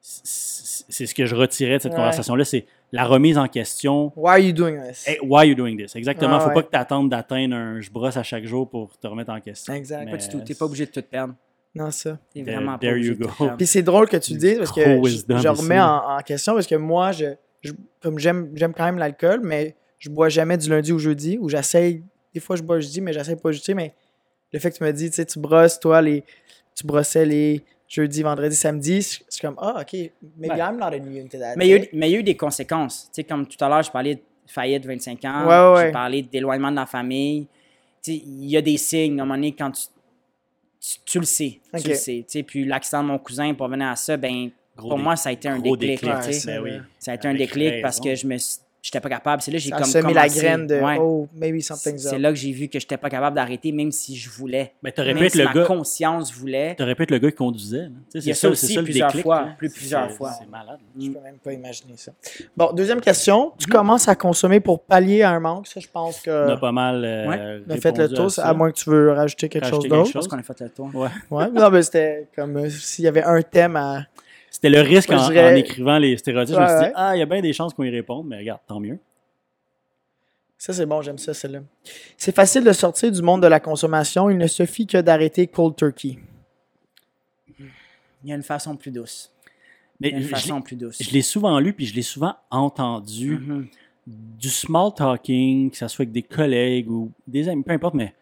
c'est 0.00 1.06
ce 1.06 1.14
que 1.14 1.26
je 1.26 1.34
retirais 1.34 1.78
de 1.78 1.82
cette 1.82 1.92
Ouais. 1.92 1.96
conversation-là, 1.98 2.44
c'est 2.44 2.66
la 2.92 3.04
remise 3.04 3.38
en 3.38 3.48
question. 3.48 4.12
Why 4.14 4.28
are 4.30 4.38
you 4.38 4.52
doing 4.52 4.78
this? 4.88 5.06
Hey, 5.08 5.18
why 5.22 5.38
are 5.38 5.44
you 5.44 5.54
doing 5.56 5.76
this? 5.76 5.96
Exactement. 5.96 6.36
Ah, 6.36 6.40
Faut 6.40 6.48
ouais. 6.48 6.54
pas 6.54 6.62
que 6.62 6.70
tu 6.70 6.76
attendes 6.78 7.10
d'atteindre 7.10 7.56
un 7.56 7.80
je 7.80 7.90
brosse 7.90 8.16
à 8.16 8.22
chaque 8.22 8.44
jour 8.44 8.68
pour 8.70 8.96
te 8.98 9.06
remettre 9.08 9.32
en 9.32 9.40
question. 9.40 9.74
Exact. 9.74 10.04
Mais- 10.04 10.10
Pas 10.12 10.16
du 10.18 10.28
tout. 10.28 10.40
T'es 10.42 10.54
pas 10.54 10.64
obligé 10.66 10.86
de 10.86 10.92
tout 10.92 11.02
perdre. 11.02 11.34
Non, 11.76 11.90
ça. 11.90 12.18
There- 12.34 12.44
vraiment 12.44 12.72
pas 12.72 12.78
there 12.78 12.92
obligé 12.92 13.12
you 13.12 13.18
go. 13.18 13.50
Puis 13.56 13.66
c'est 13.66 13.82
drôle 13.82 14.08
que 14.08 14.16
tu 14.16 14.32
le 14.32 14.38
dises 14.38 14.58
parce 14.58 14.72
que 14.72 14.80
je, 14.82 15.48
remets 15.48 15.80
en, 15.80 16.16
en 16.16 16.18
question 16.20 16.54
parce 16.54 16.66
que 16.66 16.74
moi, 16.74 17.12
je, 17.12 17.26
je- 17.62 17.72
comme 18.00 18.18
j'aime 18.18 18.50
j'aime 18.54 18.72
quand 18.74 18.84
même 18.84 18.98
l'alcool, 18.98 19.40
mais 19.42 19.76
je 19.98 20.08
bois 20.10 20.28
jamais 20.28 20.56
du 20.56 20.68
lundi 20.70 20.92
au 20.92 20.98
jeudi 20.98 21.38
ou 21.40 21.48
j'essaye. 21.48 22.02
Des 22.34 22.40
fois, 22.40 22.56
je 22.56 22.62
bois 22.62 22.80
jeudi, 22.80 23.00
mais 23.00 23.12
j'essaye 23.12 23.36
pas 23.36 23.52
jeudi. 23.52 23.74
Mais 23.74 23.94
le 24.52 24.58
fait 24.58 24.70
que 24.70 24.76
tu 24.76 24.84
me 24.84 24.92
dis, 24.92 25.10
tu 25.10 25.16
sais, 25.16 25.24
tu 25.26 25.38
brosses, 25.38 25.78
toi, 25.80 26.00
les, 26.02 26.24
tu 26.74 26.86
brossais 26.86 27.24
les 27.26 27.62
jeudi, 27.88 28.22
vendredi, 28.22 28.56
samedi, 28.56 29.02
c'est 29.02 29.20
c'est 29.28 29.40
comme, 29.40 29.54
ah, 29.58 29.78
ok, 29.80 29.92
maybe 30.38 30.52
Ouais. 30.52 30.58
I'm 30.58 30.76
not 30.78 30.94
immune 30.96 31.28
to 31.28 31.38
that. 31.38 31.54
Mais 31.56 31.66
il, 31.66 31.70
y 31.70 31.72
a 31.74 31.76
eu, 31.76 31.82
sais. 31.82 31.90
mais 31.92 32.08
il 32.10 32.12
y 32.12 32.16
a 32.16 32.18
eu 32.20 32.22
des 32.22 32.36
conséquences. 32.36 33.04
Tu 33.12 33.20
sais, 33.20 33.24
comme 33.24 33.46
tout 33.46 33.62
à 33.64 33.68
l'heure, 33.68 33.82
je 33.82 33.90
parlais 33.90 34.14
de 34.16 34.20
faillite 34.46 34.84
25 34.86 35.24
ans. 35.24 35.46
Ouais, 35.46 35.48
ouais, 35.48 35.74
ouais. 35.80 35.86
J'ai 35.86 35.92
parlé 35.92 36.22
d'éloignement 36.22 36.70
de 36.70 36.76
la 36.76 36.86
famille. 36.86 37.46
Tu 38.02 38.12
sais, 38.12 38.22
il 38.24 38.46
y 38.50 38.56
a 38.56 38.62
des 38.62 38.76
signes, 38.76 39.18
à 39.20 39.22
un 39.22 39.26
moment 39.26 39.34
donné, 39.36 39.52
quand 39.54 39.70
tu, 39.70 39.82
tu, 40.86 40.98
tu 41.04 41.18
le 41.18 41.24
sais. 41.24 41.60
Tu 41.82 41.88
le 41.88 41.94
sais. 41.94 42.24
Tu 42.28 42.38
sais, 42.38 42.42
puis 42.42 42.64
l'accident 42.64 43.02
de 43.02 43.08
mon 43.08 43.18
cousin, 43.18 43.52
pour 43.54 43.68
venir 43.68 43.88
à 43.88 43.96
ça, 43.96 44.16
ben, 44.16 44.50
Gros 44.76 44.88
pour 44.90 44.98
dé- 44.98 45.04
moi, 45.04 45.16
ça 45.16 45.30
a 45.30 45.32
été 45.32 45.48
un 45.48 45.58
déclic. 45.58 46.02
là, 46.02 46.20
Ben 46.46 46.62
oui. 46.62 46.70
Ça 46.98 47.12
a 47.12 47.14
été 47.14 47.26
un 47.28 47.34
déclic 47.34 47.82
parce 47.82 47.98
que 48.00 48.14
je 48.14 48.26
me 48.26 48.36
suis- 48.38 48.58
j'étais 48.86 49.00
pas 49.00 49.08
capable. 49.08 49.42
C'est 49.42 49.50
là 49.50 49.58
que 49.58 49.62
j'ai 49.64 49.70
Ça 49.70 49.76
comme 49.76 49.84
semé 49.86 50.14
la 50.14 50.28
graine 50.28 50.66
de, 50.66 50.76
Ouais. 50.76 50.96
oh, 51.00 51.28
maybe 51.34 51.60
something's 51.60 52.02
C'est 52.02 52.14
up. 52.16 52.20
là 52.20 52.30
que 52.30 52.36
j'ai 52.36 52.52
vu 52.52 52.68
que 52.68 52.78
j'étais 52.78 52.96
pas 52.96 53.10
capable 53.10 53.34
d'arrêter, 53.36 53.72
même 53.72 53.90
si 53.92 54.16
je 54.16 54.30
voulais. 54.30 54.72
Ben, 54.82 54.92
t'aurais 54.92 55.14
pu 55.14 55.24
être 55.26 55.32
si 55.32 55.38
le 55.38 55.44
ma 55.44 55.52
gars. 55.52 55.64
conscience 55.64 56.32
voulait. 56.32 56.74
T'aurais 56.76 56.94
pu 56.94 57.02
être 57.02 57.10
le 57.10 57.18
gars 57.18 57.30
qui 57.30 57.36
conduisait. 57.36 57.78
là. 57.78 57.88
Tu 58.12 58.20
sais, 58.20 58.24
Il 58.24 58.28
y 58.28 58.30
a 58.30 58.34
c'est 58.34 58.40
ça 58.40 58.40
c'est 58.48 58.52
aussi 58.52 58.76
le 58.76 58.82
plusieurs 58.84 59.08
déclic, 59.08 59.22
fois, 59.24 59.48
plus 59.58 59.68
C'est- 59.68 59.74
plusieurs 59.78 60.10
fois. 60.12 60.32
C'est 60.38 60.48
malade. 60.48 60.78
Je 60.98 61.08
peux 61.10 61.20
même 61.20 61.38
pas 61.42 61.52
imaginer 61.52 61.96
ça. 61.96 62.12
Bon, 62.56 62.72
deuxième 62.72 63.00
question. 63.00 63.52
Tu 63.58 63.66
commences 63.66 64.08
à 64.08 64.14
consommer 64.14 64.60
pour 64.60 64.80
pallier 64.82 65.22
à 65.22 65.30
un 65.30 65.40
manque. 65.40 65.66
Ça, 65.66 65.80
je 65.80 65.88
pense 65.88 66.22
On 66.26 66.30
a 66.30 66.54
que 66.54 66.60
pas 66.60 66.72
mal. 66.72 67.04
euh, 67.04 67.28
Ouais. 67.28 67.62
on 67.68 67.72
a 67.72 67.76
fait 67.78 67.96
le 67.98 68.08
tour, 68.08 68.26
à 68.26 68.30
ça. 68.30 68.46
à 68.48 68.54
moins 68.54 68.70
que 68.70 68.76
tu 68.76 68.88
veux 68.90 69.10
rajouter 69.12 69.48
quelque 69.48 69.64
Rajouter 69.64 69.88
chose 69.88 69.98
d'autre. 69.98 70.08
Je 70.08 70.12
pense 70.12 70.28
qu'on 70.28 70.38
a 70.38 70.42
fait 70.42 70.60
le 70.60 70.70
tour. 70.70 70.90
Ouais. 70.94 71.08
Ouais, 71.30 71.50
non, 71.50 71.70
mais 71.70 71.82
c'était 71.82 72.28
comme 72.36 72.56
euh, 72.56 72.70
s'il 72.70 73.04
y 73.04 73.08
avait 73.08 73.22
un 73.24 73.42
thème 73.42 73.76
à. 73.76 74.04
C'était 74.56 74.70
le 74.70 74.80
risque 74.80 75.10
en, 75.10 75.18
je 75.18 75.32
dirais- 75.32 75.52
en 75.52 75.56
écrivant 75.56 75.98
les 75.98 76.16
stéréotypes. 76.16 76.54
je 76.56 76.60
me 76.62 76.66
suis 76.66 76.76
dit, 76.78 76.84
ouais. 76.84 76.92
ah, 76.94 77.14
il 77.14 77.18
y 77.18 77.22
a 77.22 77.26
bien 77.26 77.42
des 77.42 77.52
chances 77.52 77.74
qu'on 77.74 77.82
y 77.84 77.90
réponde, 77.90 78.26
mais 78.26 78.38
regarde, 78.38 78.60
tant 78.66 78.80
mieux. 78.80 78.98
Ça, 80.56 80.72
c'est 80.72 80.86
bon, 80.86 81.02
j'aime 81.02 81.18
ça, 81.18 81.34
celle-là. 81.34 81.60
C'est 82.16 82.34
facile 82.34 82.64
de 82.64 82.72
sortir 82.72 83.12
du 83.12 83.20
monde 83.20 83.42
de 83.42 83.46
la 83.48 83.60
consommation. 83.60 84.30
Il 84.30 84.38
ne 84.38 84.46
suffit 84.46 84.86
que 84.86 84.96
d'arrêter 84.96 85.46
cold 85.46 85.76
turkey. 85.76 86.16
Il 87.58 88.30
y 88.30 88.32
a 88.32 88.34
une 88.34 88.42
façon 88.42 88.76
plus 88.76 88.90
douce. 88.90 89.30
Mais 90.00 90.08
Il 90.08 90.12
y 90.12 90.16
a 90.16 90.20
une 90.22 90.24
façon 90.28 90.62
plus 90.62 90.76
douce. 90.76 90.96
je 91.02 91.10
l'ai 91.10 91.20
souvent 91.20 91.58
lu, 91.60 91.74
puis 91.74 91.84
je 91.84 91.94
l'ai 91.94 92.00
souvent 92.02 92.34
entendu. 92.50 93.36
Mhm. 93.38 93.66
Du 94.06 94.48
small 94.48 94.94
talking, 94.96 95.70
que 95.70 95.76
ça 95.76 95.88
soit 95.88 96.04
avec 96.04 96.12
des 96.12 96.22
collègues 96.22 96.90
ou 96.90 97.10
des 97.26 97.46
amis, 97.50 97.62
peu 97.62 97.72
importe, 97.72 97.94
mais. 97.94 98.14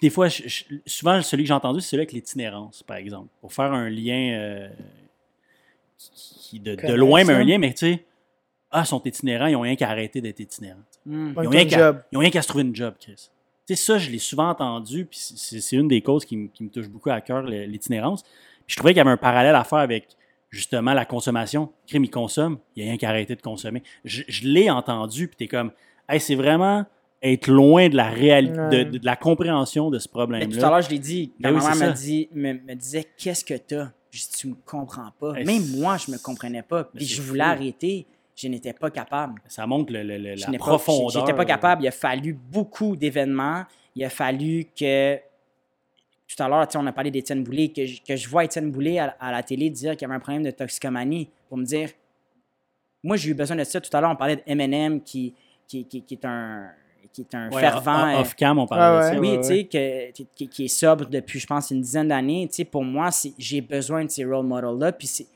Puis 0.00 0.08
des 0.08 0.10
fois, 0.10 0.28
je- 0.28 0.46
je- 0.46 0.64
souvent, 0.86 1.20
celui 1.22 1.42
que 1.44 1.48
j'ai 1.48 1.54
entendu, 1.54 1.80
c'est 1.80 1.88
celui 1.90 2.02
avec 2.02 2.12
l'itinérance, 2.12 2.82
par 2.82 2.96
exemple. 2.98 3.28
Pour 3.40 3.52
faire 3.52 3.72
un 3.72 3.88
lien 3.90 4.32
euh, 4.38 4.68
qui, 5.96 6.60
de, 6.60 6.76
loin, 6.94 7.24
mais 7.24 7.32
un 7.34 7.44
lien, 7.44 7.58
mais 7.58 7.72
tu 7.72 7.78
sais, 7.94 8.04
ah, 8.70 8.82
ils 8.84 8.86
sont 8.86 9.02
itinérants, 9.04 9.46
ils 9.46 9.56
ont 9.56 9.62
rien 9.62 9.76
qu'à 9.76 9.88
arrêter 9.90 10.20
d'être 10.20 10.40
itinérants. 10.40 10.78
Mm. 11.06 11.32
Pas 11.34 11.42
Ils 11.42 11.46
ont, 11.48 11.50
ton 11.50 11.56
rien 11.56 11.66
qu'à, 11.66 11.78
job. 11.78 12.02
ils 12.12 12.16
ont 12.16 12.20
rien 12.20 12.30
qu'à 12.30 12.42
se 12.42 12.48
trouver 12.48 12.64
une 12.64 12.74
job, 12.76 12.94
Chris. 13.00 13.30
Tu 13.66 13.74
sais, 13.76 13.82
ça, 13.82 13.98
je 13.98 14.10
l'ai 14.10 14.18
souvent 14.18 14.48
entendu, 14.50 15.04
puis 15.04 15.18
c'est, 15.20 15.76
une 15.76 15.88
des 15.88 16.00
causes 16.00 16.24
qui, 16.24 16.36
me- 16.36 16.48
qui 16.48 16.64
me 16.64 16.70
touche 16.70 16.88
beaucoup 16.88 17.10
à 17.10 17.20
cœur, 17.20 17.42
l'itinérance. 17.42 18.22
Puis 18.22 18.74
je 18.74 18.76
trouvais 18.76 18.92
qu'il 18.92 18.98
y 18.98 19.00
avait 19.00 19.10
un 19.10 19.16
parallèle 19.16 19.54
à 19.54 19.64
faire 19.64 19.78
avec, 19.78 20.06
justement, 20.50 20.94
la 20.94 21.04
consommation. 21.04 21.70
Crime, 21.86 22.04
il 22.04 22.10
consomme, 22.10 22.58
il 22.76 22.82
n'y 22.82 22.88
a 22.88 22.90
rien 22.92 22.98
qu'à 22.98 23.08
arrêter 23.10 23.34
de 23.34 23.42
consommer. 23.42 23.82
Je, 24.04 24.22
je 24.28 24.46
l'ai 24.46 24.70
entendu, 24.70 25.28
puis 25.28 25.36
t'es 25.36 25.48
comme, 25.48 25.72
hey, 26.08 26.20
c'est 26.20 26.34
vraiment 26.36 26.86
être 27.22 27.48
loin 27.48 27.88
de 27.88 27.96
la 27.96 28.08
réalité, 28.10 28.58
Ouais. 28.58 28.84
de, 28.84 28.98
de 28.98 29.04
la 29.04 29.16
compréhension 29.16 29.90
de 29.90 29.98
ce 29.98 30.06
Mais 30.06 30.12
tout 30.12 30.18
à 30.18 30.22
problème-là. 30.22 30.68
l'heure, 30.70 30.82
je 30.82 30.90
l'ai 30.90 30.98
dit, 30.98 31.32
Ben 31.40 31.50
quand 31.50 31.58
oui, 31.58 31.64
ma 31.64 31.72
c'est 31.72 31.78
mère 31.80 31.88
me, 31.90 31.94
dit, 31.96 32.28
me, 32.32 32.52
me 32.52 32.74
disait 32.74 33.04
Qu'est-ce 33.16 33.44
que 33.44 33.54
t'as 33.54 33.90
Je 34.10 34.20
dis 34.20 34.28
Tu 34.38 34.48
me 34.48 34.54
comprends 34.64 35.10
pas. 35.18 35.34
Hey, 35.34 35.44
Même 35.44 35.66
moi, 35.78 35.96
je 35.96 36.10
me 36.12 36.18
comprenais 36.18 36.62
pas. 36.62 36.88
Mais 36.94 36.98
Puis 36.98 37.06
c'est 37.08 37.14
je 37.16 37.22
voulais 37.22 37.42
fou. 37.44 37.50
arrêter. 37.50 38.06
Je 38.36 38.46
n'étais 38.46 38.72
pas 38.72 38.90
capable. 38.90 39.40
Ça 39.48 39.66
montre 39.66 39.92
le, 39.92 40.04
le- 40.04 40.16
le- 40.18 40.36
Je 40.36 40.46
la 40.46 40.52
pas- 40.52 40.58
profondeur. 40.58 41.10
J'étais 41.10 41.34
pas 41.34 41.44
capable. 41.44 41.82
Il 41.82 41.88
a 41.88 41.92
fallu 41.92 42.32
beaucoup 42.34 42.94
d'événements. 42.94 43.64
Il 43.96 44.04
a 44.04 44.10
fallu 44.10 44.66
que. 44.78 45.16
Tout 45.16 46.42
à 46.42 46.48
l'heure, 46.48 46.68
tu 46.68 46.72
sais, 46.72 46.78
on 46.78 46.86
a 46.86 46.92
parlé 46.92 47.10
d'Étienne 47.10 47.42
Boulay, 47.42 47.68
que 47.70 47.84
je, 47.86 48.00
que 48.02 48.14
je 48.14 48.28
vois 48.28 48.44
Étienne 48.44 48.70
Boulay 48.70 48.98
à, 48.98 49.16
à 49.18 49.32
la 49.32 49.42
télé 49.42 49.70
dire 49.70 49.92
qu'il 49.92 50.02
y 50.02 50.04
avait 50.04 50.14
un 50.14 50.20
problème 50.20 50.44
de 50.44 50.50
toxicomanie 50.50 51.30
pour 51.48 51.56
me 51.58 51.64
dire. 51.64 51.88
Moi, 53.02 53.16
j'ai 53.16 53.30
eu 53.30 53.34
besoin 53.34 53.56
de 53.56 53.64
ça. 53.64 53.80
Tout 53.80 53.94
à 53.96 54.00
l'heure, 54.00 54.10
on 54.10 54.16
parlait 54.16 54.36
de 54.36 54.42
Eminem 54.46 55.00
qui, 55.02 55.34
qui, 55.66 55.84
qui, 55.86 56.02
qui 56.02 56.14
est 56.14 56.24
un, 56.24 56.68
qui 57.12 57.22
est 57.22 57.34
un 57.34 57.50
Ouais, 57.50 57.60
fervent. 57.60 58.08
euh, 58.08 58.20
Off-cam, 58.20 58.58
on 58.58 58.66
parlait 58.66 59.10
de 59.10 59.14
ça. 59.14 59.20
oui, 59.20 59.28
ouais, 59.30 59.40
tu 59.40 59.46
sais, 59.46 59.64
que- 59.64 60.24
qui, 60.34 60.48
qui- 60.48 60.64
est 60.64 60.68
sobre 60.68 61.06
depuis, 61.06 61.38
je 61.40 61.46
pense, 61.46 61.70
une 61.70 61.80
dizaine 61.80 62.08
d'années. 62.08 62.46
Tu 62.48 62.56
sais, 62.56 62.64
pour 62.64 62.84
moi, 62.84 63.10
c'est- 63.10 63.32
j'ai 63.38 63.60
besoin 63.60 64.04
de 64.04 64.10
ces 64.10 64.24
role 64.24 64.46
models-là. 64.46 64.92
Puis 64.92 65.06
c'est- 65.06 65.26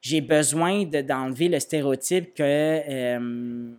j'ai 0.00 0.20
besoin 0.20 0.84
de- 0.84 1.00
d'enlever 1.00 1.48
le 1.48 1.58
stéréotype 1.60 2.34
que 2.34 2.42
euh, 2.42 3.70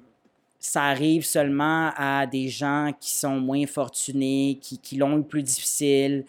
ça 0.60 0.84
arrive 0.86 1.24
seulement 1.26 1.92
à 1.96 2.26
des 2.26 2.48
gens 2.48 2.92
qui 3.00 3.12
sont 3.12 3.40
moins 3.40 3.66
fortunés, 3.68 4.58
qui, 4.62 4.80
qui 4.80 4.96
l'ont 4.98 5.20
eu 5.20 5.24
plus 5.24 5.44
difficile. 5.44 6.26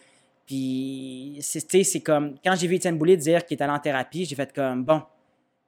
Puis, 0.46 1.38
c'est 1.40 1.66
tu 1.66 1.78
sais, 1.78 1.84
c'est 1.84 2.00
comme, 2.00 2.34
quand 2.44 2.54
j'ai 2.54 2.66
vu 2.68 2.76
Étienne 2.76 2.96
Boulay 2.98 3.16
dire 3.16 3.44
qu'il 3.44 3.58
est 3.58 3.62
allé 3.62 3.72
en 3.72 3.78
thérapie, 3.80 4.24
j'ai 4.24 4.36
fait 4.36 4.52
comme, 4.52 4.84
bon, 4.84 5.02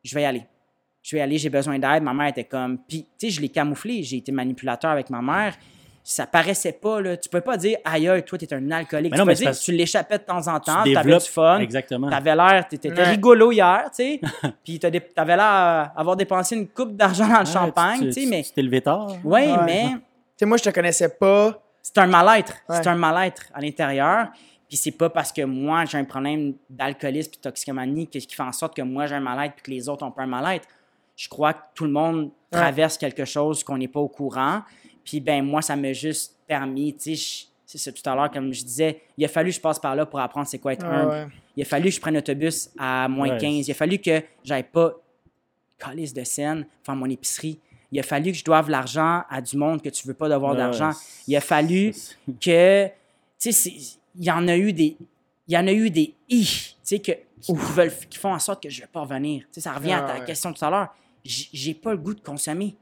je 0.05 0.15
vais 0.15 0.23
y 0.23 0.25
aller. 0.25 0.45
Je 1.09 1.17
vais 1.17 1.21
y 1.21 1.23
aller, 1.23 1.39
j'ai 1.39 1.49
besoin 1.49 1.79
d'aide. 1.79 2.03
Ma 2.03 2.13
mère 2.13 2.27
était 2.29 2.45
comme, 2.45 2.77
puis, 2.87 3.05
tu 3.19 3.29
sais, 3.29 3.31
je 3.31 3.41
l'ai 3.41 3.49
camouflé. 3.49 4.03
J'ai 4.03 4.19
été 4.19 4.31
manipulateur 4.31 4.91
avec 4.91 5.09
ma 5.09 5.23
mère. 5.23 5.55
Ça 6.05 6.27
paraissait 6.27 6.73
pas, 6.73 7.01
là. 7.01 7.17
Tu 7.17 7.31
peux 7.31 7.41
pas 7.41 7.57
dire, 7.57 7.79
aïe, 7.83 8.23
toi, 8.27 8.37
t'es 8.37 8.53
un 8.53 8.71
alcoolique. 8.71 9.13
Mais 9.13 9.17
tu 9.17 9.19
non, 9.19 9.25
peux 9.25 9.29
mais 9.31 9.35
c'est 9.35 9.41
dire, 9.45 9.49
parce- 9.53 9.63
tu 9.63 9.73
l'échappais 9.73 10.19
de 10.19 10.25
temps 10.25 10.47
en 10.49 10.61
temps, 10.61 10.83
Tu 10.85 10.93
t'avais 10.93 11.17
du 11.19 11.25
fun. 11.25 11.61
Exactement. 11.61 12.11
T'avais 12.11 12.37
l'air, 12.37 12.69
t'étais 12.69 12.91
Ouais. 12.93 13.03
rigolo 13.05 13.51
hier, 13.53 13.85
tu 13.87 13.97
sais. 13.97 14.21
puis 14.65 14.79
t'avais 14.79 15.37
l'air 15.37 15.41
à 15.41 15.83
avoir 15.99 16.15
dépensé 16.15 16.57
une 16.57 16.69
coupe 16.69 16.95
d'argent 16.95 17.27
dans 17.27 17.41
le 17.41 17.47
Ouais, 17.47 17.53
champagne, 17.53 18.01
tu- 18.01 18.13
sais, 18.13 18.27
mais. 18.27 18.43
Tu 18.43 18.53
t'es 18.53 18.61
levé 18.63 18.83
tard. 18.83 19.09
Ouais, 19.25 19.51
Ouais. 19.51 19.57
mais 19.65 19.85
Tu 19.93 20.01
sais, 20.41 20.47
moi, 20.47 20.59
je 20.59 20.65
te 20.65 20.71
connaissais 20.71 21.09
pas. 21.09 21.59
c'est 21.83 21.97
un 21.99 22.07
mal-être. 22.07 22.53
Ouais. 22.69 22.77
C'est 22.77 22.87
un 22.87 22.95
mal-être 22.97 23.45
à 23.55 23.61
l'intérieur. 23.63 24.29
Puis 24.69 24.77
c'est 24.77 24.91
pas 24.91 25.09
parce 25.09 25.33
que 25.33 25.41
moi, 25.43 25.87
j'ai 25.87 25.97
un 25.97 26.05
problème 26.05 26.53
d'alcoolisme 26.69 27.31
et 27.33 27.37
de 27.37 27.41
toxicomanie 27.41 28.07
que- 28.07 28.19
qui 28.19 28.35
fait 28.35 28.43
en 28.43 28.53
sorte 28.53 28.77
que 28.77 28.83
moi, 28.83 29.07
j'ai 29.07 29.15
un 29.15 29.21
mal-être 29.21 29.55
puis 29.55 29.63
que 29.63 29.71
les 29.71 29.89
autres 29.89 30.05
ont 30.05 30.11
pas 30.11 30.23
un 30.25 30.27
mal-être. 30.27 30.69
Je 31.19 31.29
crois 31.29 31.53
que 31.53 31.63
tout 31.75 31.85
le 31.85 31.91
monde 31.91 32.31
traverse 32.51 32.97
quelque 32.97 33.25
chose 33.25 33.65
qu'on 33.65 33.77
n'est 33.77 33.89
pas 33.89 33.99
au 34.01 34.09
courant. 34.09 34.63
Puis 35.05 35.21
ben 35.21 35.45
moi, 35.45 35.61
ça 35.63 35.75
m'a 35.75 35.93
juste 35.93 36.37
permis, 36.47 36.95
tu 36.95 37.15
sais, 37.15 37.15
je- 37.17 37.45
c'est 37.67 37.77
ça 37.79 37.93
tout 37.93 38.09
à 38.09 38.15
l'heure, 38.15 38.31
comme 38.31 38.53
je 38.55 38.63
disais, 38.63 39.03
il 39.19 39.25
a 39.25 39.29
fallu 39.29 39.51
que 39.51 39.57
je 39.57 39.61
passe 39.61 39.79
par 39.81 39.95
là 39.97 40.07
pour 40.07 40.21
apprendre 40.21 40.47
c'est 40.47 40.59
quoi 40.59 40.73
être 40.73 40.87
Ah, 40.87 41.01
humble. 41.01 41.11
ouais. 41.11 41.27
Il 41.57 41.63
a 41.63 41.67
fallu 41.67 41.87
que 41.87 41.97
je 41.97 42.01
prenne 42.01 42.15
l'autobus 42.15 42.71
à 42.79 43.09
moins 43.09 43.31
Ouais. 43.31 43.37
15. 43.39 43.67
Il 43.69 43.73
a 43.73 43.75
fallu 43.75 43.99
que 43.99 44.23
j'aille 44.45 44.63
pas 44.63 44.93
calice 45.79 46.15
de 46.15 46.25
scène 46.25 46.67
faire 46.85 46.95
mon 46.97 47.11
épicerie. 47.11 47.59
Il 47.91 47.99
a 47.99 48.03
fallu 48.03 48.33
que 48.33 48.39
je 48.39 48.45
doive 48.45 48.71
l'argent 48.71 49.23
à 49.29 49.41
du 49.43 49.57
monde 49.57 49.83
que 49.83 49.89
tu 49.89 50.07
veux 50.07 50.15
pas 50.15 50.29
devoir 50.29 50.53
Ouais, 50.53 50.59
d'argent. 50.59 50.93
Il 51.27 51.35
a 51.37 51.41
fallu 51.41 51.93
que, 52.41 52.87
tu 53.39 53.53
sais, 53.53 53.71
il 54.15 54.25
y 54.25 54.31
en 54.31 54.47
a 54.49 54.57
eu 54.57 54.73
des, 54.73 54.97
il 55.49 55.55
y 55.55 55.59
en 55.59 55.67
a 55.67 55.73
eu 55.73 55.91
des 55.91 56.15
i, 56.29 56.45
tu 56.45 56.75
sais, 56.83 56.99
que, 57.01 57.13
qui, 57.41 57.53
qui 57.53 57.55
veulent, 57.55 57.93
qui 58.11 58.19
font 58.19 58.33
en 58.33 58.39
sorte 58.39 58.63
que 58.63 58.69
je 58.71 58.81
vais 58.83 58.87
pas 58.87 59.01
revenir. 59.01 59.43
Tu 59.43 59.47
sais, 59.53 59.61
ça 59.63 59.73
revient 59.73 59.93
à 59.93 60.03
ta 60.03 60.19
ouais. 60.19 60.25
question 60.25 60.53
tout 60.53 60.65
à 60.65 60.71
l'heure. 60.71 60.95
J'ai 61.29 61.75
pas 61.75 61.91
le 61.93 61.99
goût 61.99 62.15
de 62.15 62.21
consommer. 62.21 62.77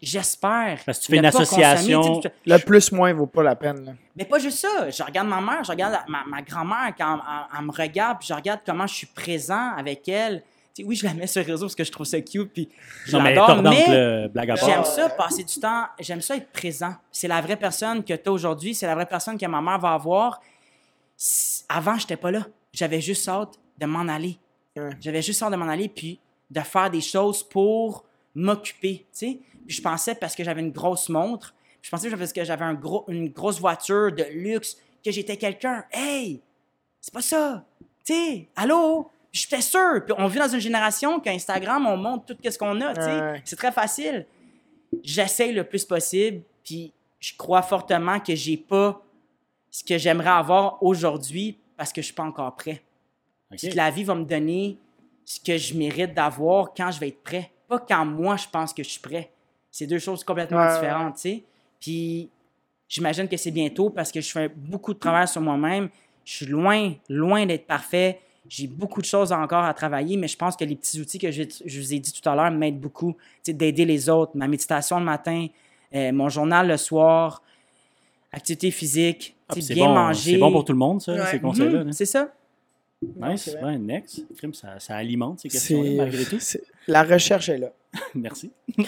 J'espère. 0.00 0.80
Parce 0.86 0.98
que 1.00 1.04
tu 1.04 1.12
fais 1.12 1.20
ne 1.20 1.26
une 1.26 1.32
consommer, 1.32 1.64
association- 1.64 2.20
tu 2.20 2.28
sais, 2.28 2.34
Le 2.46 2.58
plus 2.58 2.92
moins 2.92 3.12
vaut 3.12 3.26
pas 3.26 3.42
la 3.42 3.54
peine. 3.54 3.84
là. 3.84 3.92
mais 4.16 4.24
pas 4.24 4.38
juste 4.38 4.58
ça. 4.58 4.88
Je 4.90 5.02
regarde 5.02 5.28
ma 5.28 5.40
mère, 5.40 5.62
je 5.64 5.70
regarde 5.70 5.98
ma, 6.08 6.24
ma 6.24 6.40
grand-mère 6.42 6.94
quand 6.96 7.16
elle, 7.20 7.58
elle 7.58 7.64
me 7.66 7.70
regarde, 7.70 8.18
puis 8.18 8.28
je 8.28 8.34
regarde 8.34 8.60
comment 8.64 8.86
je 8.86 8.94
suis 8.94 9.06
présent 9.06 9.72
avec 9.76 10.08
elle. 10.08 10.42
Tu 10.74 10.82
sais, 10.82 10.88
oui, 10.88 10.96
je 10.96 11.04
la 11.04 11.12
mets 11.14 11.26
sur 11.26 11.44
le 11.44 11.52
réseau 11.52 11.66
parce 11.66 11.74
que 11.74 11.84
je 11.84 11.92
trouve 11.92 12.06
ça 12.06 12.20
cute, 12.22 12.52
puis 12.52 12.68
je 13.06 13.16
Non, 13.16 13.22
mais 13.22 13.34
mais 13.34 14.28
blague 14.28 14.50
à 14.50 14.54
part. 14.56 14.64
j'aime 14.68 14.84
ça, 14.84 15.10
passer 15.10 15.44
du 15.44 15.54
temps, 15.60 15.84
j'aime 15.98 16.20
ça 16.22 16.36
être 16.36 16.50
présent. 16.52 16.94
C'est 17.12 17.28
la 17.28 17.40
vraie 17.42 17.56
personne 17.56 18.02
que 18.02 18.14
tu 18.14 18.28
as 18.28 18.32
aujourd'hui, 18.32 18.74
c'est 18.74 18.86
la 18.86 18.94
vraie 18.94 19.06
personne 19.06 19.36
que 19.36 19.46
ma 19.46 19.60
mère 19.60 19.78
va 19.78 19.92
avoir. 19.92 20.40
Avant, 21.68 21.98
j'étais 21.98 22.16
pas 22.16 22.30
là. 22.30 22.46
J'avais 22.72 23.00
juste 23.00 23.28
hâte 23.28 23.58
de 23.78 23.84
m'en 23.86 24.08
aller. 24.08 24.38
J'avais 25.00 25.20
juste 25.22 25.42
hâte 25.42 25.50
de 25.52 25.56
m'en 25.56 25.68
aller, 25.68 25.88
puis 25.88 26.18
de 26.50 26.60
faire 26.60 26.90
des 26.90 27.00
choses 27.00 27.42
pour 27.42 28.04
m'occuper, 28.34 29.06
tu 29.12 29.18
sais. 29.18 29.38
Je 29.66 29.80
pensais 29.80 30.14
parce 30.14 30.34
que 30.34 30.42
j'avais 30.42 30.60
une 30.60 30.72
grosse 30.72 31.08
montre, 31.08 31.54
je 31.82 31.90
pensais 31.90 32.10
parce 32.10 32.32
que 32.32 32.44
j'avais 32.44 32.64
un 32.64 32.74
gros, 32.74 33.04
une 33.08 33.28
grosse 33.28 33.60
voiture 33.60 34.12
de 34.12 34.24
luxe, 34.32 34.76
que 35.04 35.10
j'étais 35.10 35.36
quelqu'un. 35.36 35.84
Hey! 35.92 36.40
C'est 37.00 37.14
pas 37.14 37.22
ça! 37.22 37.64
Tu 38.04 38.12
sais, 38.12 38.48
allô? 38.56 39.10
J'étais 39.32 39.60
sûr. 39.60 40.04
Puis 40.04 40.14
on 40.18 40.26
vit 40.26 40.38
dans 40.38 40.48
une 40.48 40.60
génération 40.60 41.20
qu'Instagram, 41.20 41.86
on 41.86 41.96
montre 41.96 42.26
tout 42.26 42.36
ce 42.42 42.58
qu'on 42.58 42.80
a, 42.80 42.94
tu 42.94 43.02
sais. 43.02 43.20
Ouais. 43.20 43.42
C'est 43.44 43.56
très 43.56 43.72
facile. 43.72 44.26
J'essaye 45.02 45.52
le 45.52 45.64
plus 45.64 45.84
possible, 45.84 46.42
puis 46.64 46.92
je 47.20 47.36
crois 47.36 47.62
fortement 47.62 48.18
que 48.18 48.34
j'ai 48.34 48.56
pas 48.56 49.02
ce 49.70 49.84
que 49.84 49.98
j'aimerais 49.98 50.30
avoir 50.30 50.82
aujourd'hui 50.82 51.56
parce 51.76 51.92
que 51.92 52.00
je 52.00 52.06
suis 52.06 52.14
pas 52.14 52.24
encore 52.24 52.56
prêt. 52.56 52.82
Ok. 53.52 53.58
Puis 53.58 53.68
que 53.70 53.76
la 53.76 53.90
vie 53.90 54.04
va 54.04 54.16
me 54.16 54.24
donner 54.24 54.78
ce 55.30 55.38
que 55.38 55.56
je 55.56 55.74
mérite 55.74 56.12
d'avoir 56.12 56.74
quand 56.76 56.90
je 56.90 56.98
vais 56.98 57.08
être 57.08 57.22
prêt. 57.22 57.52
Pas 57.68 57.78
quand 57.78 58.04
moi, 58.04 58.36
je 58.36 58.48
pense 58.50 58.72
que 58.72 58.82
je 58.82 58.88
suis 58.88 59.00
prêt. 59.00 59.30
C'est 59.70 59.86
deux 59.86 60.00
choses 60.00 60.24
complètement 60.24 60.58
Ouais, 60.58 60.74
différentes, 60.74 61.14
tu 61.14 61.20
sais. 61.20 61.44
Puis 61.78 62.28
j'imagine 62.88 63.28
que 63.28 63.36
c'est 63.36 63.52
bientôt 63.52 63.90
parce 63.90 64.10
que 64.10 64.20
je 64.20 64.28
fais 64.28 64.48
beaucoup 64.48 64.92
de 64.92 64.98
travail 64.98 65.28
sur 65.28 65.40
moi-même. 65.40 65.88
Je 66.24 66.32
suis 66.34 66.46
loin, 66.46 66.94
loin 67.08 67.46
d'être 67.46 67.66
parfait. 67.68 68.18
J'ai 68.48 68.66
beaucoup 68.66 69.00
de 69.00 69.06
choses 69.06 69.30
encore 69.30 69.62
à 69.62 69.72
travailler, 69.72 70.16
mais 70.16 70.26
je 70.26 70.36
pense 70.36 70.56
que 70.56 70.64
les 70.64 70.74
petits 70.74 71.00
outils 71.00 71.20
que 71.20 71.30
je, 71.30 71.44
je 71.64 71.80
vous 71.80 71.94
ai 71.94 72.00
dit 72.00 72.12
tout 72.12 72.28
à 72.28 72.34
l'heure 72.34 72.50
m'aident 72.50 72.80
beaucoup. 72.80 73.12
Tu 73.12 73.20
sais, 73.44 73.52
d'aider 73.52 73.84
les 73.84 74.08
autres. 74.08 74.32
Ma 74.34 74.48
méditation 74.48 74.98
le 74.98 75.04
matin, 75.04 75.46
euh, 75.94 76.10
mon 76.10 76.28
journal 76.28 76.66
le 76.66 76.76
soir, 76.76 77.40
activité 78.32 78.72
physique, 78.72 79.36
Ah, 79.48 79.54
bien 79.54 79.86
bon, 79.86 79.94
manger. 79.94 80.32
C'est 80.32 80.38
bon 80.38 80.50
pour 80.50 80.64
tout 80.64 80.72
le 80.72 80.78
monde, 80.78 81.00
ça, 81.00 81.12
Ouais. 81.12 81.26
ces 81.30 81.40
conseils-là. 81.40 81.84
Mhm, 81.84 81.92
c'est 81.92 82.06
ça. 82.06 82.32
Non, 83.16 83.30
Nice. 83.32 83.42
c'est 83.44 83.52
vrai. 83.52 83.72
Ouais, 83.72 83.78
next. 83.78 84.24
Crime, 84.36 84.52
Ça, 84.54 84.78
ça 84.78 84.96
alimente 84.96 85.40
ces 85.40 85.48
questions-là, 85.48 86.04
malgré 86.04 86.24
tout. 86.24 86.38
La 86.86 87.02
recherche 87.02 87.48
est 87.48 87.58
là. 87.58 87.72
Merci. 88.14 88.50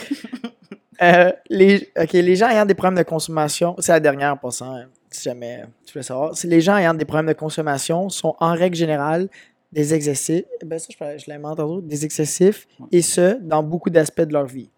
Euh, 1.01 1.33
les, 1.49 1.91
ok, 2.01 2.13
les 2.13 2.37
gens 2.37 2.49
ayant 2.49 2.65
des 2.67 2.75
problèmes 2.75 2.99
de 2.99 3.03
consommation, 3.09 3.75
c'est 3.79 3.91
la 3.91 3.99
dernière 3.99 4.35
en 4.35 4.37
passant, 4.37 4.77
hein, 4.77 4.87
si 5.11 5.23
jamais 5.25 5.65
tu 5.85 5.99
veux 5.99 6.03
savoir. 6.03 6.33
Les 6.45 6.61
gens 6.61 6.77
ayant 6.77 6.95
des 6.95 7.05
problèmes 7.07 7.27
de 7.27 7.33
consommation 7.33 8.09
sont 8.09 8.37
en 8.39 8.53
règle 8.53 8.77
générale 8.77 9.29
des 9.73 9.95
excessifs. 9.95 10.45
Ben 10.65 10.79
ça, 10.79 10.89
je, 10.91 11.19
je 11.25 11.31
l'ai 11.31 11.41
tantôt, 11.41 11.81
des 11.81 12.05
excessifs, 12.05 12.69
et 12.93 13.03
ce, 13.03 13.37
dans 13.41 13.65
beaucoup 13.65 13.91
d'aspects 13.91 14.21
de 14.21 14.33
leur 14.33 14.45
vie. 14.47 14.71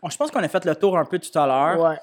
Bon, 0.00 0.08
je 0.08 0.16
pense 0.16 0.30
qu'on 0.30 0.40
a 0.42 0.48
fait 0.48 0.64
le 0.66 0.76
tour 0.76 0.96
un 0.96 1.04
peu 1.04 1.18
tout 1.18 1.36
à 1.36 1.46
l'heure. 1.48 1.80
Ouais. 1.82 1.96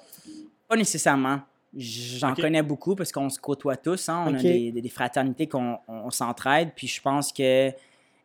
Pas 0.68 0.76
nécessairement. 0.76 1.40
J'en 1.76 2.34
connais 2.42 2.62
beaucoup 2.64 2.96
parce 2.96 3.12
qu'on 3.12 3.30
se 3.30 3.40
côtoie 3.40 3.78
tous. 3.78 4.10
hein. 4.10 4.26
On 4.28 4.34
a 4.36 4.38
des, 4.44 4.72
des- 4.72 4.82
des 4.82 4.90
fraternités 4.90 5.48
qu'on 5.48 5.78
on, 5.88 5.94
on 6.06 6.10
s'entraide. 6.12 6.72
Puis 6.76 6.88
je 6.88 7.02
pense 7.02 7.32
que 7.32 7.72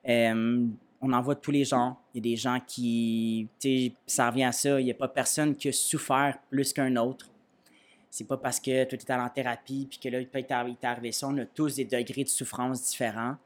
euh, 0.09 0.67
on 1.01 1.13
en 1.13 1.21
voit 1.21 1.35
de 1.35 1.41
tous 1.41 1.51
les 1.53 1.65
genres. 1.65 2.01
Il 2.15 2.19
y 2.19 2.21
a 2.21 2.33
des 2.33 2.37
gens 2.37 2.59
qui, 2.67 3.47
tu 3.61 3.69
sais, 3.89 3.93
ça 4.07 4.31
revient 4.31 4.45
à 4.45 4.53
ça. 4.53 4.81
Il 4.81 4.85
n'y 4.85 4.91
a 4.91 4.95
pas 4.95 5.09
personne 5.09 5.55
qui 5.55 5.69
a 5.69 5.73
souffert 5.73 6.39
plus 6.51 6.73
qu'un 6.73 6.97
autre. 6.97 7.29
C'est 8.11 8.27
pas 8.27 8.37
parce 8.39 8.59
que 8.59 8.85
toi, 8.85 8.97
tu 8.99 9.05
es 9.07 9.11
allé 9.13 9.23
en 9.23 9.29
thérapie 9.29 9.87
puis 9.89 9.99
que 9.99 10.09
là, 10.09 10.21
il 10.21 10.27
t'est 10.29 10.51
arrivé 10.87 11.13
ça. 11.13 11.29
On 11.29 11.37
a 11.39 11.45
tous 11.45 11.77
des 11.77 11.85
degrés 11.85 12.25
de 12.25 12.29
souffrance 12.29 12.83
différents. 12.89 13.37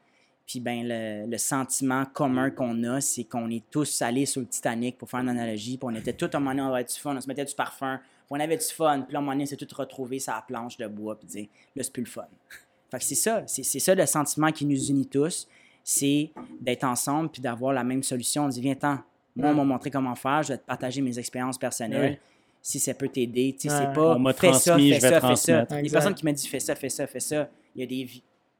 Puis 0.47 0.59
ben, 0.59 0.81
le, 0.83 1.29
le 1.29 1.37
sentiment 1.37 2.05
commun 2.05 2.49
qu'on 2.49 2.83
a, 2.85 3.01
c'est 3.01 3.25
qu'on 3.25 3.49
est 3.51 3.63
tous 3.69 4.01
allés 4.01 4.25
sur 4.25 4.41
le 4.41 4.47
Titanic 4.47 4.97
pour 4.97 5.09
faire 5.09 5.19
une 5.19 5.29
analogie. 5.29 5.77
Puis 5.77 5.87
on 5.89 5.95
était 5.95 6.13
tous 6.13 6.25
à 6.33 6.37
un 6.37 6.39
moment 6.39 6.51
donné, 6.51 6.61
on 6.63 6.73
avait 6.73 6.83
du 6.85 6.93
fun, 6.95 7.15
on 7.15 7.21
se 7.21 7.27
mettait 7.27 7.45
du 7.45 7.53
parfum, 7.53 7.99
on 8.31 8.39
avait 8.39 8.57
du 8.57 8.65
fun. 8.65 9.01
Puis 9.01 9.13
là, 9.13 9.19
à 9.19 9.21
un 9.21 9.25
moment 9.25 9.33
donné, 9.33 9.43
on 9.43 9.47
s'est 9.47 9.57
tous 9.57 9.73
retrouvés 9.75 10.19
sur 10.19 10.33
la 10.33 10.41
planche 10.41 10.77
de 10.77 10.87
bois, 10.87 11.19
puis 11.19 11.27
dire, 11.27 11.47
là, 11.75 11.83
c'est 11.83 11.93
plus 11.93 12.03
le 12.03 12.09
fun. 12.09 12.25
Fait 12.89 12.97
que 12.97 13.03
c'est 13.03 13.15
ça, 13.15 13.43
c'est 13.47 13.63
c'est 13.63 13.79
ça 13.79 13.95
le 13.95 14.05
sentiment 14.05 14.51
qui 14.51 14.65
nous 14.65 14.89
unit 14.89 15.07
tous, 15.07 15.47
c'est 15.83 16.31
d'être 16.59 16.83
ensemble 16.83 17.29
puis 17.29 17.41
d'avoir 17.41 17.71
la 17.73 17.83
même 17.85 18.03
solution. 18.03 18.45
On 18.45 18.49
dit, 18.49 18.59
viens-t'en, 18.59 18.99
moi, 19.35 19.49
on 19.51 19.53
m'a 19.55 19.63
montré 19.63 19.89
comment 19.89 20.15
faire, 20.15 20.43
je 20.43 20.49
vais 20.49 20.57
te 20.57 20.65
partager 20.65 21.01
mes 21.01 21.17
expériences 21.17 21.57
personnelles. 21.57 22.19
Si 22.61 22.79
ça 22.79 22.93
peut 22.93 23.07
t'aider, 23.07 23.55
tu 23.57 23.69
sais, 23.69 23.75
c'est 23.75 23.93
pas 23.93 24.15
On 24.17 24.33
fais 24.33 24.53
ça, 24.53 24.77
fais 24.77 24.99
ça, 24.99 24.99
fais 24.99 24.99
ça. 24.99 25.19
transmettre. 25.19 25.71
Il 25.71 25.75
y 25.75 25.77
a 25.77 25.79
Exact. 25.79 25.93
personne 25.93 26.13
qui 26.15 26.25
m'a 26.25 26.31
dit 26.33 26.47
fais 26.47 26.59
ça, 26.59 26.75
fais 26.75 26.89
ça, 26.89 27.07
fais 27.07 27.19
ça. 27.19 27.49
Il 27.75 27.81
y 27.81 27.83
a 27.83 27.87
des, 27.87 28.09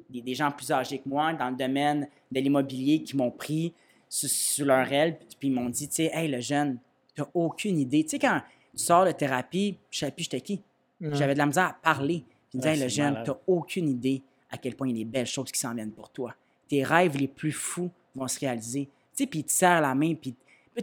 des, 0.10 0.22
des 0.22 0.34
gens 0.34 0.50
plus 0.50 0.72
âgés 0.72 0.98
que 1.00 1.08
moi 1.08 1.34
dans 1.34 1.50
le 1.50 1.56
domaine 1.56 2.08
de 2.32 2.40
l'immobilier 2.40 3.04
qui 3.04 3.16
m'ont 3.16 3.30
pris 3.30 3.74
sur, 4.10 4.28
sur 4.30 4.66
leur 4.66 4.92
aile 4.92 5.18
puis 5.40 5.50
ils 5.50 5.54
m'ont 5.54 5.70
dit, 5.70 5.88
tu 5.88 5.96
sais, 5.96 6.10
hey, 6.14 6.28
le 6.30 6.40
jeune, 6.40 6.78
t'as 7.16 7.28
aucune 7.34 7.78
idée. 7.78 8.04
Tu 8.04 8.12
sais, 8.12 8.20
quand 8.20 8.42
tu 8.76 8.84
sors 8.84 9.06
de 9.06 9.12
thérapie, 9.12 9.78
je 9.90 10.00
savais 10.00 10.12
plus 10.12 10.24
j'étais 10.24 10.42
qui. 10.42 10.62
J'avais 11.00 11.34
de 11.34 11.40
la 11.40 11.46
misère 11.48 11.66
à 11.66 11.74
parler. 11.82 12.24
Puis 12.50 12.60
ils 12.60 12.62
me 12.62 12.68
hey, 12.68 12.80
le 12.80 12.88
jeune, 12.88 13.24
t'as 13.26 13.38
aucune 13.48 13.88
idée 13.90 14.22
à 14.50 14.58
quel 14.58 14.76
point 14.76 14.88
il 14.88 14.98
y 14.98 15.02
a 15.02 15.04
des 15.04 15.10
belles 15.10 15.26
choses 15.26 15.52
qui 15.52 15.60
s'en 15.60 15.74
viennent 15.74 15.92
pour 15.92 16.10
toi. 16.10 16.36
Tes 16.68 16.84
rêves 16.84 17.18
les 17.18 17.28
plus 17.28 17.52
fous 17.52 17.90
vont 18.16 18.28
se 18.28 18.40
réaliser. 18.40 18.86
Tu 18.86 19.24
sais, 19.24 19.26
puis 19.28 19.40
il 19.40 19.44
te 19.46 19.52
serre 19.52 19.82
la 19.82 19.96
main, 19.96 20.14
puis 20.14 20.36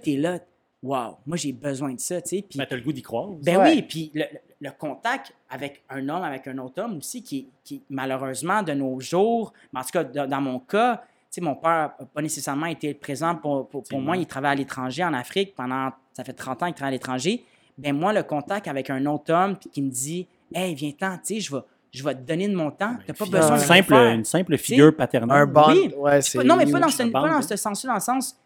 t'es 0.03 0.16
là, 0.16 0.39
wow, 0.82 1.16
moi 1.26 1.36
j'ai 1.36 1.53
besoin 1.53 1.93
de 1.95 2.01
ça, 2.01 2.20
tu 2.20 2.28
sais. 2.39 2.45
Ben, 2.57 2.66
t'as 2.68 2.76
le 2.76 2.82
goût 2.82 2.93
d'y 2.93 3.03
croire. 3.03 3.30
aussi. 3.30 3.43
ben 3.45 3.59
Ouais. 3.59 3.70
oui, 3.76 3.82
puis 3.82 4.11
le, 4.14 4.24
le- 4.32 4.39
le 4.61 4.70
contact 4.72 5.32
avec 5.49 5.82
un 5.89 6.09
homme, 6.09 6.22
avec 6.24 6.49
un 6.49 6.59
autre 6.59 6.82
homme 6.82 6.97
aussi, 6.97 7.22
qui, 7.22 7.49
qui 7.62 7.80
malheureusement, 7.91 8.62
de 8.64 8.72
nos 8.72 8.99
jours, 8.99 9.53
mais 9.72 9.78
en 9.80 9.82
tout 9.84 9.91
cas, 9.93 10.03
dans, 10.05 10.26
dans 10.28 10.41
mon 10.41 10.59
cas, 10.59 10.97
tu 10.97 11.05
sais, 11.30 11.41
mon 11.41 11.55
père 11.55 11.93
n'a 12.01 12.07
pas 12.12 12.22
nécessairement 12.22 12.66
été 12.66 12.93
présent 12.95 13.36
pour, 13.36 13.68
pour, 13.68 13.84
pour 13.84 14.01
moi. 14.01 14.16
Il 14.16 14.26
travaille 14.26 14.53
à 14.53 14.55
l'étranger, 14.57 15.05
en 15.05 15.12
Afrique, 15.14 15.55
pendant, 15.55 15.91
ça 16.12 16.24
fait 16.24 16.32
30 16.32 16.62
ans 16.62 16.66
qu'il 16.66 16.74
travaille 16.74 16.95
à 16.95 16.97
l'étranger. 16.97 17.45
Ben 17.79 17.97
moi, 17.97 18.12
le 18.12 18.22
contact 18.22 18.68
avec 18.68 18.91
un 18.91 19.05
autre 19.07 19.33
homme 19.33 19.57
puis 19.57 19.70
qui 19.70 19.83
me 19.83 19.91
dit, 19.91 20.26
hey, 20.55 20.74
viens-t'en, 20.74 21.16
tu 21.18 21.35
sais, 21.37 21.41
je 21.41 21.55
vais, 21.55 21.62
je 21.93 22.03
vais 22.05 22.14
te 22.14 22.20
donner 22.22 22.49
de 22.49 22.55
mon 22.57 22.70
temps. 22.70 22.97
Tu 23.05 23.11
n'as 23.11 23.14
pas 23.14 23.24
Une 23.24 23.31
besoin 23.31 23.51
de 23.57 23.61
rien 23.61 23.66
simple, 23.66 23.89
faire. 23.89 24.14
une 24.14 24.24
simple 24.24 24.59
figure 24.59 24.95
paternelle. 24.97 25.37
Un 25.43 25.47
bond, 25.47 25.68
Oui. 25.68 25.95
ouais, 25.97 26.20
non, 26.45 26.57
mais 26.57 26.66
pas 26.70 26.81
dans, 26.81 26.89
ce, 26.89 27.03
la 27.03 27.11
pas 27.11 27.20
bande, 27.22 27.31
dans 27.31 27.43
ce 27.43 27.57
sens-là, 27.57 27.91
dans 27.91 27.95
le 27.95 28.01
sens, 28.01 28.37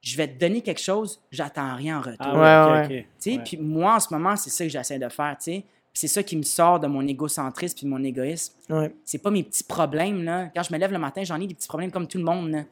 je 0.00 0.16
vais 0.16 0.28
te 0.28 0.38
donner 0.38 0.62
quelque 0.62 0.80
chose, 0.80 1.20
j'attends 1.30 1.74
rien 1.76 1.98
en 1.98 2.00
retour. 2.00 2.16
Ah 2.20 2.84
Ouais. 2.88 3.06
Puis 3.44 3.56
moi, 3.58 3.96
en 3.96 4.00
ce 4.00 4.12
moment, 4.12 4.36
c'est 4.36 4.50
ça 4.50 4.64
que 4.64 4.70
j'essaie 4.70 4.98
de 4.98 5.08
faire, 5.08 5.36
tu 5.38 5.44
sais. 5.52 5.64
Puis 5.92 6.00
c'est 6.00 6.08
ça 6.08 6.22
qui 6.22 6.36
me 6.36 6.42
sort 6.42 6.78
de 6.80 6.86
mon 6.86 7.06
égocentrisme 7.06 7.76
puis 7.76 7.84
de 7.86 7.90
mon 7.90 8.02
égoïsme. 8.04 8.54
Ouais. 8.70 8.94
C'est 9.04 9.18
pas 9.18 9.30
mes 9.30 9.42
petits 9.42 9.64
problèmes, 9.64 10.22
là. 10.22 10.48
Quand 10.54 10.62
je 10.62 10.72
me 10.72 10.78
lève 10.78 10.92
le 10.92 10.98
matin, 10.98 11.24
j'en 11.24 11.40
ai 11.40 11.46
des 11.46 11.54
petits 11.54 11.66
problèmes 11.68 11.90
comme 11.90 12.06
tout 12.06 12.18
le 12.18 12.24
monde, 12.24 12.50
là. 12.50 12.62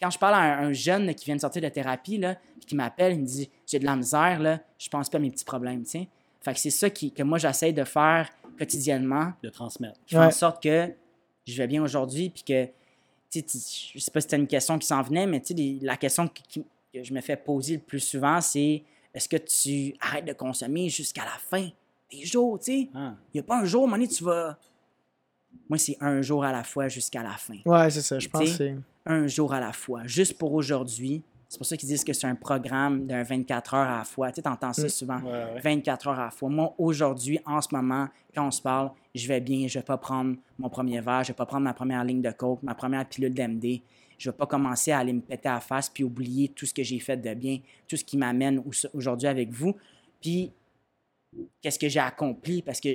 Quand 0.00 0.10
je 0.10 0.18
parle 0.18 0.34
à 0.34 0.38
un, 0.38 0.68
un 0.68 0.72
jeune 0.72 1.06
là, 1.06 1.14
qui 1.14 1.24
vient 1.24 1.36
de 1.36 1.40
sortir 1.40 1.62
de 1.62 1.68
thérapie, 1.68 2.18
là, 2.18 2.34
puis 2.60 2.66
qui 2.66 2.76
m'appelle, 2.76 3.14
il 3.14 3.20
me 3.20 3.26
dit 3.26 3.50
«J'ai 3.66 3.78
de 3.78 3.84
la 3.84 3.96
misère, 3.96 4.38
là. 4.40 4.60
Je 4.78 4.88
pense 4.88 5.08
pas 5.10 5.18
à 5.18 5.20
mes 5.20 5.30
petits 5.30 5.44
problèmes, 5.44 5.82
tu 5.84 5.90
sais.» 5.90 6.08
Fait 6.40 6.54
que 6.54 6.60
c'est 6.60 6.70
ça 6.70 6.88
qui, 6.90 7.10
que 7.12 7.22
moi, 7.24 7.38
j'essaie 7.38 7.72
de 7.72 7.82
faire 7.84 8.30
quotidiennement 8.58 9.32
De 9.42 9.48
transmettre. 9.48 9.98
qui 10.06 10.14
fait 10.14 10.20
en 10.20 10.26
Ouais. 10.26 10.30
sorte 10.32 10.62
que 10.62 10.92
je 11.46 11.56
vais 11.56 11.66
bien 11.66 11.82
aujourd'hui, 11.82 12.30
puis 12.30 12.42
que, 12.44 12.66
tu 13.30 13.42
sais, 13.46 13.92
je 13.94 13.98
sais 13.98 14.10
pas 14.12 14.20
si 14.20 14.26
c'était 14.26 14.36
une 14.36 14.46
question 14.46 14.78
qui 14.78 14.86
s'en 14.86 15.02
venait, 15.02 15.26
mais 15.26 15.40
tu 15.40 15.56
sais, 15.56 15.78
la 15.84 15.96
question 15.96 16.28
qui- 16.28 16.42
qui- 16.44 16.64
que 16.94 17.02
je 17.02 17.12
me 17.12 17.20
fais 17.20 17.36
poser 17.36 17.74
le 17.74 17.80
plus 17.82 17.98
souvent, 18.00 18.40
c'est 18.40 18.82
est-ce 19.12 19.28
que 19.28 19.36
tu 19.36 19.94
arrêtes 20.00 20.24
de 20.26 20.32
consommer 20.32 20.88
jusqu'à 20.88 21.24
la 21.24 21.36
fin 21.38 21.68
des 22.12 22.24
jours, 22.24 22.58
tu 22.60 22.64
sais? 22.84 22.88
Ah. 22.94 23.14
Il 23.34 23.38
n'y 23.38 23.40
a 23.40 23.42
pas 23.42 23.58
un 23.60 23.64
jour, 23.64 23.82
à 23.82 23.84
un 23.84 23.86
moment 23.88 23.96
donné, 23.96 24.08
tu 24.08 24.22
vas... 24.22 24.56
Moi, 25.68 25.78
c'est 25.78 25.96
un 26.00 26.22
jour 26.22 26.44
à 26.44 26.52
la 26.52 26.62
fois 26.62 26.88
jusqu'à 26.88 27.22
la 27.22 27.32
fin. 27.32 27.56
Ouais, 27.64 27.90
c'est 27.90 28.02
ça. 28.02 28.18
Je 28.20 28.28
pense 28.28 28.42
que 28.42 28.46
T'sais, 28.46 28.56
c'est. 28.56 28.76
Un 29.12 29.26
jour 29.26 29.52
à 29.52 29.58
la 29.60 29.72
fois, 29.72 30.06
juste 30.06 30.36
pour 30.38 30.52
aujourd'hui. 30.52 31.22
C'est 31.48 31.58
pour 31.58 31.66
ça 31.66 31.76
qu'ils 31.76 31.88
disent 31.88 32.02
que 32.04 32.12
c'est 32.12 32.26
un 32.26 32.34
programme 32.34 33.06
d'un 33.06 33.22
24 33.22 33.74
heures 33.74 33.88
à 33.88 33.98
la 33.98 34.04
fois. 34.04 34.32
Tu 34.32 34.40
sais, 34.42 34.48
entends 34.48 34.72
ça 34.72 34.86
Mm. 34.86 34.88
souvent. 34.88 35.20
Ouais, 35.20 35.30
ouais. 35.54 35.60
24 35.60 36.08
heures 36.08 36.18
à 36.18 36.24
la 36.24 36.30
fois. 36.30 36.48
Moi, 36.48 36.74
aujourd'hui, 36.78 37.38
en 37.46 37.60
ce 37.60 37.68
moment, 37.72 38.08
quand 38.34 38.46
on 38.48 38.50
se 38.50 38.60
parle, 38.60 38.90
je 39.14 39.28
vais 39.28 39.40
bien. 39.40 39.68
Je 39.68 39.78
vais 39.78 39.84
pas 39.84 39.96
prendre 39.96 40.36
mon 40.58 40.68
premier 40.68 41.00
verre, 41.00 41.22
je 41.22 41.28
vais 41.28 41.34
pas 41.36 41.46
prendre 41.46 41.62
ma 41.64 41.72
première 41.74 42.02
ligne 42.04 42.20
de 42.20 42.30
coke, 42.32 42.62
ma 42.62 42.74
première 42.74 43.08
pilule 43.08 43.32
d'MD. 43.32 43.80
Je 44.18 44.30
vais 44.30 44.36
pas 44.36 44.46
commencer 44.46 44.90
à 44.92 44.98
aller 44.98 45.12
me 45.12 45.20
péter 45.20 45.48
à 45.48 45.54
la 45.54 45.60
face 45.60 45.88
puis 45.88 46.02
oublier 46.02 46.48
tout 46.48 46.66
ce 46.66 46.74
que 46.74 46.82
j'ai 46.82 46.98
fait 46.98 47.16
de 47.16 47.32
bien, 47.34 47.58
tout 47.86 47.96
ce 47.96 48.04
qui 48.04 48.16
m'amène 48.16 48.58
au- 48.58 48.70
aujourd'hui 48.96 49.28
avec 49.28 49.50
vous. 49.52 49.76
Puis, 50.20 50.50
qu'est-ce 51.60 51.78
que 51.78 51.88
j'ai 51.88 52.00
accompli? 52.00 52.62
Parce 52.62 52.80
que 52.80 52.88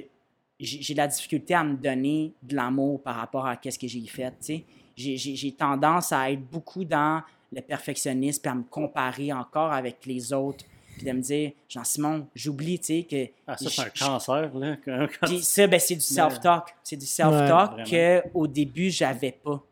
j'ai 0.59 0.93
de 0.93 0.97
la 0.97 1.07
difficulté 1.07 1.53
à 1.53 1.63
me 1.63 1.75
donner 1.77 2.33
de 2.43 2.55
l'amour 2.55 3.01
par 3.01 3.15
rapport 3.15 3.45
à 3.45 3.55
qu'est-ce 3.55 3.79
que 3.79 3.87
j'ai 3.87 4.05
fait, 4.07 4.31
tu 4.31 4.35
sais. 4.41 4.65
J'ai 4.95 5.51
tendance 5.53 6.11
à 6.11 6.31
être 6.31 6.41
beaucoup 6.49 6.83
dans 6.85 7.23
le 7.51 7.61
perfectionnisme 7.61 8.41
puis 8.41 8.51
à 8.51 8.55
me 8.55 8.63
comparer 8.63 9.31
encore 9.33 9.71
avec 9.73 10.05
les 10.05 10.33
autres 10.33 10.65
puis 10.97 11.05
de 11.05 11.11
me 11.13 11.21
dire, 11.21 11.51
Jean-Simon, 11.69 12.27
j'oublie, 12.35 12.77
tu 12.77 12.85
sais, 12.85 13.03
que... 13.09 13.27
Ah, 13.47 13.57
ça, 13.57 13.69
c'est 13.69 13.81
un 13.81 13.89
cancer, 14.07 14.53
là. 14.53 14.77
quand- 14.85 15.07
puis 15.23 15.41
ça, 15.41 15.65
ben, 15.65 15.79
c'est 15.79 15.95
du 15.95 16.01
self-talk. 16.01 16.75
C'est 16.83 16.97
du 16.97 17.05
self-talk 17.05 17.87
Ouais, 17.91 18.21
qu'au 18.33 18.45
début, 18.45 18.89
j'avais 18.91 19.31
pas. 19.31 19.63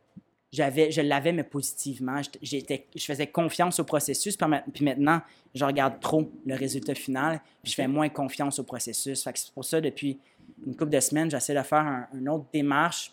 J'avais, 0.51 0.89
je 0.91 1.01
l'avais, 1.01 1.31
mais 1.33 1.43
positivement. 1.43 2.19
J'étais- 2.41 2.87
je 2.95 3.03
faisais 3.05 3.27
confiance 3.27 3.79
au 3.79 3.83
processus, 3.83 4.35
puis 4.35 4.47
ma- 4.47 4.61
puis 4.73 4.83
maintenant, 4.83 5.21
je 5.53 5.63
regarde 5.63 5.99
trop 5.99 6.31
le 6.45 6.55
résultat 6.55 6.95
final, 6.95 7.39
puis 7.61 7.71
je 7.71 7.75
fais 7.75 7.87
moins 7.87 8.09
confiance 8.09 8.57
au 8.57 8.63
processus. 8.63 9.23
Fait 9.23 9.33
que 9.33 9.39
c'est 9.39 9.51
pour 9.53 9.65
ça, 9.65 9.79
depuis 9.81 10.17
une 10.65 10.75
couple 10.75 10.89
de 10.91 10.99
semaines, 10.99 11.29
j'essaie 11.29 11.53
de 11.53 11.61
faire 11.61 11.79
un- 11.79 12.07
une 12.17 12.27
autre 12.29 12.45
démarche 12.51 13.11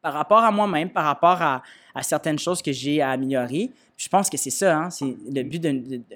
par 0.00 0.12
rapport 0.12 0.38
à 0.38 0.50
moi-même, 0.50 0.90
par 0.90 1.04
rapport 1.04 1.40
à, 1.42 1.62
certaines 2.02 2.38
choses 2.38 2.62
que 2.62 2.70
j'ai 2.70 3.02
à 3.02 3.10
améliorer. 3.10 3.70
Je 3.96 4.08
pense 4.08 4.30
que 4.30 4.36
c'est 4.36 4.50
ça, 4.50 4.78
hein, 4.78 4.90
c'est 4.90 5.16
le 5.28 5.42
but 5.42 5.60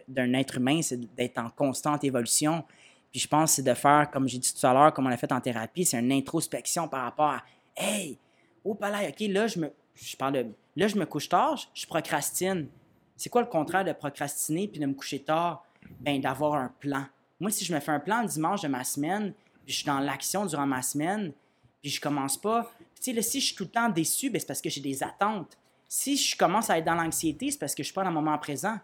d'un, 0.09 0.33
être 0.35 0.59
humain, 0.59 0.81
c'est 0.81 1.01
d'être 1.17 1.39
en 1.39 1.51
constante 1.51 2.05
évolution. 2.05 2.63
Puis 3.11 3.21
je 3.21 3.27
pense 3.27 3.53
c'est 3.53 3.63
de 3.63 3.75
faire, 3.75 4.09
comme 4.13 4.29
j'ai 4.29 4.39
dit 4.39 4.55
tout 4.55 4.65
à 4.65 4.73
l'heure, 4.73 4.93
comme 4.95 5.07
on 5.07 5.09
l'a 5.09 5.17
fait 5.17 5.33
en 5.33 5.41
thérapie, 5.41 5.85
c'est 5.85 5.99
une 5.99 6.13
introspection 6.13 6.87
par 6.87 7.03
rapport 7.03 7.31
à 7.31 7.43
Hey, 7.77 8.19
oh 8.65 8.75
palais, 8.75 9.09
OK, 9.09 9.29
là, 9.29 9.47
je 9.47 9.59
me. 9.59 9.73
Je 9.95 10.17
parle 10.17 10.33
de. 10.35 10.47
Là, 10.77 10.89
je 10.89 10.97
me 10.97 11.05
couche 11.05 11.29
tard, 11.29 11.57
je, 11.57 11.67
je 11.83 11.87
procrastine. 11.87 12.69
C'est 13.17 13.29
quoi 13.29 13.43
le 13.43 13.49
contraire 13.49 13.85
de 13.85 13.93
procrastiner 13.93 14.69
puis 14.69 14.81
de 14.81 14.87
me 14.87 14.95
coucher 14.95 15.21
tard? 15.21 15.65
Ben, 16.01 16.21
d'avoir 16.21 16.55
un 16.55 16.73
plan. 16.79 17.05
Moi, 17.41 17.51
si 17.51 17.65
je 17.65 17.75
me 17.75 17.81
fais 17.81 17.91
un 17.91 18.01
plan 18.01 18.23
le 18.23 18.29
dimanche 18.29 18.63
de 18.63 18.69
ma 18.69 18.85
semaine, 18.85 19.33
puis 19.65 19.73
je 19.73 19.79
suis 19.79 19.87
dans 19.87 19.99
l'action 19.99 20.47
durant 20.47 20.67
ma 20.67 20.83
semaine, 20.83 21.33
puis 21.83 21.91
je 21.91 22.01
commence 22.01 22.41
pas. 22.41 22.71
Tu 23.03 23.11
sais, 23.11 23.13
là, 23.17 23.23
si 23.23 23.41
je 23.41 23.47
suis 23.47 23.55
tout 23.57 23.65
le 23.65 23.71
temps 23.71 23.89
déçu, 23.89 24.31
ben, 24.31 24.39
c'est 24.41 24.47
parce 24.47 24.61
que 24.61 24.71
j'ai 24.71 24.81
des 24.81 25.03
attentes. 25.03 25.59
Si 25.89 26.17
je 26.17 26.37
commence 26.37 26.71
à 26.71 26.79
être 26.79 26.85
dans 26.85 26.95
l'anxiété, 26.95 27.51
c'est 27.51 27.59
parce 27.59 27.75
que 27.75 27.83
je 27.83 27.89
suis 27.89 27.95
pas 27.95 28.03
dans 28.03 28.11
le 28.11 28.15
moment 28.15 28.39
présent. 28.39 28.77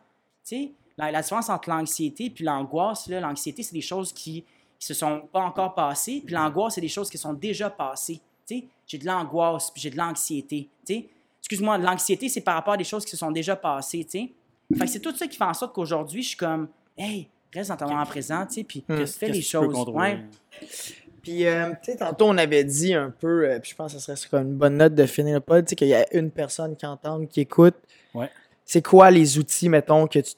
Tu 0.45 0.57
sais, 0.57 0.73
la, 0.97 1.11
la 1.13 1.23
différence 1.23 1.49
entre 1.49 1.69
l'anxiété 1.71 2.29
puis 2.31 2.45
l'angoisse, 2.45 3.09
l'anxiété, 3.09 3.63
c'est 3.63 3.73
des 3.75 3.81
choses 3.81 4.13
qui, 4.13 4.45
qui 4.79 4.87
se 4.87 4.95
sont 4.95 5.23
pas 5.33 5.41
encore 5.41 5.75
passées, 5.75 6.23
puis 6.25 6.35
l'angoisse, 6.35 6.75
c'est 6.75 6.81
des 6.81 6.89
choses 6.89 7.09
qui 7.09 7.17
sont 7.19 7.33
déjà 7.33 7.71
passées. 7.71 8.21
Tu 8.47 8.59
sais, 8.59 8.65
j'ai 8.87 8.99
de 8.99 9.07
l'angoisse, 9.07 9.71
puis 9.71 9.81
j'ai 9.83 9.91
de 9.91 9.97
l'anxiété. 9.97 10.69
Tu 10.85 10.95
sais, 10.95 11.09
excuse-moi, 11.41 11.79
l'anxiété, 11.79 12.29
c'est 12.29 12.41
par 12.41 12.55
rapport 12.57 12.75
à 12.75 12.77
des 12.77 12.85
choses 12.85 13.05
qui 13.05 13.13
se 13.13 13.17
sont 13.17 13.31
déjà 13.31 13.55
passées. 13.57 14.05
Tu 14.05 14.11
sais, 14.11 14.33
fait 14.77 14.87
c'est 14.89 15.01
tout 15.01 15.15
ça 15.15 15.27
qui 15.29 15.37
fait 15.37 15.45
en 15.45 15.55
sorte 15.55 15.75
qu'aujourd'hui, 15.75 16.23
je 16.23 16.29
suis 16.29 16.37
comme, 16.37 16.69
hey, 16.97 17.29
reste 17.55 17.71
dans 17.71 17.77
ton 17.77 17.89
moment 17.89 18.05
présent, 18.05 18.45
tu 18.47 18.55
sais, 18.55 18.65
puis 18.65 18.83
Qu'est-ce- 18.99 19.19
fais 19.19 19.29
les 19.29 19.41
choses. 19.43 19.73
Ouais. 19.95 20.25
Puis, 21.29 21.47
euh, 21.47 21.71
tu 21.83 21.93
sais, 21.93 21.99
tantôt, 21.99 22.27
on 22.27 22.39
avait 22.39 22.65
dit 22.65 22.95
un 22.95 23.11
peu, 23.11 23.49
euh, 23.49 23.59
puis 23.59 23.71
je 23.71 23.77
pense 23.77 23.93
que 23.93 23.99
ce 23.99 24.05
serait 24.05 24.17
sur 24.17 24.35
une 24.39 24.55
bonne 24.55 24.77
note 24.79 24.95
de 24.95 25.05
finir 25.07 25.35
le 25.35 25.41
pod, 25.41 25.65
tu 25.65 25.71
sais, 25.71 25.77
qu'il 25.77 25.89
y 25.89 25.95
a 25.95 26.07
une 26.17 26.31
personne 26.31 26.75
qui 26.77 26.87
entend, 26.87 27.25
qui 27.27 27.41
écoute. 27.43 27.75
Ouais. 28.15 28.31
C'est 28.65 28.83
quoi 28.83 29.11
les 29.11 29.39
outils, 29.39 29.69
mettons, 29.69 30.07
que 30.07 30.19
tu, 30.21 30.33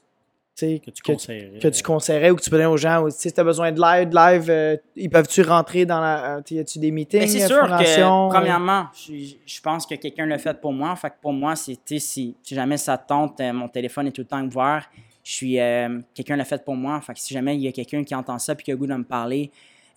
Que 0.57 0.91
tu 0.91 1.03
que, 1.03 1.13
conseillerais? 1.13 1.59
que 1.59 1.69
tu 1.69 1.83
conseillerais 1.83 2.31
ou 2.31 2.37
que 2.37 2.43
tu 2.43 2.51
peux 2.51 2.57
donner 2.57 2.67
aux 2.69 2.77
gens? 2.77 3.03
Ou, 3.03 3.11
tu 3.11 3.17
sais, 3.17 3.29
si 3.29 3.33
tu 3.35 3.41
as 3.41 3.45
besoin 3.45 3.73
de 3.73 3.81
live, 3.81 4.09
de 4.09 4.15
live, 4.15 4.51
euh, 4.51 4.77
ils 4.97 5.09
peuvent-tu 5.09 5.43
rentrer 5.43 5.87
dans 5.87 6.01
la. 6.01 6.37
euh, 6.37 6.43
y 6.51 6.59
a-tu 6.59 6.79
des 6.79 6.91
meetings? 6.91 7.21
Mais 7.21 7.27
Ben, 7.27 7.33
c'est 7.33 7.47
sûr 7.47 7.63
que, 7.67 8.01
euh? 8.01 8.29
premièrement, 8.29 8.87
je, 8.95 9.35
je 9.47 9.61
pense 9.61 9.87
que 9.87 9.95
quelqu'un 9.95 10.27
l'a 10.27 10.39
fait 10.39 10.61
pour 10.61 10.73
moi. 10.73 10.95
Fait 10.97 11.11
que 11.11 11.15
pour 11.23 11.33
moi, 11.33 11.57
c'est, 11.57 11.77
tu 11.77 11.99
sais, 11.99 11.99
si, 11.99 12.37
si 12.43 12.55
jamais 12.55 12.77
ça 12.77 12.99
te 12.99 13.07
tente, 13.09 13.41
euh, 13.41 13.53
mon 13.53 13.69
téléphone 13.69 14.09
est 14.09 14.13
tout 14.13 14.23
le 14.23 14.27
temps 14.27 14.45
ouvert. 14.45 14.91
Je 15.23 15.33
suis, 15.33 15.61
euh, 15.61 16.01
quelqu'un 16.15 16.37
l'a 16.37 16.45
fait 16.45 16.65
pour 16.65 16.75
moi. 16.75 17.01
Fait 17.01 17.15
que 17.15 17.21
si 17.21 17.33
jamais 17.33 17.55
il 17.55 17.63
y 17.63 17.69
a 17.69 17.73
quelqu'un 17.73 18.03
qui 18.05 18.15
entend 18.15 18.39
ça 18.39 18.55
puis 18.55 18.65
qui 18.65 18.71
a 18.71 18.75
le 18.75 18.79
goût 18.79 18.87
de 18.87 18.95
me 18.95 19.05
parler, 19.05 19.51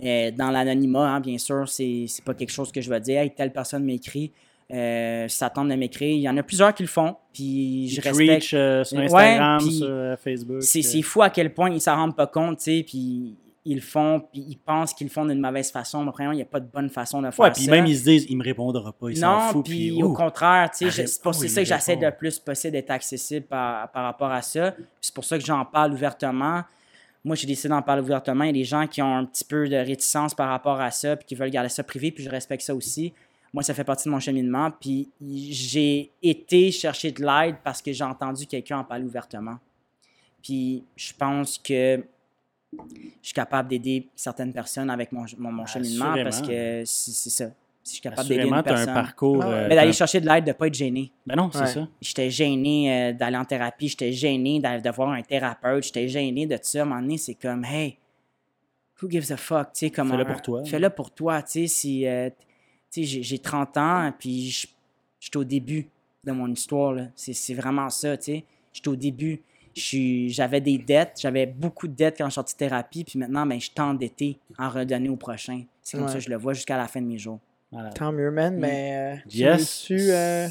euh, 0.04 0.32
dans 0.32 0.52
l'anonymat, 0.52 1.16
hein, 1.16 1.20
bien 1.20 1.38
sûr, 1.38 1.68
c'est, 1.68 2.08
pas 2.26 2.34
quelque 2.34 2.52
chose 2.52 2.72
que 2.72 2.82
je 2.82 2.90
vais 2.90 3.00
dire. 3.00 3.20
Hey, 3.22 3.32
telle 3.32 3.52
personne 3.52 3.84
m'écrit. 3.84 4.32
Euh, 4.72 5.28
ça 5.28 5.50
tente 5.50 5.70
de 5.70 5.76
m'écrire. 5.76 6.16
Il 6.16 6.22
y 6.22 6.30
en 6.30 6.38
a 6.38 6.44
plusieurs 6.44 6.74
qui 6.74 6.84
le 6.84 6.90
font. 6.90 7.16
Puis 7.34 7.90
je 7.90 8.02
respecte. 8.02 8.44
reach, 8.44 8.54
euh, 8.54 8.84
sur 8.84 8.98
Ouais, 8.98 9.06
Instagram, 9.06 9.58
puis 9.60 9.78
sur 9.78 9.88
euh, 9.88 10.16
Facebook. 10.16 10.62
C'est, 10.62 11.02
fou 11.02 11.22
à 11.22 11.30
quel 11.30 11.54
point 11.54 11.70
ils 11.70 11.82
s'en 11.82 11.96
rendent 11.96 12.16
pas 12.16 12.28
compte, 12.28 12.58
tu 12.58 12.64
sais, 12.64 12.86
puis 12.88 13.36
ils 13.66 13.76
le 13.76 13.82
font, 13.82 14.22
puis 14.32 14.44
ils 14.48 14.58
pensent 14.58 14.94
qu'ils 14.94 15.08
le 15.08 15.12
font 15.12 15.26
d'une 15.26 15.40
mauvaise 15.40 15.72
façon. 15.72 16.04
Mais 16.04 16.12
premièrement, 16.12 16.34
il 16.34 16.38
n'y 16.38 16.44
a 16.44 16.46
pas 16.46 16.60
de 16.60 16.68
bonne 16.72 16.90
façon 16.90 17.22
de 17.22 17.30
faire 17.30 17.46
Ouais, 17.46 17.52
puis 17.52 17.68
même 17.68 17.86
ils 17.86 17.98
se 17.98 18.04
disent, 18.04 18.26
il 18.30 18.38
me 18.38 18.44
répondra 18.44 18.92
pas, 18.92 19.10
il 19.10 19.18
s'en 19.18 19.40
non, 19.40 19.52
fout. 19.52 19.66
puis 19.66 20.02
au 20.02 20.14
contraire, 20.14 20.70
tu 20.72 20.90
sais, 20.90 21.08
c'est 21.08 21.22
pour 21.22 21.36
ça 21.36 21.46
que 21.46 21.66
j'essaie 21.66 21.96
le 21.96 22.12
plus 22.12 22.40
possible 22.40 22.74
d'être 22.74 22.92
accessible 22.92 23.46
par, 23.46 23.92
par 23.92 24.04
rapport 24.06 24.32
à 24.32 24.42
ça. 24.42 24.76
C'est 25.00 25.14
pour 25.14 25.24
ça 25.24 25.38
que 25.38 25.46
j'en 25.46 25.66
parle 25.66 25.94
ouvertement. 25.94 26.64
Moi, 27.24 27.36
j'ai 27.36 27.48
décidé 27.48 27.70
d'en 27.70 27.82
parler 27.82 28.02
ouvertement. 28.02 28.44
Il 28.44 28.48
y 28.48 28.50
a 28.50 28.54
des 28.54 28.64
gens 28.66 28.86
qui 28.86 29.02
ont 29.02 29.16
un 29.16 29.26
petit 29.26 29.46
peu 29.46 29.68
de 29.70 29.76
réticence 29.76 30.34
par 30.34 30.50
rapport 30.50 30.82
à 30.82 30.92
ça, 30.92 31.16
puis 31.16 31.26
qui 31.26 31.36
veulent 31.36 31.50
garder 31.50 31.70
ça 31.70 31.84
privé, 31.84 32.12
puis 32.12 32.24
je 32.24 32.30
respecte 32.30 32.64
ça 32.64 32.76
aussi. 32.76 33.14
Moi, 33.54 33.64
ça 33.64 33.74
fait 33.74 33.84
partie 33.84 34.06
de 34.06 34.10
mon 34.10 34.20
cheminement. 34.20 34.72
Puis 34.72 35.10
j'ai 35.22 36.12
été 36.22 36.72
chercher 36.72 37.12
de 37.12 37.24
l'aide 37.24 37.56
parce 37.64 37.82
que 37.82 37.94
j'ai 37.94 38.04
entendu 38.04 38.48
quelqu'un 38.48 38.80
en 38.80 38.84
parler 38.84 39.06
ouvertement. 39.06 39.58
Puis 40.42 40.84
je 40.96 41.14
pense 41.14 41.58
que 41.60 42.04
je 42.74 43.28
suis 43.28 43.34
capable 43.34 43.70
d'aider 43.70 44.08
certaines 44.16 44.52
personnes 44.52 44.90
avec 44.90 45.12
mon, 45.12 45.26
mon, 45.38 45.52
mon 45.52 45.66
cheminement 45.66 46.16
parce 46.24 46.42
que 46.42 46.84
c'est 46.86 47.30
ça. 47.30 47.52
Si 47.84 47.90
je 47.90 47.94
suis 47.96 48.02
capable 48.02 48.30
d'aider 48.30 48.44
une 48.44 48.48
tu 48.50 48.54
as 48.54 48.58
un 48.60 48.64
personne. 48.64 48.94
parcours. 48.94 49.44
Ah 49.44 49.48
euh, 49.50 49.68
Mais 49.68 49.76
d'aller 49.76 49.92
chercher 49.94 50.22
de 50.22 50.26
l'aide, 50.28 50.46
de 50.46 50.50
ne 50.50 50.54
pas 50.54 50.68
être 50.68 50.74
gêné. 50.74 51.12
Ben 51.26 51.36
non, 51.36 51.50
c'est 51.52 51.60
Ouais. 51.60 51.68
ça. 51.68 51.88
J'étais 52.02 52.30
gêné 52.30 53.10
euh, 53.10 53.14
d'aller 53.14 53.36
en 53.38 53.44
thérapie, 53.46 53.90
j'étais 53.90 54.14
gêné 54.14 54.60
d'aller 54.62 54.82
de 54.82 54.90
voir 54.90 55.10
un 55.10 55.22
thérapeute, 55.22 55.84
j'étais 55.84 56.08
gêné 56.08 56.46
de 56.48 56.56
tout 56.56 56.64
ça. 56.64 56.80
À 56.80 56.82
un 56.84 56.86
moment 56.86 57.02
donné, 57.02 57.18
c'est 57.18 57.36
comme, 57.36 57.66
hey, 57.66 57.98
who 59.02 59.10
gives 59.10 59.32
a 59.32 59.38
fuck, 59.38 59.74
tu 59.74 59.80
sais, 59.80 59.90
comme 59.92 60.10
Fais-le 60.12 60.26
pour 60.26 60.42
toi. 60.42 60.64
Fais-le 60.66 60.90
pour 60.90 61.12
toi, 61.12 61.42
tu 61.42 61.52
sais, 61.52 61.68
si, 61.68 62.08
euh, 62.08 62.30
tu 62.30 63.02
sais, 63.02 63.04
j'ai- 63.04 63.24
j'ai 63.24 63.40
30 63.40 63.76
ans, 63.78 64.12
puis 64.18 64.50
je 64.50 64.68
je 65.20 65.30
suis 65.30 65.38
au 65.38 65.44
début 65.46 65.88
de 66.26 66.34
mon 66.34 66.48
histoire, 66.52 66.92
là. 66.92 67.08
C'est 67.16 67.32
c'est 67.34 67.54
vraiment 67.54 67.90
ça, 67.90 68.18
tu 68.18 68.24
sais. 68.26 68.44
J'étais 68.74 68.90
au 68.90 68.96
début. 68.98 69.42
Je 69.76 70.26
J'avais 70.28 70.60
des 70.62 70.78
dettes, 70.78 71.18
j'avais 71.22 71.46
beaucoup 71.46 71.88
de 71.88 71.94
dettes 71.96 72.16
quand 72.18 72.26
je 72.26 72.30
suis 72.32 72.36
sorti 72.36 72.54
de 72.56 72.58
thérapie, 72.60 73.04
puis 73.06 73.18
maintenant, 73.18 73.46
ben, 73.46 73.58
je 73.60 73.66
suis 73.72 73.74
endetté 73.80 74.38
en 74.60 74.70
redonner 74.70 75.08
au 75.10 75.16
prochain. 75.16 75.64
C'est 75.82 75.98
comme 75.98 76.06
Ouais. 76.08 76.12
ça 76.12 76.18
que 76.20 76.24
je 76.26 76.30
le 76.30 76.36
vois 76.38 76.54
jusqu'à 76.54 76.76
la 76.78 76.88
fin 76.90 77.02
de 77.02 77.08
mes 77.08 77.18
jours. 77.18 77.40
Voilà. 77.74 77.90
Tant 77.90 78.12
mieux, 78.12 78.32
man, 78.32 78.56
mais. 78.58 79.16
euh, 79.18 79.20
Yes. 79.30 79.88
euh, 79.92 80.48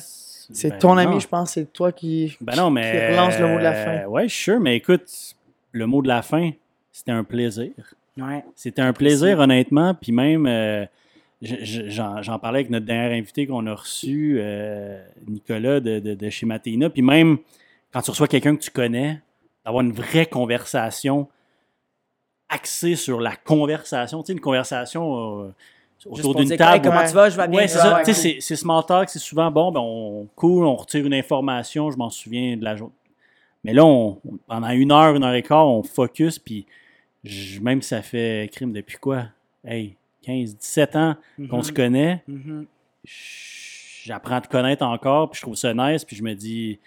c'est 0.53 0.71
Ben 0.71 0.79
ton 0.79 0.89
non. 0.97 0.99
ami, 0.99 1.21
je 1.21 1.29
pense, 1.29 1.53
c'est 1.53 1.73
toi 1.73 1.93
qui, 1.93 2.37
Ben 2.41 2.57
non, 2.57 2.69
mais. 2.71 2.91
qui 2.91 3.13
relance 3.13 3.39
le 3.39 3.47
mot 3.47 3.59
de 3.59 3.63
la 3.63 3.73
fin. 3.75 3.97
euh, 4.03 4.07
ouais, 4.07 4.29
je 4.29 4.35
suis 4.35 4.43
sûr, 4.45 4.61
mais 4.61 4.77
écoute, 4.77 5.09
le 5.71 5.87
mot 5.87 6.03
de 6.03 6.09
la 6.09 6.21
fin, 6.23 6.51
c'était 6.91 7.13
un 7.13 7.25
plaisir. 7.25 7.71
Ouais. 8.19 8.45
C'était 8.55 8.83
un 8.83 8.93
plaisir, 8.93 9.39
honnêtement. 9.39 9.95
Puis 9.95 10.13
même, 10.13 10.47
euh, 10.47 10.85
je- 11.41 11.65
je- 11.65 11.89
j'en 11.89 12.39
parlais 12.39 12.59
avec 12.59 12.71
notre 12.71 12.85
dernier 12.87 13.17
invité 13.17 13.47
qu'on 13.47 13.67
a 13.67 13.75
reçu, 13.75 14.37
euh, 14.39 15.03
Nicolas 15.27 15.81
de, 15.81 15.99
de, 16.01 16.15
de 16.15 16.31
chez 16.31 16.45
Matéina. 16.45 16.91
Puis 16.91 17.01
même, 17.03 17.39
quand 17.93 18.03
tu 18.03 18.11
reçois 18.11 18.29
quelqu'un 18.29 18.55
que 18.57 18.61
tu 18.63 18.71
connais, 18.71 19.21
d'avoir 19.65 19.83
une 19.85 19.93
vraie 19.93 20.27
conversation 20.27 21.29
axée 22.49 22.97
sur 22.97 23.21
la 23.21 23.35
conversation. 23.37 24.23
Tu 24.23 24.27
sais, 24.29 24.33
une 24.35 24.41
conversation 24.41 25.45
euh, 25.45 25.55
autour 26.07 26.35
d'une 26.35 26.57
table. 26.57 26.77
Hey, 26.77 26.83
comment 26.83 26.99
Ouais. 27.01 27.09
tu 27.09 27.15
vas? 27.15 27.29
Je 27.31 27.37
vais 27.37 27.49
bien. 27.49 27.61
Ouais, 27.61 27.69
c'est 27.69 27.79
ça. 27.79 27.97
ouais, 27.99 28.03
cool. 28.05 28.15
c'est- 28.15 28.57
small 28.57 28.85
talk, 28.87 29.09
c'est 29.09 29.19
souvent 29.19 29.51
bon, 29.51 29.71
ben 29.73 29.81
on 29.81 30.27
cool, 30.37 30.65
on 30.67 30.77
retire 30.77 31.07
une 31.07 31.15
information, 31.15 31.91
je 31.91 31.97
m'en 31.97 32.11
souviens 32.11 32.57
de 32.57 32.65
la 32.65 32.77
journée. 32.77 32.95
Mais 33.65 33.73
là, 33.73 33.85
on, 33.85 34.19
on- 34.29 34.39
pendant 34.49 34.71
une 34.71 34.91
heure, 34.93 35.15
une 35.15 35.23
heure 35.25 35.35
et 35.35 35.43
quart, 35.43 35.67
on 35.69 35.83
focus, 35.83 36.39
puis 36.39 36.67
même 37.61 37.81
si 37.83 37.89
ça 37.91 38.03
fait 38.03 38.51
crime 38.53 38.73
depuis 38.73 38.97
quoi? 38.99 39.27
Hey, 39.65 39.97
15, 40.23 40.57
17 40.57 40.97
ans 40.97 41.17
qu'on 41.51 41.59
Mhm. 41.59 41.63
se 41.63 41.73
connaît, 41.73 42.23
Mhm. 42.27 42.67
j'apprends 44.05 44.37
à 44.37 44.41
te 44.41 44.49
connaître 44.49 44.85
encore, 44.85 45.31
puis 45.31 45.39
je 45.39 45.43
trouve 45.43 45.55
ça 45.57 45.73
nice, 45.75 46.05
puis 46.05 46.17
je 46.17 46.23
me 46.23 46.35
dis, 46.35 46.79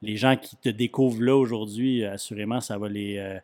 les 0.00 0.16
gens 0.16 0.36
qui 0.36 0.56
te 0.56 0.68
découvrent 0.68 1.22
là 1.22 1.36
aujourd'hui, 1.36 2.04
assurément, 2.04 2.60
ça 2.60 2.76
va 2.78 2.88
les 2.88 3.18
euh, 3.18 3.38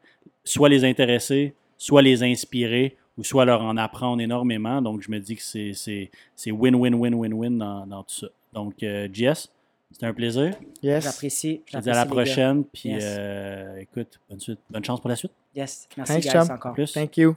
soit 0.45 0.69
les 0.69 0.85
intéresser, 0.85 1.55
soit 1.77 2.03
les 2.03 2.23
inspirer, 2.23 2.97
ou 3.19 3.25
soit 3.25 3.45
leur 3.45 3.61
en 3.63 3.77
apprendre 3.77 4.23
énormément. 4.23 4.81
Donc, 4.81 5.03
je 5.03 5.11
me 5.11 5.19
dis 5.19 5.37
que 5.37 5.43
c'est- 5.43 5.75
c'est 5.75 6.11
c'est 6.37 6.51
win-win-win-win-win 6.53 7.59
dans, 7.59 7.87
dans 7.87 8.03
tout 8.05 8.15
ça. 8.15 8.29
Donc, 8.53 8.83
euh, 8.83 9.09
Jess, 9.13 9.51
c'était 9.93 10.07
un 10.07 10.15
plaisir. 10.15 10.55
Yes. 10.83 11.05
J'apprécie. 11.05 11.61
Je 11.67 11.77
te 11.77 11.83
dis 11.83 11.91
à 11.91 11.95
la 11.95 12.07
prochaine, 12.07 12.65
puis 12.65 12.91
Yes. 12.91 13.05
euh, 13.07 13.77
écoute, 13.79 14.19
bonne, 14.31 14.41
suite, 14.41 14.61
bonne 14.71 14.85
chance 14.85 15.01
pour 15.01 15.11
la 15.11 15.17
suite. 15.17 15.33
Yes. 15.55 15.89
Merci, 15.97 16.13
Thanks, 16.13 16.23
guys, 16.25 16.31
chum. 16.31 16.51
encore. 16.55 16.73
Plus. 16.75 16.93
Thank 16.93 17.17
you. 17.17 17.35